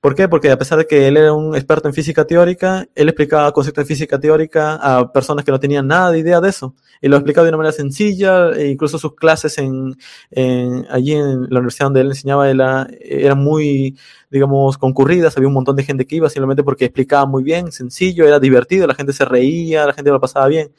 ¿Por 0.00 0.14
qué? 0.14 0.28
Porque 0.28 0.50
a 0.50 0.58
pesar 0.58 0.78
de 0.78 0.86
que 0.86 1.08
él 1.08 1.16
era 1.16 1.32
un 1.32 1.56
experto 1.56 1.88
en 1.88 1.94
física 1.94 2.24
teórica, 2.24 2.86
él 2.94 3.08
explicaba 3.08 3.52
conceptos 3.52 3.84
de 3.84 3.88
física 3.88 4.18
teórica 4.18 4.74
a 4.74 5.12
personas 5.12 5.44
que 5.44 5.50
no 5.50 5.58
tenían 5.58 5.86
nada 5.88 6.12
de 6.12 6.20
idea 6.20 6.40
de 6.40 6.50
eso. 6.50 6.74
Y 7.00 7.08
lo 7.08 7.16
explicaba 7.16 7.44
de 7.44 7.50
una 7.50 7.58
manera 7.58 7.72
sencilla, 7.72 8.50
e 8.50 8.68
incluso 8.68 8.98
sus 8.98 9.14
clases 9.14 9.58
en, 9.58 9.96
en, 10.30 10.86
allí 10.90 11.12
en 11.12 11.42
la 11.50 11.58
universidad 11.60 11.86
donde 11.86 12.00
él 12.00 12.08
enseñaba 12.08 12.50
era, 12.50 12.88
eran 13.00 13.38
muy, 13.38 13.96
digamos, 14.30 14.78
concurridas, 14.78 15.36
había 15.36 15.48
un 15.48 15.54
montón 15.54 15.76
de 15.76 15.84
gente 15.84 16.06
que 16.06 16.16
iba 16.16 16.28
simplemente 16.28 16.62
porque 16.64 16.86
explicaba 16.86 17.26
muy 17.26 17.42
bien, 17.42 17.72
sencillo, 17.72 18.26
era 18.26 18.40
divertido, 18.40 18.86
la 18.86 18.94
gente 18.94 19.12
se 19.12 19.24
reía, 19.24 19.86
la 19.86 19.92
gente 19.92 20.10
lo 20.10 20.20
pasaba 20.20 20.48
bien. 20.48 20.72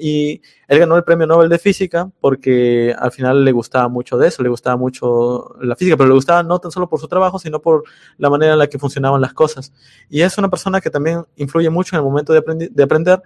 Y 0.00 0.42
él 0.66 0.78
ganó 0.78 0.96
el 0.96 1.04
premio 1.04 1.26
Nobel 1.26 1.48
de 1.48 1.58
Física 1.58 2.10
porque 2.20 2.94
al 2.98 3.12
final 3.12 3.44
le 3.44 3.52
gustaba 3.52 3.88
mucho 3.88 4.16
de 4.18 4.28
eso, 4.28 4.42
le 4.42 4.48
gustaba 4.48 4.76
mucho 4.76 5.54
la 5.60 5.76
física, 5.76 5.96
pero 5.96 6.08
le 6.08 6.14
gustaba 6.14 6.42
no 6.42 6.58
tan 6.58 6.70
solo 6.70 6.88
por 6.88 7.00
su 7.00 7.08
trabajo, 7.08 7.38
sino 7.38 7.60
por 7.60 7.84
la 8.16 8.30
manera 8.30 8.54
en 8.54 8.58
la 8.58 8.66
que 8.66 8.78
funcionaban 8.78 9.20
las 9.20 9.34
cosas. 9.34 9.72
Y 10.10 10.22
es 10.22 10.36
una 10.38 10.48
persona 10.48 10.80
que 10.80 10.90
también 10.90 11.24
influye 11.36 11.70
mucho 11.70 11.94
en 11.94 12.00
el 12.00 12.04
momento 12.04 12.32
de, 12.32 12.70
de 12.70 12.82
aprender, 12.82 13.22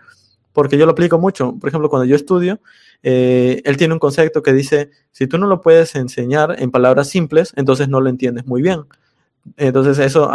porque 0.53 0.79
yo 0.79 0.87
lo 0.87 0.93
aplico 0.93 1.19
mucho. 1.19 1.57
Por 1.59 1.69
ejemplo, 1.69 1.89
cuando 1.89 2.05
yo 2.05 2.17
estudio, 2.17 2.61
eh, 3.03 3.63
él 3.65 3.77
tiene 3.77 3.95
un 3.95 4.01
concepto 4.01 4.43
que 4.43 4.53
dice, 4.53 4.91
si 5.11 5.27
tú 5.27 5.39
no 5.39 5.47
lo 5.47 5.61
puedes 5.61 5.95
enseñar 5.95 6.57
en 6.59 6.71
palabras 6.71 7.09
simples, 7.09 7.53
entonces 7.57 7.89
no 7.89 8.01
lo 8.01 8.09
entiendes 8.09 8.47
muy 8.47 8.63
bien. 8.63 8.85
Entonces 9.57 9.99
eso 9.99 10.31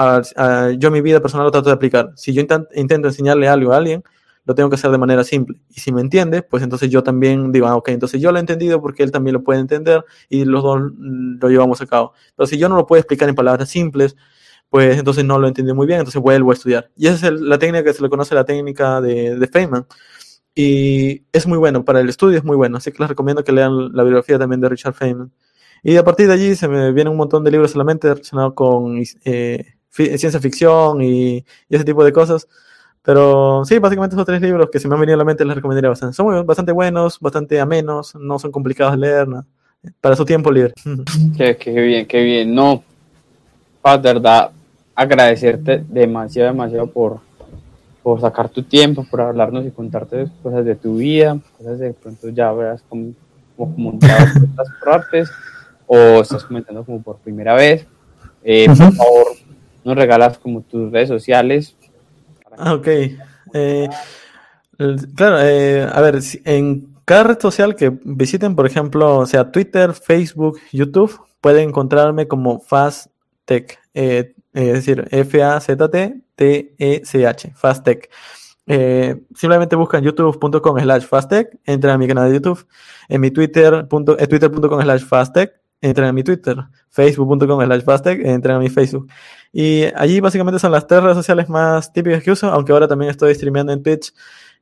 yo 0.77 0.87
en 0.87 0.93
mi 0.93 1.01
vida 1.01 1.21
personal 1.21 1.45
lo 1.45 1.51
trato 1.51 1.69
de 1.69 1.75
aplicar. 1.75 2.11
Si 2.15 2.33
yo 2.33 2.41
intento 2.41 3.07
enseñarle 3.07 3.47
algo 3.47 3.71
a 3.71 3.77
alguien, 3.77 4.03
lo 4.47 4.55
tengo 4.55 4.69
que 4.69 4.75
hacer 4.75 4.91
de 4.91 4.97
manera 4.97 5.23
simple. 5.23 5.59
Y 5.69 5.81
si 5.81 5.91
me 5.91 6.01
entiende, 6.01 6.41
pues 6.41 6.63
entonces 6.63 6.89
yo 6.89 7.03
también 7.03 7.51
digo, 7.51 7.67
ah, 7.67 7.75
ok, 7.75 7.89
entonces 7.89 8.21
yo 8.21 8.31
lo 8.31 8.37
he 8.37 8.39
entendido 8.39 8.81
porque 8.81 9.03
él 9.03 9.11
también 9.11 9.33
lo 9.33 9.43
puede 9.43 9.59
entender 9.59 10.05
y 10.29 10.45
los 10.45 10.63
dos 10.63 10.79
lo 10.97 11.49
llevamos 11.49 11.81
a 11.81 11.85
cabo. 11.85 12.13
Pero 12.35 12.47
si 12.47 12.57
yo 12.57 12.69
no 12.69 12.75
lo 12.77 12.87
puedo 12.87 12.99
explicar 12.99 13.27
en 13.27 13.35
palabras 13.35 13.69
simples, 13.69 14.15
pues 14.69 14.97
entonces 14.97 15.23
no 15.25 15.39
lo 15.39 15.47
entiendo 15.47 15.73
muy 15.75 15.87
bien, 15.87 15.99
entonces 15.99 16.21
vuelvo 16.21 16.51
a 16.51 16.53
estudiar. 16.53 16.89
Y 16.95 17.07
esa 17.07 17.27
es 17.27 17.33
la 17.39 17.57
técnica 17.57 17.83
que 17.83 17.93
se 17.93 18.03
le 18.03 18.09
conoce, 18.09 18.35
la 18.35 18.45
técnica 18.45 19.01
de, 19.01 19.49
Feynman. 19.51 19.85
Y 20.55 21.23
es 21.31 21.47
muy 21.47 21.57
bueno, 21.57 21.85
para 21.85 21.99
el 22.01 22.09
estudio 22.09 22.37
es 22.37 22.43
muy 22.43 22.55
bueno, 22.55 22.77
así 22.77 22.91
que 22.91 22.97
les 22.99 23.09
recomiendo 23.09 23.43
que 23.43 23.51
lean 23.51 23.93
la 23.93 24.03
biografía 24.03 24.39
también 24.39 24.59
de 24.61 24.69
Richard 24.69 24.93
Feynman. 24.93 25.31
Y 25.83 25.95
a 25.97 26.03
partir 26.03 26.27
de 26.27 26.33
allí 26.33 26.55
se 26.55 26.67
me 26.67 26.91
vienen 26.91 27.11
un 27.11 27.17
montón 27.17 27.43
de 27.43 27.51
libros 27.51 27.71
solamente 27.71 28.09
relacionados 28.09 28.53
con 28.55 29.01
eh, 29.25 29.65
ciencia 29.91 30.39
ficción 30.39 31.01
y, 31.01 31.37
y, 31.37 31.45
ese 31.69 31.85
tipo 31.85 32.03
de 32.03 32.11
cosas. 32.11 32.47
Pero 33.03 33.63
sí, 33.63 33.79
básicamente 33.79 34.15
esos 34.15 34.25
tres 34.25 34.41
libros 34.41 34.69
que 34.71 34.79
se 34.79 34.87
me 34.87 34.95
han 34.95 34.99
venido 34.99 35.15
a 35.15 35.19
la 35.19 35.23
mente 35.23 35.45
les 35.45 35.55
recomendaría 35.55 35.89
bastante. 35.89 36.15
Son 36.15 36.45
bastante 36.45 36.71
buenos, 36.73 37.19
bastante 37.19 37.59
amenos, 37.61 38.15
no 38.15 38.37
son 38.37 38.51
complicados 38.51 38.93
de 38.93 38.99
leer, 38.99 39.27
para 40.01 40.15
su 40.15 40.25
tiempo 40.25 40.51
libre. 40.51 40.73
Qué, 41.37 41.55
bien, 41.71 42.05
qué 42.05 42.21
bien. 42.21 42.53
No, 42.53 42.83
verdad, 43.95 44.51
agradecerte 44.97 45.85
demasiado, 45.87 46.51
demasiado 46.51 46.87
por, 46.87 47.19
por 48.03 48.19
sacar 48.19 48.49
tu 48.49 48.63
tiempo, 48.63 49.05
por 49.09 49.21
hablarnos 49.21 49.65
y 49.65 49.71
contarte 49.71 50.27
cosas 50.43 50.65
de 50.65 50.75
tu 50.75 50.97
vida, 50.97 51.39
cosas 51.57 51.79
de 51.79 51.93
pronto 51.93 52.27
ya 52.29 52.51
verás 52.51 52.81
como, 52.89 53.13
como 53.55 53.73
comentado 53.73 54.25
estas 54.43 54.67
partes 54.83 55.29
o 55.85 55.95
estás 56.21 56.43
comentando 56.43 56.83
como 56.83 57.01
por 57.01 57.17
primera 57.17 57.53
vez. 57.53 57.85
Eh, 58.43 58.65
por 58.67 58.93
favor, 58.93 59.27
nos 59.85 59.95
regalas 59.95 60.37
como 60.37 60.61
tus 60.61 60.91
redes 60.91 61.07
sociales 61.07 61.77
Ah, 62.57 62.73
ok. 62.73 62.87
Eh, 63.53 63.89
claro, 65.15 65.39
eh, 65.41 65.87
a 65.91 66.01
ver, 66.01 66.19
en 66.45 66.95
cada 67.05 67.23
red 67.23 67.39
social 67.39 67.75
que 67.75 67.91
visiten, 68.03 68.55
por 68.55 68.65
ejemplo, 68.65 69.25
sea 69.27 69.51
Twitter, 69.51 69.93
Facebook, 69.93 70.59
YouTube, 70.71 71.19
pueden 71.39 71.69
encontrarme 71.69 72.27
como 72.27 72.59
FastTech, 72.59 73.79
eh, 73.93 74.33
es 74.65 74.73
decir, 74.73 75.07
F-A-Z-T-T-E-C-H, 75.11 76.31
FastTech. 77.55 78.09
Eh, 78.69 79.21
simplemente 79.33 79.77
buscan 79.77 80.03
youtube.com 80.03 80.79
slash 80.79 81.05
fasttech, 81.05 81.57
entran 81.65 81.93
a 81.93 81.97
mi 81.97 82.05
canal 82.05 82.27
de 82.27 82.33
YouTube, 82.35 82.67
en 83.07 83.21
mi 83.21 83.31
Twitter, 83.31 83.87
punto, 83.87 84.17
twitter.com 84.17 84.81
slash 84.81 85.03
fasttech, 85.05 85.53
entren 85.79 86.09
a 86.09 86.11
mi 86.11 86.21
Twitter, 86.23 86.57
facebook.com 86.89 87.63
slash 87.63 87.83
fasttech, 87.83 88.25
entren 88.25 88.57
a 88.57 88.59
mi 88.59 88.69
Facebook. 88.69 89.07
Y 89.53 89.85
allí 89.95 90.19
básicamente 90.19 90.59
son 90.59 90.73
las 90.73 90.85
tres 90.85 91.01
redes 91.01 91.15
sociales 91.15 91.47
más 91.47 91.93
típicas 91.93 92.21
que 92.21 92.31
uso, 92.31 92.49
aunque 92.49 92.73
ahora 92.73 92.89
también 92.89 93.09
estoy 93.09 93.33
streameando 93.35 93.71
en 93.71 93.81
Twitch 93.81 94.13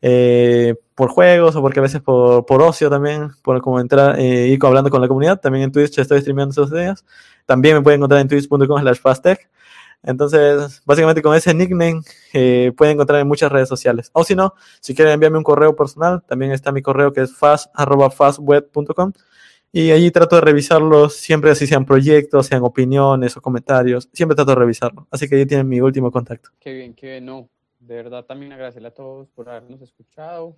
eh, 0.01 0.75
por 0.93 1.09
juegos 1.09 1.55
o 1.55 1.61
porque 1.61 1.79
a 1.79 1.81
veces 1.81 1.99
por, 2.01 2.45
por 2.45 2.61
ocio 2.61 2.91
también, 2.91 3.31
por 3.41 3.59
como 3.61 3.79
entrar, 3.79 4.19
eh, 4.19 4.47
ir 4.47 4.59
hablando 4.61 4.91
con 4.91 5.01
la 5.01 5.07
comunidad. 5.07 5.39
También 5.39 5.63
en 5.63 5.71
Twitch 5.71 5.97
estoy 5.97 6.19
streameando 6.21 6.51
esos 6.51 6.69
días. 6.71 7.03
También 7.47 7.75
me 7.75 7.81
pueden 7.81 7.99
encontrar 7.99 8.21
en 8.21 8.27
twitch.com 8.27 8.79
slash 8.81 8.99
fasttech. 8.99 9.49
Entonces, 10.05 10.81
básicamente 10.85 11.21
con 11.21 11.35
ese 11.35 11.53
nickname 11.53 12.01
eh, 12.33 12.71
pueden 12.77 12.93
encontrar 12.93 13.19
en 13.19 13.27
muchas 13.27 13.51
redes 13.51 13.67
sociales. 13.67 14.09
O 14.13 14.23
si 14.23 14.35
no, 14.35 14.53
si 14.79 14.93
quieren 14.93 15.13
enviarme 15.13 15.37
un 15.37 15.43
correo 15.43 15.75
personal, 15.75 16.23
también 16.27 16.51
está 16.51 16.71
mi 16.71 16.81
correo 16.81 17.11
que 17.11 17.21
es 17.21 17.35
fast.fastweb.com 17.35 19.13
y 19.71 19.91
allí 19.91 20.09
trato 20.09 20.35
de 20.35 20.41
revisarlos 20.41 21.15
siempre, 21.15 21.51
así 21.51 21.67
sean 21.67 21.85
proyectos, 21.85 22.47
sean 22.47 22.63
opiniones 22.63 23.35
o 23.35 23.41
comentarios. 23.41 24.07
Siempre 24.13 24.33
trato 24.35 24.51
de 24.51 24.55
revisarlo. 24.55 25.05
Así 25.11 25.27
que 25.27 25.35
ahí 25.35 25.45
tienen 25.45 25.67
mi 25.67 25.81
último 25.81 26.11
contacto. 26.11 26.51
Qué 26.61 26.71
bien, 26.71 26.93
qué 26.93 27.07
bien. 27.07 27.25
No, 27.25 27.49
de 27.81 27.95
verdad 27.95 28.23
también 28.23 28.53
agradecerle 28.53 28.87
a 28.87 28.93
todos 28.93 29.27
por 29.31 29.49
habernos 29.49 29.81
escuchado, 29.81 30.55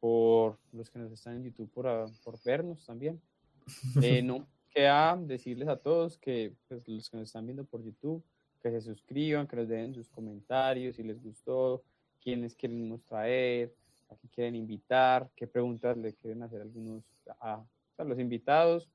por 0.00 0.58
los 0.72 0.90
que 0.90 0.98
nos 0.98 1.12
están 1.12 1.36
en 1.36 1.44
YouTube, 1.44 1.70
por, 1.72 1.86
por 2.24 2.42
vernos 2.44 2.84
también. 2.84 3.20
Eh, 4.02 4.22
no, 4.22 4.44
queda 4.74 5.16
decirles 5.16 5.68
a 5.68 5.76
todos 5.76 6.18
que 6.18 6.52
pues, 6.66 6.82
los 6.88 7.10
que 7.10 7.18
nos 7.18 7.28
están 7.28 7.46
viendo 7.46 7.64
por 7.64 7.80
YouTube, 7.84 8.24
que 8.62 8.70
se 8.70 8.80
suscriban, 8.80 9.46
que 9.46 9.56
nos 9.56 9.68
den 9.68 9.94
sus 9.94 10.08
comentarios, 10.08 10.96
si 10.96 11.02
les 11.02 11.20
gustó, 11.22 11.82
quiénes 12.22 12.54
quieren 12.54 13.00
traer, 13.06 13.74
a 14.08 14.14
quién 14.16 14.30
quieren 14.32 14.54
invitar, 14.54 15.28
qué 15.34 15.46
preguntas 15.46 15.96
le 15.96 16.14
quieren 16.14 16.42
hacer 16.42 16.62
algunos 16.62 17.04
a, 17.40 17.64
los 17.98 18.18
invitados. 18.18 18.88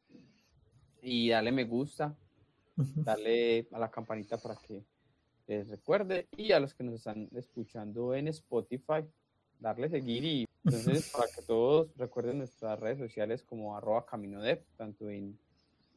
Y 1.02 1.30
darle 1.30 1.52
me 1.52 1.64
gusta, 1.64 2.16
darle 2.76 3.68
a 3.72 3.80
la 3.80 3.90
campanita 3.90 4.38
para 4.38 4.56
que 4.56 4.84
les 5.48 5.70
recuerde. 5.70 6.28
Y 6.36 6.52
a 6.52 6.60
los 6.60 6.74
que 6.74 6.84
nos 6.84 6.96
están 6.96 7.30
escuchando 7.34 8.16
en 8.16 8.28
Spotify, 8.30 9.06
darle 9.60 9.90
seguir 9.90 10.24
y 10.26 10.48
entonces 10.64 11.12
para 11.16 11.28
que 11.34 11.42
todos 11.42 11.96
recuerden 11.96 12.40
nuestras 12.40 12.80
redes 12.80 12.98
sociales 12.98 13.44
como 13.44 13.78
arroba 13.78 14.06
caminodev, 14.06 14.64
tanto 14.76 15.10
en 15.10 15.38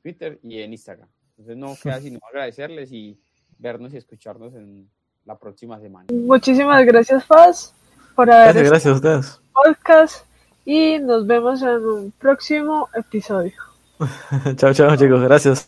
Twitter 0.02 0.38
y 0.42 0.58
en 0.60 0.72
Instagram. 0.72 1.08
Entonces 1.30 1.56
no 1.56 1.74
queda 1.82 2.00
sino 2.00 2.18
agradecerles 2.28 2.92
y 2.92 3.18
vernos 3.60 3.92
y 3.92 3.98
escucharnos 3.98 4.54
en 4.54 4.88
la 5.24 5.38
próxima 5.38 5.78
semana. 5.78 6.06
Muchísimas 6.12 6.84
gracias, 6.84 7.24
Faz, 7.24 7.74
por 8.14 8.30
haber 8.30 8.54
gracias, 8.54 8.70
gracias 8.70 8.92
a 8.92 8.96
ustedes. 8.96 9.40
podcast 9.52 10.26
y 10.64 10.98
nos 10.98 11.26
vemos 11.26 11.62
en 11.62 11.84
un 11.84 12.12
próximo 12.12 12.88
episodio. 12.94 13.52
chao, 14.56 14.72
chao, 14.72 14.96
chicos, 14.96 15.20
gracias. 15.22 15.66